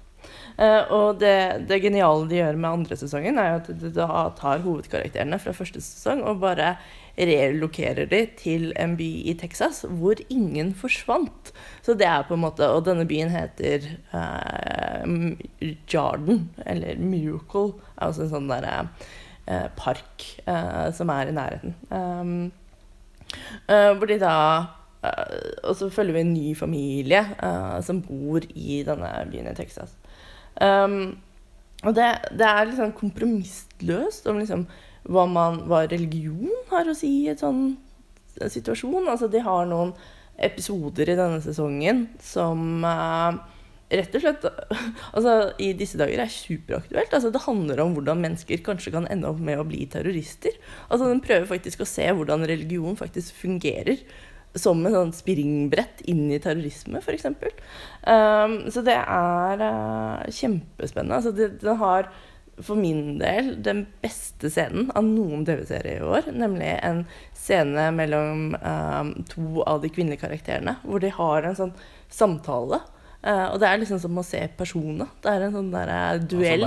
Eh, 0.58 0.92
og 0.94 1.20
det, 1.22 1.66
det 1.70 1.82
geniale 1.84 2.28
de 2.30 2.40
gjør 2.40 2.58
med 2.58 2.70
andre 2.70 2.98
sesongen, 2.98 3.40
er 3.42 3.60
at 3.60 3.70
de 3.80 3.92
da 3.94 4.28
tar 4.38 4.64
hovedkarakterene 4.66 5.40
fra 5.42 5.56
første 5.56 5.82
sesong 5.82 6.24
og 6.30 6.44
bare 6.44 6.76
relokerer 7.18 8.08
de 8.10 8.24
til 8.40 8.72
en 8.82 8.96
by 8.98 9.10
i 9.30 9.36
Texas 9.38 9.84
hvor 9.86 10.22
ingen 10.34 10.74
forsvant. 10.78 11.54
Så 11.84 11.96
det 12.00 12.08
er 12.08 12.24
på 12.28 12.38
en 12.38 12.44
måte 12.46 12.68
Og 12.72 12.86
denne 12.86 13.06
byen 13.08 13.32
heter 13.34 13.84
uh, 14.14 15.04
Jarden, 15.92 16.46
eller 16.66 17.00
Miracle. 17.00 17.74
er 17.98 18.08
også 18.08 18.24
en 18.26 18.32
sånn 18.32 18.48
derre 18.52 18.78
uh, 18.86 19.68
park 19.76 20.28
uh, 20.48 20.88
som 20.96 21.12
er 21.12 21.28
i 21.28 21.36
nærheten. 21.36 21.76
Um, 21.92 22.52
hvor 23.68 24.08
de 24.08 24.20
da 24.22 24.38
Og 25.66 25.76
så 25.76 25.90
følger 25.90 26.14
vi 26.14 26.22
en 26.22 26.34
ny 26.34 26.56
familie 26.56 27.24
som 27.84 28.02
bor 28.06 28.46
i 28.56 28.84
denne 28.88 29.10
byen 29.32 29.50
i 29.50 29.56
Texas. 29.58 29.96
Um, 30.62 31.18
og 31.84 31.96
det, 31.98 32.08
det 32.40 32.48
er 32.48 32.68
litt 32.68 32.78
sånn 32.80 32.96
kompromissløst 32.96 34.28
om 34.32 34.40
liksom 34.40 34.68
hva, 35.10 35.26
man, 35.28 35.64
hva 35.68 35.84
religion 35.92 36.54
har 36.70 36.88
å 36.88 36.96
si 36.96 37.12
i 37.26 37.32
en 37.34 37.42
sånn 37.42 37.64
situasjon. 38.38 39.10
Altså, 39.10 39.28
de 39.28 39.42
har 39.44 39.68
noen 39.68 39.92
episoder 40.42 41.14
i 41.14 41.18
denne 41.18 41.42
sesongen 41.44 42.08
som 42.24 42.84
eh, 42.88 43.42
rett 43.94 44.18
og 44.18 44.24
slett 44.24 44.46
altså, 45.16 45.34
i 45.62 45.72
disse 45.78 46.00
dager 46.00 46.24
er 46.24 46.34
superaktuelt. 46.34 47.14
Altså, 47.14 47.32
det 47.34 47.46
handler 47.46 47.84
om 47.84 47.96
hvordan 47.98 48.22
mennesker 48.24 48.66
kanskje 48.66 48.94
kan 48.96 49.08
ende 49.12 49.30
opp 49.30 49.42
med 49.44 49.62
å 49.62 49.68
bli 49.68 49.86
terrorister. 49.92 50.56
Altså, 50.90 51.10
den 51.12 51.24
prøver 51.24 51.50
faktisk 51.50 51.84
å 51.84 51.90
se 51.90 52.08
hvordan 52.10 52.48
religion 52.50 52.98
faktisk 53.00 53.36
fungerer 53.44 54.02
som 54.54 54.84
en 54.86 54.94
sånn 54.94 55.16
springbrett 55.18 56.04
inn 56.10 56.28
i 56.30 56.38
terrorisme, 56.42 57.00
f.eks. 57.02 57.26
Um, 58.06 58.60
så 58.70 58.84
det 58.86 59.00
er 59.02 59.64
uh, 59.64 60.22
kjempespennende. 60.30 61.18
Altså, 61.18 61.34
det, 61.34 61.56
det 61.64 61.74
har 61.80 62.12
for 62.62 62.78
min 62.78 63.18
del 63.22 63.56
den 63.66 63.86
beste 64.04 64.52
scenen 64.54 64.92
av 64.94 65.06
noen 65.08 65.46
TV-serie 65.48 66.00
i 66.00 66.06
år. 66.06 66.30
Nemlig 66.38 66.74
en 66.86 67.04
scene 67.38 67.90
mellom 67.96 68.54
um, 68.60 69.14
to 69.30 69.64
av 69.66 69.82
de 69.84 69.92
kvinnelige 69.94 70.26
karakterene, 70.26 70.78
hvor 70.86 71.02
de 71.04 71.14
har 71.14 71.48
en 71.48 71.58
sånn 71.58 71.74
samtale. 72.14 72.84
Uh, 73.24 73.54
og 73.54 73.62
det 73.64 73.70
er 73.70 73.78
liksom 73.80 74.02
som 74.04 74.18
å 74.20 74.26
se 74.28 74.42
personer. 74.60 75.08
Det 75.24 75.32
er 75.32 75.46
en 75.46 75.54
sånn 75.56 75.72
der, 75.72 75.90
uh, 75.96 76.26
duell. 76.28 76.66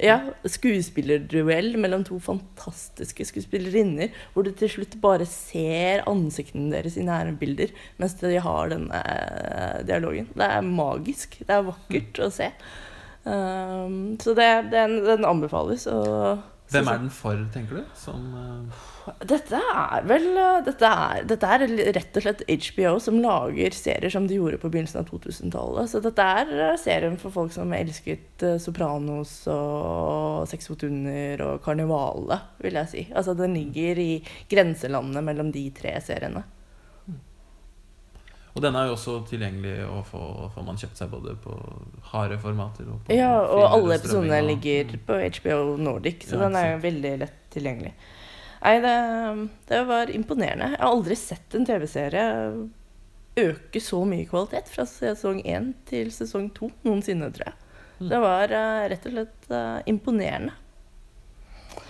Ja, 0.00 0.16
skuespillerduell 0.48 1.74
mellom 1.80 2.06
to 2.08 2.16
fantastiske 2.24 3.26
skuespillerinner, 3.28 4.14
hvor 4.32 4.46
du 4.46 4.54
til 4.56 4.72
slutt 4.72 4.96
bare 5.04 5.28
ser 5.28 6.06
ansiktene 6.08 6.72
deres 6.72 6.96
i 6.96 7.04
nærbilder 7.04 7.76
mens 8.00 8.16
de 8.22 8.38
har 8.40 8.72
denne 8.72 9.02
uh, 9.04 9.84
dialogen. 9.84 10.32
Det 10.32 10.48
er 10.48 10.64
magisk. 10.64 11.42
Det 11.44 11.58
er 11.60 11.68
vakkert 11.68 12.24
å 12.24 12.32
se. 12.32 12.50
Um, 13.28 14.16
så 14.22 14.32
det, 14.34 14.70
den, 14.72 15.02
den 15.04 15.24
anbefales. 15.28 15.86
Og, 15.90 16.38
Hvem 16.72 16.88
er 16.88 17.00
den 17.00 17.10
for, 17.12 17.36
tenker 17.52 17.80
du? 17.80 17.84
Som 17.96 18.24
uh... 18.36 18.80
dette 19.24 19.56
er 19.56 20.04
vel 20.08 20.26
eh, 20.36 20.58
dette 20.66 20.88
er, 20.88 21.22
dette 21.28 21.52
er 21.54 21.64
rett 21.96 22.18
og 22.20 22.24
slett 22.26 22.42
HBO 22.44 22.90
som 23.00 23.20
lager 23.24 23.72
serier 23.76 24.12
som 24.12 24.26
de 24.28 24.36
gjorde 24.36 24.60
på 24.60 24.68
begynnelsen 24.68 25.00
av 25.00 25.08
2000-tallet. 25.08 25.88
Så 25.88 26.02
dette 26.04 26.26
er 26.42 26.52
eh, 26.56 26.74
serien 26.80 27.16
for 27.20 27.32
folk 27.32 27.54
som 27.56 27.72
elsket 27.72 28.44
Sopranos 28.60 29.32
og 29.52 30.44
Seks 30.50 30.68
fot 30.68 30.84
under 30.88 31.46
og 31.46 31.64
Karnivale, 31.64 32.40
vil 32.64 32.80
jeg 32.82 32.92
si. 32.92 33.08
Altså 33.16 33.36
den 33.36 33.56
ligger 33.56 34.04
i 34.04 34.12
grenselandet 34.52 35.24
mellom 35.24 35.52
de 35.56 35.64
tre 35.76 35.96
seriene. 36.04 36.44
Og 38.58 38.62
denne 38.64 38.80
er 38.82 38.88
jo 38.90 38.96
også 38.96 39.20
tilgjengelig 39.30 39.84
å 39.86 40.00
få 40.02 40.20
får 40.50 40.64
man 40.66 40.78
kjøpt 40.80 40.98
seg 40.98 41.10
både 41.12 41.36
på 41.44 41.52
harde 42.10 42.40
formater 42.42 42.88
og 42.90 43.04
på 43.06 43.14
Ja, 43.14 43.36
og 43.46 43.62
alle 43.68 43.98
episodene 44.00 44.40
ligger 44.48 44.96
på 45.06 45.18
HBO 45.38 45.76
Nordic, 45.78 46.26
så 46.26 46.34
Ja, 46.34 46.48
den 46.48 46.58
er 46.58 46.72
jo 46.72 46.80
veldig 46.82 47.12
lett 47.20 47.36
tilgjengelig. 47.54 47.92
Nei, 48.58 48.72
det, 48.82 48.96
det 49.70 49.84
var 49.86 50.10
imponerende. 50.10 50.72
Jeg 50.74 50.82
har 50.82 50.90
aldri 50.90 51.18
sett 51.20 51.54
en 51.54 51.68
TV-serie 51.68 52.24
øke 53.38 53.80
så 53.80 54.02
mye 54.10 54.26
kvalitet 54.26 54.72
fra 54.72 54.88
sesong 54.90 55.38
én 55.46 55.70
til 55.86 56.10
sesong 56.10 56.50
to 56.56 56.72
noensinne, 56.82 57.30
tror 57.34 57.52
jeg. 57.52 57.60
Mm. 58.00 58.08
Det 58.10 58.20
var 58.26 58.56
eh, 58.58 58.88
rett 58.90 59.06
og 59.06 59.14
slett 59.14 59.54
eh, 59.54 59.78
imponerende. 59.94 60.58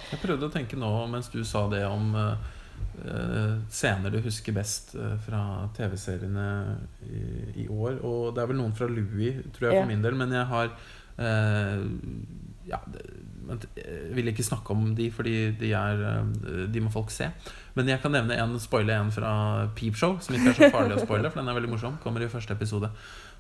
Jeg 0.09 0.21
prøvde 0.21 0.49
å 0.49 0.53
tenke 0.53 0.77
nå 0.77 0.93
mens 1.09 1.33
du 1.33 1.41
sa 1.49 1.65
det 1.73 1.87
om 1.89 2.13
eh, 2.13 2.53
scener 3.71 4.11
du 4.11 4.19
husker 4.25 4.53
best 4.57 4.95
eh, 4.99 5.15
fra 5.23 5.69
TV-seriene 5.77 6.47
i, 7.07 7.21
i 7.65 7.69
år. 7.71 8.01
Og 8.05 8.35
det 8.35 8.43
er 8.43 8.51
vel 8.51 8.59
noen 8.59 8.75
fra 8.77 8.89
Louis, 8.91 9.39
tror 9.55 9.69
jeg, 9.71 9.77
Ja. 9.77 9.83
for 9.85 9.89
min 9.93 10.03
del. 10.03 10.17
Men 10.19 10.33
jeg 10.35 10.47
har 10.51 10.73
eh, 11.19 11.85
Ja, 12.69 12.83
jeg 13.79 14.13
vil 14.13 14.29
ikke 14.29 14.45
snakke 14.45 14.75
om 14.75 14.91
de, 14.99 15.07
fordi 15.15 15.37
de, 15.57 15.71
er, 15.73 16.03
eh, 16.05 16.67
de 16.69 16.81
må 16.85 16.91
folk 16.93 17.11
se. 17.15 17.31
Men 17.79 17.89
jeg 17.89 18.03
kan 18.03 18.13
nevne 18.13 18.37
en 18.37 18.59
spoile 18.61 18.93
en 18.99 19.13
fra 19.15 19.31
Peepshow, 19.79 20.19
som 20.21 20.35
ikke 20.37 20.51
er 20.53 20.59
så 20.59 20.69
farlig 20.75 20.99
å 20.99 21.05
spoile, 21.07 21.31
for 21.31 21.41
den 21.41 21.49
er 21.49 21.57
veldig 21.57 21.71
morsom. 21.73 21.97
Kommer 22.03 22.21
i 22.27 22.29
første 22.29 22.53
episode. 22.59 22.91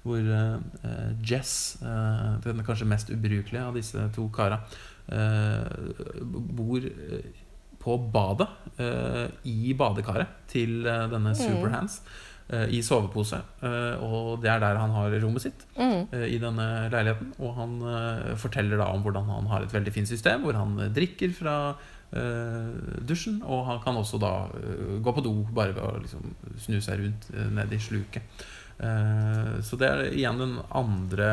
Hvor 0.07 0.23
eh, 0.23 1.11
Jess, 1.29 1.77
eh, 1.83 2.39
den 2.47 2.63
kanskje 2.65 2.87
mest 2.89 3.11
ubrukelige 3.13 3.67
av 3.67 3.75
disse 3.77 4.07
to 4.17 4.29
kara, 4.33 4.63
eh, 5.13 5.67
bor 6.23 6.79
eh, 6.89 7.29
på 7.89 7.97
badet 8.13 8.49
eh, 8.79 9.27
i 9.49 9.73
badekaret 9.79 10.29
til 10.53 10.85
eh, 10.87 11.07
denne 11.11 11.33
Superhands. 11.37 12.01
eh, 12.53 12.67
I 12.77 12.81
sovepose. 12.85 13.41
og 14.05 14.41
det 14.43 14.49
er 14.53 14.61
der 14.63 14.79
han 14.81 14.91
har 14.95 15.17
rommet 15.21 15.43
sitt 15.43 15.65
Mm. 15.79 16.09
i 16.25 16.39
denne 16.41 16.67
leiligheten. 16.93 17.33
Og 17.41 17.55
han 17.57 17.75
forteller 18.37 18.77
da 18.81 18.87
om 18.93 19.03
hvordan 19.05 19.25
han 19.29 19.47
har 19.51 19.63
et 19.67 19.73
veldig 19.75 19.93
fint 19.93 20.09
system, 20.09 20.43
hvor 20.43 20.55
han 20.57 20.77
drikker 20.95 21.33
fra 21.37 21.57
dusjen. 23.05 23.43
Og 23.45 23.67
han 23.67 23.81
kan 23.85 23.97
også 24.01 24.19
da 24.21 24.31
gå 25.05 25.13
på 25.15 25.25
do 25.27 25.35
bare 25.55 25.75
ved 25.77 25.85
å 25.85 25.99
liksom 26.01 26.31
snu 26.65 26.79
seg 26.81 27.03
rundt 27.03 27.29
ned 27.53 27.73
i 27.73 27.79
sluket. 27.85 28.23
Så 29.63 29.77
det 29.79 29.89
er 29.91 30.05
igjen 30.13 30.39
den 30.41 30.57
andre 30.73 31.29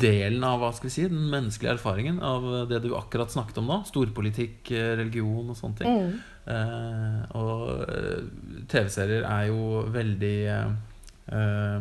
delen 0.00 0.44
av 0.46 0.60
hva 0.60 0.70
skal 0.74 0.88
vi 0.88 0.94
si, 0.94 1.04
den 1.08 1.28
menneskelige 1.32 1.74
erfaringen 1.76 2.18
av 2.24 2.46
det 2.70 2.82
du 2.84 2.90
akkurat 2.98 3.30
snakket 3.32 3.60
om 3.62 3.68
nå. 3.70 3.78
Storpolitikk, 3.88 4.70
eh, 4.72 4.94
religion 5.00 5.50
og 5.52 5.56
sånne 5.58 5.80
ting. 5.80 5.96
Mm. 5.96 6.18
Eh, 6.46 7.20
og 7.38 7.84
eh, 7.90 8.20
TV-serier 8.70 9.26
er 9.26 9.48
jo 9.50 9.82
veldig 9.94 10.36
eh, 10.56 10.68
eh, 11.36 11.80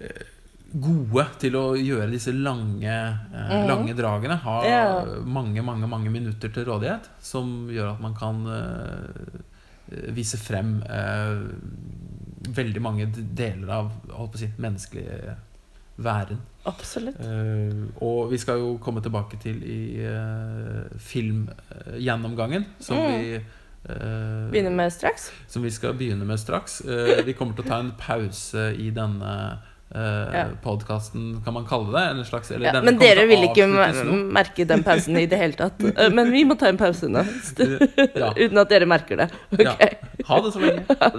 eh, 0.00 0.26
gode 0.70 1.24
til 1.42 1.56
å 1.58 1.64
gjøre 1.74 2.10
disse 2.12 2.30
lange, 2.36 2.96
Mhm. 3.32 3.66
lange 3.66 3.94
dragene. 3.98 4.36
Ha 4.44 4.56
yeah. 4.64 5.08
mange, 5.26 5.62
mange 5.66 5.88
mange 5.90 6.10
minutter 6.14 6.52
til 6.54 6.64
rådighet, 6.68 7.08
som 7.20 7.66
gjør 7.72 7.94
at 7.96 8.00
man 8.04 8.14
kan 8.14 8.44
vise 10.14 10.38
frem 10.38 10.76
eh, 10.86 11.40
veldig 12.54 12.82
mange 12.82 13.08
deler 13.10 13.72
av 13.80 13.90
holdt 14.14 14.36
på 14.36 14.38
å 14.38 14.42
si, 14.44 14.50
menneskelig 14.62 15.06
væren. 16.04 16.40
Absolutt. 16.68 17.16
Uh, 17.24 17.86
og 18.04 18.30
vi 18.32 18.38
skal 18.40 18.58
jo 18.60 18.74
komme 18.84 19.00
tilbake 19.04 19.38
til 19.40 19.62
i 19.64 19.78
uh, 20.04 20.84
filmgjennomgangen, 21.00 22.66
som 22.80 22.96
Mm. 22.96 23.20
vi 23.20 23.34
uh, 23.88 24.50
Begynner 24.52 24.70
med 24.76 24.92
straks. 24.92 25.30
Som 25.48 25.62
vi 25.62 25.70
skal 25.70 25.94
begynne 25.96 26.24
med 26.28 26.38
straks. 26.40 26.82
Vi 27.24 27.32
kommer 27.32 27.54
til 27.56 27.64
å 27.64 27.68
ta 27.68 27.78
en 27.80 27.92
pause 27.98 28.70
i 28.76 28.90
denne 28.90 29.32
uh, 29.94 30.34
Ja. 30.34 30.44
podkasten, 30.62 31.40
kan 31.44 31.54
man 31.56 31.64
kalle 31.66 31.90
det? 31.96 32.04
En 32.18 32.24
slags, 32.24 32.50
eller 32.52 32.74
Ja, 32.74 32.82
men 32.84 32.98
dere 33.00 33.24
vil 33.26 33.42
ikke 33.48 33.66
merke 34.30 34.66
den 34.68 34.84
pausen 34.86 35.16
i 35.18 35.24
det 35.26 35.38
hele 35.40 35.56
tatt. 35.58 35.80
Uh, 35.82 36.10
Men 36.14 36.30
vi 36.30 36.44
må 36.44 36.54
ta 36.60 36.68
en 36.68 36.76
pause 36.78 37.08
nå. 37.08 37.24
Ja. 38.14 38.30
Uten 38.44 38.58
at 38.60 38.68
dere 38.70 38.86
merker 38.86 39.16
det. 39.24 39.30
Ja. 39.58 39.74
Ha 40.28 40.40
det 40.44 40.52
så 40.52 40.60
lenge. 40.60 40.84